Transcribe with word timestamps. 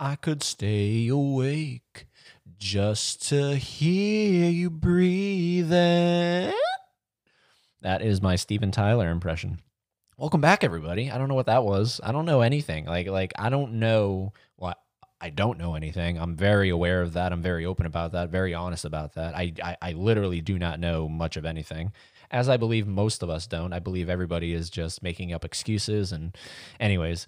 I 0.00 0.14
could 0.14 0.44
stay 0.44 1.08
awake 1.08 2.06
just 2.56 3.28
to 3.30 3.56
hear 3.56 4.48
you 4.48 4.70
breathing. 4.70 5.72
That 7.82 8.02
is 8.02 8.22
my 8.22 8.36
Steven 8.36 8.70
Tyler 8.70 9.10
impression. 9.10 9.58
Welcome 10.16 10.40
back, 10.40 10.62
everybody. 10.62 11.10
I 11.10 11.18
don't 11.18 11.26
know 11.26 11.34
what 11.34 11.46
that 11.46 11.64
was. 11.64 12.00
I 12.04 12.12
don't 12.12 12.26
know 12.26 12.42
anything. 12.42 12.84
Like, 12.84 13.08
like 13.08 13.32
I 13.36 13.48
don't 13.48 13.74
know 13.80 14.32
what 14.54 14.78
I 15.20 15.30
don't 15.30 15.58
know 15.58 15.74
anything. 15.74 16.16
I'm 16.16 16.36
very 16.36 16.68
aware 16.68 17.02
of 17.02 17.14
that. 17.14 17.32
I'm 17.32 17.42
very 17.42 17.66
open 17.66 17.84
about 17.84 18.12
that. 18.12 18.30
Very 18.30 18.54
honest 18.54 18.84
about 18.84 19.14
that. 19.14 19.34
I, 19.34 19.52
I, 19.60 19.76
I 19.82 19.92
literally 19.94 20.40
do 20.40 20.60
not 20.60 20.78
know 20.78 21.08
much 21.08 21.36
of 21.36 21.44
anything, 21.44 21.92
as 22.30 22.48
I 22.48 22.56
believe 22.56 22.86
most 22.86 23.24
of 23.24 23.30
us 23.30 23.48
don't. 23.48 23.72
I 23.72 23.80
believe 23.80 24.08
everybody 24.08 24.52
is 24.52 24.70
just 24.70 25.02
making 25.02 25.32
up 25.32 25.44
excuses. 25.44 26.12
And, 26.12 26.36
anyways, 26.78 27.26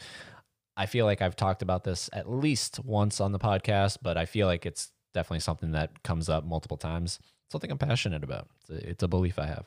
I 0.77 0.87
feel 0.87 1.05
like 1.05 1.21
I've 1.21 1.37
talked 1.37 1.63
about 1.63 1.85
this 1.85 2.09
at 2.13 2.31
least 2.31 2.85
once 2.85 3.21
on 3.21 3.33
the 3.33 3.39
podcast, 3.39 3.99
but 4.03 4.17
I 4.17 4.25
feel 4.27 4.47
like 4.47 4.65
it's 4.67 4.91
definitely 5.13 5.41
something 5.41 5.73
that 5.73 6.03
comes 6.03 6.29
up 6.29 6.45
multiple 6.45 6.77
times. 6.77 7.19
Something 7.51 7.71
I'm 7.71 7.79
passionate 7.79 8.23
about. 8.23 8.49
It's 8.61 8.71
a, 8.71 8.91
it's 8.91 9.03
a 9.03 9.09
belief 9.09 9.39
I 9.39 9.47
have. 9.47 9.67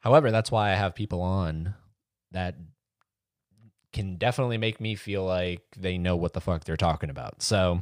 However, 0.00 0.30
that's 0.30 0.50
why 0.50 0.70
I 0.70 0.74
have 0.74 0.94
people 0.94 1.22
on 1.22 1.74
that 2.32 2.56
can 3.92 4.16
definitely 4.16 4.58
make 4.58 4.80
me 4.80 4.96
feel 4.96 5.24
like 5.24 5.62
they 5.78 5.96
know 5.96 6.16
what 6.16 6.32
the 6.32 6.40
fuck 6.40 6.64
they're 6.64 6.76
talking 6.76 7.10
about. 7.10 7.42
So 7.42 7.80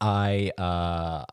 I 0.00 0.52
uh 0.56 1.24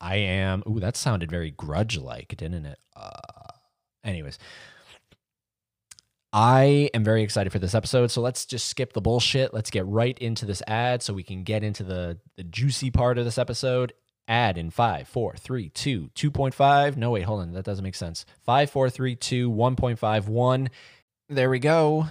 I 0.00 0.16
am 0.16 0.62
ooh 0.68 0.80
that 0.80 0.96
sounded 0.96 1.30
very 1.30 1.52
grudge 1.52 1.96
like, 1.96 2.36
didn't 2.36 2.66
it? 2.66 2.78
Uh 2.94 3.52
anyways, 4.04 4.38
I 6.38 6.90
am 6.92 7.02
very 7.02 7.22
excited 7.22 7.50
for 7.50 7.58
this 7.58 7.74
episode. 7.74 8.10
So 8.10 8.20
let's 8.20 8.44
just 8.44 8.66
skip 8.66 8.92
the 8.92 9.00
bullshit. 9.00 9.54
Let's 9.54 9.70
get 9.70 9.86
right 9.86 10.18
into 10.18 10.44
this 10.44 10.62
ad 10.66 11.02
so 11.02 11.14
we 11.14 11.22
can 11.22 11.44
get 11.44 11.64
into 11.64 11.82
the 11.82 12.18
the 12.36 12.44
juicy 12.44 12.90
part 12.90 13.16
of 13.16 13.24
this 13.24 13.38
episode 13.38 13.94
Ad 14.28 14.58
in 14.58 14.70
five, 14.70 15.06
four, 15.06 15.36
three, 15.36 15.68
two, 15.68 16.10
2.5. 16.16 16.96
No, 16.96 17.12
wait, 17.12 17.22
hold 17.22 17.42
on. 17.42 17.52
That 17.52 17.64
doesn't 17.64 17.84
make 17.84 17.94
sense. 17.94 18.26
Five, 18.44 18.70
four, 18.70 18.90
three, 18.90 19.14
two, 19.14 19.50
1.51. 19.50 20.68
There 21.28 21.48
we 21.48 21.60
go. 21.60 22.06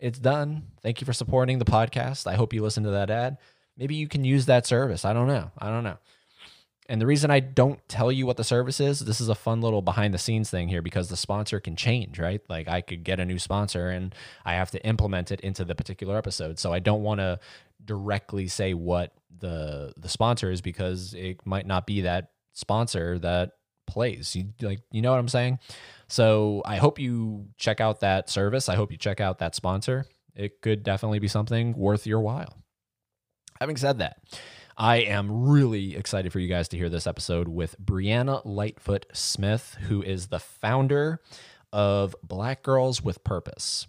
It's 0.00 0.18
done. 0.18 0.64
Thank 0.82 1.00
you 1.00 1.04
for 1.04 1.12
supporting 1.12 1.60
the 1.60 1.64
podcast. 1.64 2.26
I 2.26 2.34
hope 2.34 2.52
you 2.52 2.62
listen 2.62 2.82
to 2.82 2.90
that 2.90 3.10
ad. 3.10 3.38
Maybe 3.76 3.94
you 3.94 4.08
can 4.08 4.24
use 4.24 4.46
that 4.46 4.66
service. 4.66 5.04
I 5.04 5.12
don't 5.12 5.28
know. 5.28 5.52
I 5.56 5.70
don't 5.70 5.84
know. 5.84 5.98
And 6.92 7.00
the 7.00 7.06
reason 7.06 7.30
I 7.30 7.40
don't 7.40 7.80
tell 7.88 8.12
you 8.12 8.26
what 8.26 8.36
the 8.36 8.44
service 8.44 8.78
is, 8.78 9.00
this 9.00 9.18
is 9.18 9.30
a 9.30 9.34
fun 9.34 9.62
little 9.62 9.80
behind 9.80 10.12
the 10.12 10.18
scenes 10.18 10.50
thing 10.50 10.68
here 10.68 10.82
because 10.82 11.08
the 11.08 11.16
sponsor 11.16 11.58
can 11.58 11.74
change, 11.74 12.18
right? 12.18 12.42
Like 12.50 12.68
I 12.68 12.82
could 12.82 13.02
get 13.02 13.18
a 13.18 13.24
new 13.24 13.38
sponsor 13.38 13.88
and 13.88 14.14
I 14.44 14.52
have 14.56 14.70
to 14.72 14.86
implement 14.86 15.32
it 15.32 15.40
into 15.40 15.64
the 15.64 15.74
particular 15.74 16.18
episode. 16.18 16.58
So 16.58 16.70
I 16.70 16.80
don't 16.80 17.02
want 17.02 17.20
to 17.20 17.40
directly 17.82 18.46
say 18.46 18.74
what 18.74 19.14
the 19.38 19.94
the 19.96 20.10
sponsor 20.10 20.50
is 20.50 20.60
because 20.60 21.14
it 21.14 21.46
might 21.46 21.66
not 21.66 21.86
be 21.86 22.02
that 22.02 22.32
sponsor 22.52 23.18
that 23.20 23.52
plays. 23.86 24.36
You 24.36 24.52
like 24.60 24.80
you 24.90 25.00
know 25.00 25.12
what 25.12 25.18
I'm 25.18 25.28
saying? 25.28 25.60
So 26.08 26.60
I 26.66 26.76
hope 26.76 26.98
you 26.98 27.46
check 27.56 27.80
out 27.80 28.00
that 28.00 28.28
service. 28.28 28.68
I 28.68 28.74
hope 28.74 28.92
you 28.92 28.98
check 28.98 29.18
out 29.18 29.38
that 29.38 29.54
sponsor. 29.54 30.04
It 30.36 30.60
could 30.60 30.82
definitely 30.82 31.20
be 31.20 31.28
something 31.28 31.72
worth 31.72 32.06
your 32.06 32.20
while. 32.20 32.54
Having 33.60 33.78
said 33.78 33.98
that, 34.00 34.18
I 34.76 34.96
am 34.98 35.48
really 35.48 35.96
excited 35.96 36.32
for 36.32 36.38
you 36.40 36.48
guys 36.48 36.68
to 36.68 36.76
hear 36.76 36.88
this 36.88 37.06
episode 37.06 37.48
with 37.48 37.76
Brianna 37.80 38.42
Lightfoot 38.44 39.06
Smith, 39.12 39.76
who 39.88 40.02
is 40.02 40.28
the 40.28 40.38
founder 40.40 41.20
of 41.72 42.14
Black 42.22 42.62
Girls 42.62 43.02
with 43.02 43.22
Purpose 43.24 43.86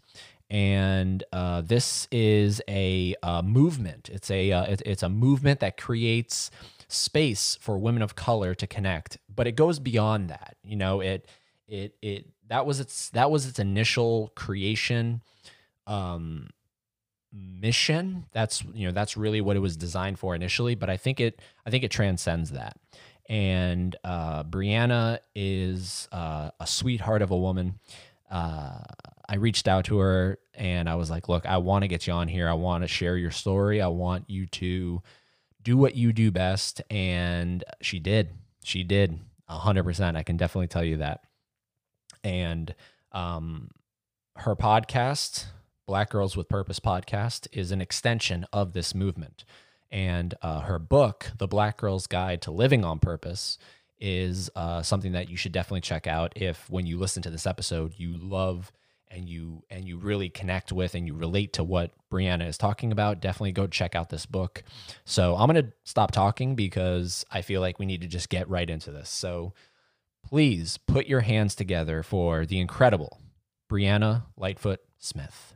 and 0.53 1.23
uh, 1.33 1.61
this 1.61 2.07
is 2.11 2.61
a, 2.69 3.15
uh, 3.23 3.41
movement. 3.41 4.07
It's 4.13 4.29
a 4.29 4.51
uh, 4.51 4.65
it, 4.65 4.81
it's 4.85 5.01
a 5.01 5.09
movement 5.09 5.61
that 5.61 5.77
creates 5.77 6.51
space 6.87 7.57
for 7.59 7.79
women 7.79 8.03
of 8.03 8.15
color 8.15 8.53
to 8.53 8.67
connect, 8.67 9.17
but 9.33 9.47
it 9.47 9.53
goes 9.53 9.79
beyond 9.79 10.29
that. 10.29 10.55
You 10.63 10.75
know, 10.75 11.01
it 11.01 11.27
it 11.67 11.95
it 12.03 12.27
that 12.49 12.67
was 12.67 12.79
its 12.79 13.09
that 13.09 13.31
was 13.31 13.47
its 13.47 13.57
initial 13.57 14.31
creation 14.35 15.23
um, 15.87 16.49
mission. 17.33 18.25
That's 18.31 18.63
you 18.73 18.87
know 18.87 18.93
that's 18.93 19.17
really 19.17 19.41
what 19.41 19.55
it 19.55 19.59
was 19.59 19.75
designed 19.75 20.19
for 20.19 20.35
initially, 20.35 20.75
but 20.75 20.89
I 20.89 20.97
think 20.97 21.19
it 21.19 21.41
I 21.65 21.69
think 21.69 21.83
it 21.83 21.91
transcends 21.91 22.51
that. 22.51 22.77
And 23.29 23.95
uh, 24.03 24.43
Brianna 24.43 25.19
is 25.33 26.07
uh, 26.11 26.51
a 26.59 26.67
sweetheart 26.67 27.21
of 27.21 27.31
a 27.31 27.37
woman. 27.37 27.79
Uh, 28.29 28.79
I 29.27 29.35
reached 29.35 29.67
out 29.67 29.85
to 29.85 29.99
her 29.99 30.39
and 30.53 30.89
I 30.89 30.95
was 30.95 31.09
like, 31.09 31.29
look, 31.29 31.45
I 31.45 31.57
want 31.57 31.83
to 31.83 31.87
get 31.87 32.05
you 32.05 32.13
on 32.13 32.27
here. 32.27 32.49
I 32.49 32.53
want 32.53 32.83
to 32.83 32.87
share 32.87 33.15
your 33.17 33.31
story. 33.31 33.81
I 33.81 33.87
want 33.87 34.29
you 34.29 34.45
to 34.47 35.01
do 35.63 35.77
what 35.77 35.95
you 35.95 36.11
do 36.11 36.31
best. 36.31 36.81
And 36.89 37.63
she 37.81 37.99
did. 37.99 38.29
She 38.63 38.83
did 38.83 39.19
100%. 39.49 40.15
I 40.17 40.23
can 40.23 40.37
definitely 40.37 40.67
tell 40.67 40.83
you 40.83 40.97
that. 40.97 41.21
And 42.23 42.75
um, 43.13 43.69
her 44.35 44.55
podcast, 44.55 45.45
Black 45.85 46.09
Girls 46.09 46.37
with 46.37 46.49
Purpose 46.49 46.79
podcast, 46.79 47.47
is 47.51 47.71
an 47.71 47.81
extension 47.81 48.45
of 48.53 48.73
this 48.73 48.95
movement. 48.95 49.43
And 49.91 50.33
uh, 50.41 50.61
her 50.61 50.79
book, 50.79 51.31
The 51.37 51.47
Black 51.47 51.77
Girl's 51.77 52.07
Guide 52.07 52.41
to 52.43 52.51
Living 52.51 52.83
on 52.83 52.99
Purpose, 52.99 53.57
is 53.99 54.49
uh, 54.55 54.81
something 54.81 55.11
that 55.13 55.29
you 55.29 55.37
should 55.37 55.51
definitely 55.51 55.81
check 55.81 56.07
out 56.07 56.33
if, 56.35 56.69
when 56.69 56.85
you 56.85 56.97
listen 56.97 57.21
to 57.23 57.29
this 57.29 57.47
episode, 57.47 57.93
you 57.97 58.17
love 58.17 58.71
and 59.13 59.29
you 59.29 59.63
and 59.69 59.87
you 59.87 59.97
really 59.97 60.29
connect 60.29 60.71
with 60.71 60.95
and 60.95 61.05
you 61.05 61.13
relate 61.13 61.53
to 61.53 61.63
what 61.63 61.91
Brianna 62.11 62.47
is 62.47 62.57
talking 62.57 62.91
about, 62.91 63.21
definitely 63.21 63.51
go 63.51 63.67
check 63.67 63.95
out 63.95 64.09
this 64.09 64.25
book. 64.25 64.63
So 65.05 65.35
I'm 65.35 65.53
to 65.53 65.71
stop 65.83 66.11
talking 66.11 66.55
because 66.55 67.23
I 67.31 67.41
feel 67.41 67.61
like 67.61 67.79
we 67.79 67.85
need 67.85 68.01
to 68.01 68.07
just 68.07 68.29
get 68.29 68.49
right 68.49 68.69
into 68.69 68.91
this. 68.91 69.09
So 69.09 69.53
please 70.25 70.77
put 70.77 71.05
your 71.05 71.21
hands 71.21 71.53
together 71.53 72.01
for 72.01 72.45
the 72.45 72.59
incredible 72.59 73.19
Brianna 73.69 74.23
Lightfoot 74.35 74.79
Smith. 74.97 75.53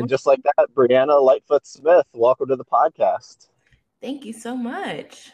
And 0.00 0.08
just 0.08 0.24
like 0.24 0.40
that, 0.44 0.74
Brianna 0.74 1.22
Lightfoot 1.22 1.66
Smith, 1.66 2.06
welcome 2.14 2.48
to 2.48 2.56
the 2.56 2.64
podcast. 2.64 3.48
Thank 4.00 4.24
you 4.24 4.32
so 4.32 4.56
much. 4.56 5.32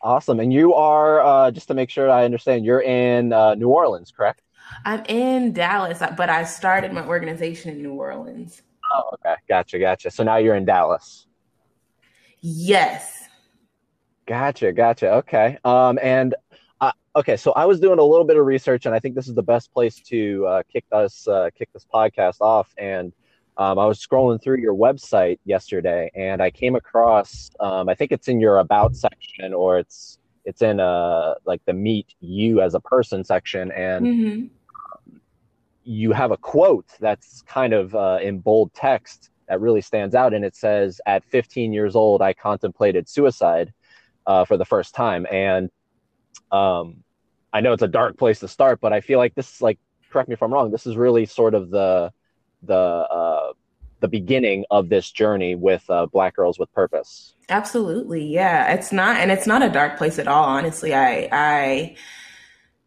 Awesome. 0.00 0.38
And 0.38 0.52
you 0.52 0.72
are, 0.74 1.20
uh, 1.20 1.50
just 1.50 1.66
to 1.66 1.74
make 1.74 1.90
sure 1.90 2.08
I 2.08 2.24
understand, 2.24 2.64
you're 2.64 2.82
in 2.82 3.32
uh, 3.32 3.56
New 3.56 3.70
Orleans, 3.70 4.12
correct? 4.16 4.42
I'm 4.84 5.04
in 5.06 5.52
Dallas, 5.52 6.00
but 6.16 6.30
I 6.30 6.44
started 6.44 6.92
my 6.92 7.04
organization 7.04 7.72
in 7.72 7.82
New 7.82 7.94
Orleans. 7.94 8.62
Oh, 8.94 9.10
okay. 9.14 9.34
Gotcha. 9.48 9.80
Gotcha. 9.80 10.12
So 10.12 10.22
now 10.22 10.36
you're 10.36 10.54
in 10.54 10.64
Dallas. 10.64 11.26
Yes. 12.40 13.24
Gotcha. 14.26 14.72
Gotcha. 14.72 15.14
Okay. 15.14 15.58
Um, 15.64 15.98
and 16.00 16.36
uh, 16.80 16.92
okay, 17.16 17.36
so 17.36 17.50
I 17.52 17.64
was 17.64 17.80
doing 17.80 17.98
a 17.98 18.04
little 18.04 18.24
bit 18.24 18.36
of 18.36 18.46
research, 18.46 18.86
and 18.86 18.94
I 18.94 19.00
think 19.00 19.16
this 19.16 19.26
is 19.26 19.34
the 19.34 19.42
best 19.42 19.72
place 19.72 19.96
to 20.02 20.46
uh, 20.46 20.62
kick 20.72 20.84
us 20.92 21.26
uh, 21.26 21.50
kick 21.58 21.68
this 21.72 21.84
podcast 21.92 22.40
off. 22.40 22.72
And 22.78 23.12
um, 23.58 23.78
I 23.78 23.86
was 23.86 23.98
scrolling 23.98 24.40
through 24.40 24.58
your 24.58 24.74
website 24.74 25.40
yesterday, 25.44 26.10
and 26.14 26.40
I 26.40 26.50
came 26.50 26.76
across. 26.76 27.50
Um, 27.58 27.88
I 27.88 27.94
think 27.94 28.12
it's 28.12 28.28
in 28.28 28.40
your 28.40 28.58
about 28.58 28.94
section, 28.94 29.52
or 29.52 29.78
it's 29.78 30.18
it's 30.44 30.62
in 30.62 30.78
uh 30.80 31.34
like 31.44 31.60
the 31.66 31.72
meet 31.72 32.14
you 32.20 32.60
as 32.60 32.74
a 32.74 32.80
person 32.80 33.24
section, 33.24 33.72
and 33.72 34.06
mm-hmm. 34.06 35.16
you 35.82 36.12
have 36.12 36.30
a 36.30 36.36
quote 36.36 36.86
that's 37.00 37.42
kind 37.42 37.72
of 37.72 37.94
uh, 37.96 38.18
in 38.22 38.38
bold 38.38 38.72
text 38.74 39.30
that 39.48 39.60
really 39.60 39.80
stands 39.80 40.14
out, 40.14 40.32
and 40.32 40.44
it 40.44 40.54
says, 40.54 41.00
"At 41.04 41.24
15 41.24 41.72
years 41.72 41.96
old, 41.96 42.22
I 42.22 42.34
contemplated 42.34 43.08
suicide 43.08 43.72
uh, 44.26 44.44
for 44.44 44.56
the 44.56 44.64
first 44.64 44.94
time," 44.94 45.26
and 45.32 45.68
um, 46.52 47.02
I 47.52 47.60
know 47.60 47.72
it's 47.72 47.82
a 47.82 47.88
dark 47.88 48.16
place 48.16 48.38
to 48.40 48.48
start, 48.48 48.80
but 48.80 48.92
I 48.92 49.00
feel 49.00 49.18
like 49.18 49.34
this, 49.34 49.60
like, 49.60 49.80
correct 50.10 50.28
me 50.28 50.34
if 50.34 50.42
I'm 50.44 50.52
wrong. 50.52 50.70
This 50.70 50.86
is 50.86 50.96
really 50.96 51.26
sort 51.26 51.54
of 51.54 51.70
the 51.70 52.12
the 52.62 52.74
uh, 52.74 53.52
the 54.00 54.08
beginning 54.08 54.64
of 54.70 54.88
this 54.88 55.10
journey 55.10 55.54
with 55.54 55.88
uh, 55.90 56.06
Black 56.06 56.36
Girls 56.36 56.58
with 56.58 56.72
Purpose. 56.72 57.34
Absolutely, 57.48 58.24
yeah. 58.24 58.72
It's 58.72 58.92
not, 58.92 59.16
and 59.16 59.30
it's 59.30 59.46
not 59.46 59.62
a 59.62 59.70
dark 59.70 59.96
place 59.96 60.18
at 60.18 60.28
all. 60.28 60.44
Honestly, 60.44 60.94
I 60.94 61.28
I 61.32 61.96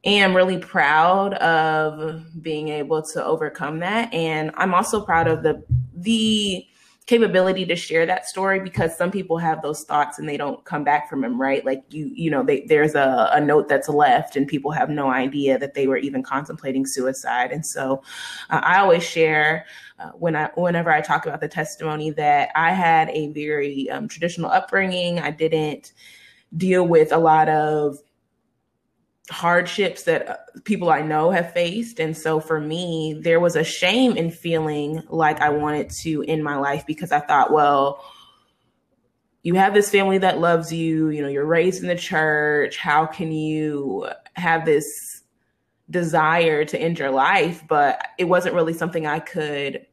am 0.04 0.36
really 0.36 0.58
proud 0.58 1.34
of 1.36 2.24
being 2.42 2.70
able 2.70 3.02
to 3.02 3.24
overcome 3.24 3.80
that, 3.80 4.14
and 4.14 4.52
I'm 4.56 4.74
also 4.74 5.02
proud 5.02 5.28
of 5.28 5.44
the 5.44 5.64
the 5.96 6.66
capability 7.12 7.66
to 7.66 7.76
share 7.76 8.06
that 8.06 8.26
story 8.26 8.58
because 8.58 8.96
some 8.96 9.12
people 9.12 9.38
have 9.38 9.62
those 9.62 9.84
thoughts 9.84 10.18
and 10.18 10.30
they 10.30 10.38
don't 10.38 10.64
come 10.64 10.82
back 10.82 11.10
from 11.10 11.20
them, 11.20 11.40
right? 11.42 11.66
Like 11.66 11.84
you, 11.90 12.10
you 12.16 12.32
know, 12.32 12.42
they, 12.42 12.62
there's 12.62 12.96
a, 12.96 13.30
a 13.34 13.42
note 13.42 13.68
that's 13.68 13.90
left 13.90 14.38
and 14.38 14.48
people 14.48 14.72
have 14.72 14.90
no 14.90 15.10
idea 15.10 15.60
that 15.60 15.74
they 15.74 15.88
were 15.88 15.98
even 15.98 16.24
contemplating 16.24 16.86
suicide. 16.86 17.52
And 17.52 17.66
so 17.66 18.02
uh, 18.50 18.62
I 18.64 18.80
always 18.80 19.04
share 19.04 19.66
uh, 20.00 20.12
when 20.12 20.38
I, 20.38 20.52
whenever 20.56 20.90
I 20.90 21.02
talk 21.02 21.26
about 21.26 21.42
the 21.42 21.50
testimony 21.50 22.12
that 22.12 22.48
I 22.56 22.72
had 22.72 23.10
a 23.10 23.28
very 23.34 23.90
um, 23.90 24.08
traditional 24.08 24.50
upbringing. 24.50 25.20
I 25.20 25.32
didn't 25.32 25.92
deal 26.56 26.88
with 26.88 27.12
a 27.12 27.18
lot 27.18 27.50
of 27.50 27.98
hardships 29.30 30.04
that 30.04 30.28
uh, 30.28 30.38
people 30.64 30.90
I 30.90 31.02
know 31.02 31.32
have 31.32 31.54
faced. 31.54 32.00
And 32.00 32.18
so 32.18 32.40
for 32.40 32.60
me, 32.60 33.20
there 33.22 33.40
was 33.40 33.56
a 33.56 33.64
shame 33.64 34.18
in 34.18 34.32
feeling 34.32 35.02
like 35.10 35.40
I 35.40 35.50
wanted 35.50 35.90
to 36.02 36.24
end 36.24 36.44
my 36.44 36.58
life 36.58 36.86
because 36.86 37.12
I 37.12 37.20
thought, 37.20 37.52
well, 37.52 38.04
you 39.44 39.56
have 39.56 39.74
this 39.74 39.90
family 39.90 40.20
that 40.20 40.40
loves 40.40 40.72
you, 40.72 41.10
you 41.10 41.22
know, 41.22 41.28
you're 41.28 41.46
raised 41.46 41.82
in 41.82 41.88
the 41.88 41.96
church. 41.96 42.78
How 42.78 43.06
can 43.06 43.32
you 43.32 44.08
have 44.34 44.66
this 44.66 45.24
desire 45.90 46.64
to 46.66 46.80
end 46.80 47.00
your 47.00 47.12
life? 47.12 47.64
But 47.68 48.06
it 48.18 48.26
wasn't 48.26 48.56
really 48.56 48.74
something 48.74 49.08
I 49.08 49.20
could 49.20 49.86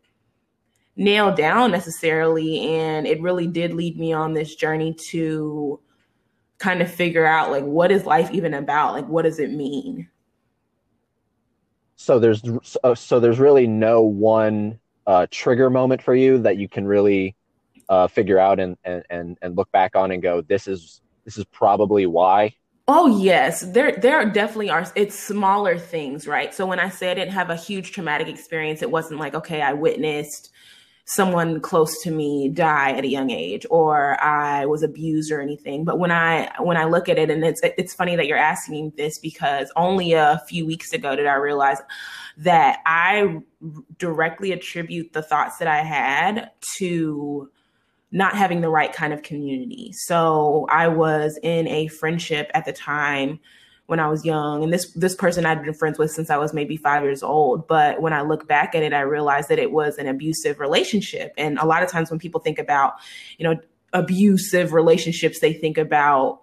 nail 0.96 1.34
down 1.34 1.70
necessarily. 1.70 2.60
And 2.60 3.06
it 3.06 3.22
really 3.22 3.46
did 3.46 3.72
lead 3.72 3.98
me 3.98 4.12
on 4.12 4.34
this 4.34 4.54
journey 4.54 4.92
to 5.10 5.80
kind 6.58 6.82
of 6.82 6.90
figure 6.90 7.24
out 7.24 7.50
like 7.50 7.64
what 7.64 7.90
is 7.90 8.04
life 8.04 8.30
even 8.32 8.54
about? 8.54 8.92
Like 8.94 9.06
what 9.06 9.22
does 9.22 9.38
it 9.38 9.52
mean? 9.52 10.08
So 11.96 12.18
there's 12.18 12.42
so 12.94 13.20
there's 13.20 13.38
really 13.38 13.66
no 13.66 14.02
one 14.02 14.78
uh, 15.06 15.26
trigger 15.30 15.70
moment 15.70 16.02
for 16.02 16.14
you 16.14 16.38
that 16.38 16.56
you 16.56 16.68
can 16.68 16.86
really 16.86 17.34
uh, 17.88 18.06
figure 18.06 18.38
out 18.38 18.60
and, 18.60 18.76
and 18.84 19.38
and 19.40 19.56
look 19.56 19.70
back 19.72 19.96
on 19.96 20.10
and 20.10 20.22
go 20.22 20.42
this 20.42 20.68
is 20.68 21.00
this 21.24 21.36
is 21.36 21.44
probably 21.46 22.06
why. 22.06 22.54
Oh 22.86 23.18
yes. 23.20 23.60
There 23.60 23.92
there 23.92 24.24
definitely 24.30 24.70
are 24.70 24.86
it's 24.94 25.18
smaller 25.18 25.78
things 25.78 26.26
right? 26.26 26.54
So 26.54 26.66
when 26.66 26.80
i 26.80 26.88
say 26.88 27.10
i 27.10 27.14
didn't 27.14 27.32
have 27.32 27.50
a 27.50 27.56
huge 27.56 27.92
traumatic 27.92 28.28
experience 28.28 28.82
it 28.82 28.90
wasn't 28.90 29.20
like 29.20 29.34
okay 29.34 29.60
i 29.60 29.72
witnessed 29.72 30.50
someone 31.08 31.58
close 31.60 32.02
to 32.02 32.10
me 32.10 32.50
die 32.50 32.92
at 32.92 33.02
a 33.02 33.08
young 33.08 33.30
age 33.30 33.64
or 33.70 34.22
I 34.22 34.66
was 34.66 34.82
abused 34.82 35.32
or 35.32 35.40
anything. 35.40 35.84
But 35.84 35.98
when 35.98 36.10
I 36.10 36.52
when 36.58 36.76
I 36.76 36.84
look 36.84 37.08
at 37.08 37.18
it 37.18 37.30
and 37.30 37.42
it's 37.42 37.62
it's 37.62 37.94
funny 37.94 38.14
that 38.14 38.26
you're 38.26 38.36
asking 38.36 38.92
this 38.96 39.18
because 39.18 39.72
only 39.74 40.12
a 40.12 40.42
few 40.46 40.66
weeks 40.66 40.92
ago 40.92 41.16
did 41.16 41.26
I 41.26 41.36
realize 41.36 41.78
that 42.36 42.80
I 42.84 43.38
directly 43.98 44.52
attribute 44.52 45.14
the 45.14 45.22
thoughts 45.22 45.56
that 45.58 45.68
I 45.68 45.82
had 45.82 46.50
to 46.76 47.50
not 48.10 48.34
having 48.34 48.60
the 48.60 48.68
right 48.68 48.92
kind 48.92 49.12
of 49.14 49.22
community. 49.22 49.92
So 49.92 50.66
I 50.70 50.88
was 50.88 51.38
in 51.42 51.66
a 51.68 51.88
friendship 51.88 52.50
at 52.52 52.66
the 52.66 52.72
time 52.72 53.40
when 53.88 54.00
I 54.00 54.08
was 54.08 54.22
young. 54.22 54.62
And 54.62 54.70
this 54.70 54.92
this 54.92 55.14
person 55.14 55.46
I'd 55.46 55.62
been 55.62 55.72
friends 55.72 55.98
with 55.98 56.10
since 56.10 56.28
I 56.28 56.36
was 56.36 56.52
maybe 56.52 56.76
five 56.76 57.02
years 57.02 57.22
old. 57.22 57.66
But 57.66 58.02
when 58.02 58.12
I 58.12 58.20
look 58.20 58.46
back 58.46 58.74
at 58.74 58.82
it, 58.82 58.92
I 58.92 59.00
realized 59.00 59.48
that 59.48 59.58
it 59.58 59.72
was 59.72 59.96
an 59.96 60.06
abusive 60.06 60.60
relationship. 60.60 61.32
And 61.38 61.58
a 61.58 61.64
lot 61.64 61.82
of 61.82 61.88
times 61.88 62.10
when 62.10 62.18
people 62.18 62.40
think 62.40 62.58
about, 62.58 62.94
you 63.38 63.44
know, 63.44 63.58
abusive 63.94 64.74
relationships, 64.74 65.40
they 65.40 65.54
think 65.54 65.78
about 65.78 66.42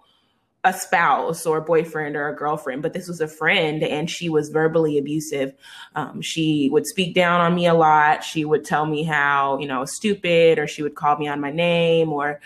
a 0.64 0.72
spouse 0.72 1.46
or 1.46 1.58
a 1.58 1.62
boyfriend 1.62 2.16
or 2.16 2.28
a 2.28 2.34
girlfriend, 2.34 2.82
but 2.82 2.92
this 2.92 3.06
was 3.06 3.20
a 3.20 3.28
friend 3.28 3.84
and 3.84 4.10
she 4.10 4.28
was 4.28 4.48
verbally 4.48 4.98
abusive. 4.98 5.54
Um, 5.94 6.20
she 6.20 6.68
would 6.72 6.86
speak 6.86 7.14
down 7.14 7.40
on 7.40 7.54
me 7.54 7.66
a 7.66 7.74
lot. 7.74 8.24
She 8.24 8.44
would 8.44 8.64
tell 8.64 8.84
me 8.84 9.04
how, 9.04 9.58
you 9.60 9.68
know, 9.68 9.84
stupid, 9.84 10.58
or 10.58 10.66
she 10.66 10.82
would 10.82 10.96
call 10.96 11.16
me 11.18 11.28
on 11.28 11.40
my 11.40 11.52
name, 11.52 12.12
or 12.12 12.40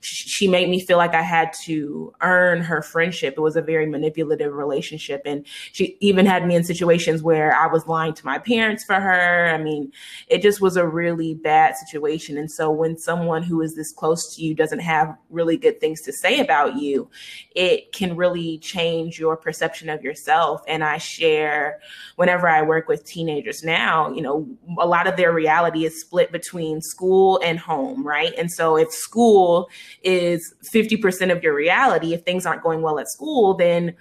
she 0.00 0.48
made 0.48 0.68
me 0.68 0.80
feel 0.80 0.98
like 0.98 1.14
I 1.14 1.22
had 1.22 1.52
to 1.64 2.12
earn 2.20 2.60
her 2.62 2.82
friendship. 2.82 3.34
It 3.36 3.40
was 3.40 3.56
a 3.56 3.62
very 3.62 3.86
manipulative 3.86 4.52
relationship. 4.52 5.22
And 5.24 5.46
she 5.72 5.96
even 6.00 6.26
had 6.26 6.46
me 6.46 6.54
in 6.54 6.64
situations 6.64 7.22
where 7.22 7.54
I 7.54 7.66
was 7.66 7.86
lying 7.86 8.14
to 8.14 8.26
my 8.26 8.38
parents 8.38 8.84
for 8.84 8.94
her. 8.94 9.48
I 9.52 9.58
mean, 9.58 9.92
it 10.28 10.42
just 10.42 10.60
was 10.60 10.76
a 10.76 10.86
really 10.86 11.34
bad 11.34 11.76
situation. 11.76 12.36
And 12.38 12.50
so 12.50 12.70
when 12.70 12.96
someone 12.98 13.42
who 13.42 13.60
is 13.60 13.74
this 13.74 13.92
close 13.92 14.34
to 14.34 14.42
you 14.42 14.54
doesn't 14.54 14.80
have 14.80 15.16
really 15.30 15.56
good 15.56 15.80
things 15.80 16.02
to 16.02 16.12
say 16.12 16.40
about 16.40 16.76
you, 16.76 17.08
it 17.54 17.92
can 17.92 18.16
really 18.16 18.58
change 18.58 19.18
your 19.18 19.36
perception 19.36 19.88
of 19.88 20.02
yourself. 20.02 20.62
And 20.68 20.84
I 20.84 20.98
share 20.98 21.80
whenever 22.16 22.48
I 22.48 22.62
work 22.62 22.88
with 22.88 23.04
teenagers 23.04 23.62
now, 23.62 24.12
you 24.12 24.22
know, 24.22 24.46
a 24.78 24.86
lot 24.86 25.06
of 25.06 25.16
their 25.16 25.32
reality 25.32 25.84
is 25.84 26.00
split 26.00 26.32
between 26.32 26.80
school 26.80 27.40
and 27.42 27.58
home, 27.58 28.06
right? 28.06 28.32
And 28.36 28.50
so 28.50 28.76
if 28.76 28.92
school 28.92 29.68
is 30.02 30.54
50% 30.72 31.30
of 31.30 31.42
your 31.42 31.54
reality. 31.54 32.12
If 32.12 32.22
things 32.22 32.46
aren't 32.46 32.62
going 32.62 32.82
well 32.82 32.98
at 32.98 33.08
school, 33.08 33.54
then 33.54 33.94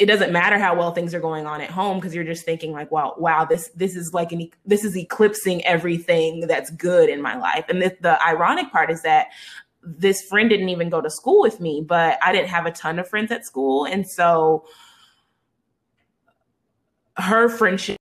it 0.00 0.06
doesn't 0.06 0.32
matter 0.32 0.58
how 0.58 0.74
well 0.74 0.92
things 0.92 1.12
are 1.12 1.20
going 1.20 1.46
on 1.46 1.60
at 1.60 1.70
home 1.70 1.98
because 1.98 2.14
you're 2.14 2.24
just 2.24 2.46
thinking 2.46 2.72
like 2.72 2.90
wow 2.90 3.14
wow 3.18 3.44
this 3.44 3.68
this 3.76 3.94
is 3.94 4.14
like 4.14 4.32
an 4.32 4.48
this 4.64 4.82
is 4.82 4.96
eclipsing 4.96 5.62
everything 5.66 6.46
that's 6.46 6.70
good 6.70 7.10
in 7.10 7.20
my 7.20 7.36
life 7.36 7.66
and 7.68 7.82
the, 7.82 7.94
the 8.00 8.22
ironic 8.24 8.72
part 8.72 8.90
is 8.90 9.02
that 9.02 9.26
this 9.82 10.22
friend 10.22 10.48
didn't 10.48 10.70
even 10.70 10.88
go 10.88 11.02
to 11.02 11.10
school 11.10 11.42
with 11.42 11.60
me 11.60 11.84
but 11.86 12.18
i 12.22 12.32
didn't 12.32 12.48
have 12.48 12.64
a 12.64 12.70
ton 12.70 12.98
of 12.98 13.06
friends 13.06 13.30
at 13.30 13.44
school 13.44 13.84
and 13.84 14.08
so 14.08 14.64
her 17.18 17.50
friendship 17.50 17.99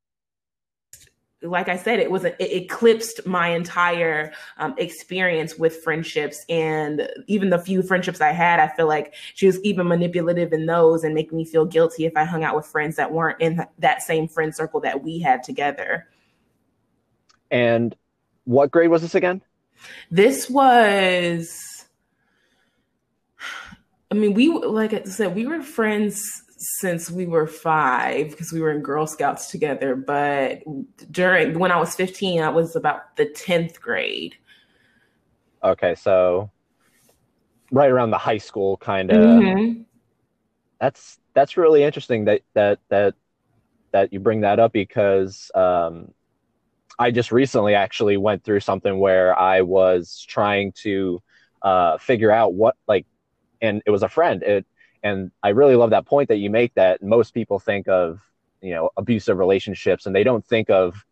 like 1.41 1.69
I 1.69 1.77
said, 1.77 1.99
it 1.99 2.11
was 2.11 2.25
a, 2.25 2.43
it 2.43 2.63
eclipsed 2.63 3.25
my 3.25 3.49
entire 3.49 4.33
um, 4.57 4.75
experience 4.77 5.57
with 5.57 5.77
friendships, 5.77 6.43
and 6.49 7.07
even 7.27 7.49
the 7.49 7.59
few 7.59 7.81
friendships 7.81 8.19
I 8.19 8.31
had, 8.31 8.59
I 8.59 8.67
feel 8.75 8.87
like 8.87 9.13
she 9.35 9.45
was 9.45 9.59
even 9.61 9.87
manipulative 9.87 10.51
in 10.51 10.65
those 10.65 11.03
and 11.03 11.13
making 11.13 11.37
me 11.37 11.45
feel 11.45 11.65
guilty 11.65 12.05
if 12.05 12.13
I 12.17 12.25
hung 12.25 12.43
out 12.43 12.55
with 12.55 12.65
friends 12.65 12.97
that 12.97 13.11
weren't 13.11 13.39
in 13.39 13.65
that 13.77 14.01
same 14.01 14.27
friend 14.27 14.53
circle 14.53 14.81
that 14.81 15.01
we 15.03 15.19
had 15.19 15.43
together. 15.43 16.07
And 17.51 17.95
what 18.43 18.71
grade 18.71 18.89
was 18.89 19.01
this 19.01 19.15
again? 19.15 19.41
This 20.11 20.49
was, 20.49 21.85
I 24.11 24.15
mean, 24.15 24.33
we 24.33 24.49
like 24.49 24.93
I 24.93 25.03
said, 25.03 25.35
we 25.35 25.45
were 25.45 25.61
friends 25.61 26.21
since 26.59 27.09
we 27.09 27.25
were 27.25 27.47
five 27.47 28.31
because 28.31 28.51
we 28.51 28.59
were 28.59 28.71
in 28.71 28.81
Girl 28.81 29.07
Scouts 29.07 29.49
together. 29.49 29.95
But 29.95 30.61
during 31.09 31.57
when 31.57 31.71
I 31.71 31.79
was 31.79 31.95
15, 31.95 32.41
I 32.41 32.49
was 32.49 32.75
about 32.75 33.15
the 33.15 33.25
10th 33.25 33.79
grade. 33.79 34.35
Okay, 35.63 35.95
so 35.95 36.51
right 37.71 37.89
around 37.89 38.11
the 38.11 38.17
high 38.17 38.37
school 38.37 38.77
kind 38.77 39.09
of. 39.11 39.17
Mm-hmm. 39.17 39.81
That's 40.81 41.19
that's 41.33 41.57
really 41.57 41.83
interesting 41.83 42.25
that 42.25 42.41
that 42.53 42.79
that 42.89 43.15
that 43.91 44.11
you 44.11 44.19
bring 44.19 44.41
that 44.41 44.59
up 44.59 44.73
because 44.73 45.51
um, 45.55 46.13
I 46.97 47.11
just 47.11 47.31
recently 47.31 47.73
actually 47.73 48.17
went 48.17 48.43
through 48.43 48.59
something 48.59 48.99
where 48.99 49.37
I 49.37 49.61
was 49.61 50.25
trying 50.27 50.73
to 50.83 51.21
uh, 51.61 51.97
figure 51.97 52.31
out 52.31 52.53
what 52.53 52.75
like, 52.87 53.05
and 53.61 53.81
it 53.85 53.91
was 53.91 54.03
a 54.03 54.09
friend. 54.09 54.43
It 54.43 54.65
and 55.03 55.31
I 55.43 55.49
really 55.49 55.75
love 55.75 55.91
that 55.91 56.05
point 56.05 56.29
that 56.29 56.37
you 56.37 56.49
make 56.49 56.73
that 56.75 57.01
most 57.01 57.33
people 57.33 57.59
think 57.59 57.87
of, 57.87 58.19
you 58.61 58.71
know, 58.71 58.89
abusive 58.97 59.37
relationships 59.37 60.05
and 60.05 60.15
they 60.15 60.23
don't 60.23 60.45
think 60.45 60.69
of 60.69 61.05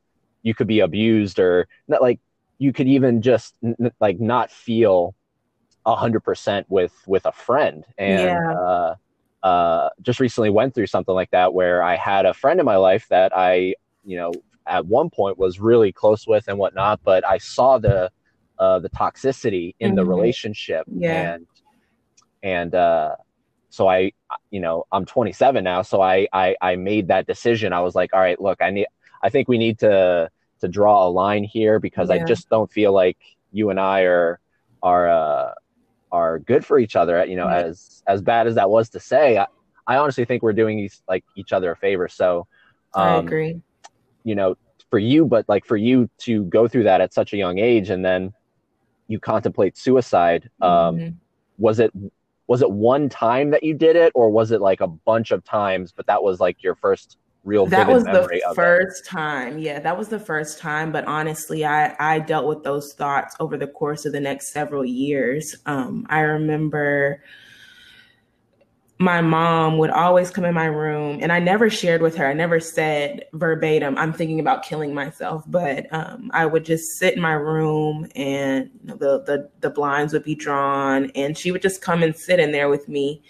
you 0.44 0.53
could 0.53 0.67
be 0.67 0.82
abused 0.82 1.39
or 1.39 1.67
not 1.88 2.01
like 2.01 2.20
you 2.58 2.74
could 2.74 2.88
even 2.88 3.22
just 3.22 3.56
n- 3.63 3.91
like 4.00 4.20
not 4.20 4.51
feel 4.51 5.15
a 5.86 5.96
hundred 5.96 6.22
percent 6.22 6.65
with 6.70 6.94
with 7.08 7.25
a 7.25 7.32
friend. 7.32 7.86
And 7.98 8.22
yeah. 8.22 8.53
uh, 8.53 8.96
uh, 9.44 9.89
just 10.01 10.20
recently 10.20 10.50
went 10.50 10.75
through 10.75 10.88
something 10.88 11.15
like 11.15 11.32
that 11.32 11.53
where 11.53 11.82
I 11.82 11.96
had 11.96 12.25
a 12.25 12.34
friend 12.34 12.60
in 12.60 12.65
my 12.65 12.75
life 12.75 13.08
that 13.10 13.32
I, 13.36 13.75
you 14.03 14.17
know, 14.17 14.32
at 14.65 14.86
one 14.86 15.10
point 15.10 15.38
was 15.38 15.60
really 15.60 15.91
close 15.91 16.27
with 16.27 16.48
and 16.48 16.58
whatnot, 16.58 17.00
but 17.03 17.25
I 17.25 17.38
saw 17.38 17.77
the 17.77 18.12
uh, 18.60 18.79
the 18.79 18.89
toxicity 18.89 19.75
in 19.79 19.89
mm-hmm. 19.89 19.96
the 19.98 20.06
relationship 20.06 20.86
yeah. 20.91 21.34
and 21.34 21.48
and 22.44 22.75
uh, 22.75 23.15
so 23.69 23.88
I, 23.88 24.12
you 24.50 24.59
know, 24.59 24.86
I'm 24.91 25.05
27 25.05 25.63
now. 25.63 25.81
So 25.81 26.01
I, 26.01 26.27
I, 26.31 26.55
I 26.62 26.75
made 26.75 27.07
that 27.09 27.27
decision. 27.27 27.74
I 27.74 27.81
was 27.81 27.95
like, 27.95 28.13
all 28.13 28.19
right, 28.19 28.39
look, 28.39 28.62
I 28.62 28.69
need, 28.69 28.88
I 29.21 29.29
think 29.29 29.47
we 29.47 29.57
need 29.57 29.79
to, 29.79 30.29
to 30.62 30.67
draw 30.67 31.07
a 31.07 31.09
line 31.09 31.43
here 31.43 31.79
because 31.79 32.09
yeah. 32.09 32.15
I 32.15 32.19
just 32.24 32.50
don't 32.50 32.71
feel 32.71 32.93
like 32.93 33.17
you 33.51 33.69
and 33.69 33.79
I 33.79 34.01
are, 34.01 34.39
are, 34.81 35.09
uh, 35.09 35.51
are 36.12 36.39
good 36.39 36.65
for 36.65 36.79
each 36.79 36.95
other. 36.95 37.24
You 37.25 37.36
know, 37.36 37.47
as, 37.47 38.03
as 38.07 38.21
bad 38.21 38.47
as 38.47 38.55
that 38.55 38.69
was 38.69 38.89
to 38.89 39.00
say, 39.00 39.38
I, 39.38 39.47
I 39.86 39.97
honestly 39.97 40.25
think 40.25 40.43
we're 40.43 40.53
doing 40.53 40.77
these, 40.77 41.01
like 41.07 41.24
each 41.36 41.51
other 41.51 41.71
a 41.71 41.75
favor. 41.75 42.07
So, 42.07 42.47
um, 42.93 43.03
I 43.03 43.17
agree. 43.17 43.62
You 44.24 44.36
know, 44.36 44.55
for 44.89 45.00
you, 45.00 45.25
but 45.25 45.47
like 45.47 45.65
for 45.65 45.77
you 45.77 46.09
to 46.19 46.43
go 46.45 46.67
through 46.67 46.83
that 46.83 47.01
at 47.01 47.13
such 47.13 47.33
a 47.33 47.38
young 47.38 47.59
age 47.59 47.89
and 47.89 48.03
then 48.03 48.33
you 49.07 49.19
contemplate 49.19 49.77
suicide, 49.77 50.50
um, 50.62 50.69
mm-hmm. 50.97 51.09
was 51.57 51.79
it 51.79 51.91
was 52.48 52.62
it 52.62 52.72
one 52.72 53.10
time 53.10 53.51
that 53.51 53.63
you 53.63 53.74
did 53.74 53.96
it 53.96 54.12
or 54.16 54.30
was 54.30 54.51
it 54.51 54.62
like 54.62 54.82
a 54.82 54.88
bunch 54.88 55.32
of 55.32 55.44
times 55.44 55.94
but 55.96 56.06
that 56.08 56.24
was 56.24 56.39
like 56.39 56.63
your 56.63 56.75
first 56.75 57.18
real 57.44 57.66
that 57.66 57.88
was 57.88 58.04
the 58.04 58.54
first 58.56 59.06
it. 59.06 59.10
time 59.10 59.58
yeah 59.58 59.80
that 59.80 59.98
was 59.98 60.10
the 60.10 60.20
first 60.20 60.60
time 60.60 60.92
but 60.92 61.06
honestly 61.06 61.66
i 61.66 61.96
i 62.00 62.20
dealt 62.20 62.46
with 62.46 62.63
those 62.63 62.94
thoughts 62.94 63.36
over 63.39 63.58
the 63.58 63.68
course 63.68 64.06
of 64.06 64.12
the 64.12 64.20
next 64.20 64.51
several 64.51 64.84
years 64.84 65.56
um, 65.66 66.06
i 66.10 66.20
remember 66.20 67.22
my 69.00 69.22
mom 69.22 69.77
would 69.77 69.92
always 69.92 70.32
come 70.32 70.44
in 70.44 70.54
my 70.54 70.66
room 70.66 71.20
and 71.22 71.32
i 71.32 71.39
never 71.39 71.70
shared 71.70 72.01
with 72.01 72.16
her 72.16 72.27
i 72.27 72.34
never 72.34 72.60
said 72.60 73.25
verbatim 73.34 73.98
i'm 73.98 74.12
thinking 74.12 74.39
about 74.39 74.63
killing 74.63 74.94
myself 74.94 75.44
but 75.48 75.86
um, 75.94 76.32
i 76.34 76.46
would 76.46 76.66
just 76.66 76.98
sit 76.98 77.16
in 77.16 77.22
my 77.22 77.34
room 77.34 78.08
and 78.16 78.70
the, 78.84 79.22
the 79.24 79.50
the 79.62 79.70
blinds 79.70 80.13
would 80.13 80.24
be 80.24 80.36
drawn 80.36 81.12
and 81.12 81.38
she 81.38 81.51
would 81.51 81.62
just 81.62 81.82
come 81.82 82.01
and 82.01 82.16
sit 82.16 82.39
in 82.39 82.51
there 82.51 82.70
with 82.70 82.88
me 82.88 83.22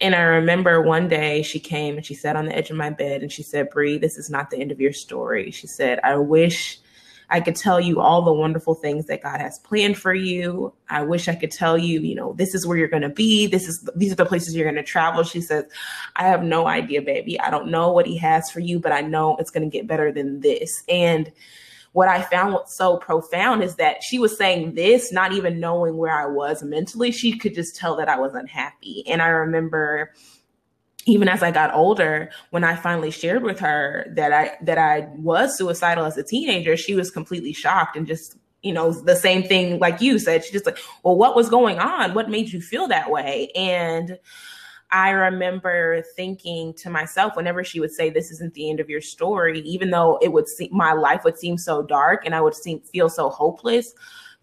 and 0.00 0.14
I 0.14 0.22
remember 0.22 0.82
one 0.82 1.08
day 1.08 1.42
she 1.42 1.60
came 1.60 1.96
and 1.96 2.04
she 2.04 2.14
sat 2.14 2.36
on 2.36 2.46
the 2.46 2.54
edge 2.54 2.70
of 2.70 2.76
my 2.76 2.90
bed 2.90 3.22
and 3.22 3.30
she 3.30 3.42
said, 3.42 3.70
Bree, 3.70 3.96
this 3.96 4.18
is 4.18 4.28
not 4.28 4.50
the 4.50 4.58
end 4.58 4.72
of 4.72 4.80
your 4.80 4.92
story. 4.92 5.50
She 5.50 5.66
said, 5.66 6.00
I 6.02 6.16
wish 6.16 6.78
I 7.30 7.40
could 7.40 7.56
tell 7.56 7.80
you 7.80 8.00
all 8.00 8.22
the 8.22 8.32
wonderful 8.32 8.74
things 8.74 9.06
that 9.06 9.22
God 9.22 9.40
has 9.40 9.58
planned 9.60 9.98
for 9.98 10.14
you. 10.14 10.72
I 10.88 11.02
wish 11.02 11.28
I 11.28 11.34
could 11.34 11.50
tell 11.50 11.78
you, 11.78 12.00
you 12.00 12.14
know, 12.14 12.34
this 12.34 12.54
is 12.54 12.66
where 12.66 12.76
you're 12.76 12.88
going 12.88 13.02
to 13.02 13.08
be. 13.08 13.46
This 13.46 13.66
is 13.66 13.88
these 13.96 14.12
are 14.12 14.16
the 14.16 14.26
places 14.26 14.54
you're 14.54 14.70
going 14.70 14.82
to 14.82 14.82
travel. 14.82 15.22
She 15.24 15.40
says, 15.40 15.64
I 16.16 16.24
have 16.24 16.42
no 16.42 16.66
idea, 16.66 17.02
baby. 17.02 17.40
I 17.40 17.50
don't 17.50 17.70
know 17.70 17.90
what 17.92 18.06
he 18.06 18.16
has 18.18 18.50
for 18.50 18.60
you, 18.60 18.78
but 18.78 18.92
I 18.92 19.00
know 19.00 19.36
it's 19.36 19.50
going 19.50 19.68
to 19.68 19.74
get 19.74 19.86
better 19.86 20.12
than 20.12 20.40
this. 20.40 20.82
And 20.88 21.32
what 21.92 22.08
I 22.08 22.22
found 22.22 22.58
so 22.66 22.96
profound 22.96 23.62
is 23.62 23.76
that 23.76 24.02
she 24.02 24.18
was 24.18 24.36
saying 24.36 24.74
this, 24.74 25.12
not 25.12 25.32
even 25.32 25.60
knowing 25.60 25.96
where 25.96 26.12
I 26.12 26.26
was 26.26 26.62
mentally. 26.62 27.12
She 27.12 27.38
could 27.38 27.54
just 27.54 27.76
tell 27.76 27.96
that 27.96 28.08
I 28.08 28.18
was 28.18 28.34
unhappy. 28.34 29.04
And 29.06 29.22
I 29.22 29.28
remember 29.28 30.12
even 31.06 31.28
as 31.28 31.42
I 31.42 31.50
got 31.50 31.74
older, 31.74 32.30
when 32.50 32.64
I 32.64 32.76
finally 32.76 33.10
shared 33.10 33.42
with 33.42 33.58
her 33.60 34.06
that 34.16 34.32
I 34.32 34.56
that 34.62 34.78
I 34.78 35.08
was 35.16 35.56
suicidal 35.56 36.04
as 36.04 36.16
a 36.16 36.22
teenager, 36.22 36.76
she 36.76 36.94
was 36.94 37.10
completely 37.10 37.52
shocked 37.52 37.96
and 37.96 38.06
just 38.06 38.36
you 38.62 38.72
know 38.72 38.92
the 38.92 39.16
same 39.16 39.42
thing 39.42 39.78
like 39.78 40.00
you 40.00 40.18
said. 40.18 40.44
She 40.44 40.52
just 40.52 40.66
like, 40.66 40.78
well, 41.02 41.16
what 41.16 41.36
was 41.36 41.48
going 41.48 41.78
on? 41.78 42.14
What 42.14 42.30
made 42.30 42.52
you 42.52 42.60
feel 42.60 42.88
that 42.88 43.10
way? 43.10 43.50
And 43.54 44.18
I 44.90 45.10
remember 45.10 46.02
thinking 46.14 46.72
to 46.74 46.88
myself 46.88 47.36
whenever 47.36 47.64
she 47.64 47.80
would 47.80 47.92
say, 47.92 48.10
"This 48.10 48.30
isn't 48.30 48.54
the 48.54 48.70
end 48.70 48.80
of 48.80 48.88
your 48.88 49.00
story," 49.00 49.60
even 49.60 49.90
though 49.90 50.18
it 50.22 50.32
would 50.32 50.48
seem 50.48 50.70
my 50.72 50.92
life 50.92 51.24
would 51.24 51.38
seem 51.38 51.58
so 51.58 51.82
dark 51.82 52.24
and 52.24 52.34
I 52.34 52.40
would 52.40 52.54
seem 52.54 52.80
feel 52.80 53.08
so 53.08 53.28
hopeless. 53.28 53.92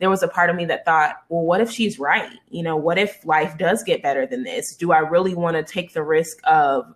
There 0.01 0.09
was 0.09 0.23
a 0.23 0.27
part 0.27 0.49
of 0.49 0.57
me 0.57 0.65
that 0.65 0.83
thought, 0.83 1.17
"Well, 1.29 1.45
what 1.45 1.61
if 1.61 1.71
she's 1.71 1.97
right? 1.99 2.31
You 2.49 2.63
know, 2.63 2.75
what 2.75 2.97
if 2.97 3.23
life 3.23 3.57
does 3.57 3.83
get 3.83 4.03
better 4.03 4.25
than 4.25 4.43
this? 4.43 4.75
Do 4.75 4.91
I 4.91 4.99
really 4.99 5.35
want 5.35 5.55
to 5.55 5.63
take 5.63 5.93
the 5.93 6.03
risk 6.03 6.39
of 6.43 6.93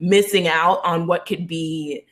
missing 0.00 0.48
out 0.48 0.80
on 0.84 1.06
what 1.06 1.26
could 1.26 1.46
be?" 1.46 2.04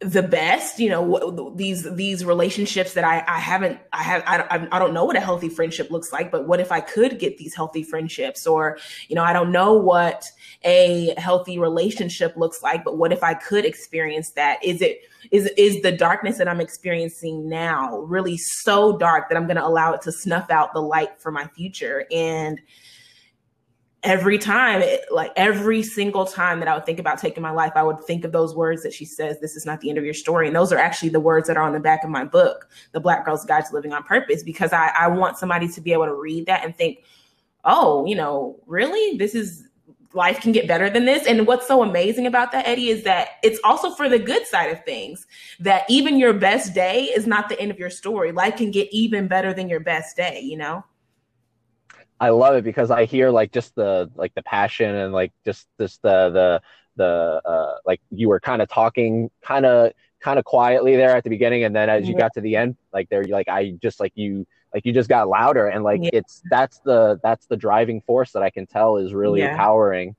The 0.00 0.22
best 0.22 0.78
you 0.80 0.90
know 0.90 1.54
these 1.56 1.84
these 1.94 2.24
relationships 2.24 2.94
that 2.94 3.04
i 3.04 3.24
i 3.28 3.38
haven't 3.38 3.78
i 3.92 4.02
have 4.02 4.22
I, 4.26 4.66
I 4.70 4.78
don't 4.78 4.92
know 4.92 5.04
what 5.04 5.16
a 5.16 5.20
healthy 5.20 5.48
friendship 5.48 5.90
looks 5.90 6.12
like 6.12 6.30
but 6.30 6.46
what 6.46 6.60
if 6.60 6.72
i 6.72 6.80
could 6.80 7.18
get 7.18 7.38
these 7.38 7.54
healthy 7.54 7.82
friendships? 7.82 8.46
Or 8.46 8.76
you 9.08 9.14
know 9.14 9.22
i 9.22 9.32
don't 9.32 9.52
know 9.52 9.72
what 9.72 10.26
a 10.64 11.14
healthy 11.16 11.58
relationship 11.58 12.36
looks 12.36 12.62
like 12.62 12.84
but 12.84 12.98
what 12.98 13.12
if 13.12 13.22
i 13.22 13.34
could 13.34 13.64
experience 13.64 14.30
that? 14.32 14.62
Is 14.64 14.82
it 14.82 15.00
is 15.30 15.50
is 15.56 15.80
the 15.82 15.92
darkness 15.92 16.38
that 16.38 16.48
i'm 16.48 16.60
experiencing 16.60 17.48
now 17.48 17.98
really 18.00 18.36
so 18.36 18.98
dark 18.98 19.28
that 19.28 19.36
i'm 19.36 19.46
going 19.46 19.56
to 19.56 19.66
allow 19.66 19.92
it 19.92 20.02
to 20.02 20.12
snuff 20.12 20.50
out 20.50 20.74
the 20.74 20.82
light 20.82 21.20
for 21.20 21.30
my 21.30 21.46
future? 21.46 22.04
And 22.10 22.60
every 24.04 24.38
time, 24.38 24.84
like 25.10 25.32
every 25.34 25.82
single 25.82 26.26
time 26.26 26.60
that 26.60 26.68
I 26.68 26.74
would 26.74 26.86
think 26.86 27.00
about 27.00 27.18
taking 27.18 27.42
my 27.42 27.50
life, 27.50 27.72
I 27.74 27.82
would 27.82 27.98
think 28.00 28.24
of 28.24 28.32
those 28.32 28.54
words 28.54 28.82
that 28.82 28.92
she 28.92 29.04
says, 29.04 29.40
This 29.40 29.56
is 29.56 29.66
not 29.66 29.80
the 29.80 29.88
end 29.88 29.98
of 29.98 30.04
your 30.04 30.14
story. 30.14 30.46
And 30.46 30.54
those 30.54 30.72
are 30.72 30.78
actually 30.78 31.08
the 31.08 31.20
words 31.20 31.48
that 31.48 31.56
are 31.56 31.62
on 31.62 31.72
the 31.72 31.80
back 31.80 32.04
of 32.04 32.10
my 32.10 32.24
book, 32.24 32.68
The 32.92 33.00
Black 33.00 33.24
Girl's 33.24 33.44
Guide 33.44 33.64
to 33.66 33.74
Living 33.74 33.92
on 33.92 34.02
Purpose, 34.04 34.42
because 34.42 34.72
I, 34.72 34.92
I 34.98 35.08
want 35.08 35.38
somebody 35.38 35.68
to 35.68 35.80
be 35.80 35.92
able 35.92 36.04
to 36.04 36.14
read 36.14 36.46
that 36.46 36.64
and 36.64 36.76
think, 36.76 37.02
Oh, 37.64 38.04
you 38.06 38.14
know, 38.14 38.60
really? 38.66 39.16
This 39.16 39.34
is 39.34 39.66
life 40.12 40.40
can 40.40 40.52
get 40.52 40.68
better 40.68 40.88
than 40.88 41.06
this. 41.06 41.26
And 41.26 41.46
what's 41.46 41.66
so 41.66 41.82
amazing 41.82 42.26
about 42.26 42.52
that, 42.52 42.68
Eddie, 42.68 42.90
is 42.90 43.02
that 43.02 43.30
it's 43.42 43.58
also 43.64 43.90
for 43.90 44.08
the 44.08 44.18
good 44.18 44.46
side 44.46 44.70
of 44.70 44.84
things. 44.84 45.26
That 45.58 45.84
even 45.88 46.18
your 46.18 46.32
best 46.32 46.74
day 46.74 47.04
is 47.04 47.26
not 47.26 47.48
the 47.48 47.58
end 47.58 47.70
of 47.70 47.78
your 47.78 47.90
story. 47.90 48.30
Life 48.30 48.56
can 48.56 48.70
get 48.70 48.88
even 48.92 49.26
better 49.26 49.52
than 49.52 49.68
your 49.68 49.80
best 49.80 50.16
day, 50.16 50.40
you 50.40 50.56
know? 50.56 50.84
I 52.20 52.30
love 52.30 52.54
it 52.56 52.64
because 52.64 52.90
I 52.90 53.04
hear 53.04 53.30
like 53.30 53.52
just 53.52 53.74
the 53.74 54.10
like 54.14 54.34
the 54.34 54.42
passion 54.42 54.94
and 54.94 55.12
like 55.12 55.32
just 55.44 55.66
just 55.80 56.02
the 56.02 56.30
the 56.30 56.62
the 56.96 57.42
uh 57.44 57.76
like 57.84 58.00
you 58.10 58.28
were 58.28 58.40
kind 58.40 58.62
of 58.62 58.68
talking 58.68 59.30
kind 59.42 59.66
of 59.66 59.92
kind 60.20 60.38
of 60.38 60.44
quietly 60.44 60.96
there 60.96 61.16
at 61.16 61.24
the 61.24 61.30
beginning 61.30 61.64
and 61.64 61.74
then 61.74 61.90
as 61.90 62.08
you 62.08 62.16
got 62.16 62.32
to 62.34 62.40
the 62.40 62.56
end 62.56 62.76
like 62.92 63.08
there 63.10 63.26
you 63.26 63.32
like 63.32 63.48
I 63.48 63.72
just 63.82 64.00
like 64.00 64.12
you 64.14 64.46
like 64.72 64.86
you 64.86 64.92
just 64.92 65.08
got 65.08 65.28
louder 65.28 65.66
and 65.66 65.84
like 65.84 66.00
yeah. 66.02 66.10
it's 66.12 66.42
that's 66.50 66.78
the 66.78 67.20
that's 67.22 67.46
the 67.46 67.56
driving 67.56 68.00
force 68.00 68.32
that 68.32 68.42
I 68.42 68.48
can 68.48 68.66
tell 68.66 68.96
is 68.96 69.12
really 69.12 69.40
yeah. 69.40 69.50
empowering 69.50 70.16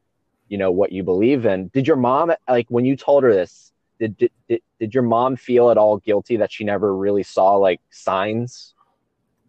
you 0.48 0.60
know 0.60 0.72
what 0.72 0.92
you 0.92 1.02
believe 1.02 1.48
in. 1.48 1.70
Did 1.70 1.88
your 1.88 1.98
mom 1.98 2.32
like 2.48 2.68
when 2.70 2.86
you 2.86 2.96
told 2.96 3.24
her 3.24 3.34
this 3.34 3.72
did, 4.00 4.16
did 4.18 4.32
did 4.48 4.62
did 4.80 4.94
your 4.94 5.04
mom 5.04 5.38
feel 5.38 5.72
at 5.72 5.78
all 5.78 5.98
guilty 5.98 6.38
that 6.38 6.52
she 6.52 6.66
never 6.66 6.96
really 6.96 7.24
saw 7.24 7.56
like 7.56 7.82
signs 7.90 8.75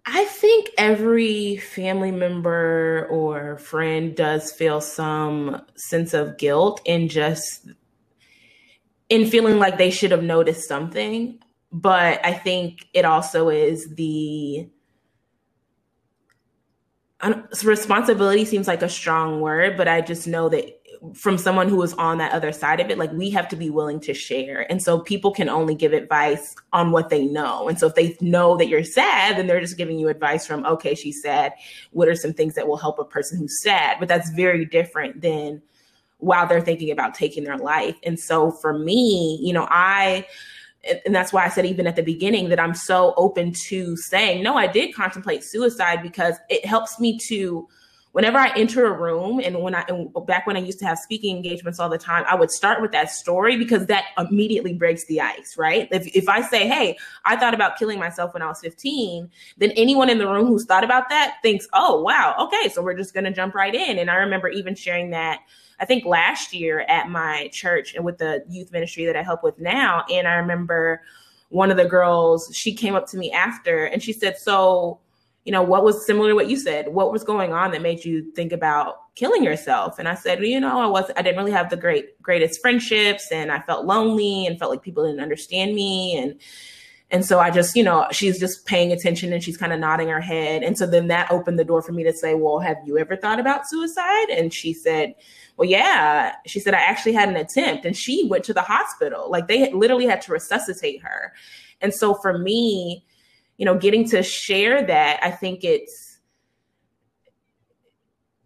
I 0.09 0.25
think 0.25 0.71
every 0.79 1.57
family 1.57 2.13
member 2.13 3.09
or 3.11 3.59
friend 3.59 4.15
does 4.15 4.53
feel 4.53 4.81
some 4.81 5.63
sense 5.75 6.15
of 6.15 6.39
guilt 6.39 6.81
in 6.85 7.09
just 7.09 7.69
in 9.09 9.27
feeling 9.27 9.59
like 9.59 9.79
they 9.79 9.91
should 9.91 10.13
have 10.13 10.23
noticed 10.23 10.69
something. 10.69 11.41
But 11.73 12.25
I 12.25 12.35
think 12.35 12.87
it 12.95 13.05
also 13.05 13.49
is 13.49 13.95
the 13.97 14.69
responsibility 17.65 18.45
seems 18.45 18.69
like 18.69 18.83
a 18.83 18.89
strong 18.89 19.41
word, 19.41 19.77
but 19.77 19.89
I 19.89 20.03
just 20.03 20.29
know 20.29 20.49
that 20.51 20.76
from 21.15 21.39
someone 21.39 21.69
who 21.69 21.83
is 21.83 21.93
on 21.95 22.19
that 22.19 22.33
other 22.33 22.53
side 22.53 22.81
of 22.81 22.91
it 22.91 22.99
like 22.99 23.13
we 23.13 23.31
have 23.31 23.49
to 23.49 23.57
be 23.57 23.71
willing 23.71 24.01
to 24.01 24.15
share. 24.15 24.71
And 24.71 24.83
so 24.83 25.01
people 25.01 25.31
can 25.31 25.49
only 25.49 25.75
give 25.75 25.93
advice 25.93 26.55
on 26.73 26.93
what 26.93 27.11
they 27.11 27.27
know. 27.27 27.69
And 27.69 27.79
so 27.79 27.87
if 27.87 27.95
they 27.95 28.17
know 28.21 28.57
that 28.57 28.69
you're 28.69 28.85
sad 28.85 29.37
then 29.37 29.47
they're 29.47 29.61
just 29.61 29.77
giving 29.77 29.99
you 29.99 30.09
advice 30.09 30.47
from 30.47 30.65
okay 30.67 30.95
she's 30.95 31.23
sad. 31.23 31.53
What 31.93 32.09
are 32.09 32.15
some 32.15 32.33
things 32.33 32.55
that 32.55 32.69
will 32.69 32.77
help 32.77 32.99
a 32.99 33.05
person 33.05 33.39
who's 33.39 33.63
sad? 33.63 33.97
But 33.99 34.09
that's 34.09 34.31
very 34.31 34.65
different 34.65 35.21
than 35.21 35.63
while 36.19 36.47
they're 36.47 36.61
thinking 36.61 36.91
about 36.91 37.15
taking 37.15 37.45
their 37.45 37.59
life. 37.59 37.97
And 38.05 38.19
so 38.19 38.51
for 38.51 38.79
me 38.79 39.39
you 39.43 39.53
know 39.53 39.67
i 39.71 40.27
and 41.05 41.13
that's 41.15 41.33
why 41.33 41.45
I 41.45 41.49
said 41.49 41.67
even 41.67 41.89
at 41.89 41.97
the 41.97 42.03
beginning 42.03 42.49
that 42.51 42.61
I'm 42.61 42.75
so 42.75 43.13
open 43.17 43.53
to 43.69 43.97
saying 43.97 44.43
no 44.43 44.57
I 44.57 44.67
did 44.67 44.95
contemplate 44.95 45.43
suicide 45.43 46.03
because 46.03 46.37
it 46.49 46.65
helps 46.65 47.01
me 47.01 47.19
to 47.29 47.67
whenever 48.17 48.39
I 48.39 48.51
enter 48.57 48.87
a 48.87 48.99
room 48.99 49.43
and 49.45 49.61
when 49.61 49.75
I 49.75 49.85
and 49.89 50.09
back 50.27 50.47
when 50.47 50.57
I 50.57 50.61
used 50.61 50.79
to 50.79 50.87
have 50.87 50.99
speaking 50.99 51.37
engagements 51.37 51.79
all 51.79 51.91
the 51.91 51.99
time, 51.99 52.25
I 52.27 52.35
would 52.35 52.51
start 52.51 52.81
with 52.81 52.91
that 52.93 53.11
story 53.11 53.59
because 53.59 53.85
that 53.89 54.05
immediately 54.17 54.73
breaks 54.73 55.05
the 55.05 55.21
ice, 55.21 55.59
right? 55.59 55.87
If 55.91 56.07
if 56.17 56.27
I 56.27 56.41
say, 56.41 56.67
"Hey, 56.67 56.97
I 57.27 57.37
thought 57.37 57.53
about 57.53 57.77
killing 57.79 57.99
myself 57.99 58.33
when 58.33 58.41
I 58.41 58.47
was 58.47 58.59
15," 58.63 59.31
then 59.59 59.71
anyone 59.73 60.09
in 60.09 60.17
the 60.17 60.27
room 60.27 60.47
who's 60.47 60.65
thought 60.65 60.83
about 60.83 61.11
that 61.11 61.35
thinks, 61.43 61.69
"Oh, 61.75 62.01
wow, 62.01 62.35
okay, 62.41 62.71
so 62.71 62.81
we're 62.81 62.95
just 62.95 63.13
to 63.13 63.31
jump 63.31 63.55
right 63.55 63.75
in." 63.75 63.99
And 63.99 64.11
I 64.11 64.15
remember 64.15 64.49
even 64.49 64.75
sharing 64.75 65.11
that 65.11 65.41
I 65.79 65.85
think 65.85 66.07
last 66.07 66.55
year 66.55 66.87
at 66.89 67.11
my 67.11 67.51
church 67.53 67.95
and 67.95 68.03
with 68.03 68.17
the 68.17 68.43
youth 68.49 68.73
ministry 68.73 69.05
that 69.05 69.17
I 69.17 69.23
help 69.23 69.45
with 69.45 69.59
now, 69.61 70.07
and 70.11 70.27
I 70.27 70.37
remember 70.37 71.03
one 71.51 71.71
of 71.71 71.77
the 71.77 71.85
girls, 71.85 72.51
she 72.55 72.73
came 72.73 72.95
up 72.95 73.07
to 73.09 73.19
me 73.19 73.31
after 73.31 73.85
and 73.85 74.03
she 74.03 74.15
said, 74.15 74.39
"So, 74.39 75.01
you 75.47 75.53
know, 75.53 75.63
what 75.63 75.85
was 75.85 76.05
similar 76.05 76.31
to 76.31 76.35
what 76.35 76.51
you 76.51 76.59
said? 76.59 76.89
What 76.89 77.13
was 77.13 77.23
going 77.23 77.53
on 77.53 77.71
that 77.71 77.81
made 77.81 78.05
you 78.05 78.33
think 78.33 78.51
about 78.51 79.15
killing 79.15 79.45
yourself? 79.45 79.97
And 80.01 80.09
I 80.09 80.17
said, 80.17 80.41
well, 80.41 80.49
you 80.49 80.59
know, 80.59 80.81
I 80.81 80.87
was 80.87 81.09
I 81.17 81.23
didn't 81.23 81.39
really 81.39 81.53
have 81.53 81.71
the 81.71 81.77
great 81.77 82.21
greatest 82.21 82.61
friendships 82.61 83.31
and 83.31 83.53
I 83.53 83.61
felt 83.61 83.87
lonely 83.87 84.45
and 84.45 84.59
felt 84.59 84.73
like 84.73 84.83
people 84.83 85.07
didn't 85.07 85.21
understand 85.21 85.77
me 85.77 86.19
and 86.19 86.41
and 87.13 87.25
so 87.25 87.39
I 87.39 87.53
just, 87.53 87.77
you 87.77 87.85
know, 87.85 88.09
she's 88.11 88.41
just 88.41 88.67
paying 88.67 88.91
attention 88.91 89.33
and 89.33 89.41
she's 89.41 89.57
kind 89.57 89.73
of 89.73 89.79
nodding 89.79 90.09
her 90.09 90.21
head. 90.21 90.65
And 90.65 90.77
so 90.77 90.85
then 90.85 91.07
that 91.07 91.31
opened 91.31 91.61
the 91.61 91.65
door 91.65 91.81
for 91.81 91.93
me 91.93 92.03
to 92.03 92.13
say, 92.13 92.35
well, 92.35 92.59
have 92.59 92.79
you 92.85 92.99
ever 92.99 93.15
thought 93.15 93.39
about 93.39 93.69
suicide? 93.69 94.29
And 94.29 94.53
she 94.53 94.75
said, 94.75 95.15
well, 95.57 95.69
yeah. 95.69 96.35
She 96.47 96.59
said, 96.59 96.75
I 96.75 96.81
actually 96.81 97.13
had 97.13 97.29
an 97.29 97.37
attempt 97.37 97.85
and 97.85 97.97
she 97.97 98.27
went 98.29 98.43
to 98.47 98.53
the 98.53 98.63
hospital. 98.63 99.31
Like 99.31 99.47
they 99.47 99.73
literally 99.73 100.07
had 100.07 100.21
to 100.23 100.33
resuscitate 100.33 101.01
her. 101.05 101.33
And 101.81 101.95
so 101.95 102.15
for 102.15 102.37
me, 102.37 103.05
you 103.57 103.65
know, 103.65 103.77
getting 103.77 104.09
to 104.11 104.23
share 104.23 104.85
that, 104.87 105.21
I 105.23 105.31
think 105.31 105.65
it's 105.65 106.19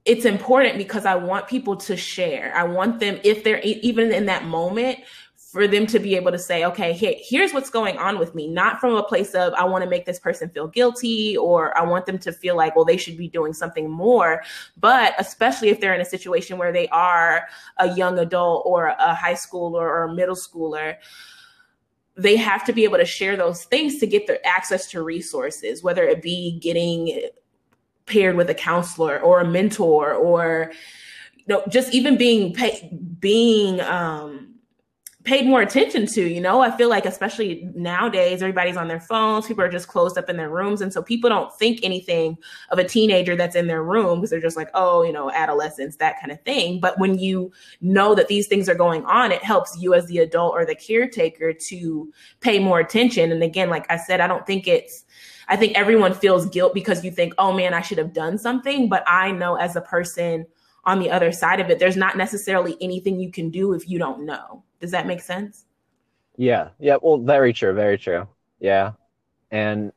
it's 0.06 0.24
important 0.24 0.78
because 0.78 1.04
I 1.04 1.14
want 1.14 1.46
people 1.46 1.76
to 1.76 1.96
share. 1.96 2.54
I 2.56 2.64
want 2.64 3.00
them 3.00 3.20
if 3.22 3.44
they're 3.44 3.60
even 3.60 4.12
in 4.12 4.26
that 4.26 4.44
moment 4.44 4.98
for 5.50 5.66
them 5.66 5.84
to 5.84 5.98
be 5.98 6.14
able 6.14 6.30
to 6.30 6.38
say, 6.38 6.64
okay, 6.64 6.92
here, 6.92 7.14
here's 7.18 7.52
what's 7.52 7.70
going 7.70 7.98
on 7.98 8.20
with 8.20 8.36
me, 8.36 8.46
not 8.46 8.78
from 8.78 8.94
a 8.94 9.02
place 9.02 9.34
of 9.34 9.52
I 9.54 9.64
want 9.64 9.82
to 9.82 9.90
make 9.90 10.06
this 10.06 10.20
person 10.20 10.48
feel 10.48 10.68
guilty 10.68 11.36
or 11.36 11.76
I 11.76 11.82
want 11.82 12.06
them 12.06 12.18
to 12.18 12.32
feel 12.32 12.56
like, 12.56 12.76
well, 12.76 12.84
they 12.84 12.96
should 12.96 13.16
be 13.16 13.26
doing 13.26 13.52
something 13.52 13.90
more. 13.90 14.42
But 14.76 15.14
especially 15.18 15.68
if 15.70 15.80
they're 15.80 15.94
in 15.94 16.00
a 16.00 16.04
situation 16.04 16.56
where 16.56 16.72
they 16.72 16.86
are 16.88 17.48
a 17.78 17.92
young 17.94 18.20
adult 18.20 18.62
or 18.64 18.86
a 18.86 19.14
high 19.14 19.34
schooler 19.34 19.82
or 19.82 20.04
a 20.04 20.14
middle 20.14 20.36
schooler, 20.36 20.96
they 22.16 22.36
have 22.36 22.64
to 22.64 22.72
be 22.72 22.84
able 22.84 22.98
to 22.98 23.04
share 23.04 23.36
those 23.36 23.64
things 23.64 23.98
to 23.98 24.06
get 24.06 24.26
their 24.26 24.44
access 24.46 24.90
to 24.90 25.02
resources, 25.02 25.82
whether 25.82 26.04
it 26.04 26.22
be 26.22 26.58
getting 26.60 27.22
paired 28.06 28.36
with 28.36 28.50
a 28.50 28.54
counselor 28.54 29.20
or 29.20 29.40
a 29.40 29.46
mentor 29.46 30.12
or 30.12 30.72
you 31.36 31.44
know 31.46 31.62
just 31.68 31.94
even 31.94 32.16
being 32.16 32.54
being 33.20 33.80
um 33.82 34.49
paid 35.22 35.46
more 35.46 35.60
attention 35.60 36.06
to 36.06 36.22
you 36.22 36.40
know 36.40 36.62
i 36.62 36.70
feel 36.76 36.88
like 36.88 37.04
especially 37.04 37.68
nowadays 37.74 38.42
everybody's 38.42 38.76
on 38.76 38.88
their 38.88 39.00
phones 39.00 39.46
people 39.46 39.62
are 39.62 39.68
just 39.68 39.86
closed 39.86 40.16
up 40.16 40.30
in 40.30 40.36
their 40.36 40.48
rooms 40.48 40.80
and 40.80 40.92
so 40.92 41.02
people 41.02 41.28
don't 41.28 41.54
think 41.58 41.78
anything 41.82 42.38
of 42.70 42.78
a 42.78 42.84
teenager 42.84 43.36
that's 43.36 43.54
in 43.54 43.66
their 43.66 43.82
room 43.82 44.18
because 44.18 44.30
they're 44.30 44.40
just 44.40 44.56
like 44.56 44.70
oh 44.72 45.02
you 45.02 45.12
know 45.12 45.30
adolescence 45.32 45.96
that 45.96 46.18
kind 46.20 46.32
of 46.32 46.40
thing 46.42 46.80
but 46.80 46.98
when 46.98 47.18
you 47.18 47.52
know 47.82 48.14
that 48.14 48.28
these 48.28 48.46
things 48.46 48.68
are 48.68 48.74
going 48.74 49.04
on 49.04 49.30
it 49.30 49.44
helps 49.44 49.76
you 49.78 49.92
as 49.92 50.06
the 50.06 50.18
adult 50.18 50.54
or 50.54 50.64
the 50.64 50.74
caretaker 50.74 51.52
to 51.52 52.10
pay 52.40 52.58
more 52.58 52.80
attention 52.80 53.30
and 53.30 53.42
again 53.42 53.68
like 53.68 53.84
i 53.90 53.96
said 53.96 54.20
i 54.20 54.26
don't 54.26 54.46
think 54.46 54.66
it's 54.66 55.04
I 55.48 55.56
think 55.56 55.76
everyone 55.76 56.14
feels 56.14 56.46
guilt 56.46 56.74
because 56.74 57.04
you 57.04 57.10
think, 57.10 57.34
oh 57.36 57.52
man, 57.52 57.74
I 57.74 57.80
should 57.80 57.98
have 57.98 58.12
done 58.12 58.38
something. 58.38 58.88
But 58.88 59.02
I 59.08 59.32
know 59.32 59.56
as 59.56 59.74
a 59.74 59.80
person 59.80 60.46
on 60.84 61.00
the 61.00 61.10
other 61.10 61.32
side 61.32 61.58
of 61.58 61.68
it, 61.70 61.80
there's 61.80 61.96
not 61.96 62.16
necessarily 62.16 62.76
anything 62.80 63.18
you 63.18 63.32
can 63.32 63.50
do 63.50 63.72
if 63.72 63.88
you 63.88 63.98
don't 63.98 64.24
know. 64.24 64.62
Does 64.80 64.90
that 64.92 65.06
make 65.06 65.20
sense? 65.20 65.66
Yeah. 66.36 66.68
Yeah. 66.78 66.96
Well, 67.00 67.18
very 67.18 67.52
true. 67.52 67.74
Very 67.74 67.98
true. 67.98 68.26
Yeah. 68.60 68.92
And, 69.50 69.92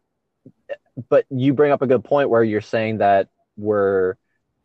but 1.10 1.25
you 1.30 1.54
bring 1.54 1.72
up 1.72 1.82
a 1.82 1.88
good 1.88 2.04
point 2.04 2.30
where 2.30 2.44
you're 2.44 2.62
saying 2.62 2.98
that 3.00 3.30
we're, 3.58 4.16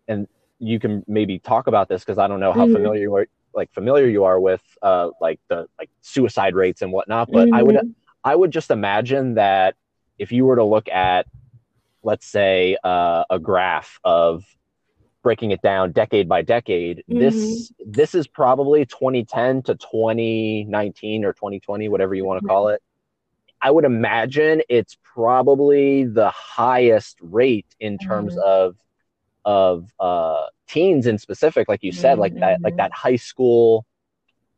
and 0.09 0.27
you 0.59 0.81
can 0.81 1.05
maybe 1.07 1.39
talk 1.39 1.67
about 1.69 1.89
this 1.89 2.05
because 2.05 2.19
I 2.19 2.27
don't 2.27 2.41
know 2.41 2.53
how 2.53 2.65
mm-hmm. 2.65 2.75
familiar 2.75 3.01
you 3.03 3.15
are, 3.15 3.29
like 3.55 3.73
familiar 3.73 4.07
you 4.07 4.25
are 4.25 4.41
with, 4.41 4.63
uh, 4.83 5.11
like 5.21 5.41
the 5.49 5.67
like 5.79 5.91
suicide 6.01 6.55
rates 6.55 6.83
and 6.83 6.93
whatnot. 6.93 7.31
But 7.31 7.47
mm-hmm. 7.47 7.55
I 7.55 7.63
would, 7.63 7.77
mm-hmm. 7.77 7.91
I 8.25 8.35
would 8.35 8.51
just 8.51 8.71
imagine 8.71 9.35
that 9.35 9.77
if 10.19 10.33
you 10.33 10.45
were 10.45 10.57
to 10.57 10.65
look 10.65 10.89
at, 10.89 11.27
let's 12.03 12.27
say, 12.27 12.77
uh, 12.83 13.25
a 13.31 13.39
graph 13.39 14.01
of 14.05 14.45
breaking 15.29 15.51
it 15.51 15.61
down 15.61 15.93
decade 15.93 16.27
by 16.27 16.41
decade, 16.41 17.05
mm-hmm. 17.07 17.19
this 17.19 17.71
this 17.85 18.15
is 18.15 18.27
probably 18.27 18.87
2010 18.87 19.63
to 19.65 19.75
2019 19.75 21.23
or 21.23 21.35
2020, 21.35 21.87
whatever 21.91 22.15
you 22.15 22.25
want 22.25 22.41
to 22.41 22.49
call 22.49 22.69
it. 22.69 22.83
I 23.61 23.71
would 23.71 23.85
imagine 23.85 24.63
it's 24.71 24.97
probably 25.03 26.05
the 26.05 26.31
highest 26.31 27.19
rate 27.21 27.67
in 27.79 27.99
terms 27.99 28.37
mm-hmm. 28.37 28.43
of 28.43 28.77
of 29.45 29.93
uh, 30.01 30.47
teens 30.67 31.07
in 31.07 31.19
specific, 31.19 31.69
like 31.69 31.83
you 31.83 31.93
said, 31.93 32.13
mm-hmm. 32.13 32.21
like 32.23 32.35
that 32.41 32.63
like 32.63 32.77
that 32.77 32.93
high 32.93 33.17
school 33.17 33.85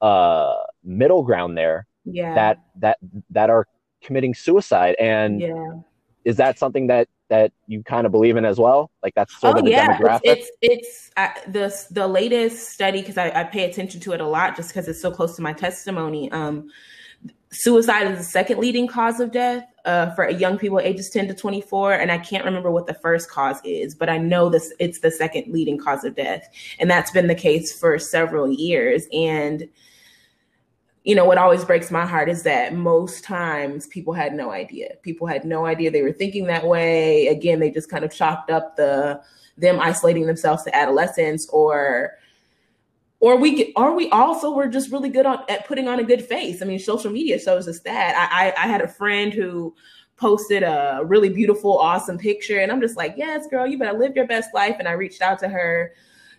uh, 0.00 0.54
middle 0.84 1.24
ground 1.24 1.58
there. 1.58 1.88
Yeah. 2.04 2.32
That 2.36 2.60
that 2.76 2.98
that 3.30 3.50
are 3.50 3.66
committing 4.04 4.34
suicide 4.34 4.94
and 5.00 5.40
yeah. 5.40 5.80
is 6.24 6.36
that 6.36 6.60
something 6.60 6.86
that 6.86 7.08
that 7.30 7.52
you 7.66 7.82
kind 7.82 8.04
of 8.04 8.12
believe 8.12 8.36
in 8.36 8.44
as 8.44 8.58
well 8.58 8.90
like 9.02 9.14
that's 9.14 9.40
sort 9.40 9.56
oh, 9.56 9.58
of 9.60 9.64
the 9.64 9.70
yeah. 9.70 9.96
demographic 9.96 10.20
it's 10.24 10.50
it's, 10.60 11.10
it's 11.10 11.10
uh, 11.16 11.28
the 11.50 11.74
the 11.92 12.06
latest 12.06 12.70
study 12.70 13.00
because 13.00 13.16
I, 13.16 13.30
I, 13.40 13.44
pay 13.44 13.70
attention 13.70 14.00
to 14.02 14.12
it 14.12 14.20
a 14.20 14.26
lot 14.26 14.56
just 14.56 14.68
because 14.70 14.86
it's 14.88 15.00
so 15.00 15.10
close 15.10 15.36
to 15.36 15.42
my 15.42 15.52
testimony 15.52 16.30
um 16.32 16.68
suicide 17.52 18.10
is 18.10 18.18
the 18.18 18.24
second 18.24 18.58
leading 18.58 18.86
cause 18.86 19.20
of 19.20 19.32
death 19.32 19.64
uh, 19.84 20.14
for 20.14 20.28
young 20.28 20.58
people 20.58 20.78
ages 20.80 21.08
10 21.10 21.28
to 21.28 21.34
24 21.34 21.94
and 21.94 22.12
i 22.12 22.18
can't 22.18 22.44
remember 22.44 22.70
what 22.70 22.86
the 22.86 22.94
first 22.94 23.30
cause 23.30 23.60
is 23.64 23.94
but 23.94 24.08
i 24.08 24.18
know 24.18 24.48
this 24.48 24.72
it's 24.78 25.00
the 25.00 25.10
second 25.10 25.50
leading 25.52 25.78
cause 25.78 26.04
of 26.04 26.14
death 26.14 26.48
and 26.78 26.90
that's 26.90 27.10
been 27.10 27.26
the 27.26 27.34
case 27.34 27.72
for 27.78 27.98
several 27.98 28.48
years 28.48 29.06
and 29.12 29.68
you 31.04 31.14
know, 31.14 31.24
what 31.24 31.38
always 31.38 31.64
breaks 31.64 31.90
my 31.90 32.04
heart 32.04 32.28
is 32.28 32.42
that 32.42 32.74
most 32.74 33.24
times 33.24 33.86
people 33.86 34.12
had 34.12 34.34
no 34.34 34.50
idea. 34.50 34.90
People 35.02 35.26
had 35.26 35.44
no 35.44 35.64
idea 35.64 35.90
they 35.90 36.02
were 36.02 36.12
thinking 36.12 36.46
that 36.46 36.66
way. 36.66 37.28
Again, 37.28 37.58
they 37.58 37.70
just 37.70 37.90
kind 37.90 38.04
of 38.04 38.12
chalked 38.12 38.50
up 38.50 38.76
the 38.76 39.20
them 39.56 39.80
isolating 39.80 40.26
themselves 40.26 40.62
to 40.64 40.74
adolescence 40.74 41.48
or 41.50 42.12
or 43.20 43.36
we 43.36 43.72
or 43.76 43.94
we 43.94 44.10
also 44.10 44.50
were 44.50 44.66
just 44.66 44.90
really 44.90 45.10
good 45.10 45.26
on, 45.26 45.42
at 45.48 45.66
putting 45.66 45.88
on 45.88 46.00
a 46.00 46.04
good 46.04 46.24
face. 46.24 46.60
I 46.62 46.66
mean, 46.66 46.78
social 46.78 47.10
media 47.10 47.38
shows 47.38 47.68
us 47.68 47.80
that. 47.80 48.14
I, 48.16 48.48
I, 48.48 48.64
I 48.64 48.66
had 48.66 48.80
a 48.80 48.88
friend 48.88 49.32
who 49.32 49.74
posted 50.16 50.62
a 50.62 51.00
really 51.04 51.30
beautiful, 51.30 51.78
awesome 51.78 52.18
picture, 52.18 52.58
and 52.58 52.70
I'm 52.70 52.80
just 52.80 52.96
like, 52.96 53.14
yes, 53.16 53.46
girl, 53.46 53.66
you 53.66 53.78
better 53.78 53.98
live 53.98 54.16
your 54.16 54.26
best 54.26 54.52
life. 54.54 54.76
And 54.78 54.88
I 54.88 54.92
reached 54.92 55.22
out 55.22 55.38
to 55.40 55.48
her 55.48 55.92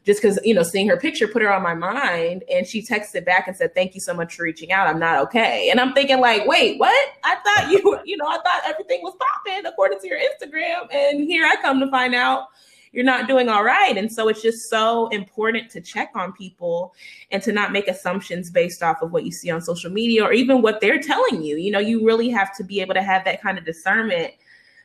just 0.03 0.21
because 0.21 0.39
you 0.43 0.53
know 0.53 0.63
seeing 0.63 0.87
her 0.87 0.97
picture 0.97 1.27
put 1.27 1.41
her 1.41 1.53
on 1.53 1.61
my 1.61 1.73
mind 1.73 2.43
and 2.51 2.65
she 2.65 2.81
texted 2.81 3.25
back 3.25 3.47
and 3.47 3.55
said 3.55 3.73
thank 3.75 3.93
you 3.93 4.01
so 4.01 4.13
much 4.13 4.35
for 4.35 4.43
reaching 4.43 4.71
out. 4.71 4.87
I'm 4.87 4.99
not 4.99 5.19
okay. 5.19 5.69
And 5.69 5.79
i'm 5.79 5.93
thinking 5.93 6.19
like 6.19 6.47
wait 6.47 6.79
what? 6.79 7.09
I 7.23 7.35
thought 7.35 7.71
you 7.71 7.99
you 8.05 8.17
know 8.17 8.27
i 8.27 8.37
thought 8.37 8.61
everything 8.65 9.01
was 9.03 9.15
popping 9.19 9.65
according 9.65 9.99
to 9.99 10.07
your 10.07 10.17
instagram 10.17 10.93
and 10.93 11.21
here 11.21 11.45
i 11.45 11.55
come 11.61 11.79
to 11.79 11.89
find 11.89 12.15
out 12.15 12.47
you're 12.91 13.05
not 13.05 13.27
doing 13.27 13.47
all 13.47 13.63
right. 13.63 13.97
And 13.97 14.11
so 14.11 14.27
it's 14.27 14.41
just 14.41 14.69
so 14.69 15.07
important 15.09 15.69
to 15.71 15.81
check 15.81 16.11
on 16.13 16.33
people 16.33 16.93
and 17.31 17.41
to 17.43 17.51
not 17.51 17.71
make 17.71 17.87
assumptions 17.87 18.51
based 18.51 18.83
off 18.83 19.01
of 19.01 19.11
what 19.13 19.23
you 19.23 19.31
see 19.31 19.49
on 19.49 19.61
social 19.61 19.89
media 19.89 20.23
or 20.23 20.33
even 20.33 20.61
what 20.61 20.81
they're 20.81 20.99
telling 20.99 21.41
you. 21.41 21.57
You 21.57 21.71
know 21.71 21.79
you 21.79 22.05
really 22.05 22.29
have 22.29 22.55
to 22.57 22.63
be 22.63 22.81
able 22.81 22.93
to 22.95 23.01
have 23.01 23.23
that 23.25 23.41
kind 23.41 23.57
of 23.57 23.65
discernment 23.65 24.33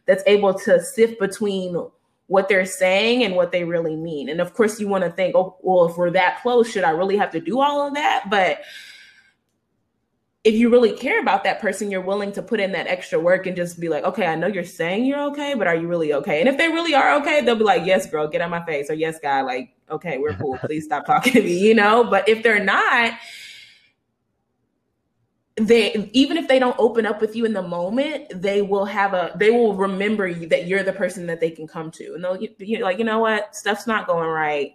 that's 0.07 0.23
able 0.27 0.55
to 0.55 0.81
sift 0.81 1.19
between 1.19 1.77
what 2.29 2.49
they're 2.49 2.67
saying 2.67 3.23
and 3.23 3.37
what 3.37 3.53
they 3.53 3.65
really 3.65 3.97
mean. 3.97 4.29
And 4.29 4.41
of 4.41 4.55
course, 4.55 4.81
you 4.81 4.89
want 4.89 5.05
to 5.05 5.11
think, 5.11 5.37
oh, 5.37 5.57
well, 5.61 5.89
if 5.89 5.97
we're 5.97 6.11
that 6.11 6.43
close, 6.43 6.71
should 6.71 6.85
I 6.85 6.91
really 6.91 7.17
have 7.17 7.31
to 7.33 7.41
do 7.41 7.61
all 7.61 7.87
of 7.87 7.95
that? 7.95 8.29
But 8.29 8.63
if 10.43 10.55
you 10.55 10.69
really 10.71 10.93
care 10.93 11.21
about 11.21 11.43
that 11.45 11.61
person, 11.61 11.91
you're 11.91 12.01
willing 12.01 12.31
to 12.33 12.43
put 12.43 12.61
in 12.61 12.73
that 12.73 12.87
extra 12.87 13.19
work 13.19 13.47
and 13.47 13.57
just 13.57 13.81
be 13.81 13.89
like, 13.89 14.05
okay, 14.05 14.27
I 14.27 14.37
know 14.37 14.47
you're 14.47 14.65
saying 14.65 15.05
you're 15.05 15.23
okay, 15.31 15.55
but 15.55 15.67
are 15.67 15.75
you 15.75 15.89
really 15.89 16.15
okay? 16.15 16.41
And 16.41 16.49
if 16.49 16.57
they 16.57 16.69
really 16.69 16.95
are 16.95 17.15
okay, 17.21 17.41
they'll 17.41 17.57
be 17.57 17.65
like, 17.65 17.85
yes, 17.85 18.09
girl, 18.09 18.29
get 18.29 18.41
out 18.41 18.51
my 18.51 18.65
face, 18.65 18.89
or 18.89 18.95
yes, 18.95 19.19
guy, 19.21 19.43
like, 19.43 19.75
okay, 19.91 20.19
we're 20.19 20.35
cool. 20.35 20.57
Please 20.59 20.85
stop 20.85 21.05
talking 21.05 21.33
to 21.33 21.43
me, 21.43 21.59
you 21.59 21.75
know? 21.75 22.05
But 22.05 22.29
if 22.29 22.45
they're 22.45 22.63
not, 22.63 23.15
they 25.57 26.11
even 26.13 26.37
if 26.37 26.49
they 26.49 26.59
don't 26.59 26.77
open 26.79 27.07
up 27.07 27.21
with 27.21 27.35
you 27.35 27.47
in 27.47 27.55
the 27.55 27.63
moment 27.63 28.27
they 28.43 28.61
will 28.61 28.85
have 28.85 29.15
a 29.15 29.33
they 29.37 29.51
will 29.51 29.75
remember 29.75 30.29
you 30.29 30.47
that 30.47 30.67
you're 30.67 30.83
the 30.83 30.93
person 30.93 31.27
that 31.27 31.41
they 31.41 31.51
can 31.51 31.67
come 31.67 31.91
to. 31.93 32.15
And 32.15 32.23
they'll 32.23 32.37
you 32.37 32.83
like 32.83 32.99
you 32.99 33.05
know 33.05 33.21
what? 33.21 33.57
Stuff's 33.57 33.87
not 33.87 34.07
going 34.07 34.29
right. 34.29 34.73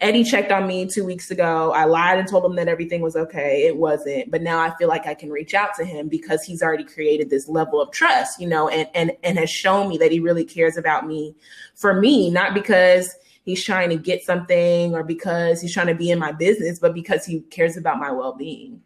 Eddie 0.00 0.24
checked 0.24 0.50
on 0.50 0.66
me 0.66 0.86
two 0.86 1.04
weeks 1.04 1.30
ago. 1.30 1.72
I 1.72 1.84
lied 1.84 2.18
and 2.18 2.26
told 2.26 2.44
him 2.44 2.56
that 2.56 2.68
everything 2.68 3.02
was 3.02 3.16
okay. 3.16 3.66
It 3.66 3.76
wasn't. 3.76 4.30
But 4.30 4.42
now 4.42 4.60
i 4.60 4.74
feel 4.76 4.88
like 4.88 5.06
i 5.06 5.14
can 5.14 5.30
reach 5.30 5.52
out 5.52 5.74
to 5.74 5.84
him 5.84 6.08
because 6.08 6.44
he's 6.44 6.62
already 6.62 6.84
created 6.84 7.28
this 7.28 7.48
level 7.48 7.80
of 7.80 7.90
trust 7.90 8.40
you 8.40 8.48
know 8.48 8.68
and 8.68 8.88
and 8.94 9.12
and 9.24 9.36
has 9.36 9.50
shown 9.50 9.88
me 9.88 9.98
that 9.98 10.12
he 10.12 10.20
really 10.20 10.44
cares 10.44 10.76
about 10.76 11.06
me 11.06 11.34
for 11.74 12.00
me 12.00 12.30
not 12.30 12.54
because 12.54 13.16
he's 13.42 13.64
trying 13.64 13.90
to 13.90 13.96
get 13.96 14.22
something 14.22 14.94
or 14.94 15.02
because 15.02 15.60
he's 15.60 15.72
trying 15.72 15.88
to 15.88 15.94
be 15.94 16.10
in 16.10 16.18
my 16.20 16.30
business 16.30 16.78
but 16.78 16.94
because 16.94 17.26
he 17.26 17.40
cares 17.50 17.76
about 17.76 17.98
my 17.98 18.12
well-being 18.12 18.80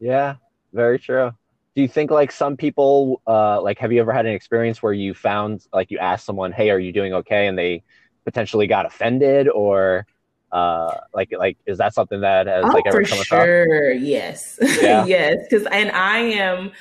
yeah, 0.00 0.36
very 0.72 0.98
true. 0.98 1.32
Do 1.74 1.82
you 1.82 1.88
think 1.88 2.10
like 2.10 2.32
some 2.32 2.56
people 2.56 3.22
uh 3.26 3.60
like 3.62 3.78
have 3.78 3.92
you 3.92 4.00
ever 4.00 4.12
had 4.12 4.26
an 4.26 4.32
experience 4.32 4.82
where 4.82 4.92
you 4.92 5.14
found 5.14 5.66
like 5.72 5.90
you 5.90 5.98
asked 5.98 6.24
someone, 6.24 6.52
"Hey, 6.52 6.70
are 6.70 6.78
you 6.78 6.92
doing 6.92 7.14
okay?" 7.14 7.46
and 7.46 7.56
they 7.56 7.82
potentially 8.24 8.66
got 8.66 8.84
offended 8.84 9.48
or 9.48 10.06
uh 10.50 10.94
like 11.14 11.32
like 11.36 11.56
is 11.66 11.78
that 11.78 11.94
something 11.94 12.20
that 12.20 12.46
has 12.46 12.64
oh, 12.64 12.68
like 12.68 12.84
ever 12.86 13.02
come 13.02 13.22
sure. 13.22 13.90
across? 13.92 14.02
Yes. 14.02 14.58
Yeah. 14.80 15.04
yes, 15.06 15.36
cuz 15.50 15.66
and 15.70 15.90
I 15.92 16.18
am 16.18 16.72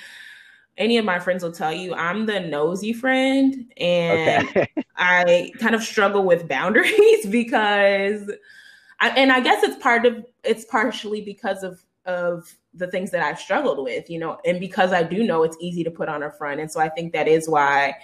any 0.78 0.98
of 0.98 1.06
my 1.06 1.20
friends 1.20 1.44
will 1.44 1.52
tell 1.52 1.74
you 1.74 1.94
I'm 1.94 2.26
the 2.26 2.40
nosy 2.40 2.94
friend 2.94 3.72
and 3.78 4.48
okay. 4.48 4.68
I 4.98 5.52
kind 5.60 5.76
of 5.76 5.84
struggle 5.84 6.24
with 6.24 6.48
boundaries 6.48 7.26
because 7.30 8.32
I, 9.00 9.10
and 9.10 9.32
I 9.32 9.42
guess 9.42 9.64
it's 9.64 9.82
part 9.82 10.06
of 10.06 10.26
it's 10.44 10.66
partially 10.66 11.22
because 11.22 11.64
of 11.64 11.84
of 12.06 12.56
the 12.78 12.88
things 12.88 13.12
that 13.12 13.22
I've 13.24 13.40
struggled 13.40 13.84
with, 13.84 14.10
you 14.10 14.20
know, 14.20 14.38
and 14.46 14.60
because 14.60 14.94
I 14.94 15.04
do 15.04 15.24
know 15.24 15.44
it's 15.44 15.58
easy 15.60 15.84
to 15.84 15.92
put 15.92 16.10
on 16.10 16.24
a 16.24 16.32
front. 16.32 16.60
And 16.60 16.72
so 16.72 16.80
I 16.80 16.90
think 16.90 17.14
that 17.14 17.28
is 17.28 17.50
why 17.50 17.96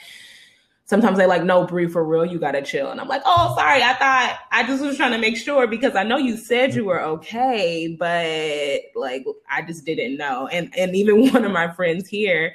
sometimes 0.85 1.17
they 1.17 1.25
like, 1.25 1.43
no, 1.43 1.65
Brie, 1.65 1.87
for 1.87 2.03
real, 2.03 2.25
you 2.25 2.39
gotta 2.39 2.61
chill. 2.61 2.91
And 2.91 2.99
I'm 2.99 3.07
like, 3.07 3.21
oh, 3.25 3.55
sorry, 3.57 3.81
I 3.83 3.93
thought 3.93 4.39
I 4.51 4.65
just 4.65 4.83
was 4.83 4.97
trying 4.97 5.11
to 5.11 5.17
make 5.17 5.37
sure 5.37 5.67
because 5.67 5.95
I 5.95 6.03
know 6.03 6.17
you 6.17 6.37
said 6.37 6.75
you 6.75 6.85
were 6.85 7.01
okay, 7.01 7.95
but 7.97 8.81
like 8.99 9.25
I 9.49 9.61
just 9.61 9.85
didn't 9.85 10.17
know. 10.17 10.47
And 10.47 10.73
and 10.77 10.95
even 10.95 11.31
one 11.33 11.45
of 11.45 11.51
my 11.51 11.71
friends 11.71 12.07
here 12.07 12.53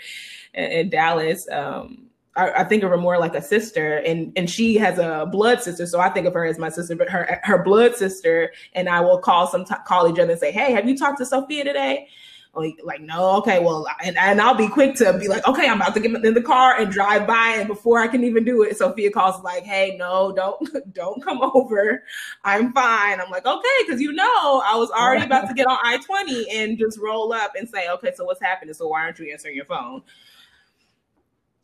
in, 0.54 0.64
in 0.64 0.90
Dallas, 0.90 1.48
um, 1.50 2.07
I, 2.38 2.64
think 2.64 2.82
of 2.82 2.90
her 2.90 2.96
more 2.96 3.18
like 3.18 3.34
a 3.34 3.42
sister, 3.42 3.98
and 3.98 4.32
and 4.36 4.48
she 4.48 4.76
has 4.76 4.98
a 4.98 5.26
blood 5.30 5.62
sister, 5.62 5.86
so 5.86 6.00
I 6.00 6.08
think 6.08 6.26
of 6.26 6.34
her 6.34 6.44
as 6.44 6.58
my 6.58 6.68
sister. 6.68 6.94
But 6.96 7.10
her 7.10 7.40
her 7.42 7.62
blood 7.62 7.96
sister 7.96 8.52
and 8.74 8.88
I 8.88 9.00
will 9.00 9.18
call 9.18 9.46
some 9.46 9.64
call 9.64 10.08
each 10.08 10.18
other 10.18 10.32
and 10.32 10.40
say, 10.40 10.52
"Hey, 10.52 10.72
have 10.72 10.88
you 10.88 10.96
talked 10.96 11.18
to 11.18 11.26
Sophia 11.26 11.64
today?" 11.64 12.08
Like, 12.54 12.80
like 12.82 13.00
no, 13.00 13.36
okay, 13.36 13.60
well, 13.60 13.86
and, 14.04 14.16
and 14.16 14.40
I'll 14.40 14.54
be 14.54 14.68
quick 14.68 14.96
to 14.96 15.16
be 15.18 15.28
like, 15.28 15.46
okay, 15.46 15.68
I'm 15.68 15.80
about 15.80 15.94
to 15.94 16.00
get 16.00 16.12
in 16.24 16.34
the 16.34 16.42
car 16.42 16.76
and 16.76 16.90
drive 16.90 17.26
by, 17.26 17.54
and 17.56 17.68
before 17.68 18.00
I 18.00 18.08
can 18.08 18.24
even 18.24 18.42
do 18.42 18.62
it, 18.62 18.76
Sophia 18.76 19.10
calls 19.10 19.42
like, 19.44 19.64
hey, 19.64 19.96
no, 19.98 20.32
don't 20.32 20.68
don't 20.94 21.22
come 21.22 21.40
over, 21.42 22.02
I'm 22.44 22.72
fine. 22.72 23.20
I'm 23.20 23.30
like, 23.30 23.46
okay, 23.46 23.68
because 23.86 24.00
you 24.00 24.12
know, 24.12 24.62
I 24.66 24.74
was 24.76 24.90
already 24.90 25.24
about 25.24 25.46
to 25.48 25.54
get 25.54 25.66
on 25.66 25.78
I 25.84 25.98
twenty 25.98 26.50
and 26.50 26.78
just 26.78 26.98
roll 26.98 27.32
up 27.32 27.52
and 27.56 27.68
say, 27.68 27.88
okay, 27.90 28.12
so 28.16 28.24
what's 28.24 28.42
happening? 28.42 28.74
So 28.74 28.88
why 28.88 29.02
aren't 29.02 29.18
you 29.18 29.30
answering 29.30 29.54
your 29.54 29.66
phone? 29.66 30.02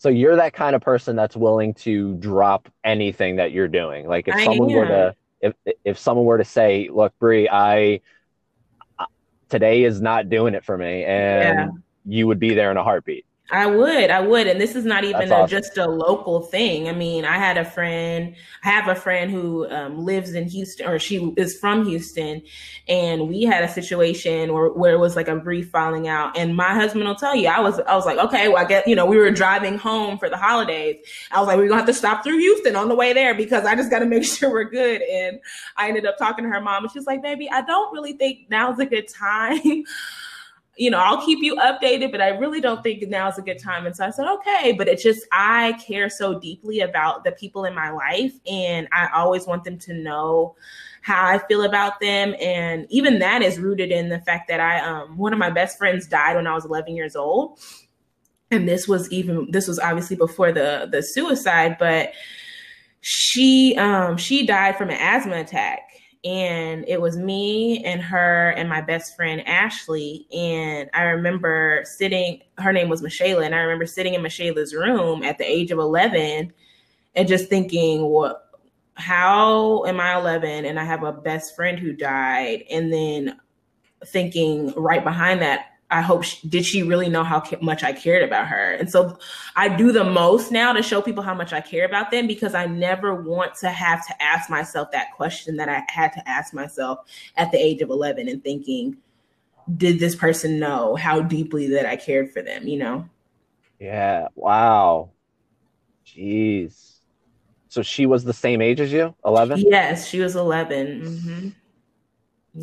So 0.05 0.11
you're 0.11 0.37
that 0.37 0.53
kind 0.53 0.77
of 0.77 0.83
person 0.83 1.17
that's 1.17 1.35
willing 1.35 1.73
to 1.77 2.13
drop 2.17 2.69
anything 2.85 3.37
that 3.37 3.53
you're 3.53 3.69
doing. 3.69 4.07
Like 4.07 4.29
if 4.29 4.35
I 4.35 4.45
someone 4.45 4.71
am. 4.71 4.77
were 4.77 4.87
to 4.87 5.17
if 5.41 5.55
if 5.83 5.99
someone 5.99 6.27
were 6.27 6.37
to 6.37 6.45
say, 6.45 6.91
"Look, 6.93 7.19
Brie, 7.19 7.49
I 7.49 8.03
today 9.49 9.83
is 9.85 10.03
not 10.03 10.29
doing 10.29 10.53
it 10.53 10.63
for 10.63 10.77
me 10.77 11.05
and 11.05 11.59
yeah. 11.59 11.69
you 12.05 12.27
would 12.27 12.39
be 12.39 12.53
there 12.53 12.71
in 12.71 12.77
a 12.77 12.85
heartbeat 12.85 13.25
I 13.51 13.67
would, 13.67 14.11
I 14.11 14.21
would, 14.21 14.47
and 14.47 14.59
this 14.59 14.75
is 14.75 14.87
not 14.87 15.05
even 15.05 15.31
a, 15.31 15.47
just 15.47 15.77
a 15.77 15.87
local 15.87 16.41
thing. 16.41 16.89
I 16.89 16.93
mean, 16.93 17.27
I 17.27 17.37
had 17.37 17.59
a 17.59 17.65
friend, 17.65 18.35
I 18.65 18.71
have 18.71 18.89
a 18.89 18.95
friend 18.95 19.31
who 19.31 19.71
um, 19.71 19.99
lives 20.03 20.33
in 20.33 20.49
Houston, 20.49 20.89
or 20.89 20.99
she 20.99 21.31
is 21.37 21.59
from 21.59 21.85
Houston, 21.85 22.41
and 22.89 23.29
we 23.29 23.43
had 23.43 23.63
a 23.63 23.69
situation 23.69 24.55
where, 24.55 24.71
where 24.71 24.95
it 24.95 24.99
was 24.99 25.15
like 25.15 25.29
a 25.29 25.37
brief 25.37 25.69
falling 25.69 26.09
out. 26.09 26.39
And 26.39 26.57
my 26.57 26.73
husband 26.73 27.05
will 27.05 27.15
tell 27.17 27.37
you, 27.37 27.49
I 27.49 27.61
was, 27.61 27.81
I 27.81 27.95
was 27.95 28.07
like, 28.07 28.17
okay, 28.17 28.49
well, 28.49 28.57
I 28.57 28.65
get, 28.65 28.89
you 28.89 28.97
know, 28.97 29.05
we 29.05 29.19
were 29.19 29.31
driving 29.31 29.77
home 29.77 30.17
for 30.17 30.31
the 30.31 30.39
holidays. 30.39 31.05
I 31.31 31.39
was 31.39 31.47
like, 31.47 31.59
we're 31.59 31.69
gonna 31.69 31.81
have 31.81 31.87
to 31.87 31.95
stop 31.95 32.25
through 32.25 32.39
Houston 32.39 32.77
on 32.77 32.89
the 32.89 32.95
way 32.95 33.13
there 33.13 33.35
because 33.35 33.67
I 33.67 33.77
just 33.77 33.91
got 33.91 33.99
to 33.99 34.07
make 34.07 34.25
sure 34.25 34.51
we're 34.51 34.65
good. 34.65 35.03
And 35.03 35.39
I 35.77 35.89
ended 35.89 36.07
up 36.07 36.17
talking 36.17 36.45
to 36.45 36.51
her 36.51 36.63
mom, 36.63 36.85
and 36.85 36.93
she's 36.93 37.07
like, 37.07 37.23
baby, 37.23 37.51
I 37.51 37.61
don't 37.61 37.93
really 37.93 38.15
think 38.15 38.47
now's 38.49 38.79
a 38.79 38.87
good 38.87 39.07
time 39.07 39.85
you 40.77 40.91
know, 40.91 40.99
I'll 40.99 41.25
keep 41.25 41.39
you 41.41 41.55
updated, 41.57 42.11
but 42.11 42.21
I 42.21 42.31
really 42.31 42.61
don't 42.61 42.83
think 42.83 43.07
now 43.09 43.29
is 43.29 43.39
a 43.39 43.43
good 43.43 43.61
time. 43.61 43.87
And 43.87 43.95
so 43.95 44.07
I 44.07 44.11
said, 44.11 44.27
okay. 44.27 44.73
But 44.73 44.89
it's 44.89 45.03
just, 45.03 45.27
I 45.31 45.75
care 45.75 46.09
so 46.09 46.39
deeply 46.39 46.81
about 46.81 47.25
the 47.25 47.33
people 47.33 47.65
in 47.65 47.75
my 47.75 47.91
life. 47.91 48.33
And 48.51 48.89
I 48.91 49.09
always 49.15 49.47
want 49.47 49.65
them 49.65 49.79
to 49.81 49.95
know 49.95 50.57
how 51.03 51.27
I 51.27 51.39
feel 51.47 51.63
about 51.63 52.01
them. 52.01 52.35
And 52.41 52.87
even 52.91 53.21
that 53.21 53.43
is 53.43 53.59
rooted 53.59 53.93
in 53.93 54.09
the 54.09 54.21
fact 54.21 54.49
that 54.49 54.59
I, 54.59 54.81
um, 54.81 55.17
one 55.17 55.33
of 55.33 55.39
my 55.39 55.51
best 55.51 55.79
friends 55.79 56.09
died 56.09 56.35
when 56.37 56.47
I 56.47 56.55
was 56.55 56.65
11 56.65 56.97
years 56.97 57.15
old. 57.15 57.61
And 58.51 58.69
this 58.69 58.89
was 58.89 59.11
even, 59.13 59.51
this 59.51 59.69
was 59.69 59.79
obviously 59.79 60.17
before 60.17 60.51
the, 60.51 60.89
the 60.91 61.03
suicide, 61.03 61.77
but 61.79 62.13
she, 63.01 63.77
um, 63.79 64.17
she 64.17 64.47
died 64.47 64.77
from 64.77 64.91
an 64.91 64.97
asthma 64.99 65.37
attack 65.37 65.94
and 66.25 66.87
it 66.89 67.01
was 67.01 67.17
me 67.19 67.85
and 67.85 68.01
her 68.01 68.51
and 68.51 68.69
my 68.69 68.81
best 68.81 69.15
friend 69.15 69.47
Ashley. 69.47 70.27
And 70.35 70.89
I 70.95 71.03
remember 71.03 71.83
sitting, 71.85 72.41
her 72.59 72.73
name 72.73 72.89
was 72.89 73.03
Michelle, 73.03 73.43
and 73.43 73.55
I 73.55 73.59
remember 73.59 73.87
sitting 73.87 74.15
in 74.15 74.23
Michelle's 74.23 74.75
room 74.75 75.23
at 75.23 75.37
the 75.37 75.45
age 75.45 75.71
of 75.71 75.79
11 75.79 76.53
and 77.15 77.29
just 77.29 77.49
thinking, 77.49 78.03
what? 78.07 78.41
How 78.97 79.85
am 79.87 79.99
I 79.99 80.15
11 80.15 80.65
and 80.65 80.79
I 80.79 80.85
have 80.85 81.03
a 81.03 81.13
best 81.13 81.57
friend 81.57 81.79
who 81.79 81.93
died? 81.93 82.65
And 82.71 82.93
then 82.93 83.41
thinking 84.07 84.73
right 84.77 85.03
behind 85.03 85.43
that, 85.43 85.67
I 85.95 86.01
hope 86.01 86.25
she, 86.25 86.49
did 86.49 86.67
she 86.67 86.83
really 86.83 87.09
know 87.09 87.23
how 87.23 87.41
much 87.61 87.85
I 87.85 87.93
cared 87.93 88.25
about 88.25 88.49
her? 88.49 88.73
And 88.73 88.91
so 88.91 89.17
I 89.55 89.69
do 89.69 89.93
the 89.93 90.03
most 90.03 90.51
now 90.51 90.73
to 90.73 90.83
show 90.83 91.01
people 91.01 91.23
how 91.23 91.35
much 91.35 91.53
I 91.53 91.61
care 91.61 91.85
about 91.85 92.11
them 92.11 92.27
because 92.27 92.53
I 92.53 92.67
never 92.67 93.15
want 93.15 93.55
to 93.61 93.71
have 93.71 94.05
to 94.09 94.21
ask 94.21 94.51
myself 94.51 94.91
that 94.91 95.13
question 95.15 95.57
that 95.59 95.69
I 95.69 95.85
had 95.89 96.13
to 96.15 96.29
ask 96.29 96.53
myself 96.53 96.99
at 97.37 97.53
the 97.53 97.59
age 97.59 97.81
of 97.81 97.91
11 97.91 98.29
and 98.29 98.43
thinking, 98.43 98.97
did 99.77 100.01
this 100.01 100.17
person 100.17 100.59
know 100.59 100.97
how 100.97 101.21
deeply 101.21 101.69
that 101.69 101.87
I 101.87 101.95
cared 101.95 102.33
for 102.33 102.43
them, 102.43 102.67
you 102.67 102.77
know? 102.77 103.09
Yeah. 103.79 104.27
Wow. 104.35 105.11
Jeez. 106.05 106.99
So 107.69 107.83
she 107.83 108.07
was 108.07 108.25
the 108.25 108.33
same 108.33 108.61
age 108.61 108.81
as 108.81 108.93
you, 108.93 109.15
11? 109.25 109.61
Yes, 109.61 110.09
she 110.09 110.19
was 110.19 110.35
11. 110.35 111.03
Mm-hmm. 111.03 111.49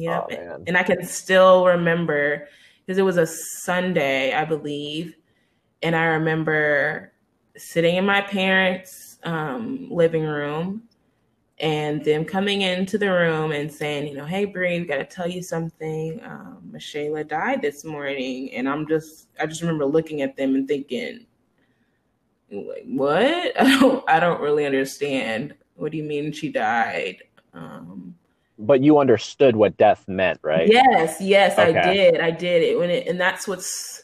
Yep. 0.02 0.28
Oh, 0.32 0.64
and 0.68 0.78
I 0.78 0.84
can 0.84 1.06
still 1.06 1.66
remember 1.66 2.50
because 2.92 3.00
it 3.00 3.04
was 3.04 3.16
a 3.16 3.26
Sunday, 3.26 4.34
I 4.34 4.44
believe. 4.44 5.16
And 5.82 5.96
I 5.96 6.08
remember 6.08 7.14
sitting 7.56 7.96
in 7.96 8.06
my 8.06 8.20
parents' 8.20 9.18
um, 9.24 9.88
living 9.90 10.24
room 10.24 10.84
and 11.60 12.04
them 12.04 12.26
coming 12.26 12.64
into 12.64 12.98
the 12.98 13.10
room 13.10 13.54
and 13.54 13.72
saying, 13.72 14.10
you 14.10 14.18
know, 14.18 14.26
hey, 14.26 14.44
Brie, 14.44 14.78
we 14.78 14.86
got 14.86 14.98
to 14.98 15.06
tell 15.06 15.30
you 15.30 15.42
something. 15.42 16.20
Um, 16.22 16.64
Michelle 16.70 17.24
died 17.24 17.62
this 17.62 17.86
morning. 17.86 18.52
And 18.52 18.68
I'm 18.68 18.86
just, 18.86 19.30
I 19.40 19.46
just 19.46 19.62
remember 19.62 19.86
looking 19.86 20.22
at 20.22 20.36
them 20.36 20.56
and 20.56 20.68
thinking, 20.68 21.26
like, 22.52 22.84
what? 22.88 23.24
I 23.58 23.80
don't, 23.80 24.10
I 24.10 24.20
don't 24.20 24.42
really 24.42 24.66
understand. 24.66 25.54
What 25.76 25.94
do 25.94 25.98
you 25.98 26.04
mean 26.04 26.34
she 26.34 26.50
died? 26.50 27.24
Um, 27.54 28.16
but 28.66 28.82
you 28.82 29.00
understood 29.00 29.56
what 29.56 29.78
death 29.78 30.08
meant, 30.08 30.40
right? 30.42 30.68
Yes, 30.68 31.20
yes, 31.20 31.58
okay. 31.58 31.78
I 31.78 31.94
did. 31.94 32.22
I 32.22 32.32
did 32.32 32.64
it 32.64 32.78
when 32.78 32.90
it, 32.90 33.08
and 33.08 33.20
that's 33.20 33.48
what's 33.48 34.04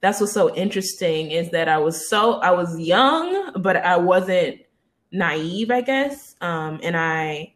that's 0.00 0.20
what's 0.20 0.32
so 0.32 0.54
interesting 0.54 1.30
is 1.30 1.50
that 1.50 1.68
I 1.68 1.78
was 1.78 2.08
so 2.08 2.40
I 2.40 2.50
was 2.52 2.78
young, 2.78 3.52
but 3.60 3.76
I 3.76 3.96
wasn't 3.96 4.60
naive, 5.12 5.70
I 5.70 5.80
guess. 5.82 6.36
Um, 6.40 6.80
and 6.82 6.96
I 6.96 7.54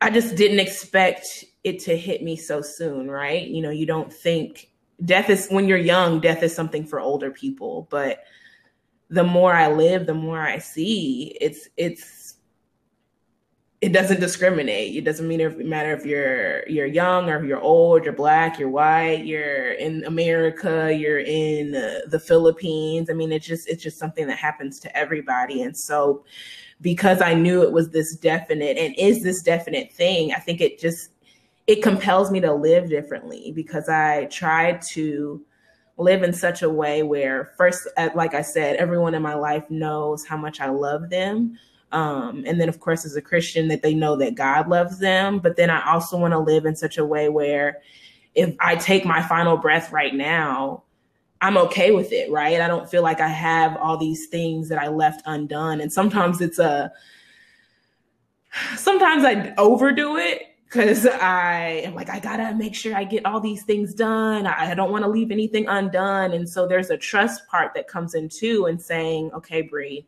I 0.00 0.10
just 0.10 0.36
didn't 0.36 0.60
expect 0.60 1.44
it 1.62 1.80
to 1.80 1.96
hit 1.96 2.22
me 2.22 2.36
so 2.36 2.62
soon, 2.62 3.10
right? 3.10 3.46
You 3.46 3.62
know, 3.62 3.70
you 3.70 3.86
don't 3.86 4.12
think 4.12 4.70
death 5.04 5.28
is 5.28 5.48
when 5.48 5.68
you're 5.68 5.78
young, 5.78 6.20
death 6.20 6.42
is 6.42 6.54
something 6.54 6.86
for 6.86 7.00
older 7.00 7.30
people, 7.30 7.86
but 7.90 8.24
the 9.10 9.24
more 9.24 9.52
I 9.52 9.68
live, 9.68 10.06
the 10.06 10.14
more 10.14 10.40
I 10.40 10.58
see, 10.58 11.36
it's 11.40 11.68
it's 11.76 12.04
it 13.80 13.94
doesn't 13.94 14.20
discriminate. 14.20 14.94
It 14.94 15.04
doesn't 15.04 15.26
mean 15.26 15.40
if, 15.40 15.56
matter 15.56 15.92
if 15.92 16.04
you're 16.04 16.68
you're 16.68 16.86
young 16.86 17.30
or 17.30 17.38
if 17.38 17.46
you're 17.46 17.60
old, 17.60 18.04
you're 18.04 18.12
black, 18.12 18.58
you're 18.58 18.68
white, 18.68 19.24
you're 19.24 19.72
in 19.72 20.04
America, 20.04 20.94
you're 20.94 21.20
in 21.20 21.74
uh, 21.74 22.00
the 22.06 22.20
Philippines. 22.20 23.08
I 23.08 23.14
mean, 23.14 23.32
it's 23.32 23.46
just 23.46 23.68
it's 23.68 23.82
just 23.82 23.98
something 23.98 24.26
that 24.26 24.36
happens 24.36 24.80
to 24.80 24.94
everybody. 24.96 25.62
And 25.62 25.74
so, 25.74 26.24
because 26.82 27.22
I 27.22 27.32
knew 27.32 27.62
it 27.62 27.72
was 27.72 27.88
this 27.88 28.16
definite 28.16 28.76
and 28.76 28.94
is 28.98 29.22
this 29.22 29.42
definite 29.42 29.92
thing, 29.92 30.32
I 30.34 30.40
think 30.40 30.60
it 30.60 30.78
just 30.78 31.10
it 31.66 31.82
compels 31.82 32.30
me 32.30 32.40
to 32.40 32.52
live 32.52 32.90
differently 32.90 33.50
because 33.54 33.88
I 33.88 34.26
tried 34.26 34.82
to 34.92 35.42
live 35.96 36.22
in 36.22 36.34
such 36.34 36.60
a 36.62 36.68
way 36.68 37.02
where 37.02 37.52
first, 37.56 37.88
like 38.14 38.34
I 38.34 38.42
said, 38.42 38.76
everyone 38.76 39.14
in 39.14 39.22
my 39.22 39.34
life 39.34 39.70
knows 39.70 40.26
how 40.26 40.36
much 40.36 40.60
I 40.60 40.68
love 40.68 41.08
them 41.08 41.58
um, 41.92 42.44
and 42.46 42.60
then, 42.60 42.68
of 42.68 42.80
course, 42.80 43.04
as 43.04 43.16
a 43.16 43.22
Christian, 43.22 43.68
that 43.68 43.82
they 43.82 43.94
know 43.94 44.16
that 44.16 44.34
God 44.34 44.68
loves 44.68 44.98
them. 44.98 45.38
But 45.38 45.56
then 45.56 45.70
I 45.70 45.90
also 45.90 46.16
want 46.16 46.32
to 46.32 46.38
live 46.38 46.64
in 46.66 46.76
such 46.76 46.98
a 46.98 47.04
way 47.04 47.28
where 47.28 47.78
if 48.34 48.54
I 48.60 48.76
take 48.76 49.04
my 49.04 49.22
final 49.22 49.56
breath 49.56 49.92
right 49.92 50.14
now, 50.14 50.84
I'm 51.40 51.56
okay 51.56 51.90
with 51.90 52.12
it, 52.12 52.30
right? 52.30 52.60
I 52.60 52.68
don't 52.68 52.88
feel 52.88 53.02
like 53.02 53.20
I 53.20 53.28
have 53.28 53.76
all 53.78 53.96
these 53.96 54.26
things 54.26 54.68
that 54.68 54.78
I 54.78 54.88
left 54.88 55.22
undone. 55.26 55.80
And 55.80 55.92
sometimes 55.92 56.40
it's 56.40 56.58
a, 56.58 56.92
sometimes 58.76 59.24
I 59.24 59.54
overdo 59.56 60.16
it 60.16 60.42
because 60.64 61.06
I 61.06 61.82
am 61.84 61.94
like, 61.94 62.10
I 62.10 62.20
gotta 62.20 62.54
make 62.54 62.74
sure 62.74 62.94
I 62.94 63.04
get 63.04 63.24
all 63.24 63.40
these 63.40 63.64
things 63.64 63.94
done. 63.94 64.46
I, 64.46 64.72
I 64.72 64.74
don't 64.74 64.92
want 64.92 65.02
to 65.02 65.10
leave 65.10 65.30
anything 65.30 65.66
undone. 65.66 66.32
And 66.32 66.48
so 66.48 66.68
there's 66.68 66.90
a 66.90 66.96
trust 66.96 67.48
part 67.48 67.74
that 67.74 67.88
comes 67.88 68.14
in 68.14 68.28
too 68.28 68.66
and 68.66 68.80
saying, 68.80 69.32
okay, 69.32 69.62
Brie, 69.62 70.06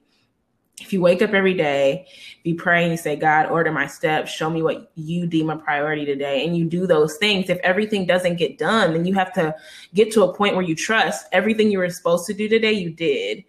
if 0.80 0.92
you 0.92 1.00
wake 1.00 1.22
up 1.22 1.30
every 1.30 1.54
day, 1.54 2.06
be 2.42 2.54
praying, 2.54 2.90
you 2.90 2.96
say, 2.96 3.14
God, 3.14 3.46
order 3.46 3.70
my 3.70 3.86
steps, 3.86 4.30
show 4.30 4.48
me 4.48 4.62
what 4.62 4.90
you 4.94 5.26
deem 5.26 5.50
a 5.50 5.56
priority 5.56 6.04
today, 6.04 6.44
and 6.44 6.56
you 6.56 6.64
do 6.64 6.86
those 6.86 7.16
things, 7.18 7.50
if 7.50 7.58
everything 7.58 8.06
doesn't 8.06 8.36
get 8.36 8.58
done, 8.58 8.92
then 8.92 9.04
you 9.04 9.14
have 9.14 9.32
to 9.34 9.54
get 9.94 10.10
to 10.12 10.24
a 10.24 10.34
point 10.34 10.56
where 10.56 10.64
you 10.64 10.74
trust 10.74 11.26
everything 11.32 11.70
you 11.70 11.78
were 11.78 11.90
supposed 11.90 12.26
to 12.26 12.34
do 12.34 12.48
today, 12.48 12.72
you 12.72 12.90
did. 12.90 13.44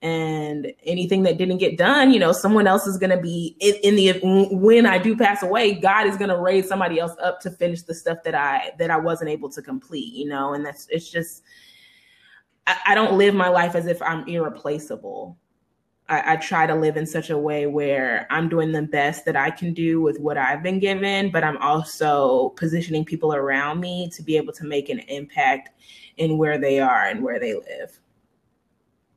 And 0.00 0.72
anything 0.82 1.22
that 1.22 1.38
didn't 1.38 1.58
get 1.58 1.78
done, 1.78 2.12
you 2.12 2.18
know, 2.18 2.32
someone 2.32 2.66
else 2.66 2.88
is 2.88 2.98
going 2.98 3.10
to 3.10 3.22
be 3.22 3.56
in, 3.60 3.74
in, 3.84 3.94
the 3.94 4.18
when 4.50 4.84
I 4.84 4.98
do 4.98 5.16
pass 5.16 5.44
away, 5.44 5.74
God 5.74 6.08
is 6.08 6.16
going 6.16 6.30
to 6.30 6.38
raise 6.38 6.66
somebody 6.66 6.98
else 6.98 7.12
up 7.22 7.40
to 7.42 7.50
finish 7.52 7.82
the 7.82 7.94
stuff 7.94 8.18
that 8.24 8.34
I 8.34 8.72
that 8.80 8.90
I 8.90 8.96
wasn't 8.96 9.30
able 9.30 9.48
to 9.50 9.62
complete, 9.62 10.12
you 10.12 10.28
know. 10.28 10.54
And 10.54 10.66
that's 10.66 10.88
it's 10.90 11.08
just 11.08 11.44
I, 12.66 12.78
I 12.88 12.94
don't 12.96 13.16
live 13.16 13.32
my 13.32 13.48
life 13.48 13.76
as 13.76 13.86
if 13.86 14.02
I'm 14.02 14.26
irreplaceable 14.26 15.38
I, 16.12 16.34
I, 16.34 16.36
try 16.36 16.66
to 16.66 16.74
live 16.74 16.98
in 16.98 17.06
such 17.06 17.30
a 17.30 17.38
way 17.38 17.66
where 17.66 18.26
I'm 18.30 18.50
doing 18.50 18.70
the 18.70 18.82
best 18.82 19.24
that 19.24 19.34
I 19.34 19.50
can 19.50 19.72
do 19.72 20.02
with 20.02 20.20
what 20.20 20.36
I've 20.36 20.62
been 20.62 20.78
given, 20.78 21.30
but 21.30 21.42
I'm 21.42 21.56
also 21.56 22.50
positioning 22.50 23.06
people 23.06 23.34
around 23.34 23.80
me 23.80 24.10
to 24.10 24.22
be 24.22 24.36
able 24.36 24.52
to 24.54 24.64
make 24.64 24.90
an 24.90 24.98
impact 25.08 25.70
in 26.18 26.36
where 26.36 26.58
they 26.58 26.80
are 26.80 27.06
and 27.06 27.22
where 27.22 27.40
they 27.40 27.54
live. 27.54 27.98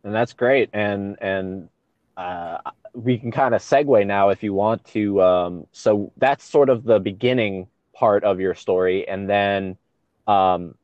and 0.05 0.15
that's 0.15 0.31
great. 0.31 0.69
And 0.71 1.17
and 1.19 1.67
uh, 2.15 2.59
we 2.93 3.17
can 3.17 3.31
kind 3.31 3.53
of 3.53 3.61
segue 3.61 4.07
now 4.07 4.29
if 4.29 4.41
you 4.41 4.53
want 4.53 4.85
to. 4.85 5.21
Um, 5.21 5.67
so 5.73 6.13
that's 6.15 6.45
sort 6.45 6.69
of 6.69 6.85
the 6.85 6.99
beginning 6.99 7.67
part 7.93 8.23
of 8.23 8.39
your 8.39 8.55
story, 8.55 9.05
and 9.05 9.29
then 9.29 9.77
um, 10.27 10.75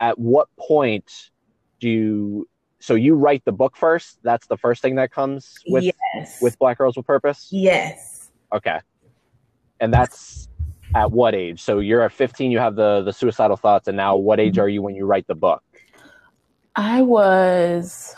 at 0.00 0.18
what 0.18 0.48
point 0.56 1.30
do 1.80 1.88
you? 1.90 2.48
So 2.86 2.94
you 2.94 3.16
write 3.16 3.44
the 3.44 3.50
book 3.50 3.76
first. 3.76 4.20
That's 4.22 4.46
the 4.46 4.56
first 4.56 4.80
thing 4.80 4.94
that 4.94 5.10
comes 5.10 5.58
with 5.66 5.92
yes. 6.14 6.40
with 6.40 6.56
Black 6.60 6.78
Girls 6.78 6.96
with 6.96 7.04
Purpose. 7.04 7.48
yes. 7.50 8.30
Okay, 8.54 8.78
and 9.80 9.92
that's 9.92 10.48
at 10.94 11.10
what 11.10 11.34
age? 11.34 11.60
So 11.60 11.80
you're 11.80 12.02
at 12.02 12.12
15. 12.12 12.52
You 12.52 12.60
have 12.60 12.76
the 12.76 13.02
the 13.02 13.12
suicidal 13.12 13.56
thoughts, 13.56 13.88
and 13.88 13.96
now 13.96 14.14
what 14.14 14.38
age 14.38 14.56
are 14.60 14.68
you 14.68 14.82
when 14.82 14.94
you 14.94 15.04
write 15.04 15.26
the 15.26 15.34
book? 15.34 15.64
I 16.76 17.02
was 17.02 18.14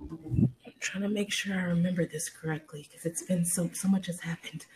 I'm 0.00 0.50
trying 0.80 1.04
to 1.04 1.08
make 1.08 1.30
sure 1.30 1.54
I 1.54 1.62
remember 1.62 2.04
this 2.06 2.28
correctly 2.28 2.88
because 2.90 3.06
it's 3.06 3.22
been 3.22 3.44
so 3.44 3.70
so 3.72 3.86
much 3.86 4.06
has 4.06 4.18
happened. 4.18 4.66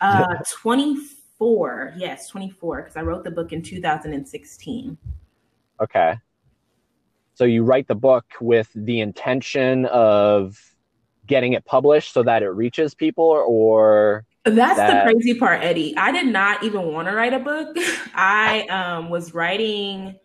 Uh, 0.00 0.36
24, 0.52 1.94
yes, 1.96 2.28
24, 2.28 2.82
because 2.82 2.96
I 2.96 3.02
wrote 3.02 3.24
the 3.24 3.32
book 3.32 3.52
in 3.52 3.60
2016. 3.60 4.98
Okay. 5.82 6.14
So 7.34 7.44
you 7.44 7.64
write 7.64 7.88
the 7.88 7.94
book 7.94 8.24
with 8.40 8.70
the 8.74 9.00
intention 9.00 9.86
of 9.86 10.56
getting 11.26 11.54
it 11.54 11.64
published 11.64 12.12
so 12.12 12.22
that 12.22 12.42
it 12.42 12.50
reaches 12.50 12.94
people 12.94 13.44
or 13.46 14.24
That's 14.44 14.76
That- 14.76 15.06
the 15.06 15.12
crazy 15.12 15.38
part, 15.38 15.62
Eddie. 15.62 15.96
I 15.96 16.12
did 16.12 16.26
not 16.26 16.62
even 16.62 16.92
want 16.92 17.08
to 17.08 17.14
write 17.14 17.32
a 17.32 17.38
book. 17.38 17.76
I 18.14 18.66
um, 18.66 19.08
was 19.08 19.34
writing. 19.34 20.16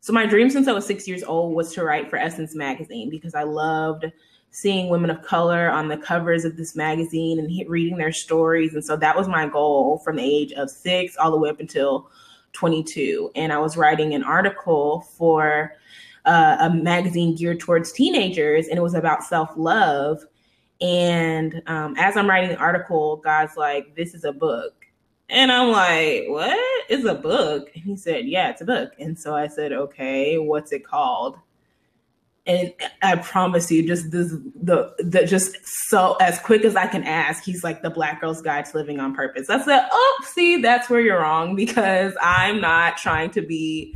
So 0.00 0.12
my 0.12 0.24
dream 0.24 0.48
since 0.48 0.66
I 0.66 0.72
was 0.72 0.86
six 0.86 1.06
years 1.06 1.22
old 1.22 1.54
was 1.54 1.74
to 1.74 1.84
write 1.84 2.08
for 2.08 2.16
Essence 2.16 2.54
magazine 2.54 3.10
because 3.10 3.34
I 3.34 3.42
loved 3.42 4.06
seeing 4.50 4.88
women 4.88 5.10
of 5.10 5.20
color 5.20 5.68
on 5.68 5.88
the 5.88 5.98
covers 5.98 6.46
of 6.46 6.56
this 6.56 6.74
magazine 6.74 7.38
and 7.38 7.68
reading 7.68 7.98
their 7.98 8.12
stories. 8.12 8.72
And 8.72 8.82
so 8.82 8.96
that 8.96 9.14
was 9.14 9.28
my 9.28 9.46
goal 9.46 9.98
from 9.98 10.16
the 10.16 10.22
age 10.22 10.52
of 10.52 10.70
six 10.70 11.16
all 11.18 11.30
the 11.30 11.36
way 11.36 11.50
up 11.50 11.60
until 11.60 12.10
22. 12.54 13.30
And 13.34 13.52
I 13.52 13.58
was 13.58 13.76
writing 13.76 14.14
an 14.14 14.24
article 14.24 15.02
for 15.18 15.74
uh, 16.26 16.56
a 16.60 16.70
magazine 16.70 17.34
geared 17.34 17.60
towards 17.60 17.92
teenagers, 17.92 18.66
and 18.68 18.78
it 18.78 18.82
was 18.82 18.94
about 18.94 19.22
self 19.22 19.50
love. 19.56 20.22
And 20.80 21.62
um, 21.66 21.94
as 21.96 22.16
I'm 22.16 22.28
writing 22.28 22.50
the 22.50 22.56
article, 22.56 23.16
God's 23.16 23.56
like, 23.56 23.94
"This 23.94 24.12
is 24.12 24.24
a 24.24 24.32
book," 24.32 24.74
and 25.30 25.50
I'm 25.50 25.70
like, 25.70 26.24
"What 26.28 26.90
is 26.90 27.04
a 27.04 27.14
book?" 27.14 27.70
And 27.74 27.84
he 27.84 27.96
said, 27.96 28.26
"Yeah, 28.26 28.50
it's 28.50 28.60
a 28.60 28.66
book." 28.66 28.92
And 28.98 29.18
so 29.18 29.34
I 29.34 29.46
said, 29.46 29.72
"Okay, 29.72 30.36
what's 30.36 30.72
it 30.72 30.84
called?" 30.84 31.38
And 32.48 32.72
I 33.02 33.16
promise 33.16 33.70
you, 33.72 33.86
just 33.86 34.10
this, 34.10 34.30
the 34.30 34.94
the 34.98 35.24
just 35.24 35.56
so 35.88 36.16
as 36.20 36.38
quick 36.40 36.64
as 36.64 36.76
I 36.76 36.86
can 36.86 37.02
ask, 37.04 37.42
he's 37.42 37.64
like 37.64 37.82
the 37.82 37.90
Black 37.90 38.20
Girl's 38.20 38.42
Guide 38.42 38.66
to 38.66 38.76
Living 38.76 39.00
on 39.00 39.14
Purpose. 39.14 39.48
I 39.48 39.64
said, 39.64 39.88
"Oh, 39.90 40.24
see, 40.26 40.60
that's 40.60 40.90
where 40.90 41.00
you're 41.00 41.20
wrong 41.20 41.56
because 41.56 42.14
I'm 42.20 42.60
not 42.60 42.96
trying 42.98 43.30
to 43.30 43.42
be." 43.42 43.94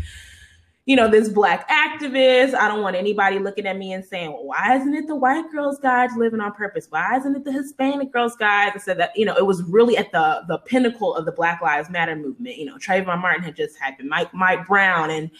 You 0.90 0.96
know, 0.96 1.06
this 1.06 1.28
black 1.28 1.68
activist. 1.68 2.52
I 2.52 2.66
don't 2.66 2.82
want 2.82 2.96
anybody 2.96 3.38
looking 3.38 3.64
at 3.64 3.78
me 3.78 3.92
and 3.92 4.04
saying, 4.04 4.32
well, 4.32 4.46
why 4.46 4.74
isn't 4.74 4.92
it 4.92 5.06
the 5.06 5.14
white 5.14 5.48
girls' 5.52 5.78
guide 5.78 6.10
to 6.10 6.18
living 6.18 6.40
on 6.40 6.52
purpose? 6.52 6.88
Why 6.90 7.16
isn't 7.16 7.36
it 7.36 7.44
the 7.44 7.52
Hispanic 7.52 8.12
girls' 8.12 8.34
guide? 8.34 8.72
I 8.74 8.78
said 8.78 8.98
that, 8.98 9.16
you 9.16 9.24
know, 9.24 9.36
it 9.36 9.46
was 9.46 9.62
really 9.62 9.96
at 9.96 10.10
the 10.10 10.42
the 10.48 10.58
pinnacle 10.58 11.14
of 11.14 11.26
the 11.26 11.30
Black 11.30 11.62
Lives 11.62 11.90
Matter 11.90 12.16
movement. 12.16 12.56
You 12.56 12.64
know, 12.64 12.74
Trayvon 12.74 13.22
Martin 13.22 13.44
had 13.44 13.54
just 13.54 13.78
happened, 13.78 14.08
Mike 14.08 14.34
Mike 14.34 14.66
Brown. 14.66 15.10
And 15.10 15.30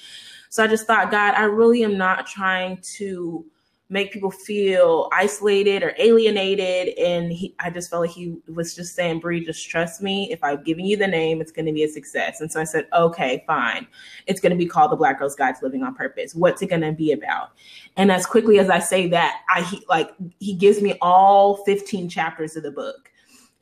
so 0.50 0.62
I 0.62 0.68
just 0.68 0.86
thought, 0.86 1.10
God, 1.10 1.34
I 1.34 1.46
really 1.46 1.82
am 1.82 1.98
not 1.98 2.28
trying 2.28 2.76
to 2.98 3.44
make 3.90 4.12
people 4.12 4.30
feel 4.30 5.08
isolated 5.12 5.82
or 5.82 5.94
alienated. 5.98 6.96
And 6.96 7.32
he, 7.32 7.54
I 7.58 7.70
just 7.70 7.90
felt 7.90 8.02
like 8.02 8.10
he 8.10 8.36
was 8.46 8.74
just 8.74 8.94
saying, 8.94 9.18
Bree, 9.18 9.44
just 9.44 9.68
trust 9.68 10.00
me. 10.00 10.30
If 10.30 10.42
I've 10.44 10.64
given 10.64 10.86
you 10.86 10.96
the 10.96 11.08
name, 11.08 11.40
it's 11.40 11.50
going 11.50 11.66
to 11.66 11.72
be 11.72 11.82
a 11.82 11.88
success. 11.88 12.40
And 12.40 12.50
so 12.50 12.60
I 12.60 12.64
said, 12.64 12.86
okay, 12.92 13.42
fine. 13.48 13.88
It's 14.26 14.40
going 14.40 14.52
to 14.52 14.56
be 14.56 14.66
called 14.66 14.92
the 14.92 14.96
Black 14.96 15.18
Girls 15.18 15.34
Guide 15.34 15.56
to 15.56 15.64
Living 15.64 15.82
on 15.82 15.94
Purpose. 15.96 16.34
What's 16.34 16.62
it 16.62 16.68
going 16.68 16.82
to 16.82 16.92
be 16.92 17.10
about? 17.10 17.50
And 17.96 18.12
as 18.12 18.26
quickly 18.26 18.60
as 18.60 18.70
I 18.70 18.78
say 18.78 19.08
that, 19.08 19.40
I 19.52 19.62
he, 19.62 19.84
like 19.88 20.10
he 20.38 20.54
gives 20.54 20.80
me 20.80 20.96
all 21.02 21.56
15 21.64 22.08
chapters 22.08 22.56
of 22.56 22.62
the 22.62 22.70
book. 22.70 23.10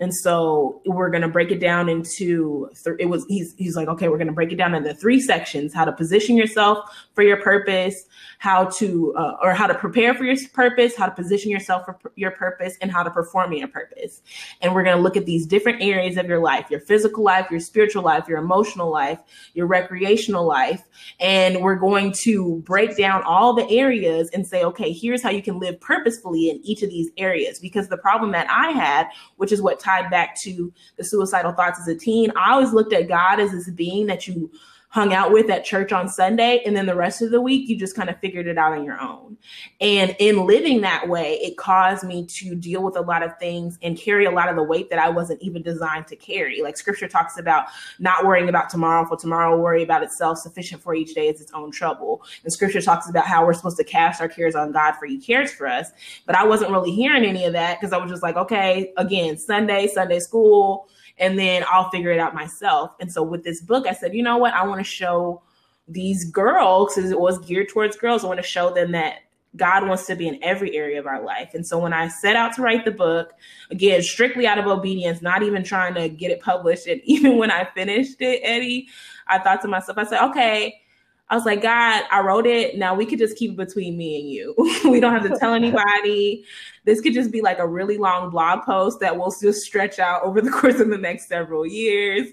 And 0.01 0.15
so 0.15 0.81
we're 0.87 1.11
going 1.11 1.23
to 1.23 1.29
break 1.29 1.51
it 1.51 1.59
down 1.59 1.89
into 1.89 2.71
th- 2.85 2.97
it 3.01 3.07
was 3.07 3.25
he's 3.29 3.55
he's 3.59 3.75
like 3.75 3.89
okay 3.89 4.09
we're 4.09 4.17
going 4.17 4.29
to 4.29 4.33
break 4.33 4.53
it 4.53 4.57
down 4.57 4.75
into 4.75 4.95
three 4.95 5.21
sections 5.21 5.75
how 5.75 5.85
to 5.85 5.93
position 5.93 6.37
yourself 6.37 6.79
for 7.15 7.23
your 7.23 7.39
purpose 7.39 8.05
how 8.39 8.67
to 8.67 9.15
uh, 9.17 9.37
or 9.43 9.53
how 9.53 9.67
to 9.67 9.75
prepare 9.75 10.15
for 10.15 10.25
your 10.25 10.37
purpose 10.55 10.97
how 10.97 11.07
to 11.07 11.15
position 11.15 11.51
yourself 11.51 11.85
for 11.85 12.13
your 12.15 12.31
purpose 12.31 12.77
and 12.81 12.91
how 12.91 13.03
to 13.03 13.11
perform 13.11 13.53
your 13.53 13.69
purpose. 13.69 14.23
And 14.61 14.75
we're 14.75 14.85
going 14.85 14.97
to 14.97 15.03
look 15.03 15.17
at 15.17 15.27
these 15.27 15.45
different 15.45 15.83
areas 15.83 16.17
of 16.17 16.27
your 16.27 16.39
life 16.39 16.71
your 16.71 16.81
physical 16.81 17.25
life 17.25 17.51
your 17.51 17.61
spiritual 17.61 18.03
life 18.03 18.29
your 18.29 18.39
emotional 18.39 18.91
life 18.91 19.21
your 19.55 19.67
recreational 19.67 20.47
life. 20.47 20.83
And 21.21 21.63
we're 21.63 21.77
going 21.77 22.15
to 22.23 22.61
break 22.61 22.97
down 22.97 23.23
all 23.25 23.55
the 23.55 23.69
areas 23.69 24.31
and 24.33 24.47
say 24.47 24.63
okay 24.65 24.93
here's 24.93 25.23
how 25.23 25.31
you 25.31 25.43
can 25.43 25.59
live 25.59 25.81
purposefully 25.81 26.49
in 26.49 26.61
each 26.65 26.83
of 26.83 26.91
these 26.91 27.11
areas. 27.19 27.59
Because 27.59 27.89
the 27.89 27.99
problem 27.99 28.33
that 28.33 28.49
i 28.51 28.71
had 28.71 29.09
which 29.37 29.53
is 29.53 29.61
what 29.61 29.81
tied 29.81 30.11
back 30.11 30.37
to 30.41 30.73
the 30.97 31.05
suicidal 31.05 31.53
thoughts 31.53 31.81
as 31.81 31.89
a 31.89 31.95
teen 31.95 32.31
i 32.37 32.53
always 32.53 32.73
looked 32.73 32.93
at 32.93 33.09
god 33.09 33.41
as 33.41 33.51
this 33.51 33.69
being 33.71 34.07
that 34.07 34.27
you 34.27 34.51
hung 34.91 35.13
out 35.13 35.33
with 35.33 35.51
at 35.51 35.65
church 35.65 35.93
on 35.93 36.09
Sunday. 36.09 36.63
And 36.65 36.75
then 36.75 36.87
the 36.87 36.95
rest 36.95 37.21
of 37.21 37.31
the 37.31 37.41
week, 37.41 37.69
you 37.69 37.77
just 37.77 37.95
kind 37.95 38.09
of 38.09 38.19
figured 38.21 38.47
it 38.47 38.57
out 38.57 38.73
on 38.73 38.85
your 38.85 38.99
own. 39.01 39.37
And 39.81 40.17
in 40.19 40.47
living 40.47 40.81
that 40.81 41.09
way, 41.09 41.35
it 41.43 41.59
caused 41.59 42.05
me 42.05 42.25
to 42.27 42.55
deal 42.55 42.83
with 42.83 42.97
a 42.97 43.03
lot 43.03 43.23
of 43.23 43.39
things 43.39 43.79
and 43.83 43.99
carry 43.99 44.25
a 44.25 44.31
lot 44.31 44.49
of 44.49 44.57
the 44.57 44.63
weight 44.63 44.89
that 44.89 44.99
I 44.99 45.11
wasn't 45.11 45.43
even 45.43 45.63
designed 45.63 46.07
to 46.07 46.17
carry. 46.17 46.63
Like 46.63 46.79
scripture 46.79 47.07
talks 47.07 47.39
about 47.39 47.67
not 47.99 48.25
worrying 48.25 48.49
about 48.49 48.71
tomorrow, 48.71 49.07
for 49.07 49.17
tomorrow 49.17 49.61
worry 49.61 49.83
about 49.83 50.03
itself. 50.03 50.39
Sufficient 50.39 50.83
for 50.83 50.95
each 50.95 51.15
day 51.15 51.29
is 51.29 51.41
its 51.43 51.53
own 51.53 51.71
trouble. 51.71 52.23
And 52.43 52.53
scripture 52.53 52.81
talks 52.81 53.11
about 53.11 53.27
how 53.27 53.45
we're 53.45 53.55
supposed 53.55 53.77
to 53.77 53.85
cast 53.85 54.23
our 54.23 54.29
cares 54.29 54.55
on 54.55 54.73
God 54.73 54.93
for 54.93 55.05
he 55.05 55.19
cares 55.19 55.53
for 55.53 55.67
us. 55.67 55.91
But 56.25 56.35
I 56.35 56.47
wasn't 56.47 56.71
really 56.71 56.93
hearing 56.93 57.27
any 57.27 57.45
of 57.45 57.53
that 57.53 57.79
because 57.79 57.93
I 57.93 57.99
was 57.99 58.11
just 58.11 58.23
like, 58.23 58.37
okay, 58.37 58.93
again, 58.97 59.37
Sunday, 59.37 59.87
Sunday 59.87 60.21
school 60.21 60.89
and 61.19 61.39
then 61.39 61.65
I'll 61.71 61.91
figure 61.91 62.11
it 62.11 62.19
out 62.19 62.35
myself. 62.35 62.93
And 63.01 63.13
so 63.13 63.23
with 63.23 63.45
this 63.45 63.61
book, 63.61 63.87
I 63.87 63.93
said, 63.93 64.15
you 64.15 64.23
know 64.23 64.37
what? 64.37 64.55
I 64.55 64.67
want 64.67 64.81
to 64.81 64.85
show 64.85 65.43
these 65.87 66.25
girls, 66.31 66.95
because 66.95 67.11
it 67.11 67.19
was 67.19 67.39
geared 67.39 67.69
towards 67.69 67.97
girls, 67.97 68.25
I 68.25 68.29
want 68.29 68.41
to 68.41 68.47
show 68.47 68.73
them 68.73 68.93
that 68.93 69.21
God 69.57 69.89
wants 69.89 70.07
to 70.07 70.15
be 70.15 70.29
in 70.29 70.39
every 70.43 70.77
area 70.77 70.99
of 70.99 71.07
our 71.07 71.23
life. 71.23 71.55
And 71.55 71.67
so 71.67 71.79
when 71.79 71.93
I 71.93 72.09
set 72.09 72.37
out 72.37 72.55
to 72.55 72.63
write 72.63 72.85
the 72.85 72.91
book, 72.91 73.33
again, 73.71 74.03
strictly 74.03 74.47
out 74.47 74.59
of 74.59 74.67
obedience, 74.67 75.23
not 75.23 75.43
even 75.43 75.65
trying 75.65 75.95
to 75.95 76.09
get 76.09 76.31
it 76.31 76.41
published. 76.41 76.87
And 76.87 77.01
even 77.05 77.39
when 77.39 77.51
I 77.51 77.69
finished 77.75 78.21
it, 78.21 78.41
Eddie, 78.43 78.89
I 79.27 79.39
thought 79.39 79.63
to 79.63 79.69
myself, 79.69 79.99
I 79.99 80.05
said, 80.05 80.25
okay, 80.31 80.81
I 81.31 81.35
was 81.35 81.45
like, 81.45 81.61
God, 81.61 82.05
I 82.11 82.21
wrote 82.21 82.47
it. 82.47 82.79
Now 82.79 82.95
we 82.95 83.05
could 83.05 83.19
just 83.19 83.37
keep 83.37 83.51
it 83.53 83.57
between 83.57 83.97
me 83.99 84.21
and 84.21 84.31
you. 84.31 84.55
we 84.91 84.99
don't 84.99 85.13
have 85.13 85.31
to 85.31 85.39
tell 85.39 85.53
anybody. 85.55 86.45
This 86.85 87.01
could 87.01 87.13
just 87.13 87.31
be 87.31 87.43
like 87.43 87.59
a 87.59 87.67
really 87.67 87.99
long 87.99 88.31
blog 88.31 88.65
post 88.65 89.01
that 89.01 89.17
will 89.17 89.35
just 89.41 89.63
stretch 89.63 89.99
out 89.99 90.23
over 90.23 90.41
the 90.41 90.51
course 90.61 90.81
of 90.81 90.89
the 90.89 90.99
next 90.99 91.29
several 91.29 91.67
years. 91.67 92.29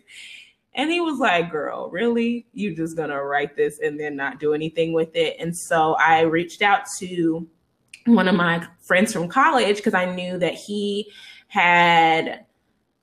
And 0.75 0.91
he 0.91 1.01
was 1.01 1.19
like, 1.19 1.51
Girl, 1.51 1.89
really? 1.89 2.47
You're 2.53 2.75
just 2.75 2.95
gonna 2.95 3.21
write 3.21 3.55
this 3.55 3.79
and 3.79 3.99
then 3.99 4.15
not 4.15 4.39
do 4.39 4.53
anything 4.53 4.93
with 4.93 5.15
it? 5.15 5.36
And 5.39 5.55
so 5.55 5.95
I 5.95 6.21
reached 6.21 6.62
out 6.62 6.81
to 6.99 7.47
one 8.05 8.27
of 8.27 8.36
my 8.36 8.65
friends 8.79 9.12
from 9.12 9.27
college 9.27 9.77
because 9.77 9.93
I 9.93 10.13
knew 10.13 10.38
that 10.38 10.53
he 10.53 11.12
had 11.47 12.45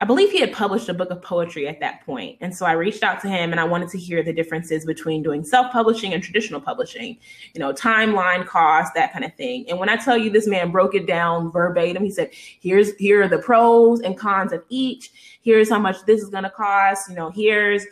I 0.02 0.04
believe 0.04 0.32
he 0.32 0.40
had 0.40 0.52
published 0.52 0.88
a 0.88 0.94
book 0.94 1.10
of 1.12 1.22
poetry 1.22 1.68
at 1.68 1.78
that 1.78 2.04
point. 2.04 2.36
And 2.40 2.52
so 2.52 2.66
I 2.66 2.72
reached 2.72 3.04
out 3.04 3.20
to 3.20 3.28
him 3.28 3.52
and 3.52 3.60
I 3.60 3.62
wanted 3.62 3.88
to 3.90 3.98
hear 3.98 4.20
the 4.24 4.32
differences 4.32 4.84
between 4.84 5.22
doing 5.22 5.44
self 5.44 5.70
publishing 5.70 6.12
and 6.12 6.20
traditional 6.20 6.60
publishing, 6.60 7.18
you 7.54 7.60
know, 7.60 7.72
timeline, 7.72 8.44
cost, 8.44 8.94
that 8.96 9.12
kind 9.12 9.24
of 9.24 9.32
thing. 9.36 9.64
And 9.68 9.78
when 9.78 9.88
I 9.88 9.94
tell 9.94 10.18
you 10.18 10.28
this 10.28 10.48
man 10.48 10.72
broke 10.72 10.96
it 10.96 11.06
down 11.06 11.52
verbatim, 11.52 12.02
he 12.02 12.10
said, 12.10 12.30
here's, 12.32 12.96
here 12.96 13.22
are 13.22 13.28
the 13.28 13.38
pros 13.38 14.00
and 14.00 14.18
cons 14.18 14.52
of 14.52 14.64
each. 14.70 15.38
Here's 15.40 15.70
how 15.70 15.78
much 15.78 16.04
this 16.04 16.20
is 16.20 16.30
going 16.30 16.42
to 16.42 16.50
cost. 16.50 17.08
You 17.08 17.14
know, 17.14 17.30
here's 17.30 17.86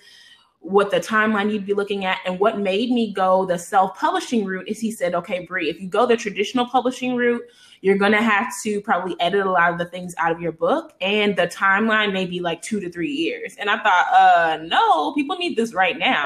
what 0.61 0.91
the 0.91 1.01
timeline 1.01 1.51
you'd 1.51 1.67
be 1.67 1.73
looking 1.73 2.05
at. 2.05 2.19
And 2.27 2.39
what 2.39 2.59
made 2.59 2.91
me 2.91 3.13
go 3.13 3.47
the 3.47 3.59
self 3.59 3.97
publishing 3.97 4.45
route 4.45 4.69
is 4.69 4.79
he 4.79 4.91
said, 4.91 5.15
okay, 5.15 5.45
Bree, 5.47 5.71
if 5.71 5.81
you 5.81 5.89
go 5.89 6.07
the 6.07 6.17
traditional 6.17 6.67
publishing 6.67 7.17
route, 7.17 7.43
you're 7.81 7.97
going 7.97 8.13
to 8.13 8.23
have 8.23 8.53
to 8.63 8.83
probably 8.83 9.17
edit 9.21 9.47
a 9.47 9.51
lot 9.51 9.73
of 9.73 9.79
the 9.79 9.87
things 9.87 10.15
out 10.19 10.31
of 10.31 10.41
your 10.41 10.53
book. 10.53 10.93
And 11.01 11.35
the 11.35 11.47
timeline 11.47 12.13
may 12.13 12.27
be 12.27 12.41
like 12.41 12.61
two 12.61 12.79
to 12.79 12.91
three 12.91 13.11
years. 13.11 13.57
And 13.59 13.71
i 13.71 13.83
thought 13.83 14.07
uh 14.13 14.59
no 14.63 15.15
people 15.15 15.37
need 15.37 15.57
this 15.57 15.73
right 15.73 15.99
now. 15.99 16.25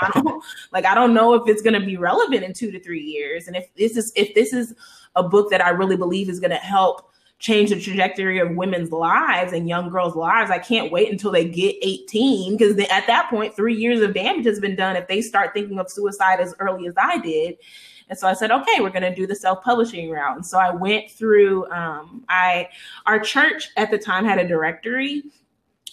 I 0.00 0.10
don't 0.14 0.44
like 0.72 0.84
i 0.84 0.94
don't 0.94 1.14
know 1.14 1.34
if 1.34 1.48
it's 1.48 1.62
going 1.62 1.78
to 1.80 1.86
be 1.86 1.96
relevant 1.96 2.42
in 2.42 2.52
two 2.52 2.72
to 2.72 2.80
three 2.80 3.02
years. 3.02 3.46
And 3.46 3.56
if 3.56 3.72
this 3.76 3.96
is 3.96 4.12
if 4.16 4.34
this 4.34 4.52
is 4.52 4.74
a 5.14 5.22
book 5.22 5.50
that 5.50 5.64
i 5.64 5.70
really 5.70 5.96
believe 5.96 6.28
is 6.28 6.40
going 6.40 6.50
to 6.50 6.56
help 6.56 7.10
change 7.38 7.70
the 7.70 7.80
trajectory 7.80 8.38
of 8.38 8.50
women's 8.56 8.90
lives 8.90 9.52
and 9.52 9.68
young 9.68 9.90
girls 9.90 10.16
lives 10.16 10.50
i 10.50 10.58
can't 10.58 10.90
wait 10.90 11.10
until 11.12 11.30
they 11.30 11.44
get 11.44 11.76
18 11.82 12.56
because 12.56 12.78
at 12.78 13.06
that 13.06 13.28
point 13.28 13.54
three 13.54 13.74
years 13.74 14.00
of 14.00 14.14
damage 14.14 14.46
has 14.46 14.58
been 14.58 14.74
done 14.74 14.96
if 14.96 15.06
they 15.06 15.20
start 15.20 15.52
thinking 15.52 15.78
of 15.78 15.90
suicide 15.90 16.40
as 16.40 16.54
early 16.60 16.86
as 16.86 16.94
i 16.96 17.18
did 17.18 17.56
And 18.08 18.18
so 18.18 18.28
I 18.28 18.34
said, 18.34 18.52
okay, 18.52 18.80
we're 18.80 18.90
going 18.90 19.02
to 19.02 19.14
do 19.14 19.26
the 19.26 19.34
self 19.34 19.62
publishing 19.64 20.10
route. 20.10 20.36
And 20.36 20.46
so 20.46 20.58
I 20.58 20.70
went 20.70 21.10
through, 21.10 21.68
um, 21.72 22.24
I, 22.28 22.68
our 23.04 23.18
church 23.18 23.70
at 23.76 23.90
the 23.90 23.98
time 23.98 24.24
had 24.24 24.38
a 24.38 24.46
directory 24.46 25.24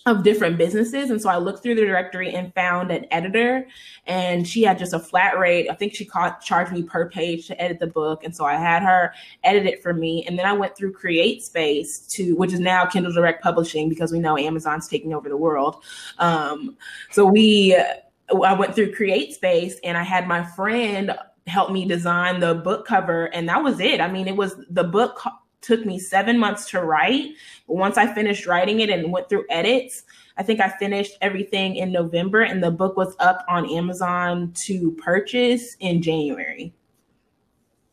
of 0.06 0.22
different 0.22 0.58
businesses. 0.58 1.10
And 1.10 1.22
so 1.22 1.30
I 1.30 1.38
looked 1.38 1.64
through 1.64 1.76
the 1.76 1.86
directory 1.86 2.34
and 2.34 2.54
found 2.54 2.92
an 2.92 3.06
editor 3.12 3.66
and 4.06 4.46
she 4.46 4.62
had 4.62 4.78
just 4.78 4.92
a 4.94 5.00
flat 5.00 5.40
rate. 5.40 5.70
I 5.70 5.76
think 5.76 5.96
she 5.96 6.04
caught, 6.04 6.42
charged 6.42 6.74
me 6.74 6.84
per 6.84 7.10
page 7.10 7.48
to 7.48 7.62
edit 7.62 7.80
the 7.80 7.88
book. 7.88 8.26
And 8.26 8.36
so 8.36 8.44
I 8.44 8.56
had 8.56 8.84
her 8.84 9.14
edit 9.46 9.66
it 9.66 9.82
for 9.82 9.94
me. 9.94 10.26
And 10.28 10.38
then 10.38 10.46
I 10.46 10.52
went 10.52 10.76
through 10.76 10.94
CreateSpace 10.94 12.10
to, 12.12 12.36
which 12.36 12.52
is 12.52 12.60
now 12.60 12.86
Kindle 12.86 13.14
Direct 13.14 13.42
Publishing 13.42 13.88
because 13.88 14.12
we 14.12 14.20
know 14.20 14.38
Amazon's 14.38 14.90
taking 14.90 15.14
over 15.14 15.30
the 15.30 15.38
world. 15.38 15.84
Um, 16.20 16.76
so 17.12 17.26
we, 17.26 17.74
I 17.76 18.54
went 18.54 18.76
through 18.76 18.94
CreateSpace 18.94 19.76
and 19.86 19.98
I 19.98 20.04
had 20.04 20.28
my 20.28 20.44
friend 20.44 21.14
help 21.48 21.72
me 21.72 21.86
design 21.86 22.42
the 22.42 22.56
book 22.56 22.86
cover 22.86 23.26
and 23.28 23.48
that 23.48 23.64
was 23.64 23.80
it. 23.80 24.02
I 24.02 24.12
mean, 24.12 24.28
it 24.28 24.36
was 24.36 24.56
the 24.70 24.84
book 24.84 25.22
took 25.64 25.86
me 25.86 25.98
seven 25.98 26.38
months 26.38 26.70
to 26.72 26.82
write. 26.82 27.32
But 27.68 27.78
once 27.78 27.98
I 27.98 28.14
finished 28.14 28.46
writing 28.46 28.82
it 28.82 28.90
and 28.90 29.12
went 29.12 29.30
through 29.30 29.46
edits, 29.50 30.04
I 30.38 30.44
think 30.44 30.60
I 30.60 30.70
finished 30.70 31.18
everything 31.22 31.76
in 31.76 31.92
November 31.92 32.42
and 32.42 32.64
the 32.64 32.72
book 32.72 32.98
was 32.98 33.16
up 33.20 33.46
on 33.48 33.70
Amazon 33.70 34.54
to 34.66 34.92
purchase 34.94 35.76
in 35.80 36.02
January. 36.02 36.74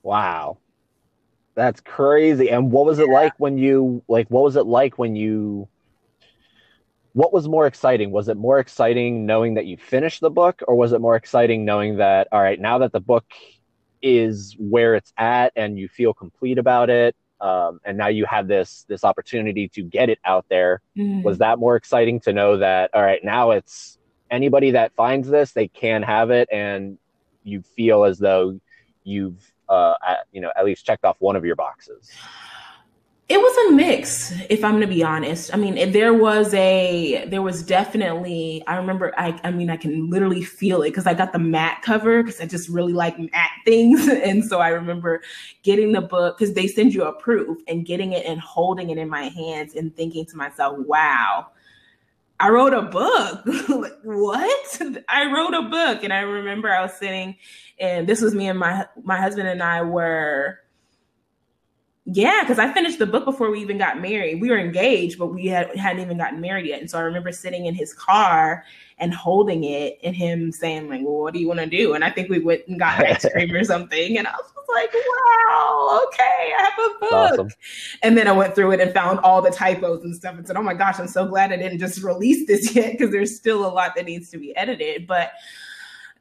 Wow. 0.03 0.59
That's 1.55 1.81
crazy. 1.81 2.51
And 2.51 2.71
what 2.71 2.87
was 2.87 2.99
it 2.99 3.09
yeah. 3.09 3.15
like 3.15 3.35
when 3.39 3.59
you 3.59 4.03
like 4.09 4.29
what 4.29 4.43
was 4.43 4.57
it 4.57 4.67
like 4.67 4.99
when 4.99 5.17
you 5.17 5.69
what 7.13 7.33
was 7.33 7.49
more 7.49 7.67
exciting? 7.67 8.13
Was 8.13 8.29
it 8.29 8.37
more 8.37 8.61
exciting 8.61 9.27
knowing 9.27 9.55
that 9.55 9.67
you 9.67 9.77
finished 9.77 10.21
the 10.21 10.31
book 10.31 10.63
or 10.69 10.77
was 10.77 10.93
it 10.93 11.01
more 11.01 11.17
exciting 11.17 11.65
knowing 11.65 11.97
that 11.99 12.29
all 12.33 12.41
right, 12.41 12.59
now 12.59 12.79
that 12.79 12.93
the 12.93 13.01
book 13.01 13.27
is 14.01 14.57
where 14.59 14.95
it's 14.95 15.13
at 15.19 15.53
and 15.57 15.79
you 15.79 15.89
feel 15.89 16.15
complete 16.15 16.57
about 16.57 16.89
it 16.89 17.15
um, 17.41 17.81
and 17.85 17.97
now 17.97 18.09
you 18.09 18.27
have 18.27 18.49
this 18.49 18.85
this 18.89 19.05
opportunity 19.05 19.69
to 19.69 19.83
get 19.83 20.09
it 20.09 20.19
out 20.25 20.45
there 20.49 20.83
mm. 20.97 21.23
was 21.23 21.39
that 21.39 21.59
more 21.59 21.77
exciting 21.77 22.21
to 22.21 22.33
know 22.33 22.57
that 22.59 22.91
all 22.95 23.03
right 23.03 23.25
now 23.25 23.51
it's 23.51 23.99
anybody 24.31 24.71
that 24.73 24.95
finds 24.95 25.29
this 25.29 25.53
they 25.53 25.69
can 25.69 26.03
have 26.03 26.31
it 26.31 26.49
and 26.53 26.99
you 27.43 27.63
feel 27.63 28.05
as 28.05 28.19
though 28.19 28.59
you've 29.05 29.53
uh, 29.69 29.95
at, 30.07 30.19
you 30.33 30.41
know 30.41 30.51
at 30.57 30.65
least 30.65 30.85
checked 30.85 31.05
off 31.05 31.17
one 31.21 31.37
of 31.37 31.45
your 31.45 31.57
boxes 31.57 32.11
it 33.31 33.39
was 33.39 33.69
a 33.69 33.73
mix, 33.77 34.35
if 34.51 34.65
I'm 34.65 34.81
to 34.81 34.89
be 34.89 35.05
honest. 35.05 35.55
I 35.55 35.57
mean, 35.57 35.93
there 35.93 36.13
was 36.13 36.53
a, 36.53 37.25
there 37.29 37.43
was 37.43 37.63
definitely, 37.63 38.61
I 38.67 38.75
remember, 38.75 39.15
I, 39.17 39.39
I 39.45 39.53
mean, 39.53 39.71
I 39.71 39.77
can 39.77 40.11
literally 40.11 40.43
feel 40.43 40.83
it 40.83 40.89
because 40.89 41.07
I 41.07 41.15
got 41.15 41.33
the 41.33 41.39
matte 41.39 41.81
cover 41.83 42.25
because 42.25 42.41
I 42.41 42.47
just 42.47 42.69
really 42.69 42.93
like 42.93 43.17
matte 43.21 43.51
things. 43.65 44.09
And 44.09 44.45
so 44.45 44.59
I 44.59 44.71
remember 44.71 45.23
getting 45.63 45.93
the 45.93 46.01
book 46.01 46.39
because 46.39 46.55
they 46.55 46.67
send 46.67 46.93
you 46.93 47.05
a 47.05 47.13
proof 47.13 47.59
and 47.69 47.87
getting 47.87 48.13
it 48.13 48.27
and 48.27 48.41
holding 48.41 48.91
it 48.91 48.99
in 48.99 49.09
my 49.09 49.29
hands 49.29 49.77
and 49.77 49.95
thinking 49.95 50.27
to 50.27 50.37
myself, 50.37 50.77
wow, 50.81 51.47
I 52.41 52.49
wrote 52.49 52.75
a 52.75 52.83
book. 52.83 53.47
like, 53.69 53.93
what? 54.03 54.83
I 55.09 55.33
wrote 55.33 55.55
a 55.55 55.69
book. 55.69 56.03
And 56.03 56.13
I 56.13 56.23
remember 56.23 56.69
I 56.69 56.83
was 56.83 56.95
sitting 56.95 57.37
and 57.79 58.09
this 58.09 58.21
was 58.21 58.35
me 58.35 58.49
and 58.49 58.59
my, 58.59 58.89
my 59.05 59.19
husband 59.19 59.47
and 59.47 59.63
I 59.63 59.83
were, 59.83 60.59
yeah, 62.13 62.41
because 62.43 62.59
I 62.59 62.73
finished 62.73 62.99
the 62.99 63.07
book 63.07 63.25
before 63.25 63.51
we 63.51 63.61
even 63.61 63.79
got 63.79 64.01
married. 64.01 64.41
We 64.41 64.51
were 64.51 64.59
engaged, 64.59 65.17
but 65.17 65.29
we 65.29 65.47
had, 65.47 65.75
hadn't 65.77 66.03
even 66.03 66.19
gotten 66.19 66.41
married 66.41 66.67
yet. 66.67 66.81
And 66.81 66.91
so 66.91 66.99
I 66.99 67.03
remember 67.03 67.31
sitting 67.31 67.67
in 67.67 67.75
his 67.75 67.93
car 67.95 68.65
and 68.99 69.15
holding 69.15 69.63
it 69.63 69.99
and 70.03 70.17
him 70.17 70.51
saying, 70.51 70.89
like, 70.89 71.03
well, 71.05 71.21
what 71.21 71.35
do 71.35 71.41
you 71.41 71.47
want 71.47 71.61
to 71.61 71.67
do? 71.67 71.95
And 71.95 72.03
I 72.03 72.11
think 72.11 72.29
we 72.29 72.41
went 72.41 72.63
and 72.67 72.81
got 72.81 73.05
ice 73.05 73.25
cream 73.33 73.55
or 73.55 73.63
something. 73.63 74.19
And 74.19 74.27
I 74.27 74.33
was 74.33 74.53
like, 74.75 74.93
wow, 74.93 76.03
okay, 76.09 76.53
I 76.59 76.63
have 76.63 76.73
a 76.79 76.99
book. 76.99 77.13
Awesome. 77.13 77.51
And 78.03 78.19
then 78.19 78.27
I 78.27 78.33
went 78.33 78.57
through 78.57 78.73
it 78.73 78.81
and 78.81 78.93
found 78.93 79.21
all 79.21 79.41
the 79.41 79.51
typos 79.51 80.03
and 80.03 80.15
stuff 80.15 80.37
and 80.37 80.45
said, 80.45 80.57
oh 80.57 80.63
my 80.63 80.75
gosh, 80.75 80.99
I'm 80.99 81.07
so 81.07 81.27
glad 81.27 81.53
I 81.53 81.59
didn't 81.59 81.79
just 81.79 82.03
release 82.03 82.47
this 82.49 82.75
yet 82.75 82.93
because 82.93 83.13
there's 83.13 83.37
still 83.37 83.65
a 83.65 83.71
lot 83.71 83.95
that 83.95 84.05
needs 84.05 84.31
to 84.31 84.39
be 84.39 84.57
edited. 84.57 85.07
But 85.07 85.31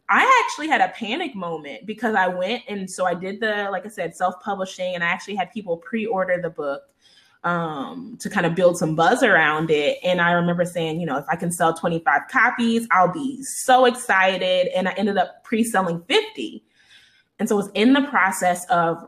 I 0.09 0.43
actually 0.43 0.67
had 0.67 0.81
a 0.81 0.89
panic 0.89 1.35
moment 1.35 1.85
because 1.85 2.15
I 2.15 2.27
went 2.27 2.63
and 2.67 2.89
so 2.89 3.05
I 3.05 3.13
did 3.13 3.39
the, 3.39 3.69
like 3.71 3.85
I 3.85 3.89
said, 3.89 4.15
self 4.15 4.41
publishing, 4.41 4.95
and 4.95 5.03
I 5.03 5.07
actually 5.07 5.35
had 5.35 5.51
people 5.51 5.77
pre 5.77 6.07
order 6.07 6.41
the 6.41 6.49
book 6.49 6.81
um, 7.43 8.17
to 8.19 8.29
kind 8.29 8.47
of 8.47 8.55
build 8.55 8.77
some 8.77 8.95
buzz 8.95 9.21
around 9.21 9.69
it. 9.69 9.99
And 10.03 10.19
I 10.19 10.31
remember 10.31 10.65
saying, 10.65 10.99
you 10.99 11.05
know, 11.05 11.17
if 11.17 11.25
I 11.29 11.35
can 11.35 11.51
sell 11.51 11.75
25 11.75 12.23
copies, 12.29 12.87
I'll 12.89 13.13
be 13.13 13.43
so 13.43 13.85
excited. 13.85 14.69
And 14.75 14.89
I 14.89 14.93
ended 14.93 15.17
up 15.17 15.43
pre 15.43 15.63
selling 15.63 16.01
50. 16.07 16.63
And 17.37 17.47
so 17.47 17.55
it 17.55 17.63
was 17.63 17.71
in 17.75 17.93
the 17.93 18.01
process 18.01 18.65
of 18.65 19.07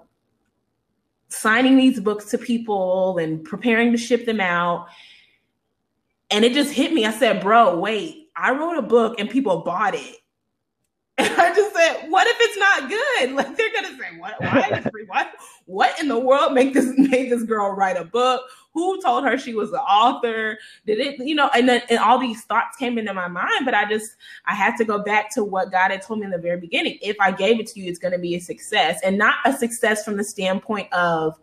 signing 1.30 1.78
these 1.78 2.00
books 2.00 2.26
to 2.26 2.38
people 2.38 3.18
and 3.18 3.44
preparing 3.44 3.92
to 3.92 3.98
ship 3.98 4.26
them 4.26 4.40
out. 4.40 4.88
And 6.30 6.46
it 6.46 6.54
just 6.54 6.72
hit 6.72 6.94
me. 6.94 7.06
I 7.06 7.12
said, 7.12 7.42
bro, 7.42 7.78
wait, 7.80 8.30
I 8.36 8.52
wrote 8.52 8.78
a 8.78 8.84
book 8.84 9.20
and 9.20 9.30
people 9.30 9.64
bought 9.64 9.96
it 9.96 10.21
and 11.18 11.42
I 11.42 11.54
just 11.54 11.76
said, 11.76 12.10
what 12.10 12.28
if 12.28 12.38
it's 12.40 12.58
not 12.58 12.90
good? 12.90 12.98
Like 13.42 13.56
they're 13.56 13.74
gonna 13.74 13.98
say, 13.98 14.18
what? 14.18 14.42
Why? 14.42 14.84
what? 15.08 15.34
What 15.66 16.00
in 16.00 16.08
the 16.08 16.20
world 16.20 16.54
make 16.54 16.74
this 16.74 16.92
made 16.98 17.32
this 17.32 17.44
girl 17.44 17.72
write 17.72 17.98
a 17.98 18.04
book? 18.04 18.44
Who 18.74 19.02
told 19.02 19.26
her 19.26 19.38
she 19.38 19.54
was 19.54 19.72
the 19.72 19.82
author? 19.82 20.58
Did 20.86 21.00
it? 21.00 21.20
You 21.20 21.36
know? 21.36 21.50
And 21.54 21.68
then 21.68 21.82
and 21.90 22.00
all 22.00 22.18
these 22.18 22.44
thoughts 22.44 22.78
came 22.78 22.98
into 22.98 23.14
my 23.14 23.28
mind, 23.28 23.66
but 23.66 23.74
I 23.74 23.86
just 23.90 24.16
I 24.46 24.56
had 24.56 24.76
to 24.78 24.86
go 24.86 25.04
back 25.04 25.34
to 25.36 25.44
what 25.44 25.72
God 25.72 25.92
had 25.92 26.02
told 26.02 26.20
me 26.20 26.26
in 26.26 26.32
the 26.32 26.38
very 26.38 26.60
beginning. 26.60 26.98
If 27.02 27.18
I 27.20 27.32
gave 27.32 27.60
it 27.60 27.68
to 27.68 27.80
you, 27.80 27.90
it's 27.90 28.00
going 28.00 28.14
to 28.14 28.20
be 28.20 28.36
a 28.36 28.40
success, 28.40 29.00
and 29.04 29.18
not 29.18 29.36
a 29.46 29.54
success 29.54 30.04
from 30.04 30.18
the 30.18 30.24
standpoint 30.24 30.92
of 30.94 31.38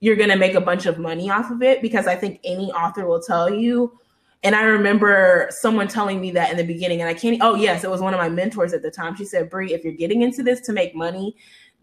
you're 0.00 0.16
going 0.16 0.30
to 0.30 0.36
make 0.36 0.54
a 0.54 0.60
bunch 0.60 0.86
of 0.86 0.98
money 0.98 1.30
off 1.30 1.50
of 1.50 1.62
it, 1.62 1.82
because 1.82 2.06
I 2.06 2.16
think 2.16 2.40
any 2.44 2.72
author 2.72 3.06
will 3.06 3.22
tell 3.22 3.52
you 3.52 3.98
and 4.42 4.56
I 4.56 4.62
remember 4.62 5.48
someone 5.50 5.88
telling 5.88 6.20
me 6.20 6.30
that 6.32 6.50
in 6.50 6.56
the 6.56 6.64
beginning, 6.64 7.00
and 7.00 7.08
I 7.08 7.14
can't. 7.14 7.38
Oh 7.40 7.54
yes, 7.54 7.84
it 7.84 7.90
was 7.90 8.00
one 8.00 8.14
of 8.14 8.20
my 8.20 8.28
mentors 8.28 8.72
at 8.72 8.82
the 8.82 8.90
time. 8.90 9.14
She 9.16 9.24
said, 9.24 9.48
"Bree, 9.48 9.72
if 9.72 9.84
you're 9.84 9.92
getting 9.92 10.22
into 10.22 10.42
this 10.42 10.60
to 10.62 10.72
make 10.72 10.94
money, 10.94 11.36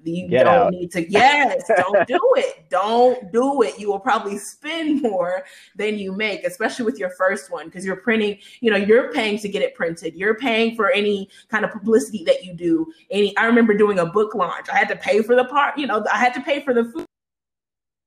you 0.04 0.28
Get 0.28 0.44
don't 0.44 0.56
out. 0.56 0.72
need 0.72 0.92
to. 0.92 1.10
Yes, 1.10 1.70
don't 1.78 2.08
do 2.08 2.20
it. 2.38 2.70
Don't 2.70 3.32
do 3.32 3.62
it. 3.62 3.80
You 3.80 3.90
will 3.90 4.00
probably 4.00 4.38
spend 4.38 5.02
more 5.02 5.44
than 5.76 5.98
you 5.98 6.12
make, 6.12 6.44
especially 6.44 6.86
with 6.86 7.00
your 7.00 7.10
first 7.12 7.52
one, 7.52 7.66
because 7.66 7.86
you're 7.86 7.98
printing. 7.98 8.38
You 8.62 8.72
know, 8.72 8.78
you're 8.78 9.12
paying 9.14 9.38
to 9.40 9.50
get 9.50 9.62
it 9.62 9.76
printed. 9.76 10.16
You're 10.16 10.36
paying 10.36 10.76
for 10.76 10.92
any 10.92 11.30
kind 11.50 11.66
of 11.66 11.72
publicity 11.72 12.24
that 12.26 12.44
you 12.44 12.54
do. 12.54 12.92
Any. 13.10 13.36
I 13.38 13.46
remember 13.46 13.74
doing 13.74 14.00
a 14.00 14.06
book 14.06 14.36
launch. 14.36 14.68
I 14.70 14.78
had 14.78 14.90
to 14.90 14.96
pay 14.96 15.22
for 15.22 15.36
the 15.36 15.46
part. 15.46 15.78
You 15.78 15.88
know, 15.88 16.06
I 16.12 16.18
had 16.18 16.34
to 16.34 16.42
pay 16.42 16.62
for 16.62 16.74
the 16.74 16.86
food 16.86 17.06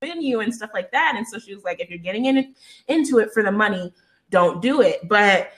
venue 0.02 0.40
and 0.40 0.52
stuff 0.52 0.70
like 0.74 0.90
that. 0.90 1.14
And 1.16 1.26
so 1.26 1.38
she 1.38 1.54
was 1.54 1.62
like, 1.64 1.80
if 1.80 1.88
you're 1.88 1.98
getting 1.98 2.26
in 2.26 2.54
into 2.88 3.18
it 3.18 3.32
for 3.32 3.42
the 3.42 3.52
money 3.52 3.92
don't 4.32 4.60
do 4.60 4.80
it. 4.80 5.06
But 5.06 5.52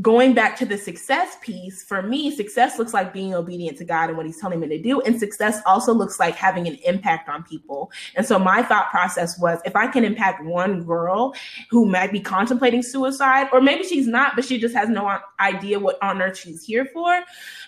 going 0.00 0.34
back 0.34 0.56
to 0.56 0.64
the 0.64 0.78
success 0.78 1.36
piece, 1.40 1.82
for 1.82 2.00
me, 2.00 2.30
success 2.30 2.78
looks 2.78 2.94
like 2.94 3.12
being 3.12 3.34
obedient 3.34 3.76
to 3.78 3.84
God 3.84 4.08
and 4.08 4.16
what 4.16 4.24
He's 4.24 4.40
telling 4.40 4.60
me 4.60 4.68
to 4.68 4.80
do. 4.80 5.00
And 5.00 5.18
success 5.18 5.60
also 5.66 5.92
looks 5.92 6.20
like 6.20 6.36
having 6.36 6.68
an 6.68 6.76
impact 6.86 7.28
on 7.28 7.42
people. 7.42 7.90
And 8.14 8.24
so 8.24 8.38
my 8.38 8.62
thought 8.62 8.90
process 8.90 9.38
was 9.38 9.58
if 9.64 9.74
I 9.74 9.88
can 9.88 10.04
impact 10.04 10.44
one 10.44 10.84
girl 10.84 11.34
who 11.70 11.86
might 11.86 12.12
be 12.12 12.20
contemplating 12.20 12.82
suicide, 12.82 13.48
or 13.52 13.60
maybe 13.60 13.82
she's 13.82 14.06
not, 14.06 14.36
but 14.36 14.44
she 14.44 14.58
just 14.60 14.74
has 14.74 14.88
no 14.88 15.18
idea 15.40 15.80
what 15.80 16.00
on 16.02 16.22
earth 16.22 16.38
she's 16.38 16.64
here 16.64 16.86
for, 16.92 17.22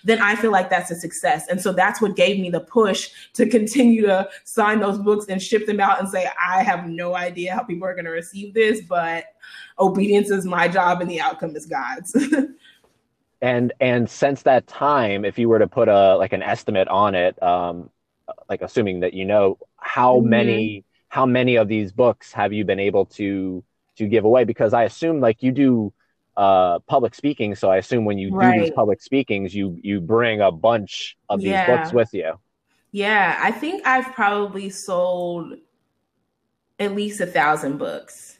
then 0.05 0.21
I 0.21 0.35
feel 0.35 0.51
like 0.51 0.69
that's 0.69 0.91
a 0.91 0.95
success. 0.95 1.47
And 1.49 1.61
so 1.61 1.73
that's 1.73 2.01
what 2.01 2.15
gave 2.15 2.39
me 2.39 2.49
the 2.49 2.61
push 2.61 3.09
to 3.33 3.47
continue 3.47 4.05
to 4.05 4.29
sign 4.45 4.79
those 4.79 4.97
books 4.97 5.25
and 5.27 5.41
ship 5.41 5.65
them 5.65 5.81
out 5.81 5.99
and 5.99 6.07
say, 6.07 6.29
I 6.41 6.63
have 6.63 6.87
no 6.87 7.15
idea 7.15 7.53
how 7.53 7.63
people 7.63 7.85
are 7.85 7.93
going 7.93 8.05
to 8.05 8.11
receive 8.11 8.53
this, 8.53 8.79
but 8.81 9.25
obedience 9.79 10.29
is 10.29 10.45
my 10.45 10.67
job 10.67 11.01
and 11.01 11.09
the 11.09 11.19
outcome 11.19 11.55
is 11.55 11.65
God's. 11.65 12.12
and 13.41 13.73
and 13.79 14.09
since 14.09 14.43
that 14.43 14.67
time, 14.67 15.25
if 15.25 15.37
you 15.37 15.49
were 15.49 15.59
to 15.59 15.67
put 15.67 15.87
a 15.87 16.15
like 16.17 16.33
an 16.33 16.43
estimate 16.43 16.87
on 16.87 17.15
it, 17.15 17.41
um, 17.41 17.89
like 18.49 18.61
assuming 18.61 19.01
that 19.01 19.13
you 19.13 19.25
know 19.25 19.57
how 19.77 20.17
mm-hmm. 20.17 20.29
many 20.29 20.85
how 21.09 21.25
many 21.25 21.55
of 21.55 21.67
these 21.67 21.91
books 21.91 22.31
have 22.31 22.53
you 22.53 22.65
been 22.65 22.79
able 22.79 23.05
to 23.05 23.63
to 23.97 24.07
give 24.07 24.25
away? 24.25 24.43
Because 24.43 24.73
I 24.73 24.83
assume 24.83 25.19
like 25.19 25.43
you 25.43 25.51
do 25.51 25.93
uh 26.35 26.79
public 26.87 27.13
speaking 27.13 27.53
so 27.53 27.69
i 27.69 27.77
assume 27.77 28.05
when 28.05 28.17
you 28.17 28.33
right. 28.33 28.55
do 28.55 28.61
these 28.61 28.71
public 28.71 28.99
speakings 29.01 29.53
you 29.53 29.77
you 29.83 30.01
bring 30.01 30.41
a 30.41 30.51
bunch 30.51 31.15
of 31.29 31.39
these 31.39 31.49
yeah. 31.49 31.67
books 31.67 31.93
with 31.93 32.11
you 32.11 32.33
yeah 32.91 33.37
i 33.39 33.51
think 33.51 33.85
i've 33.85 34.11
probably 34.13 34.67
sold 34.67 35.53
at 36.79 36.95
least 36.95 37.21
a 37.21 37.27
thousand 37.27 37.77
books 37.77 38.32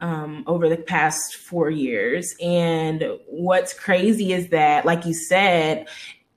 um, 0.00 0.44
over 0.46 0.68
the 0.68 0.76
past 0.76 1.36
four 1.36 1.70
years. 1.70 2.34
And 2.40 3.04
what's 3.26 3.72
crazy 3.72 4.32
is 4.32 4.48
that, 4.48 4.84
like 4.84 5.04
you 5.04 5.14
said, 5.14 5.88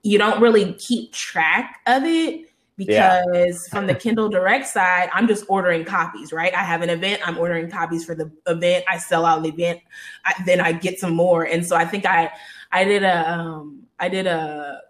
you 0.03 0.17
don't 0.17 0.41
really 0.41 0.73
keep 0.73 1.13
track 1.13 1.79
of 1.85 2.03
it 2.03 2.47
because 2.77 3.25
yeah. 3.27 3.69
from 3.69 3.85
the 3.85 3.93
Kindle 3.93 4.29
Direct 4.29 4.65
side, 4.65 5.09
I'm 5.13 5.27
just 5.27 5.45
ordering 5.47 5.85
copies, 5.85 6.33
right? 6.33 6.53
I 6.53 6.63
have 6.63 6.81
an 6.81 6.89
event, 6.89 7.21
I'm 7.27 7.37
ordering 7.37 7.69
copies 7.69 8.03
for 8.03 8.15
the 8.15 8.31
event, 8.47 8.85
I 8.89 8.97
sell 8.97 9.25
out 9.25 9.43
the 9.43 9.49
event, 9.49 9.81
I, 10.25 10.33
then 10.45 10.59
I 10.59 10.71
get 10.71 10.99
some 10.99 11.13
more. 11.13 11.43
And 11.43 11.65
so 11.65 11.75
I 11.75 11.85
think 11.85 12.05
I 12.05 12.31
I 12.71 12.83
did 12.83 13.03
a 13.03 13.29
um, 13.31 13.83
I 13.99 14.09
did 14.09 14.25
a 14.25 14.81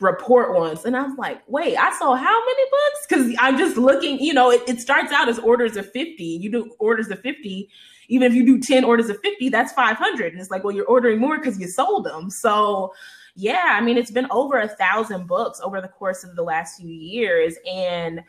report 0.00 0.54
once 0.54 0.84
and 0.84 0.96
I 0.96 1.02
was 1.02 1.16
like, 1.18 1.42
wait, 1.48 1.76
I 1.76 1.96
saw 1.98 2.14
how 2.14 2.44
many 2.44 2.62
books? 2.70 3.06
Because 3.08 3.36
I'm 3.40 3.58
just 3.58 3.76
looking, 3.76 4.20
you 4.20 4.32
know, 4.32 4.50
it, 4.50 4.62
it, 4.68 4.80
starts 4.80 5.12
out 5.12 5.28
as 5.28 5.40
orders 5.40 5.76
of 5.76 5.90
50. 5.90 6.22
You 6.22 6.50
do 6.50 6.70
orders 6.78 7.08
of 7.08 7.20
50. 7.20 7.68
Even 8.08 8.30
if 8.30 8.34
you 8.36 8.46
do 8.46 8.60
10 8.60 8.84
orders 8.84 9.08
of 9.08 9.18
50, 9.20 9.48
that's 9.48 9.72
500. 9.72 10.32
And 10.32 10.40
it's 10.40 10.50
like, 10.50 10.62
well, 10.62 10.74
you're 10.74 10.86
ordering 10.86 11.18
more 11.18 11.38
because 11.38 11.58
you 11.58 11.66
sold 11.66 12.06
them. 12.06 12.30
So, 12.30 12.92
yeah, 13.34 13.76
I 13.76 13.80
mean, 13.80 13.96
it's 13.96 14.10
been 14.10 14.28
over 14.30 14.58
a 14.58 14.68
thousand 14.68 15.26
books 15.26 15.60
over 15.62 15.80
the 15.80 15.88
course 15.88 16.22
of 16.22 16.36
the 16.36 16.42
last 16.42 16.80
few 16.80 16.88
years. 16.88 17.56
And 17.68 18.22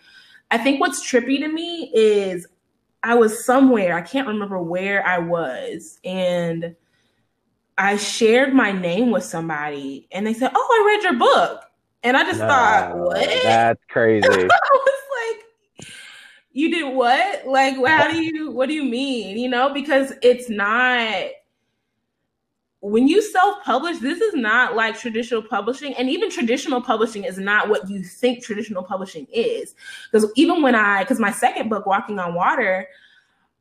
I 0.52 0.58
think 0.58 0.80
what's 0.80 1.08
trippy 1.08 1.38
to 1.40 1.48
me 1.48 1.92
is 1.94 2.48
I 3.04 3.16
was 3.16 3.46
somewhere, 3.46 3.96
I 3.96 4.02
can't 4.02 4.28
remember 4.28 4.62
where 4.62 5.06
I 5.06 5.20
was. 5.20 6.00
And 6.04 6.76
I 7.80 7.96
shared 7.96 8.54
my 8.54 8.74
name 8.74 9.10
with 9.10 9.24
somebody 9.24 10.06
and 10.12 10.28
they 10.28 10.34
said, 10.34 10.52
Oh, 10.54 10.84
I 10.84 10.86
read 10.86 11.04
your 11.04 11.18
book. 11.18 11.64
And 12.04 12.18
I 12.18 12.24
just 12.24 12.42
no, 12.42 12.48
thought, 12.48 12.98
What? 12.98 13.44
That's 13.44 13.82
crazy. 13.90 14.28
I 14.28 14.34
was 14.36 15.02
like, 15.80 15.88
You 16.52 16.72
did 16.72 16.94
what? 16.94 17.48
Like, 17.48 17.76
how 17.88 18.12
do 18.12 18.22
you, 18.22 18.52
what 18.52 18.68
do 18.68 18.76
you 18.76 18.84
mean? 18.84 19.38
You 19.38 19.48
know, 19.48 19.74
because 19.74 20.12
it's 20.22 20.50
not, 20.50 21.30
when 22.82 23.08
you 23.08 23.22
self-publish 23.22 24.00
this 24.00 24.22
is 24.22 24.34
not 24.34 24.74
like 24.74 24.98
traditional 24.98 25.42
publishing 25.42 25.94
and 25.96 26.10
even 26.10 26.30
traditional 26.30 26.82
publishing 26.82 27.26
is 27.26 27.38
not 27.38 27.68
what 27.68 27.90
you 27.90 28.02
think 28.02 28.42
traditional 28.42 28.82
publishing 28.82 29.28
is 29.34 29.76
because 30.10 30.32
even 30.38 30.62
when 30.62 30.76
i 30.76 31.04
because 31.04 31.20
my 31.20 31.30
second 31.30 31.68
book 31.68 31.86
walking 31.86 32.20
on 32.20 32.34
water 32.34 32.88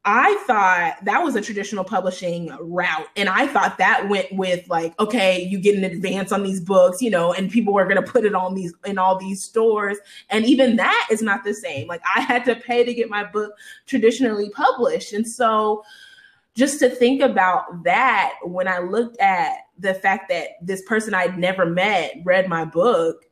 I 0.05 0.43
thought 0.47 1.05
that 1.05 1.23
was 1.23 1.35
a 1.37 1.41
traditional 1.41 1.85
publishing 1.85 2.51
route. 2.61 3.09
And 3.17 3.29
I 3.29 3.47
thought 3.47 3.79
that 3.79 4.09
went 4.09 4.33
with 4.33 4.67
like, 4.69 4.99
okay, 4.99 5.43
you 5.43 5.59
get 5.59 5.77
an 5.77 5.85
advance 5.85 6.33
on 6.33 6.43
these 6.43 6.61
books, 6.61 7.03
you 7.03 7.11
know, 7.11 7.33
and 7.33 7.51
people 7.51 7.77
are 7.77 7.87
to 7.87 8.11
put 8.11 8.25
it 8.25 8.35
on 8.35 8.55
these 8.55 8.73
in 8.87 8.97
all 8.97 9.19
these 9.19 9.43
stores. 9.43 9.99
And 10.31 10.47
even 10.47 10.77
that 10.77 11.09
is 11.11 11.21
not 11.21 11.45
the 11.45 11.53
same. 11.53 11.89
Like 11.89 12.01
I 12.17 12.21
had 12.21 12.45
to 12.47 12.55
pay 12.55 12.85
to 12.85 12.95
get 12.95 13.11
my 13.11 13.25
book 13.25 13.53
traditionally 13.87 14.51
published. 14.51 15.13
And 15.13 15.29
so 15.29 15.83
just 16.55 16.79
to 16.79 16.89
think 16.89 17.21
about 17.21 17.85
that 17.85 18.35
when 18.43 18.67
I 18.67 18.79
looked 18.79 19.19
at 19.21 19.59
the 19.79 19.95
fact 19.95 20.29
that 20.31 20.51
this 20.63 20.83
person 20.83 21.13
I'd 21.13 21.39
never 21.39 21.67
met 21.67 22.15
read 22.25 22.49
my 22.49 22.65
book, 22.65 23.25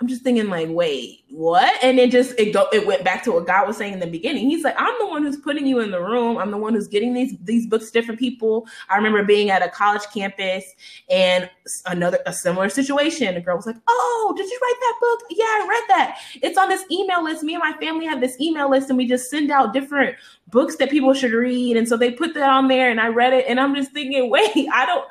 I'm 0.00 0.08
just 0.08 0.22
thinking 0.22 0.48
like, 0.48 0.68
wait, 0.70 1.20
what? 1.30 1.72
And 1.82 2.00
it 2.00 2.10
just 2.10 2.38
it 2.38 2.52
go 2.52 2.66
it 2.72 2.84
went 2.84 3.04
back 3.04 3.22
to 3.24 3.32
what 3.32 3.46
God 3.46 3.66
was 3.66 3.76
saying 3.76 3.92
in 3.92 4.00
the 4.00 4.08
beginning. 4.08 4.50
He's 4.50 4.64
like, 4.64 4.74
I'm 4.76 4.94
the 4.98 5.06
one 5.06 5.22
who's 5.22 5.36
putting 5.36 5.66
you 5.66 5.78
in 5.78 5.92
the 5.92 6.00
room. 6.00 6.36
I'm 6.36 6.50
the 6.50 6.58
one 6.58 6.74
who's 6.74 6.88
getting 6.88 7.14
these 7.14 7.36
these 7.44 7.66
books 7.68 7.86
to 7.86 7.92
different 7.92 8.18
people. 8.18 8.66
I 8.88 8.96
remember 8.96 9.22
being 9.22 9.50
at 9.50 9.62
a 9.62 9.68
college 9.68 10.02
campus 10.12 10.64
and 11.08 11.48
another 11.86 12.18
a 12.26 12.32
similar 12.32 12.68
situation. 12.68 13.36
A 13.36 13.40
girl 13.40 13.56
was 13.56 13.66
like, 13.66 13.76
Oh, 13.86 14.34
did 14.36 14.50
you 14.50 14.58
write 14.60 14.80
that 14.80 14.98
book? 15.00 15.20
Yeah, 15.30 15.44
I 15.44 15.66
read 15.68 15.96
that. 15.96 16.18
It's 16.42 16.58
on 16.58 16.68
this 16.68 16.84
email 16.90 17.22
list. 17.22 17.44
Me 17.44 17.54
and 17.54 17.62
my 17.62 17.72
family 17.78 18.04
have 18.06 18.20
this 18.20 18.38
email 18.40 18.68
list, 18.68 18.88
and 18.90 18.98
we 18.98 19.06
just 19.06 19.30
send 19.30 19.52
out 19.52 19.72
different 19.72 20.16
books 20.48 20.76
that 20.76 20.90
people 20.90 21.14
should 21.14 21.32
read. 21.32 21.76
And 21.76 21.88
so 21.88 21.96
they 21.96 22.10
put 22.10 22.34
that 22.34 22.50
on 22.50 22.66
there, 22.66 22.90
and 22.90 23.00
I 23.00 23.08
read 23.08 23.32
it, 23.32 23.44
and 23.48 23.60
I'm 23.60 23.74
just 23.76 23.92
thinking, 23.92 24.28
wait, 24.34 24.68
I 24.72 24.86
don't 24.86 25.06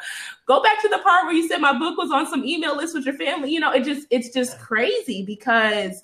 go 0.46 0.62
back 0.62 0.82
to 0.82 0.90
the 0.90 1.00
part 1.00 1.26
where 1.26 1.34
you 1.34 1.48
said 1.48 1.60
my 1.60 1.78
book 1.78 1.98
was 1.98 2.12
on 2.12 2.28
some 2.28 2.44
email 2.44 2.76
list 2.76 2.94
with 2.94 3.06
your 3.06 3.16
family. 3.16 3.52
You 3.52 3.60
know, 3.60 3.72
it 3.72 3.84
just 3.84 4.08
it's 4.10 4.30
just 4.30 4.60
crazy 4.60 5.24
because 5.26 6.04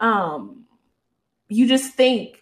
um 0.00 0.64
you 1.48 1.68
just 1.68 1.94
think 1.94 2.39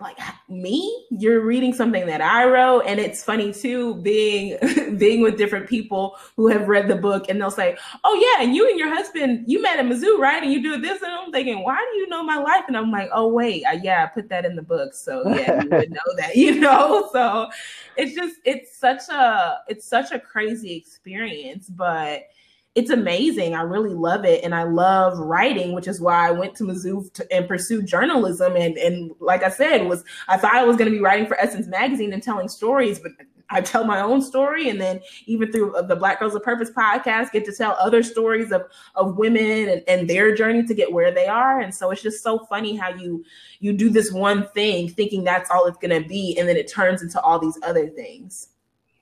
like 0.00 0.18
me? 0.48 1.06
You're 1.10 1.40
reading 1.40 1.72
something 1.72 2.06
that 2.06 2.20
i 2.20 2.44
wrote 2.44 2.80
and 2.80 3.00
it's 3.00 3.24
funny 3.24 3.52
too 3.52 3.94
being 3.96 4.58
being 4.98 5.22
with 5.22 5.38
different 5.38 5.68
people 5.68 6.16
who 6.36 6.48
have 6.48 6.68
read 6.68 6.86
the 6.86 6.96
book 6.96 7.26
and 7.28 7.40
they'll 7.40 7.50
say 7.50 7.76
oh 8.04 8.14
yeah 8.14 8.44
and 8.44 8.54
you 8.54 8.68
and 8.68 8.78
your 8.78 8.94
husband 8.94 9.44
you 9.46 9.60
met 9.62 9.78
at 9.78 9.86
mizzou 9.86 10.18
right? 10.18 10.42
And 10.42 10.52
you 10.52 10.62
do 10.62 10.80
this 10.80 11.00
and 11.02 11.10
i'm 11.10 11.32
thinking 11.32 11.62
why 11.64 11.76
do 11.92 11.98
you 11.98 12.08
know 12.08 12.22
my 12.22 12.36
life? 12.36 12.64
And 12.68 12.76
i'm 12.76 12.90
like 12.90 13.08
oh 13.12 13.28
wait 13.28 13.64
I, 13.66 13.74
yeah 13.82 14.04
i 14.04 14.06
put 14.06 14.28
that 14.28 14.44
in 14.44 14.54
the 14.54 14.62
book 14.62 14.92
so 14.92 15.26
yeah 15.34 15.62
you 15.62 15.70
would 15.70 15.90
know 15.90 16.16
that 16.18 16.36
you 16.36 16.60
know? 16.60 17.08
So 17.12 17.48
it's 17.96 18.14
just 18.14 18.36
it's 18.44 18.76
such 18.76 19.08
a 19.08 19.60
it's 19.68 19.86
such 19.86 20.12
a 20.12 20.20
crazy 20.20 20.74
experience 20.76 21.68
but 21.68 22.28
it's 22.76 22.90
amazing. 22.90 23.54
I 23.54 23.62
really 23.62 23.94
love 23.94 24.26
it. 24.26 24.44
And 24.44 24.54
I 24.54 24.64
love 24.64 25.18
writing, 25.18 25.72
which 25.72 25.88
is 25.88 25.98
why 25.98 26.28
I 26.28 26.30
went 26.30 26.54
to 26.56 26.64
Mizzou 26.64 27.10
to, 27.14 27.32
and 27.32 27.48
pursued 27.48 27.86
journalism. 27.86 28.54
And, 28.54 28.76
and 28.76 29.12
like 29.18 29.42
I 29.42 29.48
said, 29.48 29.86
was 29.88 30.04
I 30.28 30.36
thought 30.36 30.54
I 30.54 30.64
was 30.64 30.76
going 30.76 30.92
to 30.92 30.96
be 30.96 31.02
writing 31.02 31.26
for 31.26 31.40
Essence 31.40 31.66
Magazine 31.66 32.12
and 32.12 32.22
telling 32.22 32.48
stories, 32.48 33.00
but 33.00 33.12
I 33.48 33.62
tell 33.62 33.84
my 33.84 34.02
own 34.02 34.20
story. 34.20 34.68
And 34.68 34.78
then 34.78 35.00
even 35.24 35.50
through 35.50 35.74
uh, 35.74 35.82
the 35.82 35.96
Black 35.96 36.20
Girls 36.20 36.34
of 36.34 36.42
Purpose 36.42 36.70
podcast, 36.70 37.32
get 37.32 37.46
to 37.46 37.52
tell 37.54 37.78
other 37.80 38.02
stories 38.02 38.52
of, 38.52 38.64
of 38.94 39.16
women 39.16 39.70
and, 39.70 39.82
and 39.88 40.10
their 40.10 40.34
journey 40.34 40.62
to 40.64 40.74
get 40.74 40.92
where 40.92 41.10
they 41.10 41.28
are. 41.28 41.60
And 41.60 41.74
so 41.74 41.90
it's 41.92 42.02
just 42.02 42.22
so 42.22 42.40
funny 42.40 42.76
how 42.76 42.90
you, 42.90 43.24
you 43.58 43.72
do 43.72 43.88
this 43.88 44.12
one 44.12 44.48
thing 44.48 44.90
thinking 44.90 45.24
that's 45.24 45.50
all 45.50 45.64
it's 45.64 45.78
going 45.78 46.02
to 46.02 46.06
be. 46.06 46.36
And 46.38 46.46
then 46.46 46.58
it 46.58 46.70
turns 46.70 47.00
into 47.00 47.18
all 47.22 47.38
these 47.38 47.58
other 47.62 47.88
things. 47.88 48.48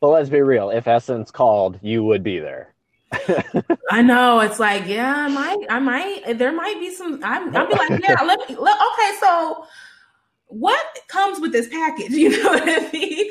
But 0.01 0.11
let's 0.11 0.29
be 0.29 0.43
real. 0.43 0.70
If 0.70 0.87
Essence 0.87 1.33
called, 1.33 1.81
you 1.83 2.05
would 2.05 2.22
be 2.22 2.39
there. 2.39 2.74
I 3.91 4.03
know 4.03 4.41
it's 4.41 4.59
like, 4.59 4.87
yeah, 4.87 5.15
I 5.17 5.29
might, 5.29 5.67
I 5.69 5.79
might, 5.79 6.39
there 6.39 6.53
might 6.53 6.79
be 6.81 6.91
some. 6.91 7.21
I'm, 7.23 7.55
I'll 7.57 7.67
be 7.67 7.75
like, 7.75 8.03
yeah, 8.03 8.21
let 8.23 8.49
me. 8.49 8.57
Let, 8.57 8.79
okay, 8.93 9.19
so 9.21 9.67
what 10.47 10.85
comes 11.09 11.41
with 11.41 11.53
this 11.53 11.69
package? 11.69 12.11
You 12.12 12.31
know 12.31 12.51
what 12.51 12.62
I 12.65 12.91
mean? 12.93 13.31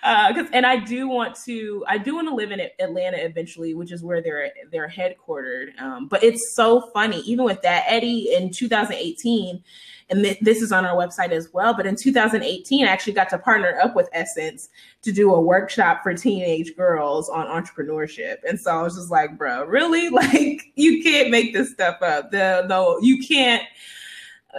Because 0.00 0.46
uh, 0.46 0.54
and 0.54 0.66
I 0.66 0.78
do 0.78 1.08
want 1.08 1.36
to, 1.44 1.84
I 1.86 1.96
do 1.96 2.16
want 2.16 2.28
to 2.28 2.34
live 2.34 2.50
in 2.50 2.60
Atlanta 2.80 3.18
eventually, 3.18 3.74
which 3.74 3.92
is 3.92 4.02
where 4.02 4.20
they're 4.20 4.50
they're 4.70 4.88
headquartered. 4.88 5.80
Um, 5.80 6.08
but 6.08 6.24
it's 6.24 6.54
so 6.54 6.90
funny, 6.92 7.20
even 7.20 7.44
with 7.44 7.62
that, 7.62 7.84
Eddie 7.86 8.34
in 8.34 8.50
2018 8.50 9.62
and 10.12 10.22
th- 10.22 10.40
this 10.40 10.60
is 10.60 10.72
on 10.72 10.84
our 10.84 10.94
website 10.94 11.30
as 11.30 11.50
well. 11.54 11.74
But 11.74 11.86
in 11.86 11.96
2018, 11.96 12.84
I 12.84 12.88
actually 12.88 13.14
got 13.14 13.30
to 13.30 13.38
partner 13.38 13.78
up 13.82 13.96
with 13.96 14.10
Essence 14.12 14.68
to 15.00 15.10
do 15.10 15.34
a 15.34 15.40
workshop 15.40 16.02
for 16.02 16.12
teenage 16.12 16.76
girls 16.76 17.30
on 17.30 17.46
entrepreneurship. 17.46 18.36
And 18.46 18.60
so 18.60 18.78
I 18.78 18.82
was 18.82 18.94
just 18.94 19.10
like, 19.10 19.38
bro, 19.38 19.64
really? 19.64 20.10
Like, 20.22 20.72
you 20.76 21.02
can't 21.02 21.30
make 21.30 21.54
this 21.54 21.72
stuff 21.72 22.02
up. 22.02 22.30
The 22.30 22.66
no, 22.68 22.98
you 23.00 23.24
can't. 23.26 23.62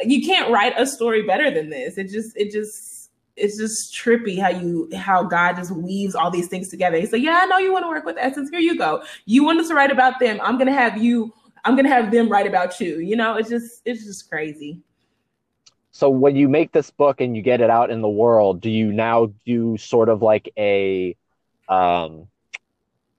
You 0.01 0.25
can't 0.25 0.51
write 0.51 0.73
a 0.75 0.87
story 0.87 1.21
better 1.21 1.51
than 1.51 1.69
this. 1.69 1.99
It 1.99 2.09
just, 2.09 2.35
it 2.35 2.51
just, 2.51 3.11
it's 3.35 3.57
just 3.57 3.93
trippy 3.93 4.39
how 4.41 4.49
you 4.49 4.89
how 4.95 5.23
God 5.23 5.55
just 5.57 5.69
weaves 5.69 6.15
all 6.15 6.31
these 6.31 6.47
things 6.47 6.69
together. 6.69 6.97
He's 6.97 7.13
like, 7.13 7.21
"Yeah, 7.21 7.41
I 7.43 7.45
know 7.45 7.59
you 7.59 7.71
want 7.71 7.83
to 7.83 7.89
work 7.89 8.03
with 8.03 8.17
Essence. 8.19 8.49
Here 8.49 8.59
you 8.59 8.77
go. 8.77 9.03
You 9.25 9.43
want 9.43 9.59
us 9.59 9.67
to 9.67 9.75
write 9.75 9.91
about 9.91 10.19
them. 10.19 10.39
I'm 10.41 10.57
gonna 10.57 10.73
have 10.73 11.01
you. 11.01 11.31
I'm 11.63 11.75
gonna 11.75 11.89
have 11.89 12.11
them 12.11 12.29
write 12.29 12.47
about 12.47 12.79
you. 12.79 12.97
You 12.97 13.15
know, 13.15 13.35
it's 13.35 13.49
just 13.49 13.81
it's 13.85 14.03
just 14.03 14.27
crazy." 14.29 14.81
So 15.93 16.09
when 16.09 16.35
you 16.35 16.49
make 16.49 16.73
this 16.73 16.91
book 16.91 17.21
and 17.21 17.35
you 17.35 17.41
get 17.41 17.61
it 17.61 17.69
out 17.69 17.89
in 17.89 18.01
the 18.01 18.09
world 18.09 18.59
do 18.59 18.69
you 18.69 18.91
now 18.91 19.31
do 19.45 19.77
sort 19.77 20.09
of 20.09 20.21
like 20.21 20.51
a 20.57 21.15
um 21.69 22.27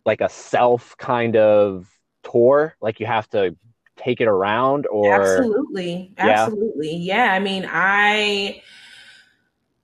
like 0.04 0.20
a 0.20 0.28
self 0.28 0.96
kind 0.98 1.36
of 1.36 1.88
tour? 2.22 2.76
Like 2.80 3.00
you 3.00 3.06
have 3.06 3.28
to 3.30 3.56
take 3.96 4.20
it 4.20 4.28
around 4.28 4.86
or? 4.86 5.12
Absolutely. 5.12 6.12
Absolutely. 6.18 6.96
Yeah, 6.96 7.26
yeah. 7.26 7.32
I 7.32 7.38
mean 7.40 7.68
i 7.70 8.62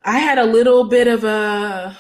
i 0.03 0.19
had 0.19 0.39
a 0.39 0.45
little 0.45 0.85
bit 0.85 1.07
of 1.07 1.25
a 1.25 1.97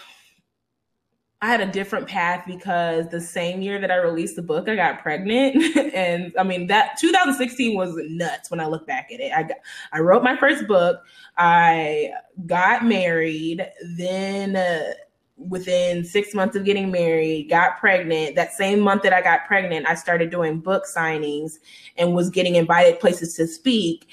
I 1.42 1.46
had 1.46 1.62
a 1.62 1.66
different 1.66 2.06
path 2.06 2.44
because 2.46 3.08
the 3.08 3.20
same 3.20 3.62
year 3.62 3.80
that 3.80 3.90
I 3.90 3.96
released 3.96 4.36
the 4.36 4.42
book, 4.42 4.68
I 4.68 4.76
got 4.76 5.00
pregnant, 5.00 5.76
and 5.94 6.34
I 6.38 6.42
mean 6.42 6.66
that 6.66 6.98
2016 7.00 7.76
was 7.76 7.94
nuts 8.10 8.50
when 8.50 8.60
I 8.60 8.66
look 8.66 8.86
back 8.86 9.10
at 9.10 9.20
it. 9.20 9.32
I 9.32 9.44
got, 9.44 9.56
I 9.92 10.00
wrote 10.00 10.22
my 10.22 10.36
first 10.36 10.66
book, 10.68 11.00
I 11.38 12.10
got 12.46 12.84
married, 12.84 13.66
then 13.96 14.54
uh, 14.54 14.92
within 15.38 16.04
six 16.04 16.34
months 16.34 16.56
of 16.56 16.64
getting 16.64 16.90
married, 16.90 17.48
got 17.48 17.78
pregnant. 17.78 18.36
That 18.36 18.52
same 18.52 18.80
month 18.80 19.02
that 19.04 19.14
I 19.14 19.22
got 19.22 19.46
pregnant, 19.46 19.86
I 19.86 19.94
started 19.94 20.30
doing 20.30 20.60
book 20.60 20.84
signings 20.84 21.54
and 21.96 22.14
was 22.14 22.28
getting 22.28 22.56
invited 22.56 23.00
places 23.00 23.34
to 23.36 23.46
speak 23.46 24.06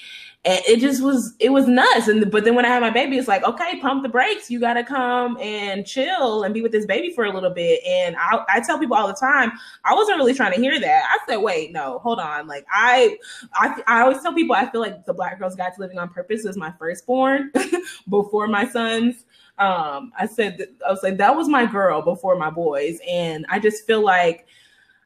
and 0.44 0.60
it 0.68 0.78
just 0.80 1.02
was 1.02 1.34
it 1.40 1.50
was 1.50 1.66
nuts. 1.66 2.06
And 2.08 2.30
but 2.30 2.44
then 2.44 2.54
when 2.54 2.64
i 2.64 2.68
had 2.68 2.80
my 2.80 2.90
baby 2.90 3.18
it's 3.18 3.28
like 3.28 3.42
okay 3.44 3.80
pump 3.80 4.02
the 4.02 4.08
brakes. 4.08 4.50
You 4.50 4.60
gotta 4.60 4.84
come 4.84 5.36
and 5.40 5.84
chill 5.86 6.44
and 6.44 6.54
be 6.54 6.62
with 6.62 6.72
this 6.72 6.86
baby 6.86 7.10
for 7.10 7.24
a 7.24 7.32
little 7.32 7.50
bit. 7.50 7.82
And 7.84 8.16
i, 8.16 8.44
I 8.48 8.60
tell 8.60 8.78
people 8.78 8.96
all 8.96 9.08
the 9.08 9.14
time 9.14 9.52
i 9.84 9.94
wasn't 9.94 10.18
really 10.18 10.34
trying 10.34 10.54
to 10.54 10.60
hear 10.60 10.78
that. 10.78 11.04
I 11.08 11.18
said 11.28 11.38
wait 11.38 11.72
no 11.72 11.98
hold 11.98 12.20
on. 12.20 12.46
Like 12.46 12.64
i 12.72 13.16
i, 13.54 13.82
I 13.86 14.00
always 14.02 14.22
tell 14.22 14.32
people 14.32 14.54
i 14.54 14.70
feel 14.70 14.80
like 14.80 15.04
the 15.04 15.14
black 15.14 15.38
girls 15.38 15.56
guide 15.56 15.74
to 15.74 15.80
living 15.80 15.98
on 15.98 16.08
purpose. 16.08 16.44
Was 16.44 16.56
my 16.56 16.72
firstborn 16.78 17.52
before 18.08 18.46
my 18.46 18.66
sons. 18.68 19.24
Um 19.58 20.12
i 20.16 20.26
said 20.26 20.60
i 20.86 20.90
was 20.90 21.02
like 21.02 21.18
that 21.18 21.34
was 21.34 21.48
my 21.48 21.66
girl 21.66 22.00
before 22.00 22.36
my 22.36 22.50
boys. 22.50 23.00
And 23.08 23.44
i 23.48 23.58
just 23.58 23.86
feel 23.86 24.02
like 24.02 24.46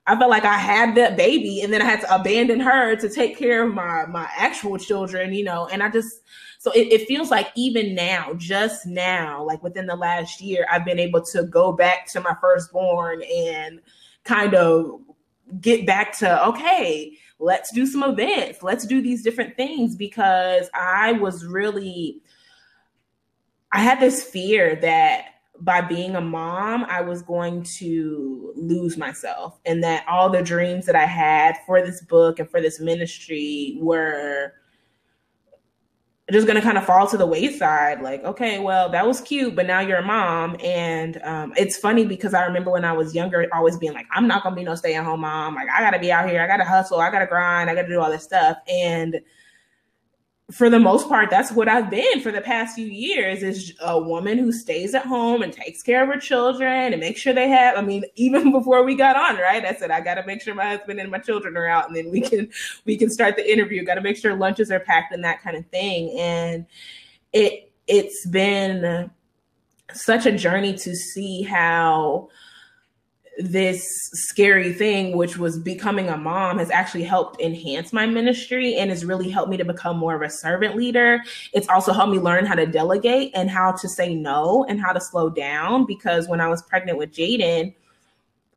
I 0.07 0.18
felt 0.18 0.30
like 0.30 0.44
I 0.44 0.59
had 0.59 0.96
that 0.96 1.16
baby 1.16 1.61
and 1.61 1.72
then 1.72 1.80
I 1.80 1.84
had 1.84 2.00
to 2.00 2.14
abandon 2.14 2.59
her 2.59 2.96
to 2.96 3.09
take 3.09 3.38
care 3.38 3.62
of 3.62 3.72
my 3.72 4.07
my 4.07 4.28
actual 4.36 4.76
children, 4.76 5.32
you 5.32 5.44
know, 5.44 5.68
and 5.68 5.82
I 5.82 5.90
just 5.90 6.22
so 6.59 6.70
it, 6.72 6.92
it, 6.92 7.09
feels 7.09 7.30
like 7.30 7.48
even 7.57 7.94
now, 7.94 8.34
just 8.34 8.86
now, 8.86 9.44
like 9.44 9.62
within 9.64 9.86
the 9.86 9.96
last 9.96 10.40
year, 10.40 10.64
I've 10.70 10.84
been 10.84 11.00
able 11.00 11.20
to 11.22 11.44
go 11.44 11.72
back 11.72 12.07
to 12.12 12.20
my 12.20 12.36
firstborn 12.40 13.22
and 13.22 13.80
kind 14.24 14.55
of 14.55 15.00
get 15.61 15.86
back 15.86 16.16
to 16.18 16.46
okay, 16.48 17.16
let's 17.38 17.72
do 17.72 17.86
some 17.86 18.03
events, 18.03 18.62
let's 18.62 18.86
do 18.86 19.03
these 19.03 19.22
different 19.22 19.57
things 19.57 19.94
because 19.94 20.68
I 20.74 21.12
was 21.12 21.46
really 21.46 22.22
I 23.72 23.80
had 23.80 24.00
this 24.00 24.22
fear 24.22 24.76
that 24.76 25.32
by 25.62 25.80
being 25.80 26.16
a 26.16 26.20
mom, 26.20 26.84
I 26.88 27.00
was 27.00 27.22
going 27.22 27.62
to 27.78 28.52
lose 28.56 28.96
myself 28.96 29.60
and 29.64 29.82
that 29.84 30.04
all 30.08 30.28
the 30.28 30.42
dreams 30.42 30.86
that 30.86 30.96
I 30.96 31.06
had 31.06 31.56
for 31.66 31.80
this 31.80 32.02
book 32.02 32.40
and 32.40 32.50
for 32.50 32.60
this 32.60 32.80
ministry 32.80 33.78
were 33.80 34.54
just 36.32 36.46
going 36.46 36.56
to 36.56 36.62
kind 36.62 36.78
of 36.78 36.84
fall 36.84 37.06
to 37.06 37.16
the 37.16 37.26
wayside 37.26 38.00
like 38.00 38.24
okay 38.24 38.58
well 38.58 38.88
that 38.88 39.06
was 39.06 39.20
cute 39.20 39.54
but 39.54 39.66
now 39.66 39.80
you're 39.80 39.98
a 39.98 40.04
mom 40.04 40.56
and 40.64 41.20
um, 41.24 41.52
it's 41.56 41.76
funny 41.76 42.06
because 42.06 42.32
i 42.32 42.44
remember 42.44 42.70
when 42.70 42.84
i 42.84 42.92
was 42.92 43.14
younger 43.14 43.46
always 43.52 43.76
being 43.76 43.92
like 43.92 44.06
i'm 44.12 44.26
not 44.26 44.42
going 44.42 44.54
to 44.54 44.58
be 44.58 44.64
no 44.64 44.74
stay-at-home 44.74 45.20
mom 45.20 45.54
like 45.54 45.68
i 45.76 45.82
gotta 45.82 45.98
be 45.98 46.10
out 46.10 46.26
here 46.26 46.40
i 46.40 46.46
gotta 46.46 46.64
hustle 46.64 47.00
i 47.00 47.10
gotta 47.10 47.26
grind 47.26 47.68
i 47.68 47.74
gotta 47.74 47.88
do 47.88 48.00
all 48.00 48.10
this 48.10 48.22
stuff 48.22 48.56
and 48.68 49.20
for 50.51 50.68
the 50.68 50.78
most 50.78 51.09
part, 51.09 51.30
that's 51.30 51.53
what 51.53 51.68
I've 51.68 51.88
been 51.88 52.20
for 52.20 52.32
the 52.32 52.40
past 52.40 52.74
few 52.74 52.86
years 52.86 53.43
is 53.43 53.72
a 53.80 53.99
woman 53.99 54.38
who 54.38 54.53
stays 54.53 54.95
at 54.95 55.07
home 55.07 55.43
and 55.43 55.53
takes 55.53 55.82
care 55.82 56.03
of 56.03 56.09
her 56.09 56.18
children 56.18 56.93
and 56.93 57.01
makes 57.01 57.20
sure 57.20 57.32
they 57.32 57.49
have, 57.49 57.76
I 57.76 57.80
mean, 57.80 58.05
even 58.16 58.53
before 58.59 58.82
we 58.82 58.95
got 58.95 59.16
on, 59.16 59.40
right? 59.40 59.64
I 59.64 59.74
said, 59.74 59.90
I 59.90 60.01
got 60.01 60.14
to 60.14 60.26
make 60.26 60.43
sure 60.43 60.55
my 60.55 60.76
husband 60.76 61.01
and 61.01 61.11
my 61.11 61.18
children 61.18 61.57
are 61.57 61.66
out 61.66 61.86
and 61.86 61.97
then 61.97 62.11
we 62.11 62.20
can, 62.20 62.51
we 62.84 62.97
can 62.97 63.09
start 63.09 63.36
the 63.36 63.51
interview. 63.51 63.84
Got 63.84 63.95
to 63.95 64.03
make 64.03 64.16
sure 64.16 64.34
lunches 64.34 64.70
are 64.70 64.80
packed 64.80 65.14
and 65.14 65.24
that 65.24 65.43
kind 65.43 65.57
of 65.57 65.66
thing. 65.68 66.18
And 66.18 66.66
it, 67.32 67.72
it's 67.86 68.26
been 68.26 69.11
such 69.93 70.26
a 70.26 70.36
journey 70.36 70.74
to 70.74 70.95
see 70.95 71.43
how, 71.43 72.28
this 73.39 73.83
scary 74.12 74.72
thing, 74.72 75.16
which 75.16 75.39
was 75.39 75.59
becoming 75.59 76.09
a 76.09 76.16
mom, 76.16 76.59
has 76.59 76.70
actually 76.70 77.05
helped 77.05 77.41
enhance 77.41 77.93
my 77.93 78.07
ministry 78.07 78.74
and 78.76 78.91
has 78.91 79.05
really 79.05 79.30
helped 79.30 79.51
me 79.51 79.57
to 79.57 79.64
become 79.64 79.97
more 79.97 80.14
of 80.14 80.22
a 80.22 80.30
servant 80.30 80.76
leader. 80.76 81.22
It's 81.53 81.68
also 81.68 81.93
helped 81.93 82.12
me 82.12 82.18
learn 82.18 82.47
how 82.47 82.55
to 82.55 82.66
delegate 82.66 83.33
and 83.35 83.51
how 83.51 83.72
to 83.72 83.89
say 83.89 84.14
no 84.14 84.64
and 84.68 84.80
how 84.80 84.93
to 84.93 85.01
slow 85.01 85.30
down. 85.30 85.87
Because 85.87 86.28
when 86.28 86.41
I 86.41 86.49
was 86.49 86.62
pregnant 86.62 86.99
with 86.99 87.12
Jaden, 87.12 87.74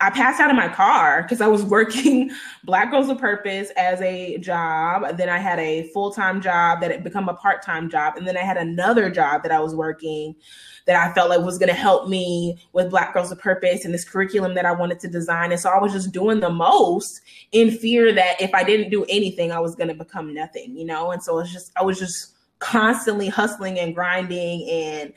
I 0.02 0.10
passed 0.10 0.42
out 0.42 0.50
in 0.50 0.58
my 0.58 0.68
car 0.68 1.24
because 1.24 1.40
I 1.40 1.48
was 1.48 1.64
working 1.64 2.30
Black 2.66 2.92
Girls 2.92 3.08
of 3.08 3.18
Purpose 3.18 3.70
as 3.78 4.02
a 4.02 4.38
job. 4.40 5.18
Then 5.18 5.30
I 5.30 5.38
had 5.38 5.58
a 5.60 5.90
full 5.94 6.12
time 6.12 6.42
job 6.42 6.82
that 6.82 6.92
had 6.92 7.04
become 7.04 7.30
a 7.30 7.34
part 7.34 7.62
time 7.64 7.90
job. 7.90 8.18
And 8.18 8.28
then 8.28 8.36
I 8.36 8.42
had 8.42 8.58
another 8.58 9.10
job 9.10 9.44
that 9.44 9.52
I 9.52 9.60
was 9.60 9.74
working 9.74 10.36
that 10.86 10.96
I 10.96 11.14
felt 11.14 11.30
like 11.30 11.42
was 11.42 11.58
going 11.58 11.70
to 11.70 11.76
help 11.76 12.10
me 12.10 12.60
with 12.74 12.90
Black 12.90 13.14
Girls 13.14 13.32
of 13.32 13.40
Purpose 13.40 13.86
and 13.86 13.94
this 13.94 14.08
curriculum 14.08 14.54
that 14.56 14.66
I 14.66 14.72
wanted 14.74 15.00
to 15.00 15.08
design. 15.08 15.52
And 15.52 15.60
so 15.60 15.70
I 15.70 15.80
was 15.80 15.94
just 15.94 16.12
doing 16.12 16.42
the 16.42 16.50
most 16.50 17.22
in 17.52 17.72
fear 17.72 18.14
that 18.14 18.40
if 18.42 18.54
I 18.54 18.64
didn't 18.64 18.92
do 18.92 19.06
anything, 19.06 19.52
I 19.52 19.60
was 19.60 19.76
going 19.76 19.88
to 19.88 19.96
become 19.96 20.34
nothing, 20.34 20.76
you 20.78 20.86
know? 20.86 21.12
And 21.12 21.24
so 21.24 21.40
it's 21.40 21.52
just, 21.52 21.72
I 21.76 21.84
was 21.84 21.98
just 21.98 22.34
constantly 22.60 23.30
hustling 23.30 23.80
and 23.80 23.96
grinding 23.96 24.70
and 24.70 25.14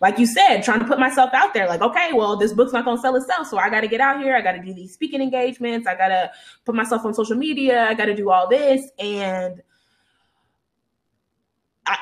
like 0.00 0.18
you 0.18 0.26
said, 0.26 0.62
trying 0.62 0.80
to 0.80 0.86
put 0.86 0.98
myself 0.98 1.30
out 1.34 1.54
there, 1.54 1.68
like, 1.68 1.82
okay, 1.82 2.12
well, 2.12 2.36
this 2.36 2.52
book's 2.52 2.72
not 2.72 2.84
gonna 2.84 3.00
sell 3.00 3.16
itself. 3.16 3.48
So 3.48 3.58
I 3.58 3.70
gotta 3.70 3.88
get 3.88 4.00
out 4.00 4.22
here, 4.22 4.36
I 4.36 4.40
gotta 4.40 4.62
do 4.62 4.72
these 4.74 4.92
speaking 4.92 5.20
engagements, 5.20 5.86
I 5.86 5.94
gotta 5.94 6.30
put 6.64 6.74
myself 6.74 7.04
on 7.04 7.14
social 7.14 7.36
media, 7.36 7.84
I 7.84 7.94
gotta 7.94 8.14
do 8.14 8.30
all 8.30 8.48
this. 8.48 8.90
And 8.98 9.62
I 11.86 11.96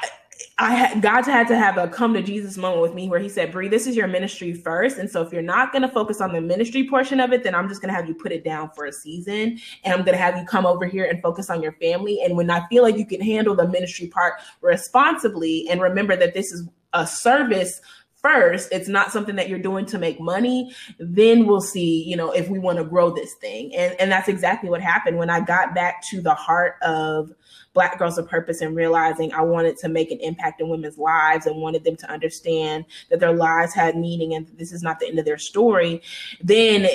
I 0.58 0.98
God 1.00 1.24
had 1.24 1.48
to 1.48 1.56
have 1.56 1.78
a 1.78 1.88
come 1.88 2.14
to 2.14 2.22
Jesus 2.22 2.56
moment 2.56 2.82
with 2.82 2.94
me 2.94 3.08
where 3.08 3.18
he 3.18 3.28
said, 3.28 3.50
Bree, 3.50 3.68
this 3.68 3.86
is 3.86 3.96
your 3.96 4.06
ministry 4.06 4.52
first. 4.52 4.98
And 4.98 5.10
so 5.10 5.20
if 5.22 5.32
you're 5.32 5.42
not 5.42 5.72
going 5.72 5.82
to 5.82 5.88
focus 5.88 6.20
on 6.20 6.32
the 6.32 6.40
ministry 6.40 6.88
portion 6.88 7.18
of 7.18 7.32
it, 7.32 7.42
then 7.42 7.54
I'm 7.54 7.68
just 7.68 7.80
going 7.80 7.92
to 7.92 7.94
have 7.94 8.08
you 8.08 8.14
put 8.14 8.30
it 8.30 8.44
down 8.44 8.70
for 8.70 8.86
a 8.86 8.92
season. 8.92 9.58
And 9.82 9.94
I'm 9.94 10.04
going 10.04 10.16
to 10.16 10.22
have 10.22 10.36
you 10.36 10.44
come 10.44 10.64
over 10.64 10.86
here 10.86 11.06
and 11.06 11.20
focus 11.20 11.50
on 11.50 11.60
your 11.60 11.72
family. 11.72 12.20
And 12.22 12.36
when 12.36 12.50
I 12.50 12.66
feel 12.68 12.84
like 12.84 12.96
you 12.96 13.06
can 13.06 13.20
handle 13.20 13.56
the 13.56 13.66
ministry 13.66 14.06
part 14.06 14.34
responsibly 14.60 15.68
and 15.68 15.80
remember 15.80 16.14
that 16.16 16.34
this 16.34 16.52
is 16.52 16.68
a 16.94 17.06
service 17.06 17.80
first 18.22 18.72
it's 18.72 18.88
not 18.88 19.12
something 19.12 19.36
that 19.36 19.50
you're 19.50 19.58
doing 19.58 19.84
to 19.84 19.98
make 19.98 20.18
money 20.18 20.74
then 20.98 21.46
we'll 21.46 21.60
see 21.60 22.02
you 22.04 22.16
know 22.16 22.30
if 22.30 22.48
we 22.48 22.58
want 22.58 22.78
to 22.78 22.84
grow 22.84 23.10
this 23.10 23.34
thing. 23.34 23.74
And 23.74 23.94
and 24.00 24.10
that's 24.10 24.28
exactly 24.28 24.70
what 24.70 24.80
happened. 24.80 25.18
When 25.18 25.30
i 25.30 25.40
got 25.40 25.74
back 25.74 26.02
to 26.08 26.20
the 26.20 26.34
heart 26.34 26.76
of 26.82 27.32
black 27.74 27.98
girls 27.98 28.18
of 28.18 28.28
purpose 28.28 28.60
and 28.60 28.74
realizing 28.74 29.32
i 29.32 29.42
wanted 29.42 29.76
to 29.78 29.88
make 29.88 30.10
an 30.10 30.20
impact 30.20 30.60
in 30.60 30.68
women's 30.68 30.96
lives 30.96 31.46
and 31.46 31.60
wanted 31.60 31.84
them 31.84 31.96
to 31.96 32.10
understand 32.10 32.84
that 33.10 33.20
their 33.20 33.32
lives 33.32 33.74
had 33.74 33.96
meaning 33.96 34.34
and 34.34 34.46
this 34.56 34.72
is 34.72 34.82
not 34.82 35.00
the 35.00 35.06
end 35.06 35.18
of 35.18 35.24
their 35.24 35.38
story 35.38 36.00
then 36.40 36.88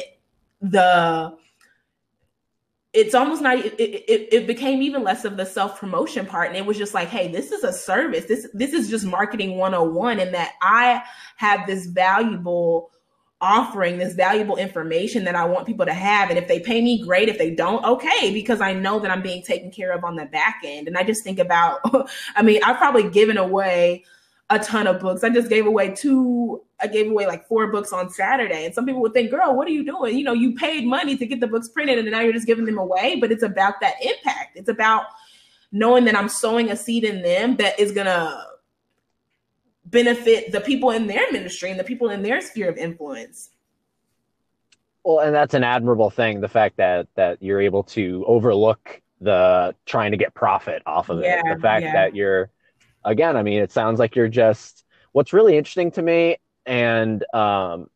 the 0.62 1.36
it's 2.94 3.14
almost 3.14 3.42
not 3.42 3.60
it, 3.60 3.80
it, 3.80 4.34
it, 4.34 4.48
became 4.48 4.82
even 4.82 5.04
less 5.04 5.24
of 5.24 5.38
the 5.38 5.46
self-promotion 5.46 6.26
part. 6.26 6.48
And 6.48 6.58
it 6.58 6.66
was 6.66 6.78
just 6.78 6.94
like 6.94 7.08
hey 7.08 7.32
this 7.32 7.52
is 7.52 7.64
a 7.64 7.72
service. 7.72 8.26
This 8.26 8.48
this 8.54 8.74
is 8.74 8.90
just 8.90 9.06
marketing 9.06 9.58
101 9.58 10.20
and 10.20 10.34
that 10.34 10.54
i 10.62 11.04
have 11.38 11.68
this 11.68 11.86
valuable 11.86 12.92
offering 13.42 13.98
this 13.98 14.16
valuable 14.16 14.58
information 14.58 15.24
that 15.24 15.36
i 15.36 15.46
want 15.46 15.68
people 15.68 15.86
to 15.86 15.94
have. 15.94 16.30
And 16.30 16.40
if 16.40 16.48
they 16.48 16.60
pay 16.60 16.82
me 16.82 17.04
great. 17.04 17.30
If 17.30 17.38
they 17.38 17.52
don't 17.52 17.86
okay 17.86 18.34
because 18.34 18.60
i 18.60 18.74
know 18.74 19.00
that 19.00 19.12
i'm 19.12 19.22
being 19.22 19.44
taken 19.44 19.70
care 19.70 19.92
of 19.92 20.04
on 20.04 20.16
the 20.16 20.26
back 20.26 20.62
end. 20.66 20.88
And 20.88 20.98
i 20.98 21.04
just 21.04 21.24
think 21.24 21.38
about 21.38 21.82
i 22.36 22.42
mean 22.42 22.62
i've 22.64 22.78
probably 22.78 23.10
given 23.10 23.38
away 23.38 24.04
a 24.50 24.60
ton 24.60 24.88
of 24.88 25.00
books. 25.00 25.24
I 25.24 25.30
just 25.30 25.50
gave 25.50 25.66
away 25.66 25.94
two, 25.94 26.64
I 26.82 26.88
gave 26.88 27.10
away 27.10 27.28
like 27.28 27.48
four 27.48 27.72
books 27.72 27.92
on 27.92 28.10
Saturday. 28.10 28.66
And 28.66 28.74
some 28.74 28.86
people 28.86 29.02
would 29.02 29.14
think, 29.14 29.32
girl, 29.32 29.56
what 29.56 29.68
are 29.68 29.72
you 29.72 29.86
doing? 29.86 30.18
You 30.18 30.24
know, 30.24 30.34
you 30.34 30.56
paid 30.56 30.86
money 30.86 31.18
to 31.18 31.26
get 31.26 31.40
the 31.40 31.48
books 31.48 31.68
printed 31.68 32.00
and 32.00 32.10
now 32.10 32.22
you're 32.22 32.34
just 32.34 32.48
giving 32.48 32.66
them 32.66 32.78
away. 32.78 33.18
But 33.20 33.32
it's 33.32 33.44
about 33.44 33.76
that 33.82 33.96
impact. 34.02 34.56
It's 34.56 34.70
about 34.70 35.06
knowing 35.72 36.06
that 36.06 36.16
I'm 36.16 36.30
sowing 36.30 36.72
a 36.72 36.76
seed 36.76 37.04
in 37.04 37.22
them 37.22 37.58
that 37.58 37.80
is 37.80 37.92
going 37.92 38.08
to 38.08 38.46
benefit 39.86 40.52
the 40.52 40.62
people 40.62 40.92
in 40.92 41.08
their 41.08 41.32
ministry 41.32 41.72
and 41.72 41.80
the 41.80 41.84
people 41.84 42.10
in 42.10 42.22
their 42.22 42.42
sphere 42.42 42.70
of 42.70 42.78
influence. 42.78 43.50
Well, 45.04 45.20
and 45.20 45.34
that's 45.34 45.54
an 45.54 45.64
admirable 45.64 46.10
thing, 46.10 46.42
the 46.42 46.48
fact 46.48 46.78
that 46.78 47.08
that 47.16 47.42
you're 47.42 47.62
able 47.62 47.84
to 47.84 48.24
overlook 48.28 49.02
the 49.22 49.76
trying 49.86 50.12
to 50.12 50.18
get 50.18 50.34
profit 50.34 50.82
off 50.86 51.10
of 51.10 51.22
yeah, 51.22 51.40
it. 51.40 51.56
The 51.56 51.62
fact 51.62 51.84
yeah. 51.84 51.94
that 51.94 52.16
you're 52.16 52.50
again, 53.04 53.38
I 53.38 53.44
mean, 53.44 53.62
it 53.62 53.72
sounds 53.72 54.00
like 54.00 54.16
you're 54.16 54.28
just 54.28 54.86
what's 55.12 55.34
really 55.34 55.58
interesting 55.58 55.92
to 55.92 56.02
me. 56.02 56.38
And 56.70 57.24
um, 57.34 57.90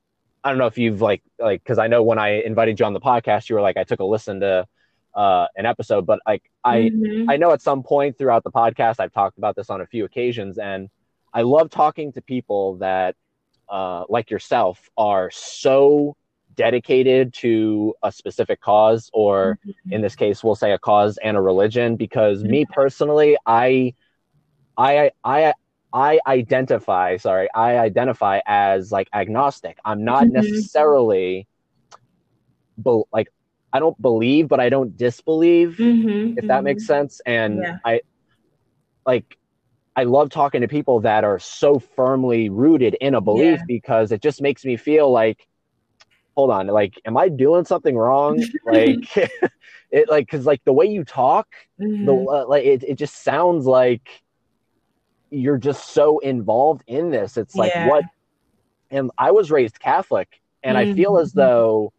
I 0.44 0.50
don't 0.50 0.58
know 0.58 0.66
if 0.66 0.80
you've 0.80 1.00
like, 1.00 1.22
like, 1.40 1.64
cause 1.64 1.78
I 1.78 1.86
know 1.86 2.02
when 2.02 2.18
I 2.18 2.42
invited 2.42 2.80
you 2.80 2.88
on 2.88 2.94
the 2.94 3.00
podcast, 3.00 3.48
you 3.48 3.56
were 3.56 3.62
like, 3.62 3.78
I 3.78 3.84
took 3.84 4.00
a 4.00 4.04
listen 4.04 4.40
to 4.40 4.68
uh, 5.14 5.46
an 5.56 5.68
episode, 5.68 6.08
but 6.08 6.20
like, 6.26 6.42
I, 6.64 6.90
mm-hmm. 6.92 7.30
I 7.30 7.38
know 7.38 7.52
at 7.52 7.62
some 7.62 7.84
point 7.84 8.18
throughout 8.18 8.44
the 8.44 8.52
podcast, 8.52 9.00
I've 9.00 9.14
talked 9.14 9.38
about 9.38 9.56
this 9.56 9.70
on 9.70 9.80
a 9.80 9.86
few 9.86 10.06
occasions 10.06 10.58
and 10.58 10.90
I 11.32 11.44
love 11.44 11.70
talking 11.70 12.12
to 12.14 12.22
people 12.22 12.78
that, 12.78 13.16
uh, 13.70 14.06
like 14.10 14.32
yourself 14.32 14.90
are 14.98 15.30
so 15.32 16.18
dedicated 16.56 17.34
to 17.34 17.94
a 18.02 18.12
specific 18.12 18.60
cause 18.60 19.12
or 19.14 19.60
mm-hmm. 19.66 19.94
in 19.94 20.02
this 20.02 20.16
case 20.16 20.44
we'll 20.44 20.56
say 20.56 20.72
a 20.72 20.78
cause 20.78 21.18
and 21.24 21.38
a 21.38 21.42
religion 21.42 21.96
because 21.96 22.40
mm-hmm. 22.40 22.52
me 22.52 22.66
personally 22.72 23.36
i 23.48 23.94
I 24.78 25.12
I 25.24 25.54
I 25.94 26.20
identify, 26.26 27.18
sorry, 27.18 27.48
I 27.54 27.78
identify 27.78 28.40
as 28.48 28.92
like 28.92 29.08
agnostic. 29.14 29.78
I'm 29.86 30.04
not 30.04 30.24
mm-hmm. 30.24 30.34
necessarily 30.34 31.48
be, 32.84 33.04
like 33.14 33.30
I 33.72 33.80
don't 33.80 34.00
believe, 34.02 34.48
but 34.48 34.60
I 34.60 34.70
don't 34.70 34.98
disbelieve, 34.98 35.78
mm-hmm, 35.80 36.38
if 36.38 36.48
that 36.48 36.58
mm-hmm. 36.58 36.64
makes 36.64 36.88
sense. 36.88 37.22
And 37.28 37.60
yeah. 37.60 37.78
I 37.86 38.02
like 39.06 39.38
I 39.96 40.06
love 40.06 40.32
talking 40.32 40.62
to 40.62 40.68
people 40.68 41.02
that 41.02 41.24
are 41.24 41.38
so 41.38 41.78
firmly 41.78 42.50
rooted 42.50 42.96
in 42.96 43.14
a 43.14 43.22
belief 43.22 43.60
yeah. 43.60 43.66
because 43.68 44.12
it 44.12 44.22
just 44.22 44.42
makes 44.42 44.66
me 44.66 44.78
feel 44.78 45.12
like 45.12 45.48
hold 46.36 46.50
on, 46.50 46.66
like 46.68 47.00
am 47.06 47.18
I 47.18 47.30
doing 47.30 47.66
something 47.66 47.96
wrong? 47.96 48.44
like 48.66 49.16
it 49.92 50.10
like 50.10 50.28
cuz 50.28 50.48
like 50.48 50.64
the 50.66 50.74
way 50.74 50.88
you 50.88 51.04
talk, 51.04 51.48
the 51.78 52.14
uh, 52.14 52.48
like 52.48 52.66
it, 52.66 52.84
it 52.84 52.96
just 52.96 53.24
sounds 53.24 53.68
like 53.68 54.23
you're 55.34 55.58
just 55.58 55.90
so 55.90 56.20
involved 56.20 56.84
in 56.88 57.10
this. 57.10 57.38
It's 57.38 57.56
like 57.56 57.74
yeah. 57.74 57.88
what 57.88 58.04
and 58.92 59.12
I 59.18 59.32
was 59.32 59.50
raised 59.50 59.80
Catholic 59.80 60.42
and 60.62 60.78
mm-hmm. 60.78 60.92
I 60.92 60.96
feel 60.96 61.18
as 61.18 61.32
mm-hmm. 61.32 61.40
though 61.40 61.94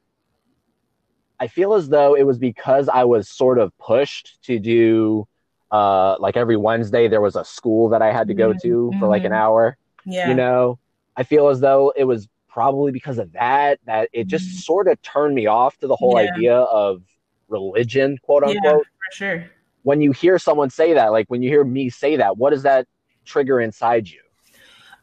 I 1.40 1.48
feel 1.48 1.74
as 1.74 1.88
though 1.88 2.14
it 2.14 2.22
was 2.22 2.38
because 2.38 2.88
I 2.88 3.04
was 3.04 3.28
sort 3.28 3.58
of 3.58 3.76
pushed 3.78 4.42
to 4.44 4.58
do 4.58 5.26
uh 5.70 6.16
like 6.18 6.36
every 6.36 6.56
Wednesday 6.56 7.08
there 7.08 7.20
was 7.20 7.36
a 7.36 7.44
school 7.44 7.88
that 7.90 8.02
I 8.02 8.12
had 8.12 8.28
to 8.28 8.34
go 8.34 8.52
to 8.52 8.58
mm-hmm. 8.58 8.98
for 8.98 9.08
like 9.08 9.24
an 9.24 9.32
mm-hmm. 9.32 9.40
hour. 9.40 9.76
Yeah. 10.06 10.28
You 10.28 10.34
know, 10.34 10.78
I 11.16 11.24
feel 11.24 11.48
as 11.48 11.60
though 11.60 11.92
it 11.96 12.04
was 12.04 12.28
probably 12.48 12.92
because 12.92 13.18
of 13.18 13.32
that 13.32 13.80
that 13.86 14.08
it 14.12 14.28
just 14.28 14.46
mm-hmm. 14.46 14.58
sort 14.58 14.88
of 14.88 15.00
turned 15.02 15.34
me 15.34 15.46
off 15.46 15.76
to 15.78 15.88
the 15.88 15.96
whole 15.96 16.20
yeah. 16.20 16.32
idea 16.32 16.56
of 16.56 17.02
religion, 17.48 18.18
quote 18.22 18.44
unquote. 18.44 18.62
Yeah, 18.64 18.70
for 18.72 19.16
sure. 19.16 19.50
When 19.82 20.00
you 20.00 20.12
hear 20.12 20.38
someone 20.38 20.70
say 20.70 20.94
that, 20.94 21.12
like 21.12 21.26
when 21.28 21.42
you 21.42 21.50
hear 21.50 21.64
me 21.64 21.90
say 21.90 22.16
that, 22.16 22.38
what 22.38 22.50
does 22.50 22.62
that 22.62 22.86
trigger 23.24 23.60
inside 23.60 24.08
you? 24.08 24.20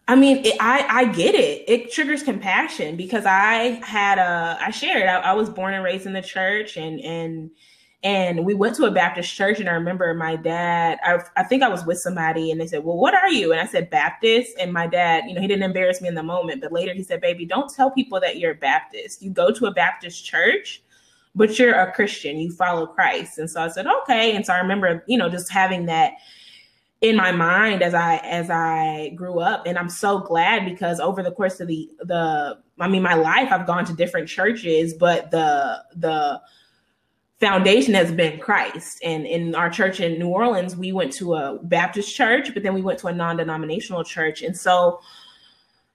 I 0.07 0.15
mean, 0.15 0.45
it, 0.45 0.57
I 0.59 0.85
I 0.89 1.05
get 1.05 1.35
it. 1.35 1.63
It 1.69 1.91
triggers 1.91 2.21
compassion 2.23 2.97
because 2.97 3.25
I 3.25 3.79
had 3.85 4.17
a 4.17 4.57
I 4.59 4.71
shared. 4.71 5.07
I, 5.07 5.19
I 5.19 5.33
was 5.33 5.49
born 5.49 5.73
and 5.73 5.83
raised 5.83 6.05
in 6.05 6.13
the 6.13 6.21
church, 6.21 6.75
and 6.75 6.99
and 6.99 7.49
and 8.03 8.45
we 8.45 8.53
went 8.53 8.75
to 8.77 8.85
a 8.85 8.91
Baptist 8.91 9.33
church. 9.33 9.61
And 9.61 9.69
I 9.69 9.73
remember 9.73 10.13
my 10.13 10.35
dad. 10.35 10.99
I 11.03 11.19
I 11.37 11.43
think 11.43 11.63
I 11.63 11.69
was 11.69 11.85
with 11.85 11.99
somebody, 11.99 12.51
and 12.51 12.59
they 12.59 12.67
said, 12.67 12.83
"Well, 12.83 12.97
what 12.97 13.13
are 13.13 13.29
you?" 13.29 13.53
And 13.53 13.61
I 13.61 13.65
said 13.65 13.89
Baptist. 13.89 14.51
And 14.59 14.73
my 14.73 14.87
dad, 14.87 15.25
you 15.27 15.33
know, 15.33 15.39
he 15.39 15.47
didn't 15.47 15.63
embarrass 15.63 16.01
me 16.01 16.09
in 16.09 16.15
the 16.15 16.23
moment, 16.23 16.61
but 16.61 16.73
later 16.73 16.93
he 16.93 17.03
said, 17.03 17.21
"Baby, 17.21 17.45
don't 17.45 17.73
tell 17.73 17.91
people 17.91 18.19
that 18.19 18.37
you're 18.37 18.51
a 18.51 18.55
Baptist. 18.55 19.21
You 19.21 19.29
go 19.31 19.51
to 19.51 19.67
a 19.67 19.71
Baptist 19.71 20.25
church." 20.25 20.83
But 21.33 21.57
you're 21.57 21.73
a 21.73 21.89
Christian, 21.93 22.39
you 22.39 22.51
follow 22.51 22.85
Christ. 22.85 23.37
And 23.37 23.49
so 23.49 23.61
I 23.61 23.69
said, 23.69 23.87
okay. 23.87 24.35
And 24.35 24.45
so 24.45 24.51
I 24.51 24.59
remember, 24.59 25.01
you 25.07 25.17
know, 25.17 25.29
just 25.29 25.49
having 25.49 25.85
that 25.85 26.15
in 27.01 27.15
my 27.15 27.31
mind 27.31 27.81
as 27.81 27.95
I 27.95 28.17
as 28.17 28.49
I 28.49 29.09
grew 29.15 29.39
up. 29.39 29.65
And 29.65 29.77
I'm 29.77 29.89
so 29.89 30.19
glad 30.19 30.65
because 30.65 30.99
over 30.99 31.23
the 31.23 31.31
course 31.31 31.59
of 31.59 31.67
the 31.67 31.89
the 31.99 32.59
I 32.79 32.87
mean 32.87 33.01
my 33.01 33.15
life 33.15 33.51
I've 33.51 33.67
gone 33.67 33.85
to 33.85 33.93
different 33.93 34.29
churches 34.29 34.93
but 34.93 35.31
the 35.31 35.83
the 35.95 36.39
foundation 37.39 37.95
has 37.95 38.11
been 38.11 38.39
Christ. 38.39 38.99
And 39.03 39.25
in 39.25 39.55
our 39.55 39.67
church 39.69 39.99
in 39.99 40.19
New 40.19 40.29
Orleans 40.29 40.75
we 40.75 40.91
went 40.91 41.11
to 41.13 41.33
a 41.33 41.59
Baptist 41.63 42.15
church 42.15 42.53
but 42.53 42.61
then 42.61 42.75
we 42.75 42.83
went 42.83 42.99
to 42.99 43.07
a 43.07 43.13
non-denominational 43.13 44.03
church. 44.03 44.43
And 44.43 44.55
so 44.55 44.99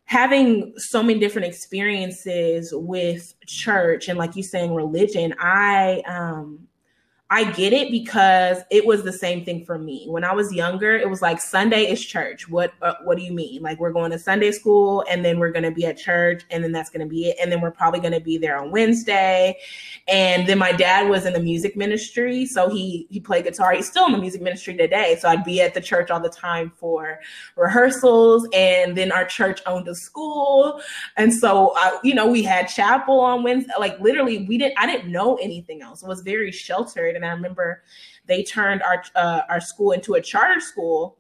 having 0.07 0.73
so 0.77 1.05
many 1.05 1.21
different 1.21 1.47
experiences 1.47 2.71
with 2.75 3.33
church 3.47 4.09
and 4.09 4.19
like 4.19 4.35
you 4.35 4.43
saying 4.43 4.75
religion 4.75 5.35
I 5.39 6.03
um 6.09 6.66
I 7.29 7.51
get 7.51 7.73
it 7.73 7.91
because 7.91 8.59
it 8.71 8.87
was 8.87 9.03
the 9.03 9.13
same 9.13 9.45
thing 9.45 9.65
for 9.65 9.79
me. 9.79 10.07
When 10.07 10.23
I 10.23 10.33
was 10.33 10.53
younger, 10.53 10.97
it 10.97 11.11
was 11.11 11.23
like 11.23 11.41
Sunday 11.41 11.91
is 11.91 12.05
church. 12.05 12.49
What 12.49 12.73
uh, 12.83 12.95
what 13.03 13.19
do 13.19 13.25
you 13.25 13.33
mean? 13.33 13.63
Like 13.63 13.81
we're 13.81 13.93
going 13.93 14.13
to 14.13 14.19
Sunday 14.19 14.53
school 14.53 15.05
and 15.11 15.25
then 15.25 15.41
we're 15.41 15.51
going 15.51 15.65
to 15.65 15.73
be 15.73 15.87
at 15.87 15.99
church 15.99 16.45
and 16.51 16.63
then 16.63 16.71
that's 16.71 16.89
going 16.89 17.01
to 17.01 17.07
be 17.07 17.31
it 17.31 17.37
and 17.43 17.51
then 17.51 17.61
we're 17.61 17.73
probably 17.73 17.99
going 17.99 18.13
to 18.13 18.21
be 18.21 18.39
there 18.39 18.57
on 18.57 18.71
Wednesday. 18.71 19.57
And 20.07 20.49
then 20.49 20.59
my 20.59 20.71
dad 20.71 21.09
was 21.09 21.27
in 21.27 21.33
the 21.33 21.41
music 21.41 21.77
ministry, 21.77 22.47
so 22.47 22.69
he 22.69 23.09
he 23.11 23.19
played 23.19 23.43
guitar. 23.43 23.73
He's 23.73 23.89
still 23.89 24.07
in 24.07 24.13
the 24.13 24.19
music 24.19 24.41
ministry 24.41 24.77
today, 24.77 25.19
so 25.21 25.29
I'd 25.29 25.43
be 25.43 25.61
at 25.61 25.75
the 25.75 25.81
church 25.81 26.13
all 26.13 26.21
the 26.21 26.29
time 26.29 26.71
for 26.77 27.19
rehearsals 27.57 28.47
and 28.53 28.97
then 28.97 29.11
our 29.11 29.25
church 29.25 29.61
owned 29.67 29.89
a 29.89 29.97
school. 29.97 30.81
And 31.17 31.35
so 31.35 31.73
uh, 31.77 31.99
you 32.05 32.15
know, 32.15 32.29
we 32.29 32.45
had 32.45 32.67
chapel 32.67 33.19
on 33.19 33.43
Wednesday. 33.43 33.73
Like 33.81 33.99
literally 33.99 34.47
we 34.47 34.59
didn't 34.59 34.75
I 34.79 34.87
didn't 34.87 35.11
know 35.11 35.35
anything 35.43 35.83
else. 35.83 36.05
It 36.05 36.09
was 36.09 36.21
very 36.21 36.53
sheltered 36.53 37.16
and 37.17 37.25
I 37.25 37.31
remember 37.31 37.83
they 38.27 38.43
turned 38.43 38.83
our 38.83 39.03
uh, 39.15 39.43
our 39.49 39.61
school 39.61 39.93
into 39.93 40.15
a 40.15 40.21
charter 40.21 40.61
school. 40.61 41.19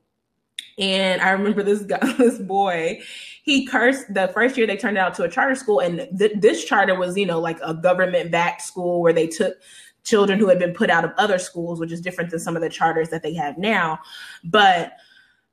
And 0.78 1.22
I 1.22 1.30
remember 1.30 1.62
this 1.62 1.82
guy, 1.82 1.98
this 2.18 2.38
boy, 2.38 3.00
he 3.42 3.64
cursed 3.66 4.12
the 4.12 4.28
first 4.28 4.58
year 4.58 4.66
they 4.66 4.76
turned 4.76 4.98
it 4.98 5.00
out 5.00 5.14
to 5.14 5.22
a 5.22 5.28
charter 5.28 5.54
school, 5.54 5.80
and 5.80 6.06
th- 6.18 6.32
this 6.36 6.64
charter 6.64 6.94
was, 6.94 7.16
you 7.16 7.24
know, 7.24 7.40
like 7.40 7.58
a 7.62 7.72
government 7.72 8.30
backed 8.30 8.62
school 8.62 9.00
where 9.00 9.12
they 9.12 9.26
took 9.26 9.56
children 10.04 10.38
who 10.38 10.48
had 10.48 10.58
been 10.58 10.72
put 10.72 10.90
out 10.90 11.04
of 11.04 11.12
other 11.18 11.38
schools, 11.38 11.80
which 11.80 11.92
is 11.92 12.00
different 12.00 12.30
than 12.30 12.40
some 12.40 12.56
of 12.56 12.62
the 12.62 12.68
charters 12.68 13.08
that 13.08 13.22
they 13.22 13.34
have 13.34 13.58
now. 13.58 13.98
But 14.44 14.92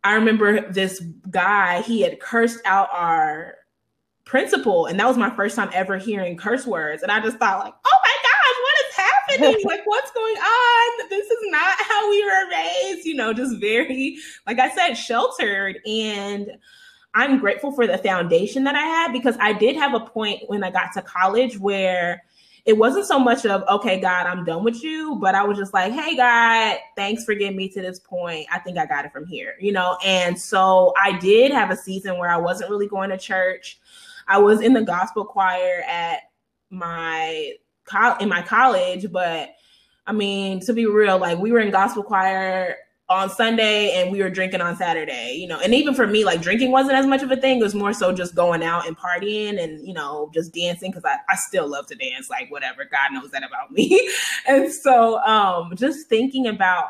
I 0.04 0.14
remember 0.16 0.72
this 0.72 1.02
guy, 1.30 1.82
he 1.82 2.02
had 2.02 2.20
cursed 2.20 2.60
out 2.66 2.89
our 2.91 3.56
principal, 4.26 4.86
and 4.86 5.00
that 5.00 5.08
was 5.08 5.18
my 5.18 5.34
first 5.36 5.56
time 5.56 5.70
ever 5.74 5.98
hearing 5.98 6.38
curse 6.38 6.66
words. 6.66 7.04
And 7.04 7.12
I 7.12 7.20
just 7.22 7.38
thought, 7.38 7.64
like, 7.64 7.74
oh 7.86 7.98
my 8.04 8.16
happening? 9.39 9.65
like, 9.65 9.86
what's 9.86 10.11
going 10.11 10.36
on? 10.36 11.09
This 11.09 11.27
is 11.29 11.39
not 11.51 11.75
how 11.79 12.09
we 12.09 12.23
were 12.23 12.49
raised, 12.49 13.05
you 13.05 13.15
know, 13.15 13.34
just 13.34 13.59
very, 13.59 14.17
like 14.47 14.59
I 14.59 14.73
said, 14.73 14.95
sheltered. 14.95 15.79
And 15.86 16.51
I'm 17.15 17.39
grateful 17.39 17.71
for 17.71 17.86
the 17.86 17.97
foundation 17.97 18.63
that 18.63 18.75
I 18.75 18.84
had 18.84 19.11
because 19.11 19.38
I 19.39 19.53
did 19.53 19.75
have 19.75 19.93
a 19.93 19.99
point 19.99 20.43
when 20.47 20.63
I 20.63 20.71
got 20.71 20.93
to 20.93 21.01
college 21.01 21.59
where 21.59 22.23
it 22.65 22.77
wasn't 22.77 23.05
so 23.05 23.19
much 23.19 23.45
of, 23.45 23.63
okay, 23.67 23.99
God, 23.99 24.25
I'm 24.25 24.45
done 24.45 24.63
with 24.63 24.84
you, 24.84 25.17
but 25.19 25.36
I 25.36 25.43
was 25.43 25.57
just 25.57 25.73
like, 25.73 25.91
hey, 25.91 26.15
God, 26.15 26.77
thanks 26.95 27.25
for 27.25 27.36
getting 27.36 27.57
me 27.57 27.67
to 27.69 27.81
this 27.81 27.99
point. 27.99 28.47
I 28.51 28.59
think 28.59 28.77
I 28.77 28.86
got 28.86 29.03
it 29.03 29.11
from 29.11 29.25
here, 29.25 29.55
you 29.59 29.73
know? 29.73 29.97
And 30.03 30.39
so 30.39 30.93
I 31.01 31.17
did 31.19 31.51
have 31.51 31.71
a 31.71 31.75
season 31.75 32.17
where 32.17 32.29
I 32.29 32.38
wasn't 32.38 32.69
really 32.69 32.88
going 32.88 33.09
to 33.09 33.17
church. 33.17 33.79
I 34.27 34.38
was 34.38 34.61
in 34.61 34.73
the 34.73 34.81
gospel 34.81 35.25
choir 35.25 35.84
at 35.89 36.21
my 36.69 37.53
in 38.19 38.29
my 38.29 38.41
college, 38.41 39.11
but 39.11 39.49
I 40.05 40.11
mean, 40.11 40.59
to 40.61 40.73
be 40.73 40.86
real, 40.86 41.17
like 41.17 41.39
we 41.39 41.51
were 41.51 41.59
in 41.59 41.71
gospel 41.71 42.03
choir 42.03 42.77
on 43.09 43.29
Sunday 43.29 43.91
and 43.95 44.11
we 44.11 44.21
were 44.21 44.29
drinking 44.29 44.61
on 44.61 44.75
Saturday, 44.75 45.36
you 45.39 45.47
know. 45.47 45.59
And 45.59 45.73
even 45.73 45.93
for 45.93 46.07
me, 46.07 46.23
like 46.23 46.41
drinking 46.41 46.71
wasn't 46.71 46.95
as 46.95 47.05
much 47.05 47.21
of 47.21 47.31
a 47.31 47.38
thing. 47.38 47.59
It 47.59 47.63
was 47.63 47.75
more 47.75 47.93
so 47.93 48.11
just 48.11 48.36
going 48.36 48.63
out 48.63 48.88
and 48.88 48.97
partying 48.97 49.61
and, 49.61 49.86
you 49.86 49.93
know, 49.93 50.31
just 50.34 50.53
dancing 50.53 50.91
because 50.91 51.05
I, 51.05 51.17
I 51.29 51.36
still 51.36 51.67
love 51.67 51.88
to 51.88 51.95
dance, 51.95 52.29
like 52.29 52.49
whatever. 52.49 52.86
God 52.86 53.13
knows 53.13 53.31
that 53.31 53.43
about 53.43 53.71
me. 53.71 54.09
and 54.47 54.71
so 54.71 55.19
um 55.23 55.75
just 55.75 56.07
thinking 56.07 56.47
about 56.47 56.89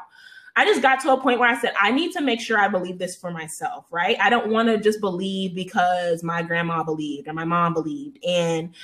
I 0.55 0.65
just 0.65 0.83
got 0.83 0.99
to 1.01 1.11
a 1.11 1.19
point 1.19 1.39
where 1.39 1.49
I 1.49 1.59
said, 1.59 1.73
I 1.79 1.89
need 1.89 2.11
to 2.11 2.21
make 2.21 2.39
sure 2.39 2.59
I 2.59 2.67
believe 2.67 2.99
this 2.99 3.15
for 3.15 3.31
myself, 3.31 3.87
right? 3.89 4.15
I 4.21 4.29
don't 4.29 4.51
want 4.51 4.69
to 4.69 4.77
just 4.77 5.01
believe 5.01 5.55
because 5.55 6.23
my 6.23 6.43
grandma 6.43 6.83
believed 6.83 7.27
and 7.27 7.35
my 7.35 7.43
mom 7.43 7.73
believed. 7.73 8.19
And 8.23 8.75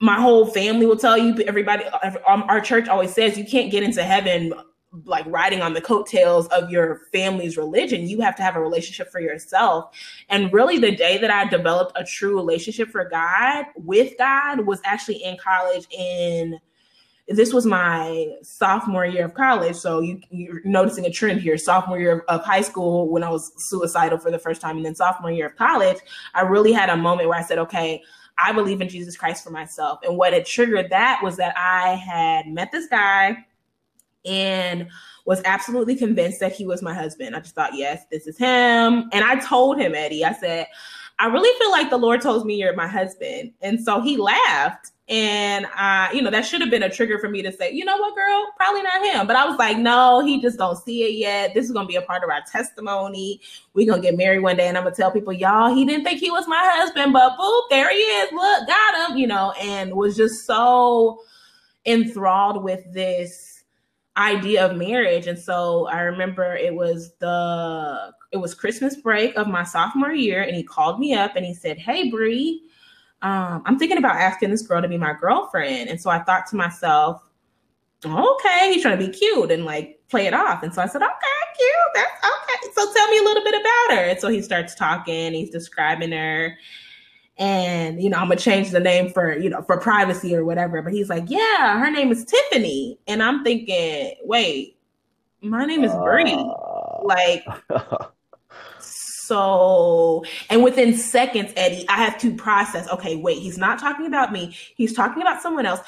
my 0.00 0.20
whole 0.20 0.46
family 0.46 0.86
will 0.86 0.96
tell 0.96 1.18
you 1.18 1.34
everybody 1.46 1.84
um, 2.26 2.44
our 2.48 2.60
church 2.60 2.88
always 2.88 3.12
says 3.12 3.36
you 3.36 3.44
can't 3.44 3.70
get 3.70 3.82
into 3.82 4.02
heaven 4.02 4.52
like 5.04 5.24
riding 5.26 5.60
on 5.60 5.74
the 5.74 5.80
coattails 5.80 6.46
of 6.48 6.70
your 6.70 7.02
family's 7.12 7.58
religion. 7.58 8.08
You 8.08 8.20
have 8.20 8.34
to 8.36 8.42
have 8.42 8.56
a 8.56 8.60
relationship 8.60 9.10
for 9.12 9.20
yourself. 9.20 9.94
And 10.30 10.50
really 10.52 10.78
the 10.78 10.94
day 10.94 11.18
that 11.18 11.30
i 11.30 11.46
developed 11.46 11.92
a 11.96 12.04
true 12.04 12.36
relationship 12.36 12.88
for 12.88 13.04
god 13.08 13.66
with 13.76 14.16
god 14.18 14.66
was 14.66 14.80
actually 14.84 15.22
in 15.22 15.36
college 15.36 15.86
in 15.90 16.58
this 17.30 17.52
was 17.52 17.66
my 17.66 18.26
sophomore 18.42 19.04
year 19.04 19.26
of 19.26 19.34
college. 19.34 19.76
So 19.76 20.00
you, 20.00 20.18
you're 20.30 20.62
noticing 20.64 21.04
a 21.04 21.10
trend 21.10 21.42
here. 21.42 21.58
Sophomore 21.58 21.98
year 21.98 22.20
of, 22.20 22.40
of 22.40 22.44
high 22.44 22.62
school 22.62 23.08
when 23.10 23.22
i 23.22 23.28
was 23.28 23.52
suicidal 23.68 24.18
for 24.18 24.30
the 24.30 24.38
first 24.38 24.60
time 24.60 24.76
and 24.76 24.86
then 24.86 24.94
sophomore 24.94 25.30
year 25.30 25.46
of 25.46 25.56
college 25.56 25.98
i 26.34 26.40
really 26.40 26.72
had 26.72 26.88
a 26.88 26.96
moment 26.96 27.28
where 27.28 27.38
i 27.38 27.42
said 27.42 27.58
okay 27.58 28.02
I 28.40 28.52
believe 28.52 28.80
in 28.80 28.88
Jesus 28.88 29.16
Christ 29.16 29.44
for 29.44 29.50
myself. 29.50 30.00
And 30.02 30.16
what 30.16 30.32
had 30.32 30.46
triggered 30.46 30.90
that 30.90 31.20
was 31.22 31.36
that 31.36 31.54
I 31.56 31.94
had 31.94 32.46
met 32.46 32.72
this 32.72 32.86
guy 32.86 33.44
and 34.24 34.88
was 35.26 35.42
absolutely 35.44 35.96
convinced 35.96 36.40
that 36.40 36.52
he 36.52 36.66
was 36.66 36.82
my 36.82 36.94
husband. 36.94 37.36
I 37.36 37.40
just 37.40 37.54
thought, 37.54 37.74
yes, 37.74 38.04
this 38.10 38.26
is 38.26 38.38
him. 38.38 39.08
And 39.12 39.24
I 39.24 39.36
told 39.36 39.78
him, 39.78 39.94
Eddie, 39.94 40.24
I 40.24 40.32
said, 40.32 40.66
I 41.18 41.26
really 41.26 41.58
feel 41.58 41.70
like 41.70 41.90
the 41.90 41.98
Lord 41.98 42.20
told 42.20 42.46
me 42.46 42.54
you're 42.54 42.74
my 42.74 42.86
husband. 42.86 43.52
And 43.60 43.80
so 43.80 44.00
he 44.00 44.16
laughed 44.16 44.92
and 45.08 45.66
I, 45.74 46.12
you 46.12 46.20
know, 46.20 46.30
that 46.30 46.44
should 46.44 46.60
have 46.60 46.70
been 46.70 46.82
a 46.82 46.90
trigger 46.90 47.18
for 47.18 47.30
me 47.30 47.40
to 47.40 47.50
say, 47.50 47.72
you 47.72 47.84
know 47.84 47.96
what, 47.96 48.14
girl, 48.14 48.46
probably 48.58 48.82
not 48.82 49.02
him. 49.02 49.26
But 49.26 49.36
I 49.36 49.46
was 49.46 49.58
like, 49.58 49.78
no, 49.78 50.20
he 50.24 50.38
just 50.40 50.58
don't 50.58 50.76
see 50.76 51.04
it 51.04 51.14
yet. 51.14 51.54
This 51.54 51.64
is 51.64 51.72
gonna 51.72 51.88
be 51.88 51.96
a 51.96 52.02
part 52.02 52.22
of 52.22 52.28
our 52.28 52.42
testimony. 52.42 53.40
We're 53.72 53.88
gonna 53.88 54.02
get 54.02 54.18
married 54.18 54.40
one 54.40 54.56
day, 54.56 54.68
and 54.68 54.76
I'm 54.76 54.84
gonna 54.84 54.94
tell 54.94 55.10
people, 55.10 55.32
y'all, 55.32 55.74
he 55.74 55.86
didn't 55.86 56.04
think 56.04 56.20
he 56.20 56.30
was 56.30 56.46
my 56.46 56.60
husband, 56.62 57.14
but 57.14 57.38
boop, 57.38 57.62
there 57.70 57.90
he 57.90 57.96
is. 57.96 58.32
Look, 58.32 58.68
got 58.68 59.10
him, 59.10 59.16
you 59.16 59.26
know, 59.26 59.52
and 59.52 59.94
was 59.94 60.14
just 60.14 60.44
so 60.44 61.22
enthralled 61.86 62.62
with 62.62 62.84
this 62.92 63.64
idea 64.18 64.66
of 64.66 64.76
marriage. 64.76 65.26
And 65.26 65.38
so 65.38 65.86
I 65.86 66.00
remember 66.00 66.54
it 66.54 66.74
was 66.74 67.12
the 67.18 68.12
it 68.30 68.36
was 68.36 68.52
Christmas 68.52 68.96
break 68.96 69.34
of 69.36 69.48
my 69.48 69.64
sophomore 69.64 70.12
year, 70.12 70.42
and 70.42 70.54
he 70.54 70.62
called 70.62 71.00
me 71.00 71.14
up 71.14 71.34
and 71.34 71.46
he 71.46 71.54
said, 71.54 71.78
Hey 71.78 72.10
Bree 72.10 72.67
um, 73.22 73.62
I'm 73.66 73.78
thinking 73.78 73.98
about 73.98 74.16
asking 74.16 74.50
this 74.50 74.62
girl 74.62 74.80
to 74.80 74.88
be 74.88 74.98
my 74.98 75.12
girlfriend. 75.12 75.88
And 75.88 76.00
so 76.00 76.10
I 76.10 76.20
thought 76.20 76.46
to 76.48 76.56
myself, 76.56 77.22
okay, 78.04 78.72
he's 78.72 78.82
trying 78.82 78.98
to 78.98 79.06
be 79.06 79.12
cute 79.12 79.50
and 79.50 79.64
like 79.64 80.00
play 80.08 80.26
it 80.26 80.34
off. 80.34 80.62
And 80.62 80.72
so 80.72 80.82
I 80.82 80.86
said, 80.86 81.02
okay, 81.02 81.38
cute. 81.56 81.70
That's 81.94 82.10
okay. 82.10 82.72
So 82.74 82.92
tell 82.92 83.08
me 83.08 83.18
a 83.18 83.22
little 83.22 83.42
bit 83.42 83.60
about 83.60 83.96
her. 83.96 84.04
And 84.10 84.20
so 84.20 84.28
he 84.28 84.40
starts 84.40 84.74
talking, 84.74 85.34
he's 85.34 85.50
describing 85.50 86.12
her. 86.12 86.56
And, 87.38 88.02
you 88.02 88.10
know, 88.10 88.18
I'm 88.18 88.28
gonna 88.28 88.40
change 88.40 88.70
the 88.70 88.80
name 88.80 89.10
for, 89.10 89.36
you 89.36 89.50
know, 89.50 89.62
for 89.62 89.78
privacy 89.78 90.34
or 90.34 90.44
whatever. 90.44 90.82
But 90.82 90.92
he's 90.92 91.08
like, 91.08 91.24
yeah, 91.28 91.78
her 91.78 91.90
name 91.90 92.10
is 92.12 92.24
Tiffany. 92.24 92.98
And 93.06 93.22
I'm 93.22 93.44
thinking, 93.44 94.14
wait, 94.24 94.76
my 95.40 95.64
name 95.64 95.84
is 95.84 95.92
Bree. 95.94 96.34
Uh... 96.34 97.04
Like 97.04 97.44
so 99.28 100.24
and 100.50 100.62
within 100.64 100.96
seconds 100.96 101.52
eddie 101.56 101.84
i 101.88 101.96
have 101.96 102.18
to 102.18 102.34
process 102.34 102.88
okay 102.88 103.16
wait 103.16 103.38
he's 103.38 103.58
not 103.58 103.78
talking 103.78 104.06
about 104.06 104.32
me. 104.32 104.56
He's 104.76 104.92
talking 104.92 105.22
about 105.22 105.42
someone 105.42 105.66
else. 105.66 105.80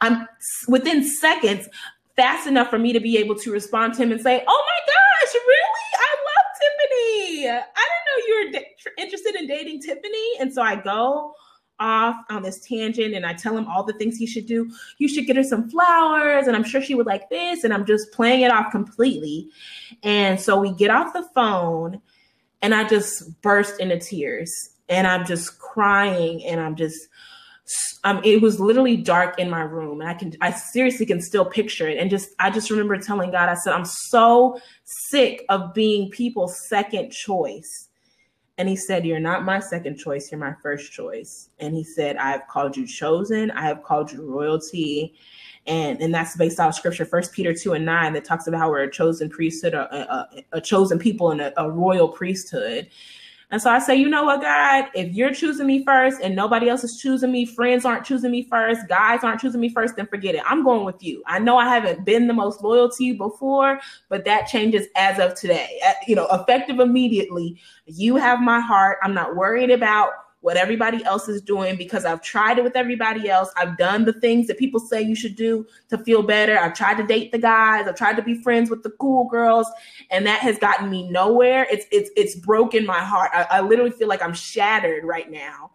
I'm 0.00 0.26
within 0.68 1.04
seconds 1.04 1.68
fast 2.16 2.46
enough 2.46 2.68
for 2.68 2.78
me 2.78 2.92
to 2.92 3.00
be 3.00 3.16
able 3.18 3.34
to 3.36 3.50
respond 3.50 3.94
to 3.94 4.02
him 4.02 4.12
and 4.12 4.20
say 4.20 4.44
oh 4.46 4.64
my 4.66 4.92
gosh 4.92 5.34
really? 5.34 5.84
I 5.94 6.10
love 6.28 6.46
tiffany. 6.60 7.48
I 7.48 7.62
didn't 7.90 8.06
know 8.06 8.26
you 8.26 8.52
were 8.52 8.92
interested 8.98 9.34
in 9.36 9.46
dating 9.46 9.80
tiffany. 9.80 10.38
And 10.40 10.52
so 10.52 10.62
i 10.62 10.76
go 10.76 11.34
off 11.80 12.16
on 12.30 12.42
this 12.42 12.60
tangent 12.60 13.14
and 13.14 13.26
I 13.26 13.32
tell 13.32 13.56
him 13.56 13.66
all 13.66 13.82
the 13.82 13.94
things 13.94 14.16
he 14.16 14.26
should 14.26 14.46
do. 14.46 14.70
You 14.98 15.08
should 15.08 15.26
get 15.26 15.36
her 15.36 15.42
some 15.42 15.68
flowers 15.68 16.46
and 16.46 16.54
I'm 16.54 16.62
sure 16.62 16.80
she 16.80 16.94
would 16.94 17.06
like 17.06 17.28
this 17.28 17.64
and 17.64 17.74
I'm 17.74 17.84
just 17.84 18.12
playing 18.12 18.42
it 18.42 18.52
off 18.52 18.70
completely. 18.70 19.48
And 20.04 20.40
so 20.40 20.60
we 20.60 20.72
get 20.72 20.90
off 20.90 21.12
the 21.12 21.28
phone 21.34 22.00
And 22.62 22.74
I 22.74 22.88
just 22.88 23.40
burst 23.42 23.80
into 23.80 23.98
tears. 23.98 24.52
And 24.88 25.06
I'm 25.06 25.26
just 25.26 25.58
crying. 25.58 26.44
And 26.44 26.60
I'm 26.60 26.76
just 26.76 27.08
um, 28.04 28.20
it 28.24 28.42
was 28.42 28.58
literally 28.58 28.96
dark 28.96 29.38
in 29.38 29.48
my 29.48 29.62
room. 29.62 30.00
And 30.00 30.10
i 30.10 30.14
can 30.14 30.32
i 30.40 30.50
seriously 30.50 31.06
can 31.06 31.20
still 31.20 31.44
picture 31.44 31.88
it. 31.88 31.98
And 31.98 32.10
just 32.10 32.30
i 32.38 32.50
just 32.50 32.70
remember 32.70 32.96
telling 32.98 33.30
god 33.30 33.48
i 33.48 33.54
said 33.54 33.72
i'm 33.72 33.84
so 33.84 34.58
sick 34.84 35.44
of 35.48 35.72
being 35.74 36.10
people's 36.10 36.68
second 36.68 37.10
choice. 37.10 37.88
And 38.58 38.68
he 38.68 38.76
said 38.76 39.06
you're 39.06 39.20
not 39.20 39.44
my 39.44 39.60
second 39.60 39.96
choice. 39.96 40.30
You're 40.30 40.40
my 40.40 40.54
first 40.62 40.92
choice. 40.92 41.48
And 41.58 41.74
he 41.74 41.84
said 41.84 42.16
i 42.16 42.30
have 42.30 42.46
called 42.48 42.76
you 42.76 42.86
chosen. 42.86 43.50
I 43.52 43.62
have 43.62 43.82
called 43.82 44.12
you 44.12 44.22
royalty 44.22 45.14
and 45.66 46.00
and 46.00 46.14
that's 46.14 46.36
based 46.36 46.58
on 46.58 46.72
scripture 46.72 47.04
first 47.04 47.32
peter 47.32 47.54
2 47.54 47.72
and 47.74 47.84
9 47.84 48.12
that 48.12 48.24
talks 48.24 48.46
about 48.46 48.58
how 48.58 48.70
we're 48.70 48.82
a 48.82 48.90
chosen 48.90 49.28
priesthood 49.28 49.74
a, 49.74 49.94
a, 49.94 50.44
a 50.52 50.60
chosen 50.60 50.98
people 50.98 51.30
and 51.30 51.40
a, 51.40 51.60
a 51.60 51.70
royal 51.70 52.08
priesthood 52.08 52.88
and 53.52 53.60
so 53.60 53.70
I 53.70 53.80
say, 53.80 53.96
you 53.96 54.08
know 54.08 54.24
what, 54.24 54.40
God, 54.40 54.86
if 54.94 55.12
you're 55.12 55.34
choosing 55.34 55.66
me 55.66 55.84
first 55.84 56.22
and 56.22 56.34
nobody 56.34 56.70
else 56.70 56.84
is 56.84 56.96
choosing 56.96 57.30
me, 57.30 57.44
friends 57.44 57.84
aren't 57.84 58.06
choosing 58.06 58.30
me 58.30 58.44
first, 58.44 58.88
guys 58.88 59.22
aren't 59.22 59.42
choosing 59.42 59.60
me 59.60 59.68
first, 59.68 59.94
then 59.94 60.06
forget 60.06 60.34
it. 60.34 60.40
I'm 60.46 60.64
going 60.64 60.86
with 60.86 61.02
you. 61.02 61.22
I 61.26 61.38
know 61.38 61.58
I 61.58 61.68
haven't 61.68 62.06
been 62.06 62.28
the 62.28 62.32
most 62.32 62.62
loyal 62.62 62.90
to 62.90 63.04
you 63.04 63.18
before, 63.18 63.78
but 64.08 64.24
that 64.24 64.46
changes 64.46 64.86
as 64.96 65.18
of 65.18 65.34
today. 65.34 65.78
Uh, 65.86 65.92
you 66.08 66.16
know, 66.16 66.26
effective 66.28 66.80
immediately. 66.80 67.60
You 67.84 68.16
have 68.16 68.40
my 68.40 68.58
heart. 68.58 68.96
I'm 69.02 69.12
not 69.12 69.36
worried 69.36 69.70
about 69.70 70.12
what 70.42 70.56
everybody 70.56 71.02
else 71.04 71.28
is 71.28 71.40
doing 71.40 71.76
because 71.76 72.04
I've 72.04 72.20
tried 72.20 72.58
it 72.58 72.64
with 72.64 72.76
everybody 72.76 73.30
else. 73.30 73.50
I've 73.56 73.78
done 73.78 74.04
the 74.04 74.12
things 74.12 74.48
that 74.48 74.58
people 74.58 74.80
say 74.80 75.00
you 75.00 75.14
should 75.14 75.36
do 75.36 75.66
to 75.88 75.96
feel 75.98 76.22
better. 76.22 76.58
I've 76.58 76.74
tried 76.74 76.96
to 76.96 77.06
date 77.06 77.30
the 77.30 77.38
guys. 77.38 77.86
I've 77.86 77.96
tried 77.96 78.16
to 78.16 78.22
be 78.22 78.42
friends 78.42 78.68
with 78.68 78.82
the 78.82 78.90
cool 78.90 79.28
girls, 79.28 79.68
and 80.10 80.26
that 80.26 80.40
has 80.40 80.58
gotten 80.58 80.90
me 80.90 81.08
nowhere. 81.08 81.66
It's 81.70 81.86
it's 81.90 82.10
it's 82.16 82.34
broken 82.34 82.84
my 82.84 82.98
heart. 82.98 83.30
I, 83.32 83.46
I 83.50 83.60
literally 83.60 83.92
feel 83.92 84.08
like 84.08 84.22
I'm 84.22 84.34
shattered 84.34 85.04
right 85.04 85.30
now, 85.30 85.70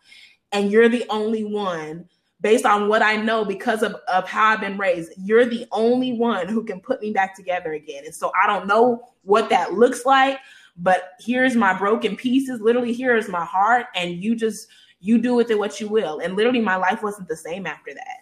and 0.51 0.70
you're 0.70 0.89
the 0.89 1.05
only 1.09 1.43
one. 1.43 2.07
Based 2.39 2.68
on 2.68 2.88
what 2.88 3.01
I 3.01 3.15
know, 3.15 3.43
because 3.43 3.82
of, 3.82 3.95
of 4.07 4.30
how 4.30 4.49
I've 4.49 4.61
been 4.61 4.78
raised, 4.78 5.11
you're 5.18 5.45
the 5.45 5.65
only 5.72 6.13
one 6.13 6.47
who 6.47 6.63
can 6.63 6.80
put 6.80 7.01
me 7.01 7.11
back 7.11 7.36
together 7.36 7.74
again. 7.74 8.03
And 8.05 8.13
so 8.13 8.32
I 8.39 8.45
don't 8.45 8.68
know 8.68 9.09
what 9.24 9.49
that 9.49 9.74
looks 9.74 10.05
like, 10.05 10.38
but 10.78 11.13
here's 11.19 11.55
my 11.55 11.78
broken 11.78 12.15
pieces. 12.15 12.61
Literally, 12.61 12.93
here's 12.93 13.28
my 13.30 13.43
heart, 13.43 13.88
and 13.95 14.23
you 14.23 14.36
just 14.36 14.67
you 14.99 15.17
do 15.17 15.34
with 15.34 15.49
it 15.51 15.59
what 15.59 15.80
you 15.80 15.88
will. 15.88 16.19
And 16.19 16.36
literally, 16.36 16.61
my 16.61 16.75
life 16.75 17.03
wasn't 17.03 17.28
the 17.28 17.36
same 17.36 17.65
after 17.65 17.93
that. 17.93 18.17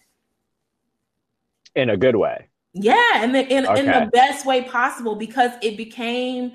In 1.75 1.89
a 1.89 1.97
good 1.97 2.15
way. 2.15 2.47
Yeah, 2.73 3.23
and 3.23 3.35
in, 3.35 3.65
okay. 3.65 3.79
in 3.79 3.85
the 3.85 4.09
best 4.11 4.45
way 4.45 4.63
possible 4.63 5.15
because 5.15 5.51
it 5.61 5.77
became 5.77 6.53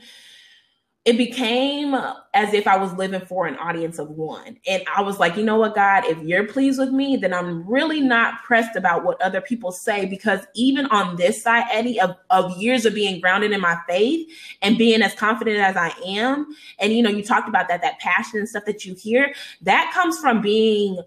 it 1.06 1.16
became 1.16 1.94
as 2.34 2.52
if 2.52 2.66
I 2.66 2.76
was 2.76 2.92
living 2.92 3.22
for 3.22 3.46
an 3.46 3.56
audience 3.56 3.98
of 3.98 4.10
one. 4.10 4.58
And 4.66 4.82
I 4.94 5.00
was 5.00 5.18
like, 5.18 5.34
you 5.34 5.42
know 5.42 5.56
what, 5.56 5.74
God, 5.74 6.04
if 6.04 6.18
you're 6.22 6.46
pleased 6.46 6.78
with 6.78 6.90
me, 6.90 7.16
then 7.16 7.32
I'm 7.32 7.66
really 7.66 8.02
not 8.02 8.42
pressed 8.42 8.76
about 8.76 9.02
what 9.02 9.20
other 9.22 9.40
people 9.40 9.72
say. 9.72 10.04
Because 10.04 10.40
even 10.54 10.84
on 10.86 11.16
this 11.16 11.42
side, 11.42 11.64
Eddie, 11.72 11.98
of, 11.98 12.16
of 12.28 12.54
years 12.60 12.84
of 12.84 12.94
being 12.94 13.18
grounded 13.18 13.52
in 13.52 13.62
my 13.62 13.78
faith 13.88 14.28
and 14.60 14.76
being 14.76 15.00
as 15.00 15.14
confident 15.14 15.58
as 15.58 15.74
I 15.74 15.94
am, 16.06 16.54
and 16.78 16.92
you 16.92 17.02
know, 17.02 17.10
you 17.10 17.22
talked 17.22 17.48
about 17.48 17.68
that, 17.68 17.80
that 17.80 17.98
passion 17.98 18.38
and 18.38 18.48
stuff 18.48 18.66
that 18.66 18.84
you 18.84 18.94
hear, 18.94 19.32
that 19.62 19.90
comes 19.94 20.18
from 20.18 20.42
being 20.42 21.00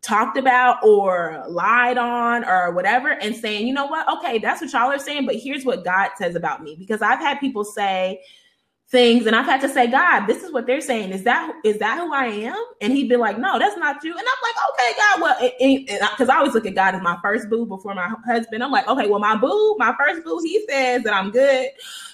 talked 0.00 0.38
about 0.38 0.82
or 0.82 1.44
lied 1.46 1.98
on 1.98 2.42
or 2.44 2.72
whatever 2.72 3.10
and 3.10 3.36
saying, 3.36 3.66
you 3.66 3.74
know 3.74 3.86
what, 3.86 4.08
okay, 4.16 4.38
that's 4.38 4.62
what 4.62 4.72
y'all 4.72 4.90
are 4.90 4.98
saying, 4.98 5.26
but 5.26 5.34
here's 5.34 5.64
what 5.66 5.84
God 5.84 6.10
says 6.16 6.36
about 6.36 6.62
me. 6.62 6.74
Because 6.74 7.02
I've 7.02 7.18
had 7.18 7.38
people 7.38 7.64
say, 7.64 8.22
things 8.88 9.26
and 9.26 9.34
I've 9.34 9.46
had 9.46 9.60
to 9.62 9.68
say, 9.68 9.88
God, 9.88 10.26
this 10.26 10.44
is 10.44 10.52
what 10.52 10.66
they're 10.66 10.80
saying. 10.80 11.10
Is 11.10 11.24
that 11.24 11.52
is 11.64 11.78
that 11.78 11.98
who 11.98 12.14
I 12.14 12.26
am? 12.26 12.64
And 12.80 12.92
he'd 12.92 13.08
be 13.08 13.16
like, 13.16 13.38
No, 13.38 13.58
that's 13.58 13.76
not 13.76 14.02
you. 14.04 14.12
And 14.12 14.20
I'm 14.20 14.42
like, 14.42 14.54
Okay, 14.70 14.92
God, 14.96 15.20
well, 15.20 16.10
because 16.12 16.28
I 16.28 16.36
always 16.36 16.54
look 16.54 16.66
at 16.66 16.74
God 16.74 16.94
as 16.94 17.02
my 17.02 17.18
first 17.22 17.50
boo 17.50 17.66
before 17.66 17.94
my 17.94 18.12
husband. 18.24 18.62
I'm 18.62 18.70
like, 18.70 18.86
okay, 18.88 19.08
well, 19.08 19.18
my 19.18 19.36
boo, 19.36 19.76
my 19.78 19.94
first 19.98 20.24
boo, 20.24 20.40
he 20.42 20.64
says 20.68 21.02
that 21.02 21.14
I'm 21.14 21.30
good. 21.30 21.68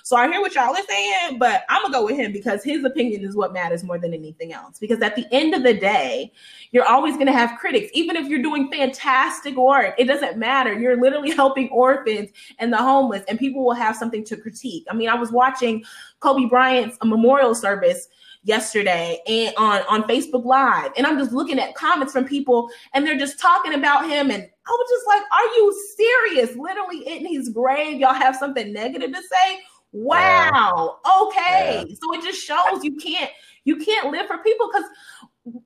So 0.04 0.16
I 0.16 0.28
hear 0.28 0.40
what 0.40 0.54
y'all 0.54 0.74
are 0.74 0.86
saying, 0.88 1.38
but 1.38 1.64
I'm 1.68 1.82
gonna 1.82 1.94
go 1.94 2.04
with 2.04 2.16
him 2.16 2.32
because 2.32 2.64
his 2.64 2.84
opinion 2.84 3.22
is 3.24 3.36
what 3.36 3.52
matters 3.52 3.84
more 3.84 3.98
than 3.98 4.12
anything 4.12 4.52
else. 4.52 4.78
Because 4.78 5.00
at 5.00 5.14
the 5.14 5.26
end 5.32 5.54
of 5.54 5.62
the 5.62 5.74
day, 5.74 6.32
you're 6.72 6.86
always 6.86 7.16
gonna 7.16 7.32
have 7.32 7.58
critics, 7.58 7.90
even 7.94 8.16
if 8.16 8.28
you're 8.28 8.42
doing 8.42 8.70
fantastic 8.70 9.56
work. 9.56 9.94
It 9.98 10.06
doesn't 10.06 10.38
matter. 10.38 10.78
You're 10.78 11.00
literally 11.00 11.30
helping 11.36 11.68
orphans 11.68 12.30
and 12.58 12.72
the 12.72 12.78
homeless, 12.78 13.22
and 13.28 13.38
people 13.38 13.64
will 13.64 13.74
have 13.74 13.94
something 13.96 14.24
to 14.24 14.36
critique. 14.36 14.84
I 14.90 14.94
mean, 14.94 15.08
I 15.08 15.14
was 15.14 15.30
watching 15.30 15.84
Kobe 16.20 16.48
Bryant's 16.48 16.98
memorial 17.04 17.54
service 17.54 18.08
yesterday 18.44 19.20
and 19.28 19.54
on 19.56 19.82
on 19.88 20.02
Facebook 20.08 20.44
Live, 20.44 20.90
and 20.96 21.06
I'm 21.06 21.16
just 21.18 21.32
looking 21.32 21.60
at 21.60 21.76
comments 21.76 22.12
from 22.12 22.24
people, 22.24 22.70
and 22.92 23.06
they're 23.06 23.18
just 23.18 23.38
talking 23.38 23.74
about 23.74 24.08
him, 24.08 24.32
and 24.32 24.42
I 24.42 24.70
was 24.70 24.90
just 24.90 25.06
like, 25.06 25.22
"Are 25.32 25.54
you 25.56 25.94
serious? 25.96 26.56
Literally 26.56 27.06
in 27.06 27.26
his 27.26 27.50
grave, 27.50 28.00
y'all 28.00 28.14
have 28.14 28.34
something 28.34 28.72
negative 28.72 29.12
to 29.12 29.22
say? 29.22 29.60
Wow. 29.92 30.98
Okay. 31.28 31.84
Yeah. 31.86 31.94
So 32.00 32.14
it 32.14 32.22
just 32.22 32.44
shows 32.44 32.82
you 32.82 32.96
can't 32.96 33.30
you 33.64 33.76
can't 33.76 34.10
live 34.10 34.26
for 34.26 34.38
people 34.38 34.68
because 34.72 34.88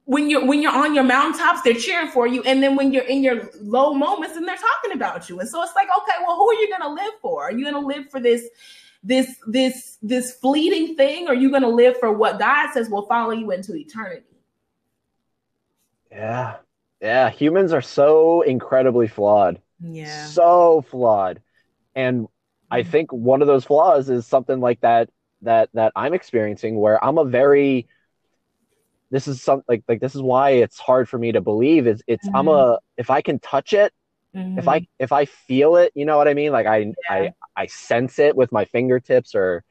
when 0.05 0.31
you're 0.31 0.45
when 0.47 0.63
you're 0.63 0.75
on 0.75 0.95
your 0.95 1.05
mountaintops, 1.05 1.63
they're 1.63 1.75
cheering 1.75 2.09
for 2.09 2.27
you, 2.27 2.43
and 2.45 2.63
then 2.63 2.77
when 2.77 2.93
you're 2.93 3.05
in 3.05 3.23
your 3.23 3.51
low 3.61 3.93
moments, 3.93 4.37
and 4.37 4.47
they're 4.49 4.57
talking 4.57 4.93
about 4.93 5.29
you, 5.29 5.39
and 5.39 5.49
so 5.49 5.63
it's 5.63 5.75
like, 5.75 5.89
okay, 5.99 6.15
well, 6.27 6.37
who 6.37 6.49
are 6.51 6.55
you 6.55 6.71
gonna 6.71 6.93
live 6.93 7.13
for? 7.21 7.45
Are 7.45 7.53
you 7.53 7.65
gonna 7.65 7.87
live 7.87 8.11
for 8.11 8.19
this 8.19 8.49
this 9.03 9.37
this 9.47 9.99
this 10.03 10.33
fleeting 10.37 10.97
thing, 10.97 11.29
or 11.29 11.33
are 11.33 11.35
you 11.35 11.51
gonna 11.51 11.69
live 11.69 11.99
for 11.99 12.11
what 12.11 12.39
God 12.39 12.73
says 12.73 12.89
will 12.89 13.07
follow 13.07 13.33
you 13.33 13.51
into 13.51 13.75
eternity? 13.75 14.25
Yeah, 16.11 16.57
yeah. 17.03 17.29
Humans 17.29 17.73
are 17.75 17.83
so 17.83 18.41
incredibly 18.43 19.09
flawed. 19.09 19.61
Yeah, 19.81 20.27
so 20.27 20.87
flawed, 20.91 21.43
and 21.95 22.29
I 22.71 22.81
mm-hmm. 22.81 22.91
think 22.91 23.13
one 23.13 23.43
of 23.43 23.47
those 23.47 23.65
flaws 23.65 24.11
is 24.11 24.27
something 24.27 24.61
like 24.61 24.81
that 24.81 25.11
that 25.43 25.71
that 25.75 25.93
I'm 25.97 26.15
experiencing 26.15 26.77
where 26.77 27.03
I'm 27.05 27.19
a 27.19 27.25
very 27.25 27.87
this 29.11 29.29
is 29.29 29.43
some 29.43 29.63
like 29.69 29.85
like 29.89 30.01
this 30.01 30.15
is 30.15 30.23
why 30.23 30.51
it's 30.51 30.79
hard 30.79 31.09
for 31.09 31.19
me 31.19 31.33
to 31.33 31.41
believe 31.41 31.87
is 31.87 32.03
it's 32.07 32.27
mm-hmm. 32.27 32.37
I'm 32.37 32.49
a 32.49 32.79
if 32.97 33.11
I 33.11 33.21
can 33.21 33.39
touch 33.39 33.73
it 33.73 33.93
mm-hmm. 34.35 34.59
if 34.59 34.69
I 34.69 34.81
mm-hmm. 34.81 34.85
if 34.99 35.13
I 35.13 35.27
feel 35.27 35.77
it 35.77 35.93
you 35.95 36.05
know 36.05 36.17
what 36.17 36.29
I 36.29 36.35
mean 36.35 36.53
like 36.53 36.67
I 36.67 36.79
yeah. 36.79 36.93
I 37.09 37.33
I 37.57 37.67
sense 37.67 38.19
it 38.19 38.37
with 38.37 38.53
my 38.53 38.65
fingertips 38.65 39.35
or 39.35 39.65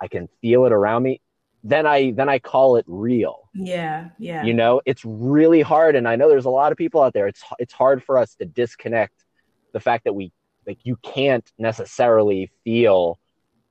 I 0.00 0.08
can 0.08 0.28
feel 0.40 0.64
it 0.66 0.72
around 0.72 1.02
me 1.02 1.20
then 1.62 1.86
I 1.86 2.10
then 2.12 2.28
I 2.28 2.38
call 2.38 2.76
it 2.76 2.84
real 2.88 3.48
yeah 3.54 4.08
yeah 4.18 4.42
you 4.42 4.54
know 4.54 4.80
it's 4.86 5.04
really 5.04 5.60
hard 5.60 5.94
and 5.94 6.08
I 6.08 6.16
know 6.16 6.28
there's 6.28 6.46
a 6.46 6.50
lot 6.50 6.72
of 6.72 6.78
people 6.78 7.02
out 7.02 7.12
there 7.12 7.28
it's 7.28 7.42
it's 7.58 7.72
hard 7.72 8.02
for 8.02 8.18
us 8.18 8.34
to 8.36 8.44
disconnect 8.44 9.24
the 9.72 9.80
fact 9.80 10.04
that 10.04 10.14
we 10.14 10.32
like 10.66 10.78
you 10.84 10.96
can't 10.96 11.50
necessarily 11.58 12.50
feel 12.64 13.18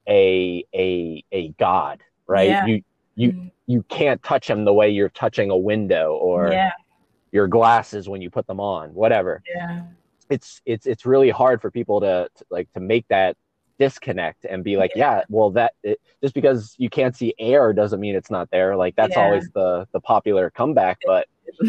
a 0.08 0.66
a 0.74 1.24
a 1.32 1.50
god 1.60 2.02
right 2.28 2.50
yeah. 2.50 2.66
you 2.66 2.82
you 3.16 3.32
mm-hmm. 3.32 3.48
you 3.68 3.84
can't 3.84 4.22
touch 4.24 4.50
him 4.50 4.66
the 4.66 4.74
way 4.74 4.90
you're 4.90 5.10
touching 5.10 5.50
a 5.50 5.58
window 5.58 6.14
or 6.14 6.52
yeah. 6.52 6.72
your 7.32 7.48
glasses 7.48 8.08
when 8.10 8.22
you 8.22 8.30
put 8.30 8.48
them 8.48 8.60
on 8.60 8.90
whatever 8.94 9.42
yeah 9.54 9.84
it's 10.30 10.62
it's 10.66 10.86
it's 10.86 11.06
really 11.06 11.30
hard 11.30 11.62
for 11.62 11.72
people 11.72 12.00
to, 12.00 12.30
to 12.36 12.46
like 12.50 12.72
to 12.74 12.80
make 12.80 13.08
that 13.10 13.36
disconnect 13.78 14.46
and 14.46 14.64
be 14.64 14.78
like 14.78 14.92
yeah, 14.96 15.18
yeah 15.18 15.24
well 15.30 15.50
that 15.50 15.74
it, 15.84 16.00
just 16.22 16.34
because 16.34 16.76
you 16.78 16.90
can't 16.90 17.16
see 17.16 17.34
air 17.40 17.72
doesn't 17.74 18.00
mean 18.00 18.16
it's 18.16 18.30
not 18.30 18.50
there 18.52 18.76
like 18.76 18.96
that's 18.96 19.16
yeah. 19.16 19.24
always 19.24 19.50
the 19.54 19.88
the 19.94 20.00
popular 20.02 20.50
comeback 20.50 21.00
but 21.06 21.28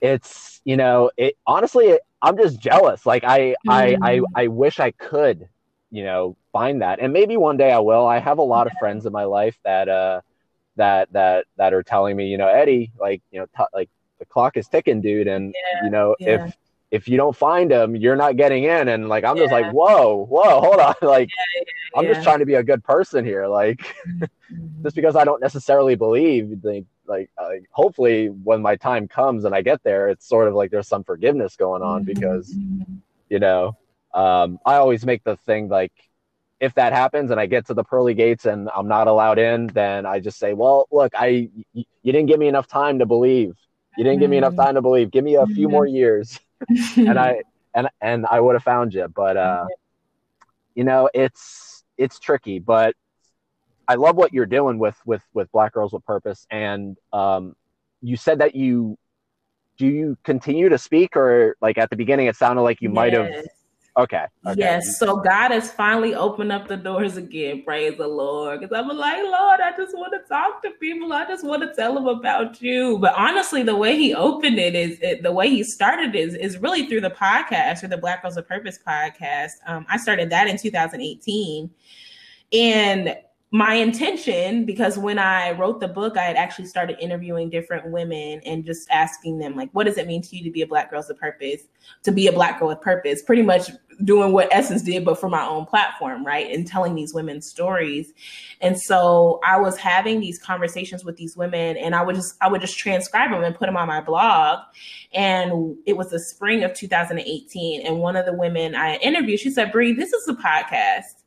it's 0.00 0.60
you 0.64 0.76
know 0.76 1.10
it 1.16 1.36
honestly 1.46 1.98
i'm 2.22 2.36
just 2.36 2.60
jealous 2.60 3.06
like 3.06 3.24
I, 3.24 3.54
mm. 3.66 3.72
I 3.72 3.96
i 4.02 4.18
mm. 4.18 4.24
i 4.34 4.46
wish 4.46 4.80
i 4.80 4.90
could 4.92 5.48
you 5.90 6.04
know 6.04 6.36
find 6.52 6.82
that 6.82 7.00
and 7.00 7.12
maybe 7.12 7.36
one 7.36 7.56
day 7.56 7.72
i 7.72 7.78
will 7.78 8.06
i 8.06 8.18
have 8.18 8.38
a 8.38 8.42
lot 8.42 8.66
yeah. 8.66 8.72
of 8.72 8.78
friends 8.78 9.06
in 9.06 9.12
my 9.12 9.24
life 9.24 9.58
that 9.64 9.88
uh 9.88 10.20
that 10.76 11.12
that 11.12 11.46
that 11.56 11.74
are 11.74 11.82
telling 11.82 12.16
me 12.16 12.28
you 12.28 12.38
know 12.38 12.48
eddie 12.48 12.92
like 12.98 13.22
you 13.30 13.40
know 13.40 13.46
t- 13.56 13.64
like 13.74 13.90
the 14.18 14.24
clock 14.26 14.56
is 14.56 14.68
ticking 14.68 15.00
dude 15.00 15.28
and 15.28 15.54
yeah. 15.54 15.84
you 15.84 15.90
know 15.90 16.16
yeah. 16.18 16.46
if 16.46 16.56
if 16.90 17.08
you 17.08 17.16
don't 17.16 17.36
find 17.36 17.70
them 17.70 17.94
you're 17.94 18.16
not 18.16 18.36
getting 18.36 18.64
in 18.64 18.88
and 18.88 19.08
like 19.08 19.24
i'm 19.24 19.36
just 19.36 19.52
like 19.52 19.70
whoa 19.72 20.26
whoa 20.26 20.60
hold 20.60 20.78
on 20.78 20.94
like 21.02 21.28
i'm 21.94 22.04
just 22.04 22.22
trying 22.22 22.38
to 22.38 22.46
be 22.46 22.54
a 22.54 22.62
good 22.62 22.82
person 22.82 23.24
here 23.24 23.46
like 23.46 23.78
mm-hmm. 24.08 24.82
just 24.82 24.96
because 24.96 25.16
i 25.16 25.24
don't 25.24 25.40
necessarily 25.40 25.94
believe 25.94 26.58
like 26.62 26.84
like 27.10 27.28
uh, 27.36 27.50
hopefully 27.72 28.28
when 28.28 28.62
my 28.62 28.76
time 28.76 29.08
comes 29.08 29.44
and 29.44 29.54
I 29.54 29.60
get 29.60 29.82
there, 29.82 30.08
it's 30.08 30.26
sort 30.26 30.48
of 30.48 30.54
like 30.54 30.70
there's 30.70 30.88
some 30.88 31.04
forgiveness 31.04 31.56
going 31.56 31.82
on 31.82 32.04
because 32.04 32.54
mm-hmm. 32.54 32.94
you 33.28 33.40
know 33.40 33.76
um, 34.14 34.58
I 34.64 34.76
always 34.76 35.04
make 35.04 35.24
the 35.24 35.36
thing 35.36 35.68
like 35.68 35.92
if 36.60 36.74
that 36.74 36.92
happens 36.92 37.30
and 37.30 37.40
I 37.40 37.46
get 37.46 37.66
to 37.66 37.74
the 37.74 37.84
pearly 37.84 38.14
gates 38.14 38.46
and 38.46 38.70
I'm 38.74 38.86
not 38.86 39.08
allowed 39.08 39.38
in, 39.38 39.66
then 39.68 40.06
I 40.06 40.20
just 40.20 40.38
say, 40.38 40.52
well, 40.52 40.86
look, 40.92 41.12
I 41.16 41.48
you 41.74 41.84
didn't 42.04 42.26
give 42.26 42.38
me 42.38 42.48
enough 42.48 42.68
time 42.68 42.98
to 43.00 43.06
believe. 43.06 43.54
You 43.96 44.04
didn't 44.04 44.20
give 44.20 44.30
me 44.30 44.36
enough 44.38 44.52
mm-hmm. 44.52 44.62
time 44.62 44.74
to 44.76 44.82
believe. 44.82 45.10
Give 45.10 45.24
me 45.24 45.34
a 45.34 45.46
few 45.46 45.68
more 45.68 45.86
mm-hmm. 45.86 45.96
years, 45.96 46.38
and 46.96 47.18
I 47.18 47.42
and 47.74 47.88
and 48.00 48.26
I 48.26 48.40
would 48.40 48.54
have 48.54 48.62
found 48.62 48.94
you. 48.94 49.08
But 49.08 49.36
uh, 49.36 49.66
you 50.74 50.84
know, 50.84 51.08
it's 51.14 51.84
it's 51.96 52.18
tricky. 52.18 52.58
But 52.58 52.94
I 53.88 53.94
love 53.94 54.16
what 54.16 54.32
you're 54.32 54.46
doing 54.46 54.78
with 54.78 54.96
with 55.04 55.22
with 55.34 55.50
Black 55.52 55.72
Girls 55.72 55.92
with 55.92 56.04
Purpose, 56.04 56.46
and 56.50 56.96
um, 57.12 57.54
you 58.00 58.16
said 58.16 58.38
that 58.38 58.54
you 58.54 58.98
do 59.76 59.86
you 59.86 60.16
continue 60.24 60.68
to 60.68 60.78
speak, 60.78 61.16
or 61.16 61.56
like 61.60 61.78
at 61.78 61.90
the 61.90 61.96
beginning, 61.96 62.26
it 62.26 62.36
sounded 62.36 62.62
like 62.62 62.80
you 62.80 62.88
yes. 62.90 62.94
might 62.94 63.12
have 63.12 63.44
Okay, 63.96 64.24
okay. 64.46 64.58
Yes. 64.58 64.98
So 64.98 65.16
God 65.16 65.50
has 65.50 65.72
finally 65.72 66.14
opened 66.14 66.52
up 66.52 66.68
the 66.68 66.76
doors 66.76 67.16
again. 67.16 67.64
Praise 67.64 67.98
the 67.98 68.06
Lord. 68.06 68.60
Because 68.60 68.76
I'm 68.76 68.88
like, 68.96 69.22
Lord, 69.22 69.60
I 69.60 69.72
just 69.76 69.96
want 69.96 70.12
to 70.12 70.20
talk 70.28 70.62
to 70.62 70.70
people. 70.80 71.12
I 71.12 71.26
just 71.26 71.44
want 71.44 71.62
to 71.62 71.74
tell 71.74 71.94
them 71.94 72.06
about 72.06 72.62
you. 72.62 72.98
But 72.98 73.14
honestly, 73.16 73.64
the 73.64 73.74
way 73.74 73.96
He 73.96 74.14
opened 74.14 74.58
it 74.58 74.76
is 74.76 74.98
it, 75.00 75.22
the 75.24 75.32
way 75.32 75.50
He 75.50 75.64
started 75.64 76.14
is 76.14 76.34
is 76.34 76.58
really 76.58 76.86
through 76.86 77.00
the 77.00 77.10
podcast 77.10 77.82
or 77.82 77.88
the 77.88 77.98
Black 77.98 78.22
Girls 78.22 78.36
of 78.36 78.46
Purpose 78.46 78.78
podcast. 78.86 79.52
Um, 79.66 79.84
I 79.88 79.96
started 79.96 80.30
that 80.30 80.46
in 80.46 80.56
2018, 80.56 81.70
and 82.52 83.16
my 83.52 83.74
intention 83.74 84.64
because 84.64 84.96
when 84.96 85.18
i 85.18 85.50
wrote 85.52 85.80
the 85.80 85.88
book 85.88 86.16
i 86.16 86.22
had 86.22 86.36
actually 86.36 86.64
started 86.64 86.96
interviewing 87.00 87.50
different 87.50 87.90
women 87.90 88.40
and 88.46 88.64
just 88.64 88.88
asking 88.90 89.38
them 89.38 89.56
like 89.56 89.68
what 89.72 89.84
does 89.84 89.98
it 89.98 90.06
mean 90.06 90.22
to 90.22 90.36
you 90.36 90.44
to 90.44 90.50
be 90.50 90.62
a 90.62 90.66
black 90.66 90.88
girl 90.88 91.04
with 91.06 91.18
purpose 91.18 91.62
to 92.02 92.12
be 92.12 92.26
a 92.26 92.32
black 92.32 92.58
girl 92.58 92.68
with 92.68 92.80
purpose? 92.80 93.22
Pretty 93.22 93.42
much 93.42 93.70
doing 94.04 94.32
what 94.32 94.48
essence 94.50 94.82
did 94.82 95.04
but 95.04 95.20
for 95.20 95.28
my 95.28 95.44
own 95.44 95.66
platform 95.66 96.24
right? 96.24 96.50
And 96.50 96.66
telling 96.66 96.94
these 96.94 97.12
women's 97.12 97.46
stories. 97.46 98.12
And 98.60 98.80
so 98.80 99.40
i 99.44 99.58
was 99.58 99.76
having 99.76 100.20
these 100.20 100.38
conversations 100.38 101.04
with 101.04 101.16
these 101.16 101.36
women 101.36 101.76
and 101.76 101.94
i 101.94 102.02
would 102.02 102.16
just 102.16 102.36
i 102.40 102.48
would 102.48 102.60
just 102.60 102.78
transcribe 102.78 103.30
them 103.30 103.44
and 103.44 103.54
put 103.54 103.66
them 103.66 103.76
on 103.76 103.88
my 103.88 104.00
blog. 104.00 104.60
And 105.12 105.76
it 105.86 105.96
was 105.96 106.10
the 106.10 106.20
spring 106.20 106.62
of 106.64 106.72
2018 106.74 107.86
and 107.86 107.98
one 107.98 108.16
of 108.16 108.26
the 108.26 108.32
women 108.32 108.74
i 108.74 108.96
interviewed 108.96 109.40
she 109.40 109.50
said 109.50 109.72
Bree, 109.72 109.92
this 109.92 110.12
is 110.12 110.28
a 110.28 110.34
podcast. 110.34 111.22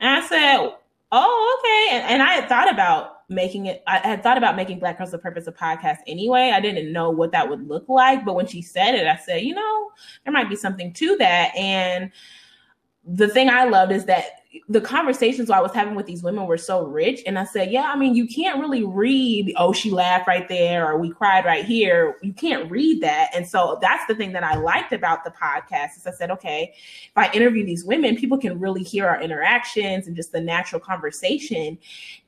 And 0.00 0.22
i 0.22 0.26
said 0.26 0.70
Oh, 1.14 1.60
okay. 1.60 1.96
And, 1.96 2.10
and 2.10 2.22
I 2.22 2.32
had 2.32 2.48
thought 2.48 2.72
about 2.72 3.28
making 3.28 3.66
it, 3.66 3.82
I 3.86 3.98
had 3.98 4.22
thought 4.22 4.38
about 4.38 4.56
making 4.56 4.78
Black 4.78 4.96
Girls 4.96 5.10
the 5.10 5.18
Purpose 5.18 5.46
of 5.46 5.54
podcast 5.54 5.98
anyway. 6.06 6.52
I 6.54 6.60
didn't 6.60 6.90
know 6.90 7.10
what 7.10 7.32
that 7.32 7.48
would 7.48 7.68
look 7.68 7.86
like. 7.88 8.24
But 8.24 8.34
when 8.34 8.46
she 8.46 8.62
said 8.62 8.94
it, 8.94 9.06
I 9.06 9.16
said, 9.16 9.42
you 9.42 9.54
know, 9.54 9.90
there 10.24 10.32
might 10.32 10.48
be 10.48 10.56
something 10.56 10.92
to 10.94 11.16
that. 11.18 11.54
And 11.54 12.10
the 13.04 13.28
thing 13.28 13.50
I 13.50 13.64
loved 13.64 13.92
is 13.92 14.06
that 14.06 14.24
the 14.68 14.80
conversations 14.80 15.50
I 15.50 15.60
was 15.60 15.72
having 15.72 15.94
with 15.94 16.06
these 16.06 16.22
women 16.22 16.46
were 16.46 16.58
so 16.58 16.84
rich. 16.84 17.22
And 17.26 17.38
I 17.38 17.44
said, 17.44 17.70
yeah, 17.70 17.90
I 17.92 17.96
mean, 17.96 18.14
you 18.14 18.26
can't 18.26 18.60
really 18.60 18.84
read, 18.84 19.54
oh, 19.56 19.72
she 19.72 19.90
laughed 19.90 20.28
right 20.28 20.46
there 20.48 20.86
or 20.86 20.98
we 20.98 21.10
cried 21.10 21.44
right 21.44 21.64
here. 21.64 22.16
You 22.22 22.34
can't 22.34 22.70
read 22.70 23.02
that. 23.02 23.30
And 23.34 23.46
so 23.46 23.78
that's 23.80 24.06
the 24.06 24.14
thing 24.14 24.32
that 24.32 24.44
I 24.44 24.56
liked 24.56 24.92
about 24.92 25.24
the 25.24 25.30
podcast 25.30 25.96
is 25.96 26.06
I 26.06 26.12
said, 26.12 26.30
okay, 26.32 26.74
if 26.74 27.12
I 27.16 27.30
interview 27.32 27.64
these 27.64 27.84
women, 27.84 28.16
people 28.16 28.36
can 28.36 28.60
really 28.60 28.82
hear 28.82 29.06
our 29.06 29.22
interactions 29.22 30.06
and 30.06 30.14
just 30.14 30.32
the 30.32 30.40
natural 30.40 30.80
conversation. 30.80 31.78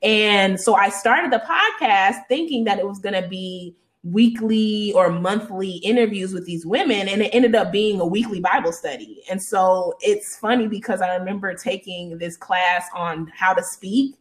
And 0.03 0.59
so 0.59 0.75
I 0.75 0.89
started 0.89 1.31
the 1.31 1.43
podcast 1.47 2.27
thinking 2.29 2.65
that 2.65 2.79
it 2.79 2.89
was 2.89 2.99
going 2.99 3.21
to 3.21 3.29
be 3.29 3.75
weekly 4.05 4.93
or 4.93 5.09
monthly 5.09 5.77
interviews 5.79 6.35
with 6.35 6.45
these 6.45 6.67
women 6.67 7.09
and 7.09 7.23
it 7.23 7.31
ended 7.35 7.55
up 7.55 7.73
being 7.73 8.01
a 8.01 8.07
weekly 8.07 8.39
bible 8.39 8.73
study. 8.73 9.23
And 9.31 9.43
so 9.43 9.95
it's 10.01 10.37
funny 10.37 10.69
because 10.69 11.01
i 11.01 11.15
remember 11.17 11.55
taking 11.55 12.19
this 12.19 12.37
class 12.37 12.87
on 12.95 13.33
how 13.35 13.55
to 13.55 13.63
speak 13.63 14.17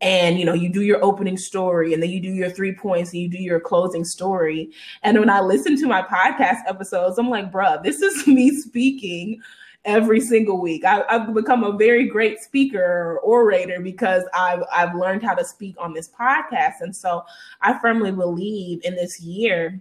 and 0.00 0.38
you 0.38 0.44
know 0.44 0.52
you 0.52 0.68
do 0.68 0.82
your 0.82 1.02
opening 1.02 1.38
story 1.38 1.94
and 1.94 2.02
then 2.02 2.10
you 2.10 2.20
do 2.20 2.28
your 2.28 2.50
three 2.50 2.74
points 2.74 3.12
and 3.12 3.22
you 3.22 3.28
do 3.28 3.38
your 3.38 3.60
closing 3.60 4.04
story. 4.04 4.70
And 5.02 5.18
when 5.18 5.30
i 5.30 5.40
listen 5.40 5.78
to 5.80 5.86
my 5.86 6.02
podcast 6.02 6.58
episodes 6.66 7.18
i'm 7.18 7.30
like 7.30 7.50
bruh 7.50 7.82
this 7.82 8.02
is 8.02 8.26
me 8.26 8.50
speaking 8.50 9.40
every 9.84 10.20
single 10.20 10.60
week. 10.60 10.84
I, 10.84 11.04
have 11.08 11.34
become 11.34 11.64
a 11.64 11.76
very 11.76 12.08
great 12.08 12.40
speaker 12.40 12.80
or 12.82 13.20
orator 13.20 13.80
because 13.80 14.24
I've 14.34 14.62
I've 14.72 14.94
learned 14.94 15.22
how 15.22 15.34
to 15.34 15.44
speak 15.44 15.76
on 15.78 15.92
this 15.92 16.08
podcast, 16.08 16.80
and 16.80 16.94
so 16.94 17.24
I 17.60 17.78
firmly 17.78 18.12
believe 18.12 18.80
in 18.84 18.94
this 18.96 19.20
year 19.20 19.80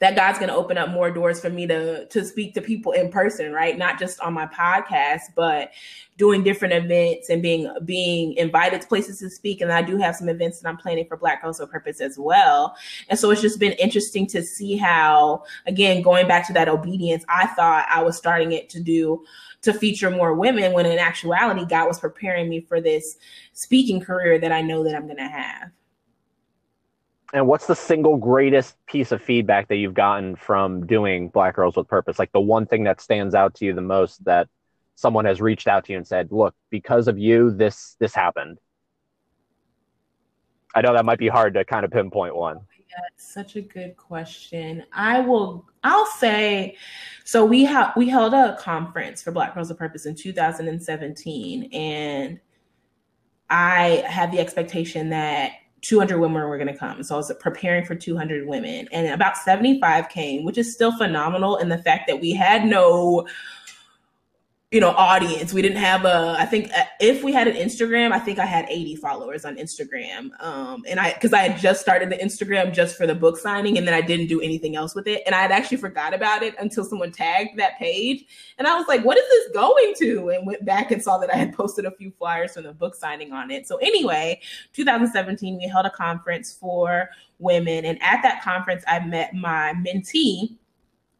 that 0.00 0.16
God's 0.16 0.38
going 0.38 0.48
to 0.48 0.54
open 0.54 0.78
up 0.78 0.90
more 0.90 1.10
doors 1.10 1.40
for 1.40 1.50
me 1.50 1.66
to 1.66 2.06
to 2.06 2.24
speak 2.24 2.54
to 2.54 2.60
people 2.60 2.92
in 2.92 3.10
person, 3.10 3.52
right? 3.52 3.76
Not 3.76 3.98
just 3.98 4.20
on 4.20 4.32
my 4.32 4.46
podcast, 4.46 5.34
but 5.34 5.70
doing 6.18 6.42
different 6.42 6.74
events 6.74 7.30
and 7.30 7.42
being 7.42 7.70
being 7.84 8.34
invited 8.34 8.80
to 8.80 8.86
places 8.86 9.18
to 9.20 9.30
speak. 9.30 9.60
And 9.60 9.72
I 9.72 9.82
do 9.82 9.96
have 9.96 10.16
some 10.16 10.28
events 10.28 10.60
that 10.60 10.68
I'm 10.68 10.76
planning 10.76 11.06
for 11.06 11.16
Black 11.16 11.42
Girls 11.42 11.58
with 11.58 11.70
Purpose 11.70 12.00
as 12.00 12.18
well. 12.18 12.76
And 13.08 13.18
so 13.18 13.30
it's 13.30 13.40
just 13.40 13.58
been 13.58 13.72
interesting 13.72 14.26
to 14.28 14.42
see 14.42 14.76
how, 14.76 15.44
again, 15.66 16.02
going 16.02 16.28
back 16.28 16.46
to 16.46 16.52
that 16.52 16.68
obedience, 16.68 17.24
I 17.28 17.46
thought 17.48 17.86
I 17.88 18.02
was 18.02 18.16
starting 18.16 18.52
it 18.52 18.68
to 18.70 18.80
do 18.80 19.24
to 19.62 19.72
feature 19.72 20.10
more 20.10 20.34
women 20.34 20.72
when 20.72 20.86
in 20.86 20.98
actuality 20.98 21.64
God 21.64 21.86
was 21.86 22.00
preparing 22.00 22.48
me 22.48 22.60
for 22.60 22.80
this 22.80 23.16
speaking 23.52 24.00
career 24.00 24.38
that 24.38 24.52
I 24.52 24.60
know 24.60 24.84
that 24.84 24.94
I'm 24.94 25.06
going 25.06 25.16
to 25.18 25.28
have 25.28 25.70
and 27.32 27.46
what's 27.46 27.66
the 27.66 27.74
single 27.74 28.16
greatest 28.16 28.76
piece 28.86 29.10
of 29.10 29.22
feedback 29.22 29.68
that 29.68 29.76
you've 29.76 29.94
gotten 29.94 30.36
from 30.36 30.86
doing 30.86 31.28
Black 31.28 31.56
Girls 31.56 31.76
with 31.76 31.88
Purpose? 31.88 32.18
Like 32.18 32.32
the 32.32 32.40
one 32.40 32.66
thing 32.66 32.84
that 32.84 33.00
stands 33.00 33.34
out 33.34 33.54
to 33.54 33.64
you 33.64 33.74
the 33.74 33.80
most 33.80 34.22
that 34.24 34.48
someone 34.96 35.24
has 35.24 35.40
reached 35.40 35.66
out 35.66 35.84
to 35.86 35.92
you 35.92 35.98
and 35.98 36.06
said, 36.06 36.30
"Look, 36.30 36.54
because 36.70 37.08
of 37.08 37.18
you, 37.18 37.50
this 37.50 37.96
this 37.98 38.14
happened." 38.14 38.58
I 40.74 40.82
know 40.82 40.92
that 40.92 41.04
might 41.04 41.18
be 41.18 41.28
hard 41.28 41.54
to 41.54 41.64
kind 41.64 41.84
of 41.84 41.90
pinpoint 41.90 42.36
one. 42.36 42.56
Oh 42.58 42.64
yeah, 42.78 43.08
such 43.16 43.56
a 43.56 43.62
good 43.62 43.96
question. 43.96 44.84
I 44.92 45.20
will. 45.20 45.66
I'll 45.82 46.06
say. 46.06 46.76
So 47.24 47.46
we 47.46 47.64
have 47.64 47.94
we 47.96 48.08
held 48.10 48.34
a 48.34 48.56
conference 48.60 49.22
for 49.22 49.32
Black 49.32 49.54
Girls 49.54 49.70
with 49.70 49.78
Purpose 49.78 50.04
in 50.04 50.14
2017, 50.14 51.72
and 51.72 52.40
I 53.48 54.04
had 54.06 54.32
the 54.32 54.40
expectation 54.40 55.10
that 55.10 55.52
200 55.82 56.18
women 56.18 56.42
were 56.42 56.56
going 56.56 56.72
to 56.72 56.76
come. 56.76 57.02
So 57.02 57.14
I 57.14 57.18
was 57.18 57.32
preparing 57.40 57.84
for 57.84 57.94
200 57.94 58.46
women, 58.46 58.88
and 58.92 59.08
about 59.08 59.36
75 59.36 60.08
came, 60.08 60.44
which 60.44 60.58
is 60.58 60.72
still 60.72 60.96
phenomenal 60.96 61.56
in 61.56 61.68
the 61.68 61.78
fact 61.78 62.06
that 62.08 62.20
we 62.20 62.32
had 62.32 62.64
no 62.64 63.26
you 64.72 64.80
know 64.80 64.90
audience. 64.92 65.52
We 65.52 65.60
didn't 65.60 65.76
have 65.76 66.06
a 66.06 66.34
i 66.38 66.46
think 66.46 66.72
uh, 66.72 66.84
if 66.98 67.22
we 67.22 67.30
had 67.30 67.46
an 67.46 67.54
instagram 67.56 68.10
i 68.10 68.18
think 68.18 68.38
i 68.38 68.46
had 68.46 68.64
80 68.70 68.96
followers 68.96 69.44
on 69.44 69.56
instagram. 69.56 70.30
Um 70.42 70.82
and 70.88 70.98
i 70.98 71.12
because 71.12 71.34
i 71.34 71.40
had 71.40 71.60
just 71.60 71.82
started 71.82 72.08
the 72.08 72.16
instagram 72.16 72.72
just 72.72 72.96
for 72.96 73.06
the 73.06 73.14
book 73.14 73.36
signing 73.36 73.76
and 73.76 73.86
then 73.86 73.92
i 73.92 74.00
didn't 74.00 74.28
do 74.28 74.40
anything 74.40 74.74
else 74.74 74.94
with 74.94 75.06
it. 75.06 75.22
And 75.26 75.34
i 75.34 75.42
had 75.42 75.52
actually 75.52 75.76
forgot 75.76 76.14
about 76.14 76.42
it 76.42 76.54
until 76.58 76.84
someone 76.84 77.12
tagged 77.12 77.58
that 77.58 77.78
page. 77.78 78.24
And 78.56 78.66
i 78.66 78.74
was 78.74 78.88
like 78.88 79.04
what 79.04 79.18
is 79.18 79.28
this 79.28 79.52
going 79.52 79.94
to? 79.98 80.30
And 80.30 80.46
went 80.46 80.64
back 80.64 80.90
and 80.90 81.02
saw 81.02 81.18
that 81.18 81.32
i 81.32 81.36
had 81.36 81.54
posted 81.54 81.84
a 81.84 81.90
few 81.90 82.10
flyers 82.10 82.54
from 82.54 82.64
the 82.64 82.72
book 82.72 82.94
signing 82.94 83.32
on 83.32 83.50
it. 83.50 83.68
So 83.68 83.76
anyway 83.76 84.40
2017 84.72 85.58
we 85.58 85.68
held 85.68 85.84
a 85.84 85.90
conference 85.90 86.50
for 86.50 87.10
women. 87.38 87.84
And 87.84 88.02
at 88.02 88.22
that 88.22 88.42
conference 88.42 88.84
i 88.88 88.98
met 89.00 89.34
my 89.34 89.74
mentee 89.86 90.56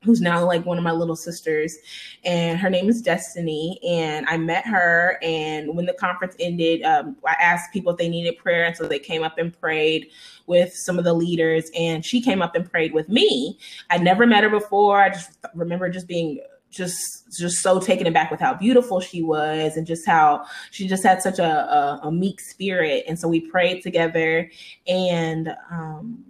who's 0.02 0.20
now 0.20 0.44
like 0.44 0.64
one 0.66 0.78
of 0.78 0.84
my 0.84 0.92
little 0.92 1.16
sisters 1.16 1.76
and 2.24 2.58
her 2.58 2.70
name 2.70 2.88
is 2.88 3.00
destiny 3.00 3.78
and 3.86 4.26
i 4.26 4.36
met 4.36 4.66
her 4.66 5.18
and 5.22 5.74
when 5.74 5.86
the 5.86 5.94
conference 5.94 6.34
ended 6.38 6.82
um, 6.82 7.16
i 7.26 7.34
asked 7.40 7.72
people 7.72 7.92
if 7.92 7.98
they 7.98 8.08
needed 8.08 8.36
prayer 8.38 8.64
and 8.64 8.76
so 8.76 8.86
they 8.86 8.98
came 8.98 9.22
up 9.22 9.38
and 9.38 9.58
prayed 9.58 10.08
with 10.46 10.72
some 10.74 10.98
of 10.98 11.04
the 11.04 11.14
leaders 11.14 11.70
and 11.76 12.04
she 12.04 12.20
came 12.20 12.42
up 12.42 12.54
and 12.54 12.70
prayed 12.70 12.92
with 12.92 13.08
me. 13.08 13.58
I'd 13.90 14.02
never 14.02 14.26
met 14.26 14.44
her 14.44 14.50
before. 14.50 15.00
I 15.00 15.10
just 15.10 15.30
remember 15.54 15.88
just 15.88 16.06
being 16.06 16.40
just 16.70 17.30
just 17.38 17.58
so 17.58 17.78
taken 17.78 18.06
aback 18.06 18.30
with 18.30 18.40
how 18.40 18.54
beautiful 18.54 18.98
she 18.98 19.22
was 19.22 19.76
and 19.76 19.86
just 19.86 20.06
how 20.06 20.42
she 20.70 20.88
just 20.88 21.02
had 21.04 21.20
such 21.20 21.38
a, 21.38 21.44
a, 21.44 22.00
a 22.04 22.12
meek 22.12 22.40
spirit 22.40 23.04
and 23.06 23.18
so 23.18 23.28
we 23.28 23.40
prayed 23.50 23.82
together 23.82 24.50
and 24.86 25.54
um 25.70 26.24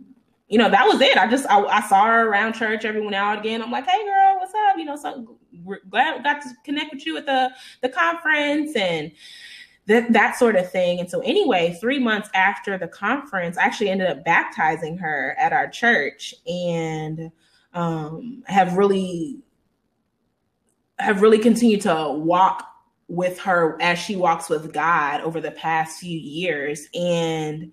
you 0.53 0.59
know, 0.59 0.69
that 0.69 0.87
was 0.87 1.01
it. 1.01 1.17
I 1.17 1.27
just 1.31 1.47
I, 1.49 1.63
I, 1.63 1.81
saw 1.89 2.05
her 2.05 2.29
around 2.29 2.53
church 2.53 2.85
every 2.85 3.01
now 3.09 3.31
and 3.31 3.41
again. 3.41 3.63
I'm 3.63 3.71
like, 3.71 3.87
hey 3.87 4.05
girl, 4.05 4.37
what's 4.37 4.53
up? 4.53 4.77
You 4.77 4.85
know, 4.85 4.97
so 4.97 5.39
glad 5.89 6.19
we 6.19 6.23
got 6.23 6.43
to 6.43 6.51
connect 6.63 6.93
with 6.93 7.07
you 7.07 7.17
at 7.17 7.25
the 7.25 7.51
the 7.81 7.89
conference 7.89 8.77
and 8.77 9.13
that 9.87 10.13
that 10.13 10.37
sort 10.37 10.57
of 10.57 10.71
thing. 10.71 11.01
And 11.01 11.09
so 11.09 11.21
anyway, 11.21 11.79
three 11.81 11.99
months 11.99 12.29
after 12.35 12.77
the 12.77 12.87
conference, 12.87 13.57
I 13.57 13.63
actually 13.63 13.89
ended 13.89 14.09
up 14.09 14.27
baptizing 14.27 14.99
her 14.99 15.35
at 15.39 15.55
our 15.55 15.71
church 15.71 16.35
and 16.47 17.33
um, 17.73 18.43
have 18.47 18.77
really 18.77 19.39
have 20.99 21.23
really 21.23 21.39
continued 21.39 21.81
to 21.81 22.13
walk 22.15 22.69
with 23.09 23.39
her 23.39 23.81
as 23.81 23.99
she 23.99 24.17
walks 24.17 24.51
with 24.51 24.71
God 24.75 25.23
over 25.23 25.41
the 25.41 25.51
past 25.53 25.99
few 25.99 26.19
years. 26.19 26.89
And 26.95 27.73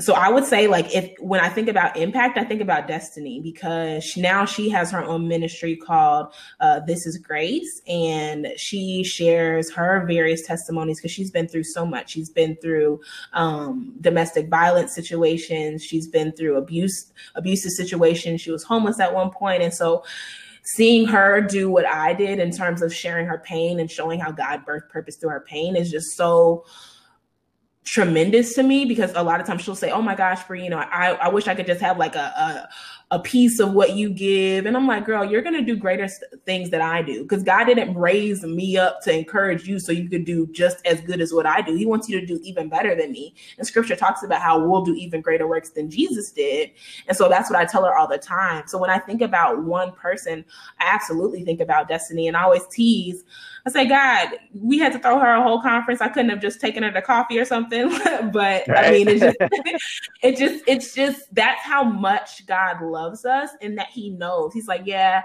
so 0.00 0.14
I 0.14 0.28
would 0.28 0.44
say 0.44 0.66
like 0.66 0.94
if 0.94 1.12
when 1.20 1.40
I 1.40 1.48
think 1.48 1.68
about 1.68 1.96
impact, 1.96 2.38
I 2.38 2.44
think 2.44 2.60
about 2.60 2.88
destiny 2.88 3.40
because 3.40 4.16
now 4.16 4.44
she 4.44 4.70
has 4.70 4.90
her 4.90 5.02
own 5.02 5.28
ministry 5.28 5.76
called 5.76 6.32
uh, 6.60 6.80
This 6.80 7.06
Is 7.06 7.18
Grace, 7.18 7.82
and 7.86 8.48
she 8.56 9.04
shares 9.04 9.70
her 9.72 10.04
various 10.06 10.46
testimonies 10.46 10.98
because 10.98 11.12
she's 11.12 11.30
been 11.30 11.48
through 11.48 11.64
so 11.64 11.84
much. 11.84 12.10
She's 12.10 12.30
been 12.30 12.56
through 12.56 13.00
um, 13.32 13.94
domestic 14.00 14.48
violence 14.48 14.94
situations. 14.94 15.84
She's 15.84 16.08
been 16.08 16.32
through 16.32 16.56
abuse, 16.56 17.12
abusive 17.34 17.72
situations. 17.72 18.40
She 18.40 18.50
was 18.50 18.64
homeless 18.64 19.00
at 19.00 19.14
one 19.14 19.30
point, 19.30 19.62
and 19.62 19.72
so 19.72 20.04
seeing 20.62 21.06
her 21.06 21.40
do 21.40 21.70
what 21.70 21.86
I 21.86 22.12
did 22.12 22.38
in 22.38 22.50
terms 22.50 22.82
of 22.82 22.94
sharing 22.94 23.26
her 23.26 23.38
pain 23.38 23.80
and 23.80 23.90
showing 23.90 24.20
how 24.20 24.30
God 24.30 24.64
birthed 24.66 24.88
purpose 24.88 25.16
through 25.16 25.30
her 25.30 25.44
pain 25.46 25.74
is 25.74 25.90
just 25.90 26.16
so 26.16 26.64
tremendous 27.84 28.54
to 28.54 28.62
me 28.62 28.84
because 28.84 29.12
a 29.14 29.22
lot 29.22 29.40
of 29.40 29.46
times 29.46 29.62
she'll 29.62 29.74
say, 29.74 29.90
"Oh 29.90 30.02
my 30.02 30.14
gosh, 30.14 30.44
Bree, 30.46 30.62
you 30.62 30.70
know, 30.70 30.78
I, 30.78 31.12
I 31.12 31.28
wish 31.28 31.48
I 31.48 31.54
could 31.54 31.66
just 31.66 31.80
have 31.80 31.98
like 31.98 32.14
a, 32.14 32.18
a 32.18 32.68
a 33.12 33.18
piece 33.18 33.58
of 33.58 33.72
what 33.72 33.94
you 33.94 34.08
give. 34.08 34.66
And 34.66 34.76
I'm 34.76 34.86
like, 34.86 35.04
girl, 35.04 35.24
you're 35.24 35.42
going 35.42 35.56
to 35.56 35.62
do 35.62 35.76
greater 35.76 36.08
things 36.46 36.70
than 36.70 36.80
I 36.80 37.02
do 37.02 37.22
because 37.22 37.42
God 37.42 37.64
didn't 37.64 37.94
raise 37.94 38.44
me 38.44 38.76
up 38.76 39.02
to 39.02 39.12
encourage 39.12 39.66
you 39.66 39.80
so 39.80 39.90
you 39.90 40.08
could 40.08 40.24
do 40.24 40.46
just 40.52 40.84
as 40.86 41.00
good 41.00 41.20
as 41.20 41.32
what 41.32 41.44
I 41.44 41.60
do. 41.60 41.74
He 41.74 41.86
wants 41.86 42.08
you 42.08 42.20
to 42.20 42.26
do 42.26 42.38
even 42.44 42.68
better 42.68 42.94
than 42.94 43.10
me. 43.10 43.34
And 43.58 43.66
scripture 43.66 43.96
talks 43.96 44.22
about 44.22 44.40
how 44.40 44.64
we'll 44.64 44.84
do 44.84 44.94
even 44.94 45.22
greater 45.22 45.48
works 45.48 45.70
than 45.70 45.90
Jesus 45.90 46.30
did. 46.30 46.70
And 47.08 47.16
so 47.16 47.28
that's 47.28 47.50
what 47.50 47.58
I 47.58 47.64
tell 47.64 47.84
her 47.84 47.96
all 47.96 48.06
the 48.06 48.18
time. 48.18 48.64
So 48.68 48.78
when 48.78 48.90
I 48.90 48.98
think 48.98 49.22
about 49.22 49.64
one 49.64 49.90
person, 49.92 50.44
I 50.78 50.84
absolutely 50.86 51.44
think 51.44 51.60
about 51.60 51.88
destiny 51.88 52.28
and 52.28 52.36
I 52.36 52.44
always 52.44 52.66
tease. 52.68 53.24
I 53.66 53.70
say, 53.70 53.86
God, 53.86 54.28
we 54.54 54.78
had 54.78 54.92
to 54.92 54.98
throw 55.00 55.18
her 55.18 55.34
a 55.34 55.42
whole 55.42 55.60
conference. 55.60 56.00
I 56.00 56.08
couldn't 56.08 56.30
have 56.30 56.40
just 56.40 56.60
taken 56.60 56.82
her 56.82 56.92
to 56.92 57.02
coffee 57.02 57.38
or 57.38 57.44
something. 57.44 57.88
but 58.32 58.66
right. 58.68 58.70
I 58.70 58.90
mean, 58.92 59.08
it's 59.08 59.20
just, 59.20 59.36
it 60.22 60.36
just, 60.36 60.64
it's 60.66 60.94
just, 60.94 61.34
that's 61.34 61.62
how 61.62 61.82
much 61.82 62.46
God 62.46 62.80
loves 62.80 62.99
us 63.00 63.50
and 63.60 63.76
that 63.78 63.88
he 63.88 64.10
knows. 64.10 64.52
He's 64.52 64.68
like, 64.68 64.82
yeah, 64.84 65.22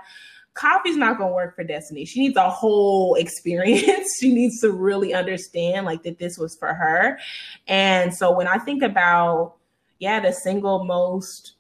coffee's 0.54 0.98
not 0.98 1.18
going 1.18 1.30
to 1.30 1.36
work 1.36 1.56
for 1.56 1.64
Destiny. 1.64 2.06
She 2.06 2.22
needs 2.22 2.38
a 2.38 2.50
whole 2.50 3.16
experience. 3.20 4.18
she 4.20 4.34
needs 4.34 4.60
to 4.62 4.72
really 4.72 5.14
understand 5.14 5.86
like 5.86 6.04
that 6.04 6.20
this 6.20 6.38
was 6.38 6.56
for 6.56 6.74
her. 6.74 7.20
And 7.68 8.14
so 8.14 8.32
when 8.32 8.48
I 8.48 8.58
think 8.58 8.82
about, 8.82 9.56
yeah, 10.00 10.20
the 10.20 10.32
single 10.32 10.84
most, 10.84 11.54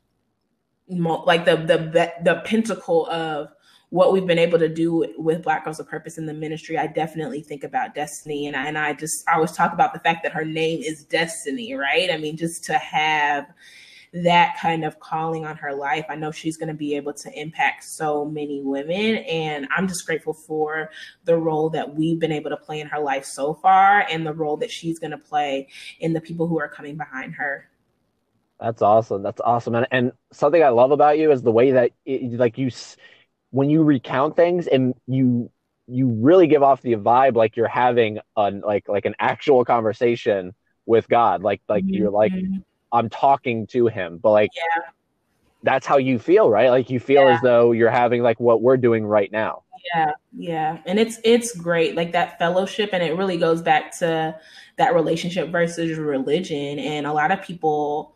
like 0.88 1.46
the 1.46 1.56
the 1.56 2.14
the 2.24 2.42
pinnacle 2.46 3.08
of 3.08 3.50
what 3.90 4.12
we've 4.12 4.28
been 4.28 4.38
able 4.40 4.60
to 4.60 4.68
do 4.68 5.06
with 5.18 5.44
Black 5.44 5.64
Girls 5.64 5.80
of 5.80 5.88
Purpose 5.88 6.18
in 6.18 6.26
the 6.26 6.34
ministry, 6.34 6.78
I 6.78 6.88
definitely 6.88 7.42
think 7.42 7.64
about 7.64 7.96
Destiny. 7.96 8.46
And 8.46 8.56
I, 8.56 8.68
and 8.68 8.78
I 8.78 8.94
just, 8.94 9.24
I 9.30 9.36
always 9.36 9.54
talk 9.54 9.72
about 9.72 9.94
the 9.94 10.02
fact 10.02 10.24
that 10.24 10.34
her 10.34 10.44
name 10.44 10.82
is 10.84 11.06
Destiny, 11.06 11.76
right? 11.76 12.12
I 12.12 12.18
mean, 12.18 12.36
just 12.36 12.66
to 12.66 12.74
have 12.78 13.46
that 14.24 14.58
kind 14.62 14.86
of 14.86 15.00
calling 15.00 15.46
on 15.46 15.58
her 15.58 15.74
life, 15.74 16.06
I 16.10 16.16
know 16.16 16.32
she's 16.32 16.58
going 16.58 16.70
to 16.70 16.76
be 16.76 16.96
able 16.96 17.14
to 17.14 17.40
impact 17.40 17.84
so 17.84 18.26
many 18.26 18.62
women. 18.64 19.18
And 19.18 19.68
I'm 19.76 19.88
just 19.88 20.06
grateful 20.06 20.34
for 20.34 20.90
the 21.26 21.36
role 21.36 21.70
that 21.72 21.96
we've 21.96 22.20
been 22.20 22.32
able 22.32 22.50
to 22.52 22.58
play 22.58 22.80
in 22.80 22.88
her 22.88 23.00
life 23.00 23.26
so 23.26 23.54
far 23.54 24.06
and 24.10 24.26
the 24.26 24.34
role 24.34 24.58
that 24.58 24.72
she's 24.72 25.00
going 25.00 25.12
to 25.12 25.18
play 25.18 25.68
in 26.00 26.14
the 26.14 26.22
people 26.22 26.48
who 26.48 26.60
are 26.60 26.70
coming 26.70 26.96
behind 26.96 27.36
her. 27.36 27.70
That's 28.60 28.82
awesome. 28.82 29.22
That's 29.22 29.42
awesome. 29.42 29.76
And, 29.76 29.88
and 29.92 30.12
something 30.32 30.64
I 30.64 30.70
love 30.70 30.92
about 30.92 31.18
you 31.20 31.32
is 31.32 31.42
the 31.42 31.52
way 31.52 31.72
that, 31.72 31.92
it, 32.06 32.40
like, 32.40 32.58
you, 32.58 32.72
when 33.52 33.70
you 33.70 33.84
recount 33.84 34.36
things 34.36 34.68
and 34.68 34.94
you 35.08 35.50
you 35.88 36.08
really 36.08 36.48
give 36.48 36.64
off 36.64 36.82
the 36.82 36.96
vibe 36.96 37.36
like 37.36 37.56
you're 37.56 37.68
having 37.68 38.18
an 38.36 38.62
like 38.62 38.90
like 38.90 39.06
an 39.06 39.14
actual 39.20 39.64
conversation 39.64 40.54
with 40.86 41.08
God. 41.08 41.44
Like 41.44 41.62
like 41.70 41.84
mm-hmm. 41.84 41.94
you're 41.94 42.10
like 42.10 42.34
I'm 42.96 43.10
talking 43.10 43.68
to 43.68 43.88
him, 43.88 44.18
but 44.18 44.32
like 44.32 44.52
yeah. 44.56 44.84
that's 45.64 45.86
how 45.86 45.98
you 45.98 46.20
feel, 46.20 46.50
right? 46.50 46.70
Like 46.70 46.90
you 46.90 47.00
feel 47.00 47.24
yeah. 47.24 47.36
as 47.36 47.42
though 47.42 47.72
you're 47.72 47.90
having 47.90 48.22
like 48.22 48.40
what 48.40 48.62
we're 48.62 48.78
doing 48.78 49.06
right 49.06 49.32
now. 49.32 49.64
Yeah, 49.94 50.12
yeah. 50.36 50.78
And 50.86 51.00
it's 51.00 51.20
it's 51.24 51.56
great, 51.56 51.96
like 51.96 52.12
that 52.14 52.40
fellowship, 52.40 52.90
and 52.94 53.04
it 53.04 53.16
really 53.18 53.38
goes 53.38 53.62
back 53.62 53.96
to 54.00 54.36
that 54.78 54.96
relationship 54.96 55.50
versus 55.50 55.98
religion. 55.98 56.80
And 56.80 57.06
a 57.06 57.14
lot 57.14 57.32
of 57.32 57.42
people 57.42 58.16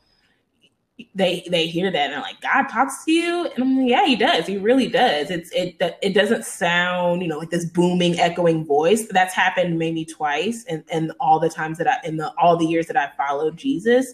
they 1.16 1.48
they 1.50 1.68
hear 1.68 1.92
that 1.92 2.06
and 2.06 2.14
they're 2.14 2.22
like, 2.22 2.42
God 2.42 2.68
talks 2.68 3.06
to 3.06 3.12
you, 3.12 3.46
and 3.46 3.64
I'm 3.64 3.78
like, 3.78 3.90
yeah, 3.90 4.06
he 4.06 4.16
does. 4.16 4.46
He 4.46 4.58
really 4.58 4.88
does. 4.88 5.30
It's 5.30 5.50
it 5.52 5.76
it 6.02 6.14
doesn't 6.14 6.46
sound 6.46 7.22
you 7.22 7.28
know 7.28 7.38
like 7.38 7.52
this 7.52 7.66
booming, 7.66 8.20
echoing 8.20 8.66
voice. 8.66 9.08
That's 9.08 9.34
happened 9.34 9.78
maybe 9.80 10.06
twice, 10.06 10.66
and 10.68 10.84
and 10.92 11.14
all 11.20 11.40
the 11.40 11.50
times 11.50 11.78
that 11.78 11.88
I 11.88 11.96
in 12.04 12.18
the 12.18 12.34
all 12.38 12.58
the 12.58 12.66
years 12.66 12.88
that 12.88 12.98
I 12.98 13.12
followed 13.16 13.58
Jesus, 13.58 14.14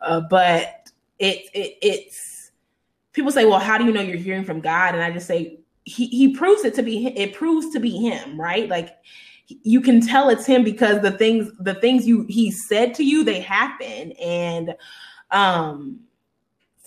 uh, 0.00 0.20
but 0.20 0.90
it 1.18 1.46
it 1.54 1.76
it's 1.82 2.50
people 3.12 3.32
say, 3.32 3.44
well, 3.44 3.58
how 3.58 3.78
do 3.78 3.84
you 3.84 3.92
know 3.92 4.00
you're 4.00 4.16
hearing 4.16 4.44
from 4.44 4.60
God? 4.60 4.94
And 4.94 5.02
I 5.02 5.10
just 5.10 5.26
say 5.26 5.60
he 5.84 6.06
he 6.06 6.34
proves 6.34 6.64
it 6.64 6.74
to 6.74 6.82
be 6.82 7.06
it 7.06 7.34
proves 7.34 7.70
to 7.70 7.80
be 7.80 7.90
him, 7.90 8.40
right? 8.40 8.68
Like 8.68 8.96
you 9.46 9.80
can 9.80 10.00
tell 10.00 10.28
it's 10.28 10.46
him 10.46 10.62
because 10.62 11.00
the 11.02 11.12
things 11.12 11.50
the 11.58 11.74
things 11.74 12.06
you 12.06 12.26
he 12.28 12.50
said 12.50 12.94
to 12.94 13.04
you 13.04 13.24
they 13.24 13.40
happen 13.40 14.12
and 14.12 14.74
um 15.30 16.00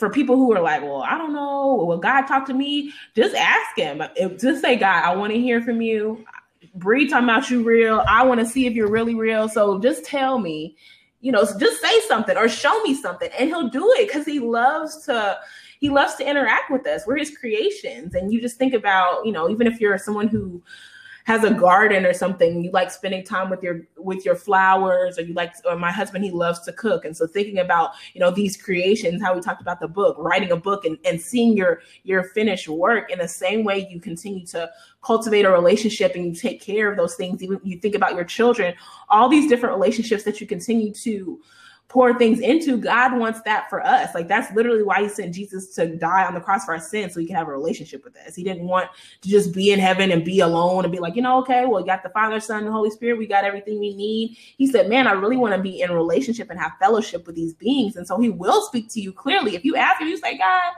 for 0.01 0.09
people 0.09 0.36
who 0.36 0.51
are 0.51 0.62
like, 0.62 0.82
well, 0.82 1.03
I 1.03 1.16
don't 1.16 1.32
know, 1.32 1.84
will 1.88 1.99
God 1.99 2.24
talk 2.24 2.47
to 2.47 2.55
me? 2.55 2.91
Just 3.16 3.36
ask 3.36 3.78
him. 3.78 4.01
Just 4.39 4.62
say, 4.62 4.76
God, 4.76 5.03
I 5.03 5.16
want 5.16 5.32
to 5.32 5.39
hear 5.39 5.62
from 5.62 5.80
you. 5.80 6.26
Bree 6.74 7.07
talking 7.07 7.30
about 7.30 7.51
you 7.51 7.64
real. 7.64 8.03
I 8.07 8.24
want 8.24 8.39
to 8.39 8.45
see 8.47 8.66
if 8.66 8.74
you're 8.74 8.89
really 8.89 9.14
real. 9.14 9.47
So 9.47 9.80
just 9.80 10.03
tell 10.03 10.39
me, 10.39 10.76
you 11.22 11.32
know, 11.32 11.45
just 11.57 11.82
say 11.82 11.99
something 12.07 12.36
or 12.36 12.49
show 12.49 12.82
me 12.82 12.93
something, 12.93 13.30
and 13.38 13.49
he'll 13.49 13.69
do 13.69 13.89
it 13.97 14.07
because 14.07 14.26
he 14.26 14.39
loves 14.39 15.05
to. 15.05 15.39
He 15.80 15.89
loves 15.89 16.13
to 16.15 16.30
interact 16.30 16.69
with 16.69 16.86
us. 16.86 17.07
We're 17.07 17.17
his 17.17 17.36
creations, 17.36 18.13
and 18.13 18.32
you 18.32 18.39
just 18.39 18.57
think 18.57 18.76
about, 18.76 19.26
you 19.26 19.32
know, 19.32 19.49
even 19.49 19.65
if 19.65 19.82
you're 19.82 19.97
someone 19.97 20.28
who 20.28 20.61
has 21.26 21.43
a 21.43 21.53
garden 21.53 22.05
or 22.05 22.13
something 22.13 22.63
you 22.63 22.72
like 22.72 22.91
spending 22.91 23.24
time 23.24 23.49
with 23.49 23.61
your 23.61 23.82
with 23.97 24.26
your 24.26 24.36
flowers 24.36 25.17
or 25.17 25.22
you 25.22 25.34
like 25.34 25.53
or 25.65 25.76
my 25.76 25.91
husband 25.91 26.24
he 26.24 26.32
loves 26.32 26.59
to 26.61 26.74
cook. 26.74 27.05
And 27.05 27.15
so 27.15 27.28
thinking 27.28 27.59
about 27.59 27.91
you 28.13 28.19
know 28.19 28.32
these 28.32 28.57
creations 28.57 29.22
how 29.22 29.36
we 29.36 29.41
talked 29.41 29.61
about 29.61 29.80
the 29.80 29.88
book 29.88 30.15
writing 30.19 30.51
a 30.51 30.57
book 30.57 30.86
and, 30.86 30.97
and 31.05 31.22
seeing 31.22 31.55
your 31.55 31.82
your 32.03 32.24
finished 32.24 32.67
work 32.67 33.11
in 33.11 33.19
the 33.19 33.28
same 33.28 33.63
way 33.63 33.88
you 33.89 33.99
continue 33.99 34.45
to 34.47 34.69
cultivate 35.01 35.45
a 35.45 35.51
relationship 35.51 36.15
and 36.15 36.26
you 36.26 36.34
take 36.34 36.61
care 36.61 36.91
of 36.91 36.97
those 36.97 37.15
things 37.15 37.43
even 37.43 37.59
you 37.63 37.78
think 37.78 37.95
about 37.95 38.15
your 38.15 38.24
children 38.24 38.74
all 39.09 39.28
these 39.30 39.49
different 39.49 39.76
relationships 39.76 40.24
that 40.24 40.39
you 40.39 40.47
continue 40.47 40.93
to 40.93 41.41
pour 41.92 42.18
things 42.18 42.39
into, 42.39 42.78
God 42.78 43.20
wants 43.20 43.42
that 43.42 43.70
for 43.70 43.86
us. 43.86 44.16
Like 44.16 44.30
that's 44.30 44.56
literally 44.56 44.82
why 44.82 45.04
he 45.04 45.10
sent 45.10 45.36
Jesus 45.36 45.76
to 45.76 45.94
die 45.98 46.26
on 46.26 46.34
the 46.34 46.39
cross 46.39 46.64
for 46.64 46.74
our 46.74 46.80
sins 46.80 47.14
so 47.14 47.20
he 47.20 47.26
can 47.26 47.36
have 47.36 47.50
a 47.50 47.52
relationship 47.52 48.06
with 48.06 48.16
us. 48.16 48.34
He 48.34 48.46
didn't 48.46 48.66
want 48.66 48.89
to 49.22 49.30
just 49.30 49.54
be 49.54 49.74
in 49.74 49.80
heaven 49.80 50.10
and 50.10 50.24
be 50.24 50.39
alone 50.39 50.86
and 50.86 50.92
be 50.92 51.00
like, 51.00 51.18
you 51.18 51.22
know, 51.22 51.39
okay, 51.39 51.66
well, 51.66 51.82
we 51.82 51.86
got 51.86 52.02
the 52.02 52.10
Father, 52.10 52.39
Son, 52.39 52.64
and 52.64 52.72
Holy 52.72 52.92
Spirit. 52.92 53.18
We 53.18 53.28
got 53.28 53.44
everything 53.44 53.78
we 53.78 53.94
need. 53.94 54.38
He 54.58 54.68
said, 54.68 54.88
man, 54.88 55.06
I 55.06 55.12
really 55.12 55.36
want 55.36 55.54
to 55.54 55.62
be 55.62 55.82
in 55.82 55.92
relationship 55.92 56.50
and 56.50 56.58
have 56.58 56.72
fellowship 56.80 57.28
with 57.28 57.36
these 57.36 57.54
beings. 57.54 57.98
And 57.98 58.08
so 58.08 58.18
he 58.18 58.30
will 58.30 58.62
speak 58.62 58.88
to 58.92 59.02
you 59.02 59.12
clearly. 59.12 59.56
If 59.56 59.66
you 59.66 59.76
ask 59.76 60.00
him, 60.00 60.08
you 60.08 60.16
say, 60.16 60.38
God, 60.38 60.72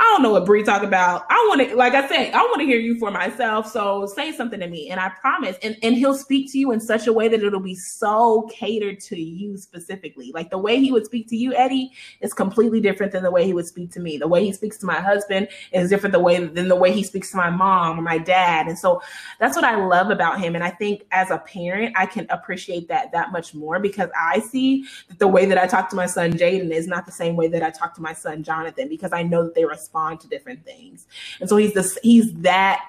I 0.00 0.04
don't 0.04 0.22
know 0.22 0.30
what 0.30 0.46
Bree 0.46 0.62
talk 0.62 0.84
about. 0.84 1.26
I 1.28 1.44
want 1.48 1.68
to, 1.68 1.74
like 1.74 1.94
I 1.94 2.06
said, 2.08 2.32
I 2.32 2.42
want 2.42 2.60
to 2.60 2.66
hear 2.66 2.78
you 2.78 3.00
for 3.00 3.10
myself. 3.10 3.66
So 3.68 4.06
say 4.06 4.30
something 4.30 4.60
to 4.60 4.68
me, 4.68 4.90
and 4.90 5.00
I 5.00 5.08
promise. 5.08 5.56
And 5.60 5.76
and 5.82 5.96
he'll 5.96 6.14
speak 6.14 6.52
to 6.52 6.58
you 6.58 6.70
in 6.70 6.78
such 6.78 7.08
a 7.08 7.12
way 7.12 7.26
that 7.26 7.42
it'll 7.42 7.58
be 7.58 7.74
so 7.74 8.48
catered 8.52 9.00
to 9.00 9.20
you 9.20 9.56
specifically. 9.56 10.30
Like 10.32 10.50
the 10.50 10.58
way 10.58 10.78
he 10.78 10.92
would 10.92 11.04
speak 11.04 11.28
to 11.30 11.36
you, 11.36 11.52
Eddie, 11.52 11.90
is 12.20 12.32
completely 12.32 12.80
different 12.80 13.10
than 13.10 13.24
the 13.24 13.30
way 13.32 13.44
he 13.44 13.52
would 13.52 13.66
speak 13.66 13.90
to 13.92 14.00
me. 14.00 14.18
The 14.18 14.28
way 14.28 14.44
he 14.44 14.52
speaks 14.52 14.78
to 14.78 14.86
my 14.86 15.00
husband 15.00 15.48
is 15.72 15.90
different 15.90 16.12
the 16.12 16.20
way 16.20 16.44
than 16.44 16.68
the 16.68 16.76
way 16.76 16.92
he 16.92 17.02
speaks 17.02 17.32
to 17.32 17.36
my 17.36 17.50
mom 17.50 17.98
or 17.98 18.02
my 18.02 18.18
dad. 18.18 18.68
And 18.68 18.78
so 18.78 19.02
that's 19.40 19.56
what 19.56 19.64
I 19.64 19.84
love 19.84 20.10
about 20.10 20.40
him. 20.40 20.54
And 20.54 20.62
I 20.62 20.70
think 20.70 21.06
as 21.10 21.32
a 21.32 21.38
parent, 21.38 21.96
I 21.98 22.06
can 22.06 22.28
appreciate 22.30 22.86
that 22.86 23.10
that 23.12 23.32
much 23.32 23.52
more 23.52 23.80
because 23.80 24.10
I 24.16 24.38
see 24.38 24.84
that 25.08 25.18
the 25.18 25.28
way 25.28 25.44
that 25.46 25.58
I 25.58 25.66
talk 25.66 25.90
to 25.90 25.96
my 25.96 26.06
son 26.06 26.34
Jaden 26.34 26.70
is 26.70 26.86
not 26.86 27.04
the 27.04 27.12
same 27.12 27.34
way 27.34 27.48
that 27.48 27.64
I 27.64 27.70
talk 27.70 27.94
to 27.96 28.00
my 28.00 28.12
son 28.12 28.44
Jonathan 28.44 28.88
because 28.88 29.12
I 29.12 29.24
know 29.24 29.42
that 29.42 29.56
they 29.56 29.64
respond 29.64 29.87
respond 29.88 30.20
to 30.20 30.28
different 30.28 30.64
things. 30.64 31.06
And 31.40 31.48
so 31.48 31.56
he's 31.56 31.72
this 31.72 31.98
he's 32.02 32.32
that 32.34 32.84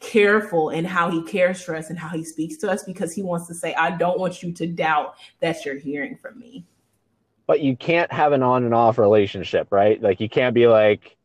careful 0.00 0.70
in 0.70 0.84
how 0.84 1.10
he 1.10 1.22
cares 1.22 1.62
for 1.62 1.74
us 1.74 1.90
and 1.90 1.98
how 1.98 2.08
he 2.08 2.24
speaks 2.24 2.56
to 2.58 2.70
us 2.70 2.84
because 2.84 3.12
he 3.12 3.22
wants 3.22 3.46
to 3.46 3.54
say, 3.54 3.74
I 3.74 3.90
don't 3.90 4.18
want 4.18 4.42
you 4.42 4.52
to 4.52 4.66
doubt 4.66 5.14
that 5.40 5.64
you're 5.64 5.78
hearing 5.78 6.16
from 6.16 6.38
me. 6.38 6.64
But 7.46 7.60
you 7.60 7.76
can't 7.76 8.10
have 8.12 8.32
an 8.32 8.42
on 8.42 8.64
and 8.64 8.74
off 8.74 8.96
relationship, 8.98 9.68
right? 9.70 10.00
Like 10.00 10.20
you 10.20 10.28
can't 10.28 10.54
be 10.54 10.68
like, 10.68 11.16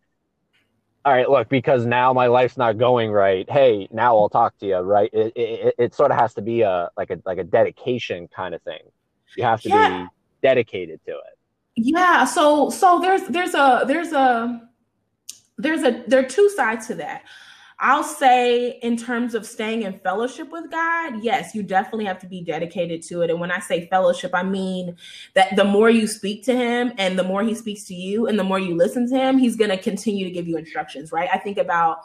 all 1.05 1.13
right, 1.13 1.29
look, 1.29 1.49
because 1.49 1.85
now 1.85 2.13
my 2.13 2.25
life's 2.27 2.57
not 2.57 2.79
going 2.79 3.11
right. 3.11 3.47
Hey, 3.49 3.87
now 3.91 4.17
I'll 4.17 4.27
talk 4.27 4.57
to 4.57 4.65
you, 4.65 4.77
right? 4.77 5.09
It, 5.13 5.33
it, 5.35 5.75
it 5.77 5.95
sort 5.95 6.09
of 6.11 6.17
has 6.17 6.33
to 6.33 6.41
be 6.41 6.61
a 6.61 6.89
like 6.97 7.11
a 7.11 7.19
like 7.25 7.37
a 7.37 7.43
dedication 7.43 8.27
kind 8.27 8.55
of 8.55 8.61
thing. 8.63 8.81
You 9.37 9.43
have 9.43 9.61
to 9.61 9.69
yeah. 9.69 10.03
be 10.03 10.09
dedicated 10.41 10.99
to 11.05 11.11
it. 11.11 11.37
Yeah. 11.75 12.25
So 12.25 12.71
so 12.71 12.99
there's 12.99 13.21
there's 13.27 13.53
a 13.53 13.83
there's 13.85 14.13
a 14.13 14.67
there's 15.58 15.84
a 15.84 16.03
there 16.08 16.20
are 16.20 16.28
two 16.28 16.49
sides 16.49 16.88
to 16.88 16.95
that. 16.95 17.24
I'll 17.80 18.03
say 18.03 18.80
in 18.82 18.95
terms 18.95 19.36
of 19.36 19.45
staying 19.45 19.82
in 19.82 19.99
fellowship 19.99 20.49
with 20.49 20.72
God, 20.72 21.22
yes, 21.22 21.53
you 21.53 21.62
definitely 21.62 22.06
have 22.06 22.20
to 22.20 22.28
be 22.28 22.41
dedicated 22.41 23.01
to 23.03 23.22
it. 23.22 23.30
And 23.30 23.39
when 23.39 23.51
I 23.51 23.60
say 23.60 23.88
fellowship, 23.88 24.32
I 24.34 24.43
mean 24.43 24.95
that 25.34 25.58
the 25.58 25.66
more 25.66 25.89
you 25.89 26.08
speak 26.08 26.45
to 26.45 26.56
him 26.56 26.93
and 26.97 27.20
the 27.20 27.24
more 27.24 27.43
he 27.43 27.53
speaks 27.53 27.84
to 27.86 27.93
you 27.93 28.28
and 28.28 28.39
the 28.39 28.45
more 28.45 28.60
you 28.60 28.76
listen 28.76 29.10
to 29.10 29.18
him, 29.18 29.38
he's 29.38 29.58
going 29.58 29.72
to 29.72 29.78
continue 29.78 30.24
to 30.24 30.32
give 30.32 30.47
you 30.47 30.58
instructions, 30.58 31.12
right? 31.12 31.30
I 31.34 31.38
think 31.38 31.58
about 31.58 31.99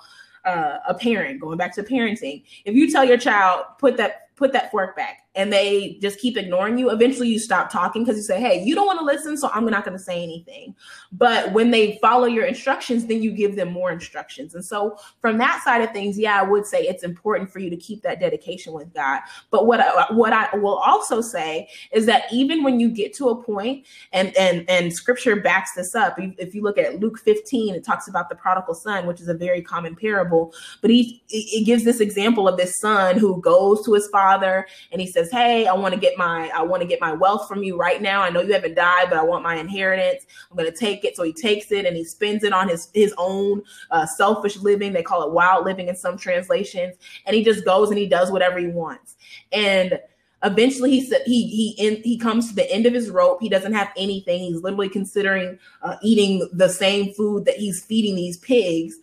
uh, 0.45 0.79
a 0.89 0.95
parent 0.95 1.41
going 1.41 1.57
back 1.57 1.73
to 1.77 1.85
parenting. 1.85 2.43
If 2.65 2.75
you 2.75 2.91
tell 2.91 3.05
your 3.05 3.19
child 3.19 3.65
put 3.79 3.97
that 3.99 4.35
put 4.35 4.53
that 4.53 4.73
fork 4.73 4.97
back, 4.97 5.29
and 5.35 5.53
they 5.53 5.99
just 6.01 6.19
keep 6.19 6.37
ignoring 6.37 6.79
you, 6.79 6.91
eventually 6.91 7.29
you 7.29 7.39
stop 7.39 7.71
talking 7.71 8.03
because 8.03 8.17
you 8.17 8.23
say, 8.23 8.41
Hey, 8.41 8.63
you 8.63 8.75
don't 8.75 8.87
want 8.87 8.99
to 8.99 9.05
listen, 9.05 9.37
so 9.37 9.51
I'm 9.53 9.65
not 9.67 9.85
going 9.85 9.97
to 9.97 10.03
say 10.03 10.23
anything. 10.23 10.75
But 11.13 11.53
when 11.53 11.71
they 11.71 11.99
follow 12.01 12.27
your 12.27 12.45
instructions, 12.45 13.07
then 13.07 13.23
you 13.23 13.33
give 13.33 13.57
them 13.57 13.73
more 13.73 13.91
instructions. 13.91 14.55
And 14.55 14.65
so, 14.65 14.97
from 15.21 15.39
that 15.39 15.63
side 15.65 15.83
of 15.83 15.91
things, 15.93 16.19
yeah, 16.19 16.41
I 16.41 16.43
would 16.43 16.67
say 16.67 16.83
it's 16.83 17.03
important 17.03 17.51
for 17.51 17.59
you 17.59 17.71
to 17.71 17.77
keep 17.77 18.03
that 18.03 18.21
dedication 18.21 18.73
with 18.73 18.93
God. 18.93 19.21
But 19.51 19.67
what 19.67 19.81
I, 19.81 20.13
what 20.13 20.33
I 20.33 20.57
will 20.57 20.77
also 20.79 21.21
say 21.21 21.69
is 21.93 22.07
that 22.07 22.25
even 22.33 22.63
when 22.63 22.81
you 22.81 22.91
get 22.91 23.15
to 23.15 23.29
a 23.29 23.43
point, 23.43 23.87
and 24.13 24.37
and 24.37 24.69
and 24.69 24.93
Scripture 24.93 25.37
backs 25.37 25.73
this 25.75 25.95
up. 25.95 26.17
If 26.19 26.55
you 26.55 26.63
look 26.63 26.79
at 26.79 27.01
Luke 27.01 27.19
15, 27.19 27.75
it 27.75 27.85
talks 27.85 28.09
about 28.09 28.29
the 28.29 28.35
prodigal 28.35 28.75
son, 28.75 29.07
which 29.07 29.21
is 29.21 29.29
a 29.29 29.35
very 29.35 29.63
common 29.63 29.95
parable. 29.95 30.53
But 30.81 30.91
he 30.91 31.23
it 31.29 31.65
gives 31.65 31.85
this 31.85 32.01
example 32.01 32.49
of 32.49 32.57
this 32.57 32.79
son 32.81 33.19
who 33.19 33.41
goes 33.41 33.85
to 33.85 33.95
his 33.95 34.09
father 34.09 34.67
and 34.93 35.01
he 35.01 35.07
says 35.07 35.20
says, 35.25 35.31
"Hey, 35.31 35.67
I 35.67 35.75
want 35.75 35.95
to 35.95 36.01
get 36.01 36.17
my 36.17 36.51
I 36.55 36.63
want 36.63 36.83
to 36.83 36.89
get 36.89 37.01
my 37.01 37.13
wealth 37.13 37.49
from 37.49 37.63
you 37.63 37.77
right 37.77 38.01
now. 38.01 38.23
I 38.23 38.31
know 38.31 38.41
you 38.41 38.53
haven't 38.53 38.75
died, 38.75 39.07
but 39.09 39.19
I 39.19 39.23
want 39.23 39.43
my 39.43 39.57
inheritance. 39.57 40.27
I'm 40.51 40.57
going 40.57 40.71
to 40.71 40.77
take 40.77 41.05
it." 41.05 41.17
So 41.17 41.23
he 41.23 41.33
takes 41.33 41.71
it 41.73 41.87
and 41.87 41.97
he 41.97 42.05
spends 42.05 42.45
it 42.45 42.53
on 42.53 42.69
his 42.69 42.89
his 42.95 43.15
own 43.19 43.63
uh, 43.91 44.07
selfish 44.07 44.57
living. 44.59 44.93
They 44.93 45.03
call 45.03 45.27
it 45.27 45.33
wild 45.33 45.65
living 45.65 45.89
in 45.89 45.97
some 45.97 46.17
translations, 46.17 46.97
and 47.27 47.37
he 47.37 47.45
just 47.45 47.65
goes 47.65 47.91
and 47.91 47.99
he 47.99 48.07
does 48.07 48.31
whatever 48.31 48.59
he 48.59 48.69
wants. 48.69 49.17
And 49.53 50.01
eventually 50.43 50.91
he 50.91 51.05
said 51.05 51.23
he 51.27 51.47
he 51.49 51.87
in, 51.87 52.03
he 52.03 52.17
comes 52.17 52.49
to 52.49 52.55
the 52.55 52.71
end 52.73 52.87
of 52.87 52.95
his 52.95 53.11
rope 53.11 53.39
he 53.43 53.49
doesn't 53.51 53.75
have 53.75 53.91
anything 53.97 54.41
he's 54.41 54.63
literally 54.63 54.89
considering 54.89 55.59
uh, 55.83 55.97
eating 56.03 56.49
the 56.53 56.69
same 56.69 57.13
food 57.13 57.45
that 57.45 57.57
he's 57.57 57.85
feeding 57.85 58.17
these 58.17 58.39
pigs 58.39 58.97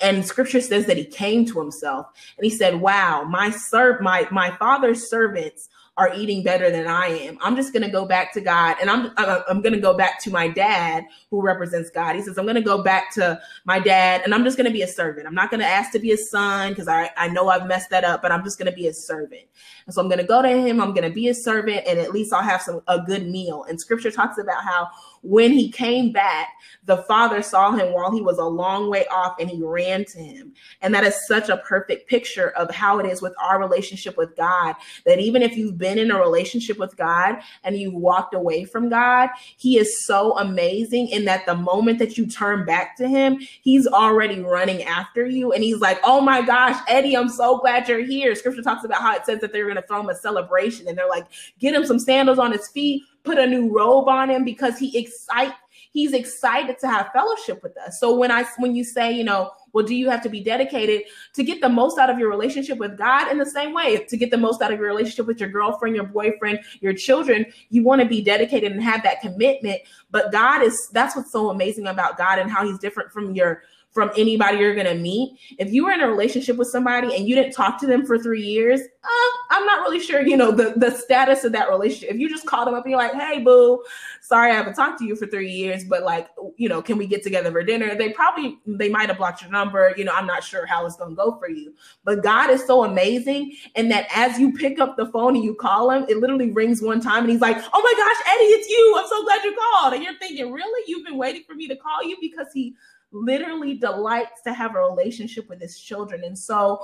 and 0.00 0.24
scripture 0.24 0.60
says 0.60 0.86
that 0.86 0.96
he 0.96 1.04
came 1.04 1.44
to 1.46 1.58
himself 1.58 2.06
and 2.36 2.44
he 2.44 2.50
said, 2.50 2.80
Wow, 2.80 3.24
my 3.24 3.50
serv 3.50 4.00
my 4.00 4.26
my 4.30 4.50
father's 4.56 5.08
servants 5.08 5.68
are 5.98 6.14
eating 6.14 6.44
better 6.44 6.70
than 6.70 6.86
I 6.86 7.06
am. 7.08 7.36
I'm 7.40 7.56
just 7.56 7.72
going 7.72 7.82
to 7.82 7.90
go 7.90 8.06
back 8.06 8.32
to 8.34 8.40
God 8.40 8.76
and 8.80 8.88
I'm, 8.88 9.06
uh, 9.06 9.10
uh, 9.18 9.42
I'm, 9.48 9.60
going 9.60 9.72
to 9.72 9.80
go 9.80 9.94
back 9.94 10.22
to 10.22 10.30
my 10.30 10.46
dad 10.46 11.04
who 11.28 11.42
represents 11.42 11.90
God. 11.90 12.14
He 12.14 12.22
says, 12.22 12.38
I'm 12.38 12.44
going 12.44 12.54
to 12.54 12.62
go 12.62 12.84
back 12.84 13.12
to 13.14 13.40
my 13.64 13.80
dad 13.80 14.22
and 14.24 14.32
I'm 14.32 14.44
just 14.44 14.56
going 14.56 14.68
to 14.68 14.72
be 14.72 14.82
a 14.82 14.86
servant. 14.86 15.26
I'm 15.26 15.34
not 15.34 15.50
going 15.50 15.58
to 15.58 15.66
ask 15.66 15.90
to 15.92 15.98
be 15.98 16.12
a 16.12 16.16
son 16.16 16.70
because 16.70 16.86
I, 16.86 17.10
I 17.16 17.26
know 17.26 17.48
I've 17.48 17.66
messed 17.66 17.90
that 17.90 18.04
up, 18.04 18.22
but 18.22 18.30
I'm 18.30 18.44
just 18.44 18.58
going 18.58 18.70
to 18.70 18.76
be 18.76 18.86
a 18.86 18.94
servant. 18.94 19.42
And 19.86 19.94
so 19.94 20.00
I'm 20.00 20.06
going 20.06 20.20
to 20.20 20.24
go 20.24 20.40
to 20.40 20.48
him. 20.48 20.80
I'm 20.80 20.94
going 20.94 21.08
to 21.08 21.12
be 21.12 21.28
a 21.28 21.34
servant 21.34 21.82
and 21.88 21.98
at 21.98 22.12
least 22.12 22.32
I'll 22.32 22.44
have 22.44 22.62
some, 22.62 22.80
a 22.86 23.00
good 23.00 23.28
meal. 23.28 23.64
And 23.68 23.80
scripture 23.80 24.12
talks 24.12 24.38
about 24.38 24.62
how 24.62 24.88
when 25.22 25.52
he 25.52 25.70
came 25.70 26.12
back, 26.12 26.48
the 26.84 26.98
father 27.04 27.42
saw 27.42 27.72
him 27.72 27.92
while 27.92 28.10
he 28.10 28.22
was 28.22 28.38
a 28.38 28.44
long 28.44 28.90
way 28.90 29.06
off 29.08 29.36
and 29.38 29.50
he 29.50 29.62
ran 29.62 30.04
to 30.06 30.18
him. 30.18 30.52
And 30.80 30.94
that 30.94 31.04
is 31.04 31.26
such 31.26 31.48
a 31.48 31.58
perfect 31.58 32.08
picture 32.08 32.50
of 32.50 32.70
how 32.74 32.98
it 32.98 33.06
is 33.06 33.20
with 33.20 33.34
our 33.42 33.58
relationship 33.58 34.16
with 34.16 34.36
God 34.36 34.74
that 35.04 35.18
even 35.18 35.42
if 35.42 35.56
you've 35.56 35.78
been 35.78 35.98
in 35.98 36.10
a 36.10 36.18
relationship 36.18 36.78
with 36.78 36.96
God 36.96 37.36
and 37.64 37.76
you've 37.76 37.94
walked 37.94 38.34
away 38.34 38.64
from 38.64 38.88
God, 38.88 39.28
he 39.56 39.78
is 39.78 40.04
so 40.06 40.38
amazing 40.38 41.08
in 41.08 41.24
that 41.26 41.46
the 41.46 41.54
moment 41.54 41.98
that 41.98 42.16
you 42.16 42.26
turn 42.26 42.64
back 42.64 42.96
to 42.96 43.08
him, 43.08 43.38
he's 43.60 43.86
already 43.86 44.40
running 44.40 44.82
after 44.84 45.26
you. 45.26 45.52
And 45.52 45.62
he's 45.62 45.80
like, 45.80 45.98
Oh 46.04 46.20
my 46.20 46.42
gosh, 46.42 46.80
Eddie, 46.88 47.16
I'm 47.16 47.28
so 47.28 47.58
glad 47.58 47.88
you're 47.88 48.04
here. 48.04 48.34
Scripture 48.34 48.62
talks 48.62 48.84
about 48.84 49.02
how 49.02 49.14
it 49.14 49.26
says 49.26 49.40
that 49.40 49.52
they're 49.52 49.64
going 49.64 49.76
to 49.76 49.82
throw 49.82 50.00
him 50.00 50.08
a 50.08 50.14
celebration 50.14 50.88
and 50.88 50.96
they're 50.96 51.08
like, 51.08 51.26
get 51.58 51.74
him 51.74 51.84
some 51.84 51.98
sandals 51.98 52.38
on 52.38 52.52
his 52.52 52.68
feet 52.68 53.02
put 53.28 53.38
a 53.38 53.46
new 53.46 53.70
robe 53.70 54.08
on 54.08 54.30
him 54.30 54.42
because 54.42 54.78
he 54.78 54.96
excite 54.98 55.52
he's 55.90 56.14
excited 56.14 56.78
to 56.78 56.88
have 56.88 57.10
fellowship 57.12 57.62
with 57.62 57.76
us. 57.76 58.00
So 58.00 58.16
when 58.16 58.30
I 58.30 58.44
when 58.56 58.74
you 58.74 58.84
say, 58.84 59.12
you 59.12 59.22
know, 59.22 59.50
well, 59.74 59.84
do 59.84 59.94
you 59.94 60.08
have 60.08 60.22
to 60.22 60.30
be 60.30 60.42
dedicated 60.42 61.02
to 61.34 61.42
get 61.42 61.60
the 61.60 61.68
most 61.68 61.98
out 61.98 62.08
of 62.08 62.18
your 62.18 62.30
relationship 62.30 62.78
with 62.78 62.96
God 62.96 63.30
in 63.30 63.36
the 63.36 63.44
same 63.44 63.74
way? 63.74 63.98
To 64.08 64.16
get 64.16 64.30
the 64.30 64.38
most 64.38 64.62
out 64.62 64.72
of 64.72 64.78
your 64.78 64.88
relationship 64.88 65.26
with 65.26 65.40
your 65.40 65.50
girlfriend, 65.50 65.94
your 65.94 66.06
boyfriend, 66.06 66.60
your 66.80 66.94
children, 66.94 67.44
you 67.68 67.84
want 67.84 68.00
to 68.00 68.08
be 68.08 68.22
dedicated 68.22 68.72
and 68.72 68.82
have 68.82 69.02
that 69.02 69.20
commitment. 69.20 69.82
But 70.10 70.32
God 70.32 70.62
is 70.62 70.88
that's 70.94 71.14
what's 71.14 71.30
so 71.30 71.50
amazing 71.50 71.86
about 71.86 72.16
God 72.16 72.38
and 72.38 72.50
how 72.50 72.66
he's 72.66 72.78
different 72.78 73.12
from 73.12 73.34
your 73.34 73.62
from 73.98 74.12
anybody 74.16 74.58
you're 74.58 74.76
going 74.76 74.86
to 74.86 74.94
meet. 74.94 75.36
If 75.58 75.72
you 75.72 75.84
were 75.84 75.90
in 75.90 76.00
a 76.00 76.08
relationship 76.08 76.56
with 76.56 76.68
somebody 76.68 77.16
and 77.16 77.26
you 77.26 77.34
didn't 77.34 77.50
talk 77.50 77.80
to 77.80 77.86
them 77.88 78.06
for 78.06 78.16
three 78.16 78.44
years, 78.44 78.80
uh, 78.80 79.30
I'm 79.50 79.66
not 79.66 79.80
really 79.80 79.98
sure, 79.98 80.20
you 80.20 80.36
know, 80.36 80.52
the, 80.52 80.74
the 80.76 80.92
status 80.92 81.42
of 81.42 81.50
that 81.52 81.68
relationship. 81.68 82.10
If 82.10 82.20
you 82.20 82.28
just 82.28 82.46
call 82.46 82.64
them 82.64 82.74
up 82.74 82.84
and 82.84 82.92
you're 82.92 83.00
like, 83.00 83.14
hey, 83.14 83.40
boo, 83.40 83.82
sorry, 84.20 84.52
I 84.52 84.54
haven't 84.54 84.74
talked 84.74 85.00
to 85.00 85.04
you 85.04 85.16
for 85.16 85.26
three 85.26 85.50
years, 85.50 85.82
but 85.82 86.04
like, 86.04 86.28
you 86.56 86.68
know, 86.68 86.80
can 86.80 86.96
we 86.96 87.08
get 87.08 87.24
together 87.24 87.50
for 87.50 87.64
dinner? 87.64 87.96
They 87.96 88.10
probably, 88.10 88.58
they 88.66 88.88
might 88.88 89.08
have 89.08 89.18
blocked 89.18 89.42
your 89.42 89.50
number. 89.50 89.92
You 89.96 90.04
know, 90.04 90.12
I'm 90.14 90.26
not 90.26 90.44
sure 90.44 90.64
how 90.64 90.86
it's 90.86 90.94
going 90.94 91.10
to 91.10 91.16
go 91.16 91.36
for 91.40 91.48
you. 91.48 91.74
But 92.04 92.22
God 92.22 92.50
is 92.50 92.64
so 92.64 92.84
amazing. 92.84 93.56
And 93.74 93.90
that 93.90 94.06
as 94.14 94.38
you 94.38 94.52
pick 94.52 94.78
up 94.78 94.96
the 94.96 95.06
phone 95.06 95.34
and 95.34 95.44
you 95.44 95.56
call 95.56 95.90
him, 95.90 96.04
it 96.08 96.18
literally 96.18 96.52
rings 96.52 96.80
one 96.80 97.00
time 97.00 97.24
and 97.24 97.32
he's 97.32 97.40
like, 97.40 97.56
oh 97.56 97.82
my 97.82 97.94
gosh, 97.96 98.32
Eddie, 98.32 98.52
it's 98.52 98.68
you. 98.68 98.94
I'm 98.96 99.08
so 99.08 99.24
glad 99.24 99.42
you 99.42 99.56
called. 99.56 99.94
And 99.94 100.04
you're 100.04 100.18
thinking, 100.20 100.52
really? 100.52 100.84
You've 100.86 101.04
been 101.04 101.16
waiting 101.16 101.42
for 101.48 101.56
me 101.56 101.66
to 101.66 101.74
call 101.74 102.04
you 102.04 102.16
because 102.20 102.46
he 102.54 102.76
literally 103.12 103.74
delights 103.74 104.42
to 104.42 104.52
have 104.52 104.74
a 104.74 104.78
relationship 104.78 105.48
with 105.48 105.60
his 105.60 105.78
children. 105.78 106.24
And 106.24 106.38
so, 106.38 106.82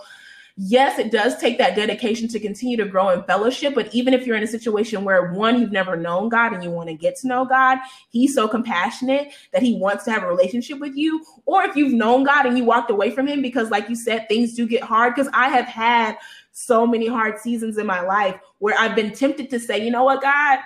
yes, 0.57 0.99
it 0.99 1.11
does 1.11 1.37
take 1.39 1.59
that 1.59 1.75
dedication 1.75 2.29
to 2.29 2.41
continue 2.41 2.77
to 2.77 2.85
grow 2.85 3.11
in 3.11 3.22
fellowship. 3.25 3.75
But 3.75 3.95
even 3.95 4.14
if 4.14 4.27
you're 4.27 4.37
in 4.37 4.43
a 4.43 4.49
situation 4.49 5.05
where 5.05 5.33
one, 5.33 5.61
you've 5.61 5.72
never 5.72 5.97
known 5.97 6.29
God 6.29 6.53
and 6.53 6.62
you 6.62 6.70
want 6.70 6.89
to 6.89 6.95
get 6.95 7.16
to 7.16 7.29
know 7.29 7.45
God, 7.45 7.79
He's 8.09 8.35
so 8.35 8.49
compassionate 8.49 9.33
that 9.53 9.62
He 9.62 9.77
wants 9.77 10.05
to 10.05 10.12
have 10.12 10.22
a 10.22 10.29
relationship 10.29 10.79
with 10.79 10.97
you. 10.97 11.25
Or 11.47 11.64
if 11.64 11.77
you've 11.77 11.93
known 11.93 12.25
God 12.25 12.47
and 12.47 12.57
you 12.57 12.64
walked 12.64 12.91
away 12.91 13.11
from 13.11 13.27
Him 13.27 13.43
because, 13.43 13.70
like 13.70 13.89
you 13.89 13.97
said, 13.97 14.29
things 14.29 14.55
do 14.55 14.66
get 14.66 14.83
hard. 14.83 15.14
Because 15.14 15.31
I 15.35 15.49
have 15.49 15.66
had 15.66 16.16
so 16.53 16.87
many 16.87 17.09
hard 17.09 17.39
seasons 17.39 17.79
in 17.79 17.87
my 17.87 18.01
life 18.01 18.39
where 18.59 18.79
I've 18.79 18.95
been 18.95 19.12
tempted 19.12 19.51
to 19.51 19.59
say, 19.59 19.85
you 19.85 19.91
know 19.91 20.05
what, 20.05 20.22
God, 20.22 20.61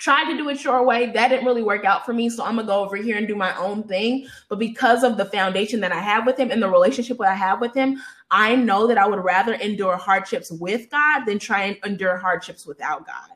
tried 0.00 0.30
to 0.30 0.36
do 0.36 0.48
it 0.48 0.64
your 0.64 0.82
way. 0.82 1.06
That 1.06 1.28
didn't 1.28 1.44
really 1.44 1.62
work 1.62 1.84
out 1.84 2.04
for 2.06 2.12
me. 2.12 2.28
So 2.30 2.42
I'm 2.42 2.56
gonna 2.56 2.66
go 2.66 2.82
over 2.82 2.96
here 2.96 3.18
and 3.18 3.28
do 3.28 3.36
my 3.36 3.54
own 3.56 3.82
thing. 3.84 4.26
But 4.48 4.58
because 4.58 5.04
of 5.04 5.16
the 5.16 5.26
foundation 5.26 5.78
that 5.80 5.92
I 5.92 6.00
have 6.00 6.26
with 6.26 6.38
him 6.38 6.50
and 6.50 6.60
the 6.60 6.68
relationship 6.68 7.18
that 7.18 7.28
I 7.28 7.34
have 7.34 7.60
with 7.60 7.74
him, 7.74 8.02
I 8.30 8.56
know 8.56 8.86
that 8.86 8.98
I 8.98 9.06
would 9.06 9.22
rather 9.22 9.52
endure 9.54 9.96
hardships 9.96 10.50
with 10.50 10.90
God 10.90 11.26
than 11.26 11.38
try 11.38 11.64
and 11.64 11.76
endure 11.84 12.16
hardships 12.16 12.66
without 12.66 13.06
God. 13.06 13.30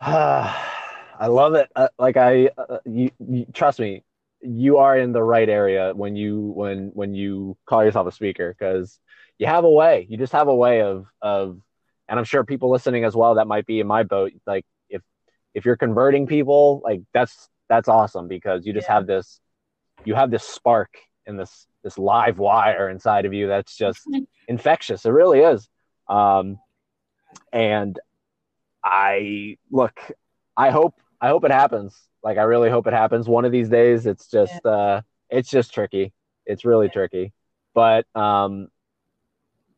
I 1.18 1.28
love 1.28 1.54
it. 1.54 1.70
Uh, 1.74 1.88
like 1.98 2.18
I, 2.18 2.50
uh, 2.58 2.78
you, 2.84 3.10
you, 3.26 3.46
trust 3.54 3.80
me, 3.80 4.04
you 4.42 4.76
are 4.76 4.98
in 4.98 5.12
the 5.12 5.22
right 5.22 5.48
area 5.48 5.94
when 5.94 6.14
you 6.14 6.52
when 6.54 6.90
when 6.92 7.14
you 7.14 7.56
call 7.64 7.82
yourself 7.82 8.06
a 8.06 8.12
speaker 8.12 8.54
because 8.56 9.00
you 9.38 9.46
have 9.46 9.64
a 9.64 9.70
way. 9.70 10.06
You 10.10 10.18
just 10.18 10.34
have 10.34 10.48
a 10.48 10.54
way 10.54 10.82
of 10.82 11.06
of 11.22 11.58
and 12.08 12.18
I'm 12.18 12.24
sure 12.24 12.44
people 12.44 12.70
listening 12.70 13.04
as 13.04 13.14
well 13.14 13.34
that 13.36 13.46
might 13.46 13.66
be 13.66 13.80
in 13.80 13.86
my 13.86 14.02
boat. 14.02 14.32
Like 14.46 14.64
if 14.88 15.02
if 15.54 15.64
you're 15.64 15.76
converting 15.76 16.26
people, 16.26 16.80
like 16.84 17.02
that's 17.12 17.48
that's 17.68 17.88
awesome 17.88 18.28
because 18.28 18.66
you 18.66 18.72
just 18.72 18.88
yeah. 18.88 18.94
have 18.94 19.06
this 19.06 19.40
you 20.04 20.14
have 20.14 20.30
this 20.30 20.44
spark 20.44 20.96
and 21.26 21.38
this 21.38 21.66
this 21.82 21.98
live 21.98 22.38
wire 22.38 22.88
inside 22.88 23.26
of 23.26 23.32
you 23.32 23.48
that's 23.48 23.76
just 23.76 24.00
infectious. 24.48 25.04
It 25.04 25.10
really 25.10 25.40
is. 25.40 25.68
Um, 26.08 26.58
and 27.52 27.98
I 28.84 29.56
look, 29.70 29.98
I 30.56 30.70
hope 30.70 30.94
I 31.20 31.28
hope 31.28 31.44
it 31.44 31.50
happens. 31.50 31.96
Like 32.22 32.38
I 32.38 32.42
really 32.42 32.70
hope 32.70 32.86
it 32.86 32.92
happens 32.92 33.28
one 33.28 33.44
of 33.44 33.52
these 33.52 33.68
days. 33.68 34.06
It's 34.06 34.28
just 34.28 34.60
yeah. 34.64 34.70
uh, 34.70 35.00
it's 35.30 35.50
just 35.50 35.74
tricky. 35.74 36.12
It's 36.44 36.64
really 36.64 36.86
yeah. 36.86 36.92
tricky. 36.92 37.32
But 37.74 38.06
um, 38.14 38.68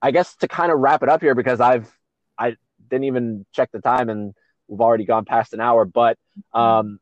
I 0.00 0.10
guess 0.10 0.36
to 0.36 0.48
kind 0.48 0.70
of 0.70 0.78
wrap 0.78 1.02
it 1.02 1.08
up 1.08 1.20
here 1.20 1.34
because 1.34 1.60
I've 1.60 1.97
I 2.38 2.56
didn't 2.88 3.04
even 3.04 3.46
check 3.52 3.70
the 3.72 3.80
time 3.80 4.08
and 4.08 4.34
we've 4.68 4.80
already 4.80 5.04
gone 5.04 5.24
past 5.24 5.52
an 5.52 5.60
hour. 5.60 5.84
But 5.84 6.18
um, 6.52 7.00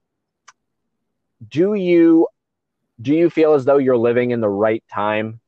do 1.46 1.74
you 1.74 2.28
do 3.00 3.14
you 3.14 3.28
feel 3.28 3.54
as 3.54 3.64
though 3.64 3.78
you're 3.78 3.98
living 3.98 4.30
in 4.30 4.40
the 4.40 4.48
right 4.48 4.82
time, 4.90 5.40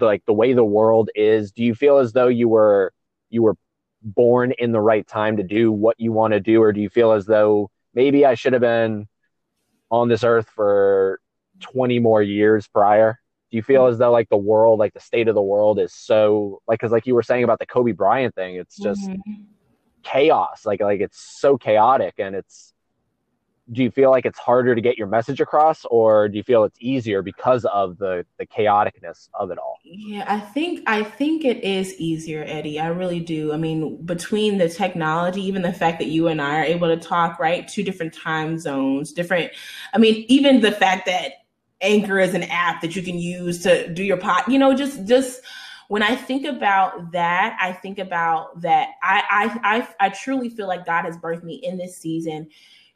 like 0.00 0.24
the 0.26 0.32
way 0.32 0.52
the 0.52 0.64
world 0.64 1.10
is? 1.14 1.52
Do 1.52 1.62
you 1.62 1.74
feel 1.74 1.98
as 1.98 2.12
though 2.12 2.28
you 2.28 2.48
were 2.48 2.92
you 3.30 3.42
were 3.42 3.56
born 4.02 4.52
in 4.58 4.72
the 4.72 4.80
right 4.80 5.06
time 5.06 5.36
to 5.36 5.44
do 5.44 5.70
what 5.70 6.00
you 6.00 6.12
want 6.12 6.32
to 6.32 6.40
do, 6.40 6.60
or 6.62 6.72
do 6.72 6.80
you 6.80 6.88
feel 6.88 7.12
as 7.12 7.26
though 7.26 7.70
maybe 7.94 8.26
I 8.26 8.34
should 8.34 8.52
have 8.52 8.62
been 8.62 9.06
on 9.90 10.08
this 10.08 10.24
earth 10.24 10.48
for 10.48 11.20
20 11.60 12.00
more 12.00 12.22
years 12.22 12.66
prior? 12.66 13.20
Do 13.52 13.56
you 13.56 13.62
feel 13.62 13.86
as 13.86 13.98
though 13.98 14.10
like 14.10 14.28
the 14.30 14.36
world 14.36 14.78
like 14.78 14.94
the 14.94 15.00
state 15.00 15.28
of 15.28 15.34
the 15.34 15.42
world 15.42 15.78
is 15.78 15.92
so 15.92 16.60
like 16.66 16.80
because 16.80 16.90
like 16.90 17.06
you 17.06 17.14
were 17.14 17.22
saying 17.22 17.44
about 17.44 17.58
the 17.58 17.66
kobe 17.66 17.92
bryant 17.92 18.34
thing 18.34 18.56
it's 18.56 18.78
just 18.78 19.08
mm-hmm. 19.08 19.42
chaos 20.02 20.66
like 20.66 20.80
like 20.80 21.00
it's 21.00 21.38
so 21.38 21.56
chaotic 21.56 22.14
and 22.18 22.34
it's 22.34 22.72
do 23.70 23.82
you 23.82 23.92
feel 23.92 24.10
like 24.10 24.26
it's 24.26 24.38
harder 24.38 24.74
to 24.74 24.80
get 24.80 24.98
your 24.98 25.06
message 25.06 25.40
across 25.40 25.84
or 25.84 26.28
do 26.28 26.36
you 26.36 26.42
feel 26.42 26.64
it's 26.64 26.76
easier 26.80 27.22
because 27.22 27.64
of 27.66 27.96
the 27.98 28.26
the 28.38 28.46
chaoticness 28.46 29.28
of 29.34 29.52
it 29.52 29.58
all? 29.58 29.78
Yeah 29.84 30.24
i 30.26 30.40
think 30.40 30.82
i 30.88 31.04
think 31.04 31.44
it 31.44 31.62
is 31.62 31.94
easier 31.94 32.44
eddie. 32.46 32.80
I 32.80 32.88
really 32.88 33.20
do. 33.20 33.52
I 33.52 33.56
mean 33.56 34.04
between 34.04 34.58
the 34.58 34.68
technology 34.68 35.42
even 35.42 35.62
the 35.62 35.72
fact 35.72 36.00
that 36.00 36.08
you 36.08 36.26
and 36.26 36.42
i 36.42 36.58
are 36.58 36.64
able 36.64 36.88
to 36.88 36.96
talk 36.96 37.38
right 37.38 37.66
two 37.68 37.84
different 37.84 38.12
time 38.12 38.58
zones 38.58 39.12
different 39.12 39.52
i 39.94 39.98
mean 39.98 40.24
even 40.28 40.60
the 40.60 40.72
fact 40.72 41.06
that 41.06 41.32
Anchor 41.82 42.18
is 42.18 42.34
an 42.34 42.44
app 42.44 42.80
that 42.80 42.96
you 42.96 43.02
can 43.02 43.18
use 43.18 43.62
to 43.64 43.92
do 43.92 44.02
your 44.02 44.16
pot. 44.16 44.48
You 44.48 44.58
know, 44.58 44.74
just 44.74 45.04
just 45.04 45.42
when 45.88 46.02
I 46.02 46.16
think 46.16 46.46
about 46.46 47.12
that, 47.12 47.58
I 47.60 47.72
think 47.72 47.98
about 47.98 48.60
that 48.62 48.90
I 49.02 49.22
I 49.62 49.76
I, 49.76 50.06
I 50.06 50.08
truly 50.10 50.48
feel 50.48 50.68
like 50.68 50.86
God 50.86 51.04
has 51.04 51.18
birthed 51.18 51.42
me 51.42 51.54
in 51.56 51.76
this 51.76 51.96
season 51.96 52.48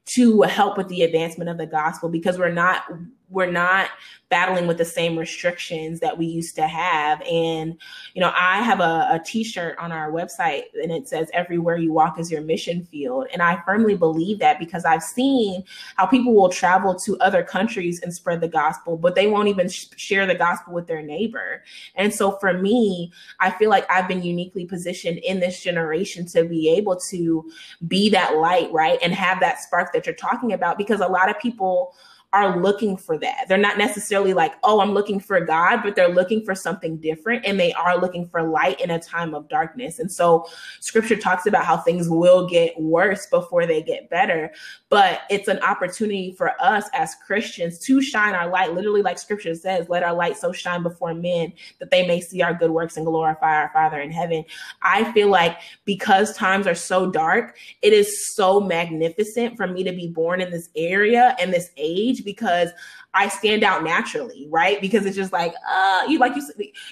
to 0.06 0.42
help 0.42 0.78
with 0.78 0.88
the 0.88 1.02
advancement 1.02 1.50
of 1.50 1.58
the 1.58 1.66
gospel 1.66 2.08
because 2.08 2.38
we're 2.38 2.52
not 2.52 2.84
we're 3.28 3.50
not 3.50 3.88
battling 4.28 4.66
with 4.66 4.76
the 4.76 4.84
same 4.84 5.16
restrictions 5.16 6.00
that 6.00 6.18
we 6.18 6.26
used 6.26 6.56
to 6.56 6.66
have. 6.66 7.22
And, 7.22 7.78
you 8.14 8.20
know, 8.20 8.32
I 8.36 8.60
have 8.62 8.80
a 8.80 9.06
a 9.08 9.20
t-shirt 9.24 9.78
on 9.78 9.92
our 9.92 10.10
website 10.10 10.64
and 10.82 10.90
it 10.90 11.08
says 11.08 11.28
everywhere 11.32 11.76
you 11.76 11.92
walk 11.92 12.18
is 12.18 12.30
your 12.30 12.40
mission 12.40 12.84
field. 12.84 13.26
And 13.32 13.40
I 13.40 13.62
firmly 13.64 13.96
believe 13.96 14.40
that 14.40 14.58
because 14.58 14.84
I've 14.84 15.02
seen 15.02 15.62
how 15.96 16.06
people 16.06 16.34
will 16.34 16.48
travel 16.48 16.94
to 16.96 17.16
other 17.18 17.42
countries 17.42 18.00
and 18.02 18.12
spread 18.12 18.40
the 18.40 18.48
gospel, 18.48 18.96
but 18.96 19.14
they 19.14 19.28
won't 19.28 19.48
even 19.48 19.68
sh- 19.68 19.86
share 19.96 20.26
the 20.26 20.34
gospel 20.34 20.74
with 20.74 20.86
their 20.88 21.02
neighbor. 21.02 21.62
And 21.94 22.12
so 22.12 22.32
for 22.32 22.52
me, 22.52 23.12
I 23.38 23.50
feel 23.50 23.70
like 23.70 23.88
I've 23.90 24.08
been 24.08 24.22
uniquely 24.22 24.66
positioned 24.66 25.18
in 25.18 25.40
this 25.40 25.62
generation 25.62 26.26
to 26.26 26.44
be 26.44 26.68
able 26.70 26.96
to 27.10 27.48
be 27.86 28.10
that 28.10 28.36
light, 28.36 28.72
right? 28.72 28.98
And 29.02 29.12
have 29.14 29.40
that 29.40 29.60
spark 29.60 29.92
that 29.92 30.06
you're 30.06 30.14
talking 30.14 30.52
about 30.52 30.78
because 30.78 31.00
a 31.00 31.06
lot 31.06 31.30
of 31.30 31.38
people 31.38 31.94
are 32.32 32.60
looking 32.60 32.96
for 32.96 33.16
that. 33.18 33.46
They're 33.48 33.56
not 33.56 33.78
necessarily 33.78 34.34
like, 34.34 34.54
oh, 34.62 34.80
I'm 34.80 34.92
looking 34.92 35.20
for 35.20 35.40
God, 35.40 35.82
but 35.82 35.96
they're 35.96 36.12
looking 36.12 36.44
for 36.44 36.54
something 36.54 36.98
different 36.98 37.46
and 37.46 37.58
they 37.58 37.72
are 37.72 37.98
looking 37.98 38.26
for 38.26 38.42
light 38.42 38.80
in 38.80 38.90
a 38.90 38.98
time 38.98 39.34
of 39.34 39.48
darkness. 39.48 39.98
And 39.98 40.10
so 40.10 40.46
scripture 40.80 41.16
talks 41.16 41.46
about 41.46 41.64
how 41.64 41.78
things 41.78 42.10
will 42.10 42.46
get 42.46 42.78
worse 42.78 43.26
before 43.26 43.64
they 43.64 43.82
get 43.82 44.10
better, 44.10 44.52
but 44.88 45.22
it's 45.30 45.48
an 45.48 45.60
opportunity 45.60 46.32
for 46.36 46.52
us 46.60 46.88
as 46.92 47.14
Christians 47.26 47.78
to 47.86 48.02
shine 48.02 48.34
our 48.34 48.50
light, 48.50 48.74
literally, 48.74 49.02
like 49.02 49.18
scripture 49.18 49.54
says, 49.54 49.88
let 49.88 50.02
our 50.02 50.14
light 50.14 50.36
so 50.36 50.52
shine 50.52 50.82
before 50.82 51.14
men 51.14 51.52
that 51.78 51.90
they 51.90 52.06
may 52.06 52.20
see 52.20 52.42
our 52.42 52.54
good 52.54 52.70
works 52.70 52.96
and 52.96 53.06
glorify 53.06 53.54
our 53.54 53.70
Father 53.72 54.00
in 54.00 54.10
heaven. 54.10 54.44
I 54.82 55.10
feel 55.12 55.28
like 55.28 55.58
because 55.84 56.36
times 56.36 56.66
are 56.66 56.74
so 56.74 57.10
dark, 57.10 57.56
it 57.82 57.92
is 57.92 58.34
so 58.34 58.60
magnificent 58.60 59.56
for 59.56 59.66
me 59.66 59.84
to 59.84 59.92
be 59.92 60.08
born 60.08 60.40
in 60.40 60.50
this 60.50 60.68
area 60.76 61.36
and 61.40 61.52
this 61.52 61.70
age 61.76 62.15
because 62.24 62.70
I 63.14 63.28
stand 63.28 63.64
out 63.64 63.82
naturally, 63.82 64.46
right? 64.50 64.78
Because 64.80 65.06
it's 65.06 65.16
just 65.16 65.32
like, 65.32 65.54
uh, 65.70 66.02
you 66.06 66.18
like 66.18 66.36
you 66.36 66.42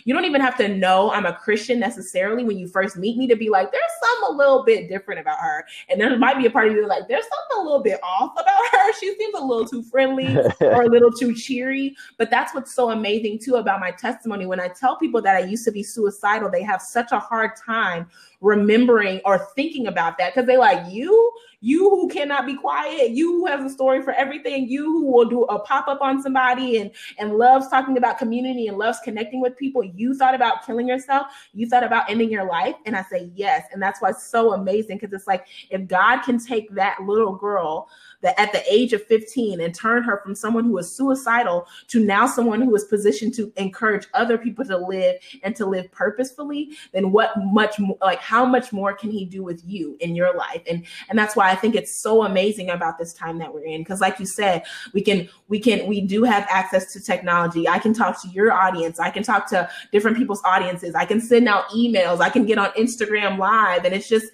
you 0.04 0.14
don't 0.14 0.24
even 0.24 0.40
have 0.40 0.56
to 0.56 0.68
know 0.68 1.10
I'm 1.12 1.26
a 1.26 1.34
Christian 1.34 1.78
necessarily 1.78 2.44
when 2.44 2.56
you 2.56 2.66
first 2.66 2.96
meet 2.96 3.18
me 3.18 3.26
to 3.26 3.36
be 3.36 3.50
like, 3.50 3.70
there's 3.70 3.82
something 4.02 4.34
a 4.34 4.38
little 4.38 4.64
bit 4.64 4.88
different 4.88 5.20
about 5.20 5.38
her, 5.38 5.66
and 5.88 6.00
there 6.00 6.18
might 6.18 6.38
be 6.38 6.46
a 6.46 6.50
part 6.50 6.68
of 6.68 6.74
you 6.74 6.86
like, 6.86 7.08
there's 7.08 7.24
something 7.24 7.60
a 7.60 7.62
little 7.62 7.82
bit 7.82 8.00
off 8.02 8.32
about 8.32 8.46
her. 8.72 8.92
She 8.94 9.14
seems 9.18 9.34
a 9.38 9.44
little 9.44 9.66
too 9.66 9.82
friendly 9.82 10.36
or 10.60 10.82
a 10.82 10.88
little 10.88 11.12
too 11.12 11.34
cheery. 11.34 11.94
But 12.16 12.30
that's 12.30 12.54
what's 12.54 12.74
so 12.74 12.90
amazing 12.90 13.40
too 13.40 13.56
about 13.56 13.80
my 13.80 13.90
testimony. 13.90 14.46
When 14.46 14.60
I 14.60 14.68
tell 14.68 14.96
people 14.96 15.20
that 15.22 15.36
I 15.36 15.40
used 15.40 15.64
to 15.66 15.72
be 15.72 15.82
suicidal, 15.82 16.50
they 16.50 16.62
have 16.62 16.80
such 16.80 17.12
a 17.12 17.18
hard 17.18 17.50
time 17.56 18.08
remembering 18.40 19.20
or 19.24 19.48
thinking 19.54 19.86
about 19.86 20.18
that 20.18 20.34
because 20.34 20.46
they 20.46 20.56
like 20.56 20.90
you 20.92 21.32
you 21.64 21.88
who 21.88 22.08
cannot 22.08 22.44
be 22.44 22.54
quiet, 22.54 23.12
you 23.12 23.32
who 23.32 23.46
has 23.46 23.64
a 23.64 23.72
story 23.72 24.02
for 24.02 24.12
everything, 24.12 24.68
you 24.68 24.84
who 24.84 25.06
will 25.10 25.24
do 25.24 25.44
a 25.44 25.58
pop 25.60 25.88
up 25.88 26.02
on 26.02 26.22
somebody 26.22 26.76
and 26.76 26.90
and 27.18 27.38
loves 27.38 27.68
talking 27.68 27.96
about 27.96 28.18
community 28.18 28.68
and 28.68 28.76
loves 28.76 28.98
connecting 29.02 29.40
with 29.40 29.56
people. 29.56 29.82
You 29.82 30.12
thought 30.12 30.34
about 30.34 30.66
killing 30.66 30.86
yourself. 30.86 31.28
You 31.54 31.66
thought 31.66 31.82
about 31.82 32.10
ending 32.10 32.30
your 32.30 32.44
life, 32.44 32.74
and 32.84 32.94
I 32.94 33.02
say 33.04 33.30
yes, 33.34 33.64
and 33.72 33.82
that's 33.82 34.02
why 34.02 34.10
it's 34.10 34.26
so 34.26 34.52
amazing 34.52 34.98
because 34.98 35.14
it's 35.14 35.26
like 35.26 35.46
if 35.70 35.86
God 35.88 36.20
can 36.20 36.38
take 36.38 36.70
that 36.74 37.00
little 37.00 37.34
girl 37.34 37.88
that 38.24 38.40
at 38.40 38.52
the 38.52 38.62
age 38.72 38.92
of 38.92 39.04
15 39.04 39.60
and 39.60 39.74
turn 39.74 40.02
her 40.02 40.18
from 40.24 40.34
someone 40.34 40.64
who 40.64 40.72
was 40.72 40.90
suicidal 40.90 41.68
to 41.88 42.04
now 42.04 42.26
someone 42.26 42.60
who 42.60 42.74
is 42.74 42.84
positioned 42.84 43.34
to 43.34 43.52
encourage 43.56 44.06
other 44.14 44.36
people 44.36 44.64
to 44.64 44.76
live 44.76 45.16
and 45.42 45.54
to 45.54 45.66
live 45.66 45.90
purposefully, 45.92 46.70
then 46.92 47.12
what 47.12 47.32
much 47.36 47.78
more 47.78 47.96
like 48.00 48.18
how 48.18 48.44
much 48.44 48.72
more 48.72 48.94
can 48.94 49.10
he 49.10 49.24
do 49.24 49.44
with 49.44 49.62
you 49.64 49.96
in 50.00 50.16
your 50.16 50.34
life? 50.36 50.62
And 50.68 50.84
and 51.08 51.18
that's 51.18 51.36
why 51.36 51.50
I 51.50 51.54
think 51.54 51.74
it's 51.74 51.94
so 51.94 52.24
amazing 52.24 52.70
about 52.70 52.98
this 52.98 53.12
time 53.12 53.38
that 53.38 53.52
we're 53.52 53.64
in. 53.64 53.82
Because 53.82 54.00
like 54.00 54.18
you 54.18 54.26
said, 54.26 54.64
we 54.94 55.02
can 55.02 55.28
we 55.48 55.60
can 55.60 55.86
we 55.86 56.00
do 56.00 56.24
have 56.24 56.46
access 56.48 56.92
to 56.94 57.00
technology. 57.00 57.68
I 57.68 57.78
can 57.78 57.92
talk 57.92 58.20
to 58.22 58.28
your 58.28 58.52
audience, 58.52 58.98
I 58.98 59.10
can 59.10 59.22
talk 59.22 59.48
to 59.50 59.68
different 59.92 60.16
people's 60.16 60.42
audiences, 60.44 60.94
I 60.94 61.04
can 61.04 61.20
send 61.20 61.46
out 61.46 61.68
emails, 61.68 62.20
I 62.20 62.30
can 62.30 62.46
get 62.46 62.56
on 62.56 62.70
Instagram 62.70 63.38
live, 63.38 63.84
and 63.84 63.94
it's 63.94 64.08
just 64.08 64.26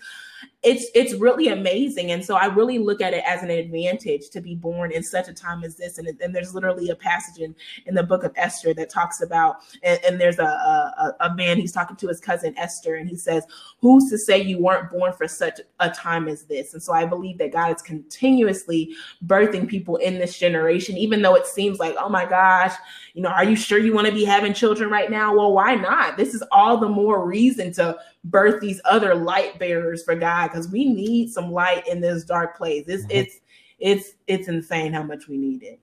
it's 0.63 0.87
it's 0.95 1.15
really 1.15 1.49
amazing. 1.49 2.11
And 2.11 2.23
so 2.25 2.37
i 2.37 2.47
really 2.47 2.79
look 2.79 3.01
at 3.01 3.15
it 3.15 3.25
as 3.27 3.43
an 3.43 3.51
advantage 3.51 4.29
to 4.31 4.41
be 4.41 4.55
born 4.55 4.93
in 4.93 5.03
such 5.03 5.29
a 5.29 5.33
time 5.33 5.65
as 5.65 5.77
this. 5.77 5.99
And, 5.99 6.09
and 6.21 6.35
there's 6.35 6.55
literally 6.55 6.91
a 6.91 6.95
passage 6.95 7.41
in, 7.41 7.55
in 7.87 7.95
the 7.95 8.03
book 8.03 8.25
of 8.25 8.33
esther 8.37 8.75
that 8.75 8.91
talks 8.91 9.23
about 9.23 9.57
and, 9.83 9.99
and 10.05 10.21
there's 10.21 10.39
a, 10.39 10.45
a, 10.45 10.90
a 11.21 11.35
man 11.35 11.59
he's 11.59 11.73
talking 11.73 11.97
to 11.97 12.09
his 12.09 12.21
cousin 12.21 12.57
esther 12.59 12.97
and 12.97 13.09
he 13.09 13.17
says 13.17 13.45
who's 13.81 14.11
to 14.11 14.19
say 14.19 14.41
you 14.41 14.59
weren't 14.59 14.91
born 14.91 15.13
for 15.13 15.27
such 15.27 15.61
a 15.81 15.91
time 15.91 16.29
as 16.29 16.45
this 16.45 16.75
and 16.75 16.83
so 16.83 16.93
i 16.93 17.05
believe 17.05 17.39
that 17.39 17.53
god 17.53 17.75
is 17.75 17.83
continuously 17.83 18.95
birthing 19.27 19.69
people 19.69 19.97
in 19.97 20.19
this 20.19 20.39
generation 20.39 20.97
even 20.97 21.23
though 21.23 21.35
it 21.35 21.47
seems 21.47 21.79
like 21.79 21.95
oh 21.99 22.09
my 22.09 22.25
gosh 22.25 22.75
you 23.15 23.23
know 23.23 23.31
are 23.31 23.45
you 23.45 23.57
sure 23.57 23.79
you 23.79 23.95
want 23.95 24.07
to 24.07 24.13
be 24.13 24.25
having 24.25 24.53
children 24.53 24.91
right 24.91 25.11
now 25.11 25.35
well 25.35 25.53
why 25.53 25.75
not 25.75 26.17
this 26.17 26.35
is 26.35 26.43
all 26.53 26.77
the 26.77 26.89
more 26.89 27.27
reason 27.27 27.73
to 27.73 27.97
birth 28.25 28.61
these 28.61 28.81
other 28.85 29.15
light 29.15 29.59
bearers 29.59 30.03
for 30.03 30.15
God 30.15 30.49
because 30.49 30.69
we 30.69 30.85
need 30.85 31.31
some 31.31 31.53
light 31.53 31.87
in 31.87 32.01
this 32.01 32.25
dark 32.25 32.57
place. 32.57 32.87
It's 32.89 33.05
mm-hmm. 33.05 33.13
it's 33.13 33.41
it's 33.79 34.13
it's 34.27 34.49
insane 34.49 34.93
how 34.93 35.03
much 35.03 35.29
we 35.29 35.37
need 35.37 35.63
it. 35.63 35.81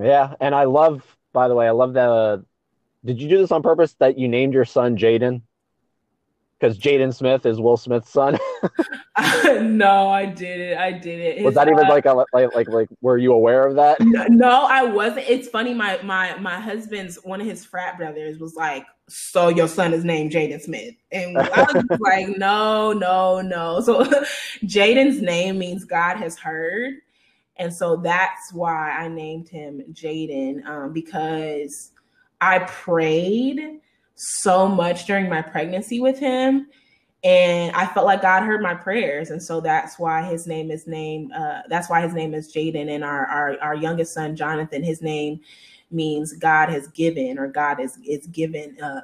Yeah, 0.00 0.34
and 0.40 0.54
I 0.54 0.64
love. 0.64 1.16
By 1.32 1.48
the 1.48 1.54
way, 1.54 1.66
I 1.66 1.72
love 1.72 1.94
that. 1.94 2.44
Did 3.04 3.20
you 3.20 3.28
do 3.28 3.38
this 3.38 3.52
on 3.52 3.62
purpose? 3.62 3.94
That 4.00 4.18
you 4.18 4.28
named 4.28 4.54
your 4.54 4.64
son 4.64 4.96
Jaden? 4.96 5.42
Because 6.58 6.78
Jaden 6.78 7.14
Smith 7.14 7.44
is 7.44 7.60
Will 7.60 7.76
Smith's 7.76 8.10
son. 8.10 8.38
no, 9.62 10.08
I 10.08 10.26
did 10.26 10.60
it. 10.60 10.78
I 10.78 10.92
did 10.92 11.20
it. 11.20 11.36
His, 11.36 11.44
was 11.44 11.54
that 11.54 11.68
even 11.68 11.84
uh, 11.84 11.88
like 11.88 12.06
a 12.06 12.12
like 12.12 12.54
like 12.54 12.68
like? 12.68 12.88
Were 13.00 13.18
you 13.18 13.32
aware 13.32 13.66
of 13.66 13.76
that? 13.76 13.98
No, 14.30 14.66
I 14.68 14.84
wasn't. 14.84 15.26
It's 15.28 15.48
funny. 15.48 15.74
My 15.74 16.00
my 16.02 16.36
my 16.38 16.58
husband's 16.58 17.16
one 17.22 17.40
of 17.40 17.46
his 17.46 17.64
frat 17.64 17.98
brothers 17.98 18.38
was 18.38 18.54
like, 18.54 18.86
so 19.08 19.48
your 19.48 19.68
son 19.68 19.92
is 19.92 20.04
named 20.04 20.32
Jaden 20.32 20.60
Smith. 20.60 20.94
And 21.12 21.36
I 21.38 21.66
was 21.72 22.00
like, 22.00 22.28
no, 22.38 22.92
no, 22.92 23.40
no. 23.40 23.80
So 23.80 24.04
Jaden's 24.64 25.20
name 25.20 25.58
means 25.58 25.84
God 25.84 26.16
has 26.16 26.38
heard. 26.38 26.94
And 27.56 27.72
so 27.72 27.96
that's 27.96 28.52
why 28.52 28.90
I 28.90 29.08
named 29.08 29.48
him 29.48 29.82
Jaden 29.92 30.64
um, 30.66 30.92
because 30.92 31.92
I 32.44 32.58
prayed 32.60 33.80
so 34.16 34.68
much 34.68 35.06
during 35.06 35.30
my 35.30 35.40
pregnancy 35.40 36.00
with 36.00 36.18
him. 36.18 36.68
And 37.24 37.74
I 37.74 37.86
felt 37.86 38.04
like 38.04 38.20
God 38.20 38.42
heard 38.42 38.60
my 38.60 38.74
prayers. 38.74 39.30
And 39.30 39.42
so 39.42 39.62
that's 39.62 39.98
why 39.98 40.22
his 40.22 40.46
name 40.46 40.70
is 40.70 40.86
named, 40.86 41.32
uh, 41.32 41.62
that's 41.70 41.88
why 41.88 42.02
his 42.02 42.12
name 42.12 42.34
is 42.34 42.52
Jaden. 42.52 42.94
And 42.94 43.02
our, 43.02 43.24
our, 43.26 43.58
our 43.60 43.74
youngest 43.74 44.12
son, 44.12 44.36
Jonathan, 44.36 44.82
his 44.82 45.00
name 45.00 45.40
means 45.90 46.34
God 46.34 46.68
has 46.68 46.86
given 46.88 47.38
or 47.38 47.48
God 47.48 47.80
is 47.80 47.98
is 48.06 48.26
given 48.26 48.78
uh, 48.78 49.02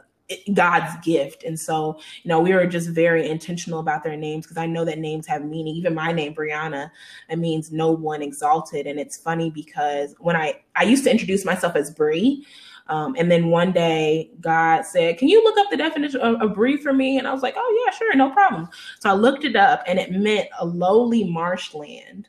God's 0.53 0.95
gift. 1.03 1.45
And 1.45 1.59
so, 1.59 1.99
you 2.23 2.29
know, 2.29 2.41
we 2.41 2.53
were 2.53 2.67
just 2.67 2.91
very 2.91 3.27
intentional 3.27 3.81
about 3.81 4.05
their 4.05 4.17
names 4.17 4.45
because 4.45 4.59
I 4.59 4.67
know 4.67 4.85
that 4.85 4.99
names 4.99 5.27
have 5.27 5.45
meaning. 5.45 5.75
Even 5.77 5.95
my 5.95 6.13
name, 6.13 6.35
Brianna, 6.35 6.91
it 7.31 7.39
means 7.39 7.73
no 7.73 7.91
one 7.91 8.21
exalted. 8.21 8.87
And 8.87 9.01
it's 9.01 9.17
funny 9.17 9.49
because 9.49 10.15
when 10.19 10.37
I 10.37 10.61
I 10.77 10.83
used 10.83 11.05
to 11.05 11.11
introduce 11.11 11.47
myself 11.47 11.75
as 11.75 11.91
Bree. 11.91 12.47
Um, 12.91 13.15
and 13.17 13.31
then 13.31 13.47
one 13.47 13.71
day 13.73 14.31
God 14.41 14.83
said, 14.85 15.17
Can 15.17 15.29
you 15.29 15.43
look 15.43 15.57
up 15.59 15.71
the 15.71 15.77
definition 15.77 16.21
of, 16.21 16.43
of 16.43 16.55
Bree 16.55 16.77
for 16.77 16.93
me? 16.93 17.19
And 17.19 17.27
I 17.27 17.33
was 17.33 17.43
like, 17.43 17.55
Oh, 17.57 17.85
yeah, 17.87 17.93
sure, 17.93 18.15
no 18.17 18.31
problem. 18.31 18.69
So 18.99 19.09
I 19.09 19.13
looked 19.15 19.45
it 19.45 19.57
up 19.57 19.83
and 19.87 19.99
it 19.99 20.11
meant 20.11 20.49
a 20.59 20.67
lowly 20.67 21.25
marshland. 21.25 22.27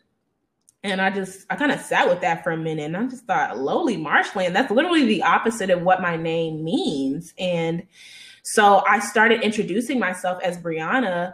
And 0.83 1.01
I 1.01 1.09
just, 1.09 1.45
I 1.49 1.55
kind 1.55 1.71
of 1.71 1.79
sat 1.79 2.07
with 2.07 2.21
that 2.21 2.43
for 2.43 2.51
a 2.51 2.57
minute 2.57 2.85
and 2.85 2.97
I 2.97 3.05
just 3.05 3.25
thought, 3.25 3.59
lowly 3.59 3.97
marshland, 3.97 4.55
that's 4.55 4.71
literally 4.71 5.05
the 5.05 5.21
opposite 5.21 5.69
of 5.69 5.83
what 5.83 6.01
my 6.01 6.15
name 6.15 6.63
means. 6.63 7.33
And 7.37 7.83
so 8.43 8.83
I 8.87 8.99
started 8.99 9.41
introducing 9.41 9.99
myself 9.99 10.41
as 10.43 10.57
Brianna 10.57 11.33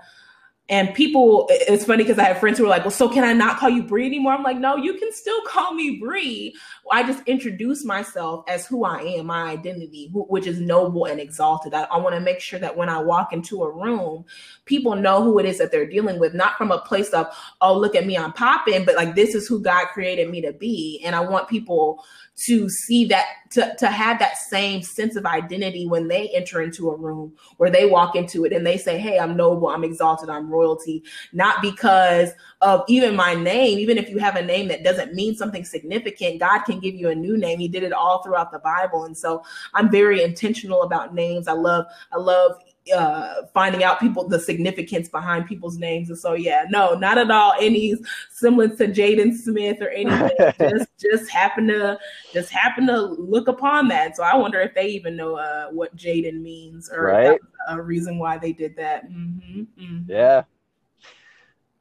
and 0.69 0.93
people, 0.93 1.47
it's 1.49 1.85
funny 1.85 2.03
because 2.03 2.19
I 2.19 2.23
have 2.23 2.39
friends 2.39 2.57
who 2.57 2.65
are 2.65 2.69
like, 2.69 2.81
well, 2.81 2.91
so 2.91 3.07
can 3.07 3.23
I 3.23 3.31
not 3.31 3.57
call 3.57 3.69
you 3.69 3.83
Bree 3.83 4.05
anymore? 4.05 4.33
I'm 4.33 4.43
like, 4.43 4.57
no, 4.57 4.75
you 4.75 4.95
can 4.95 5.13
still 5.13 5.39
call 5.47 5.73
me 5.73 5.97
Bree. 5.97 6.53
I 6.91 7.03
just 7.03 7.23
introduce 7.25 7.85
myself 7.85 8.43
as 8.49 8.67
who 8.67 8.83
I 8.83 8.99
am, 8.99 9.27
my 9.27 9.43
identity, 9.43 10.09
which 10.11 10.45
is 10.45 10.59
noble 10.59 11.05
and 11.05 11.21
exalted. 11.21 11.73
I, 11.73 11.83
I 11.83 11.97
want 11.97 12.15
to 12.15 12.19
make 12.19 12.41
sure 12.41 12.59
that 12.59 12.75
when 12.75 12.89
I 12.89 12.99
walk 12.99 13.31
into 13.31 13.63
a 13.63 13.71
room, 13.71 14.25
people 14.65 14.95
know 14.95 15.23
who 15.23 15.39
it 15.39 15.45
is 15.45 15.57
that 15.59 15.71
they're 15.71 15.89
dealing 15.89 16.19
with, 16.19 16.33
not 16.33 16.57
from 16.57 16.71
a 16.71 16.81
place 16.81 17.11
of, 17.11 17.27
oh, 17.61 17.77
look 17.77 17.95
at 17.95 18.05
me, 18.05 18.17
I'm 18.17 18.33
popping, 18.33 18.83
but 18.83 18.95
like, 18.95 19.15
this 19.15 19.35
is 19.35 19.47
who 19.47 19.61
God 19.61 19.87
created 19.93 20.29
me 20.29 20.41
to 20.41 20.51
be. 20.51 21.01
And 21.05 21.15
I 21.15 21.21
want 21.21 21.47
people 21.47 22.03
to 22.37 22.69
see 22.69 23.05
that 23.05 23.25
to, 23.49 23.75
to 23.79 23.87
have 23.87 24.19
that 24.19 24.37
same 24.37 24.83
sense 24.83 25.15
of 25.15 25.25
identity 25.25 25.87
when 25.87 26.07
they 26.07 26.27
enter 26.29 26.61
into 26.61 26.91
a 26.91 26.95
room 26.95 27.33
where 27.57 27.71
they 27.71 27.85
walk 27.85 28.15
into 28.15 28.45
it 28.45 28.53
and 28.53 28.65
they 28.65 28.77
say 28.77 28.99
hey 28.99 29.17
i'm 29.17 29.35
noble 29.35 29.69
i'm 29.69 29.83
exalted 29.83 30.29
i'm 30.29 30.49
royalty. 30.49 31.03
Not 31.33 31.61
because 31.61 32.31
of 32.61 32.83
even 32.87 33.15
my 33.15 33.33
name 33.33 33.79
even 33.79 33.97
if 33.97 34.09
you 34.09 34.19
have 34.19 34.35
a 34.35 34.41
name 34.43 34.67
that 34.67 34.83
doesn't 34.83 35.13
mean 35.13 35.35
something 35.35 35.65
significant 35.65 36.39
god 36.39 36.59
can 36.59 36.79
give 36.79 36.95
you 36.95 37.09
a 37.09 37.15
new 37.15 37.37
name. 37.37 37.59
He 37.59 37.67
did 37.67 37.83
it 37.83 37.93
all 37.93 38.21
throughout 38.21 38.51
the 38.51 38.59
bible. 38.59 39.05
And 39.05 39.17
so 39.17 39.43
i'm 39.73 39.89
very 39.89 40.21
intentional 40.21 40.83
about 40.83 41.15
names. 41.15 41.47
I 41.47 41.53
love 41.53 41.85
i 42.11 42.17
love 42.17 42.61
uh, 42.95 43.43
finding 43.53 43.83
out 43.83 43.99
people 43.99 44.27
the 44.27 44.39
significance 44.39 45.09
behind 45.09 45.45
people's 45.45 45.77
names. 45.77 46.09
And 46.09 46.17
so, 46.17 46.33
yeah, 46.33 46.65
no, 46.69 46.93
not 46.93 47.17
at 47.17 47.31
all 47.31 47.53
any 47.59 47.95
semblance 48.31 48.77
to 48.77 48.87
Jaden 48.87 49.35
Smith 49.35 49.81
or 49.81 49.89
anything. 49.89 50.35
just 50.59 50.89
just 50.97 51.29
happen 51.31 51.67
to 51.67 51.97
just 52.33 52.51
happen 52.51 52.87
to 52.87 53.01
look 53.01 53.47
upon 53.47 53.87
that. 53.89 54.15
So 54.15 54.23
I 54.23 54.35
wonder 54.35 54.59
if 54.61 54.73
they 54.73 54.87
even 54.87 55.15
know 55.15 55.35
uh, 55.35 55.69
what 55.69 55.95
Jaden 55.95 56.41
means 56.41 56.89
or 56.91 57.03
right? 57.03 57.39
a 57.67 57.81
reason 57.81 58.19
why 58.19 58.37
they 58.37 58.53
did 58.53 58.75
that. 58.77 59.09
Mm-hmm, 59.09 59.61
mm-hmm. 59.61 60.11
Yeah. 60.11 60.43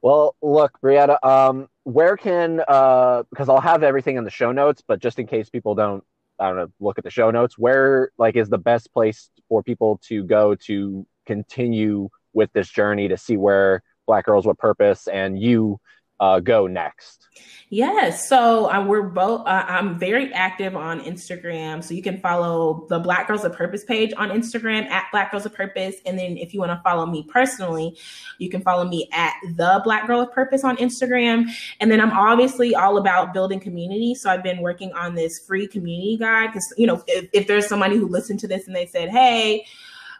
Well, 0.01 0.35
look, 0.41 0.79
Brianna, 0.81 1.17
um, 1.23 1.67
where 1.83 2.17
can 2.17 2.61
uh, 2.67 3.23
because 3.29 3.49
I'll 3.49 3.61
have 3.61 3.83
everything 3.83 4.17
in 4.17 4.23
the 4.23 4.29
show 4.29 4.51
notes, 4.51 4.83
but 4.85 4.99
just 4.99 5.19
in 5.19 5.27
case 5.27 5.49
people 5.49 5.75
don't 5.75 6.03
I 6.39 6.47
don't 6.47 6.57
know, 6.57 6.71
look 6.79 6.97
at 6.97 7.03
the 7.03 7.09
show 7.09 7.31
notes. 7.31 7.57
Where 7.57 8.11
like 8.17 8.35
is 8.35 8.49
the 8.49 8.57
best 8.57 8.93
place 8.93 9.29
for 9.49 9.63
people 9.63 9.99
to 10.03 10.23
go 10.23 10.55
to 10.55 11.05
continue 11.25 12.09
with 12.33 12.51
this 12.53 12.69
journey 12.69 13.07
to 13.07 13.17
see 13.17 13.37
where 13.37 13.81
Black 14.05 14.25
Girls 14.25 14.45
with 14.45 14.57
Purpose 14.57 15.07
and 15.07 15.39
you 15.39 15.79
uh, 16.19 16.39
go 16.39 16.67
next? 16.67 17.27
Yes. 17.69 18.29
So 18.29 18.71
uh, 18.71 18.85
we're 18.85 19.03
both, 19.03 19.41
uh, 19.41 19.65
I'm 19.67 19.99
very 19.99 20.33
active 20.33 20.73
on 20.75 21.01
Instagram. 21.01 21.83
So 21.83 21.93
you 21.93 22.01
can 22.01 22.21
follow 22.21 22.85
the 22.87 22.97
Black 22.99 23.27
Girls 23.27 23.43
of 23.43 23.51
Purpose 23.53 23.83
page 23.83 24.13
on 24.15 24.29
Instagram 24.29 24.85
at 24.85 25.07
Black 25.11 25.31
Girls 25.31 25.45
of 25.45 25.53
Purpose. 25.53 25.95
And 26.05 26.17
then 26.17 26.37
if 26.37 26.53
you 26.53 26.61
want 26.61 26.71
to 26.71 26.81
follow 26.81 27.05
me 27.05 27.27
personally, 27.29 27.97
you 28.37 28.49
can 28.49 28.61
follow 28.61 28.85
me 28.85 29.09
at 29.11 29.33
the 29.55 29.81
Black 29.83 30.07
Girl 30.07 30.21
of 30.21 30.31
Purpose 30.31 30.63
on 30.63 30.77
Instagram. 30.77 31.47
And 31.81 31.91
then 31.91 31.99
I'm 31.99 32.11
obviously 32.11 32.73
all 32.73 32.97
about 32.97 33.33
building 33.33 33.59
community. 33.59 34.15
So 34.15 34.29
I've 34.29 34.43
been 34.43 34.61
working 34.61 34.93
on 34.93 35.15
this 35.15 35.39
free 35.45 35.67
community 35.67 36.15
guide 36.15 36.47
because, 36.47 36.73
you 36.77 36.87
know, 36.87 37.03
if, 37.07 37.27
if 37.33 37.47
there's 37.47 37.67
somebody 37.67 37.97
who 37.97 38.07
listened 38.07 38.39
to 38.39 38.47
this 38.47 38.65
and 38.67 38.75
they 38.75 38.85
said, 38.85 39.09
hey, 39.09 39.65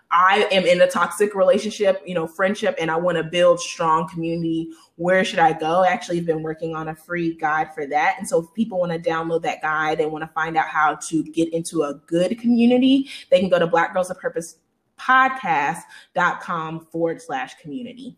I 0.09 0.47
am 0.51 0.65
in 0.65 0.79
a 0.81 0.87
toxic 0.87 1.35
relationship, 1.35 2.01
you 2.05 2.13
know, 2.13 2.27
friendship, 2.27 2.75
and 2.79 2.89
I 2.89 2.95
want 2.95 3.17
to 3.17 3.23
build 3.23 3.59
strong 3.59 4.07
community. 4.07 4.69
Where 4.95 5.25
should 5.25 5.39
I 5.39 5.51
go? 5.51 5.83
I 5.83 5.87
actually 5.87 6.21
been 6.21 6.43
working 6.43 6.75
on 6.75 6.87
a 6.87 6.95
free 6.95 7.35
guide 7.35 7.73
for 7.73 7.85
that. 7.87 8.15
And 8.17 8.27
so 8.27 8.41
if 8.41 8.53
people 8.53 8.79
want 8.79 8.91
to 8.91 8.99
download 8.99 9.41
that 9.43 9.61
guide 9.61 9.99
and 9.99 10.11
want 10.11 10.23
to 10.23 10.31
find 10.33 10.55
out 10.55 10.67
how 10.67 10.95
to 11.09 11.23
get 11.23 11.51
into 11.53 11.83
a 11.83 11.95
good 12.05 12.39
community, 12.39 13.09
they 13.29 13.39
can 13.39 13.49
go 13.49 13.59
to 13.59 13.67
Black 13.67 13.93
Girls 13.93 14.09
of 14.09 14.17
Purpose 14.17 14.57
podcast.com 14.97 16.87
forward 16.91 17.21
slash 17.21 17.55
community. 17.55 18.17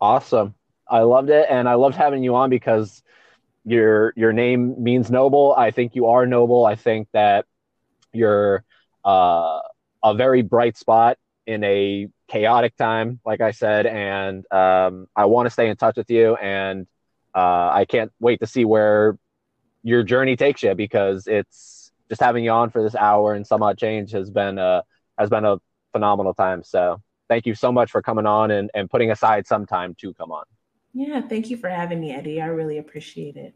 Awesome. 0.00 0.54
I 0.88 1.00
loved 1.00 1.30
it. 1.30 1.46
And 1.48 1.68
I 1.68 1.74
loved 1.74 1.94
having 1.94 2.22
you 2.22 2.34
on 2.34 2.50
because 2.50 3.02
your 3.64 4.12
your 4.16 4.32
name 4.32 4.82
means 4.82 5.10
noble. 5.10 5.54
I 5.56 5.70
think 5.70 5.94
you 5.94 6.06
are 6.06 6.26
noble. 6.26 6.66
I 6.66 6.74
think 6.74 7.08
that 7.12 7.46
you're 8.12 8.64
uh 9.04 9.60
a 10.02 10.14
very 10.14 10.42
bright 10.42 10.76
spot 10.76 11.18
in 11.46 11.64
a 11.64 12.08
chaotic 12.28 12.76
time, 12.76 13.20
like 13.24 13.40
I 13.40 13.50
said, 13.50 13.86
and 13.86 14.44
um, 14.52 15.08
I 15.16 15.26
want 15.26 15.46
to 15.46 15.50
stay 15.50 15.68
in 15.68 15.76
touch 15.76 15.96
with 15.96 16.10
you, 16.10 16.36
and 16.36 16.86
uh, 17.34 17.70
I 17.72 17.86
can't 17.88 18.12
wait 18.20 18.40
to 18.40 18.46
see 18.46 18.64
where 18.64 19.18
your 19.82 20.02
journey 20.02 20.36
takes 20.36 20.62
you 20.62 20.74
because 20.74 21.26
it's 21.26 21.90
just 22.08 22.20
having 22.20 22.44
you 22.44 22.50
on 22.50 22.70
for 22.70 22.82
this 22.82 22.94
hour 22.94 23.34
and 23.34 23.46
some 23.46 23.62
odd 23.62 23.78
change 23.78 24.12
has 24.12 24.30
been 24.30 24.58
a 24.58 24.82
has 25.18 25.30
been 25.30 25.44
a 25.44 25.58
phenomenal 25.92 26.34
time. 26.34 26.62
So 26.62 27.00
thank 27.28 27.46
you 27.46 27.54
so 27.54 27.72
much 27.72 27.90
for 27.90 28.02
coming 28.02 28.26
on 28.26 28.50
and, 28.50 28.70
and 28.74 28.90
putting 28.90 29.10
aside 29.10 29.46
some 29.46 29.66
time 29.66 29.94
to 30.00 30.12
come 30.14 30.32
on. 30.32 30.44
Yeah, 30.92 31.20
thank 31.20 31.50
you 31.50 31.56
for 31.56 31.68
having 31.68 32.00
me, 32.00 32.12
Eddie. 32.12 32.40
I 32.40 32.46
really 32.46 32.78
appreciate 32.78 33.36
it. 33.36 33.54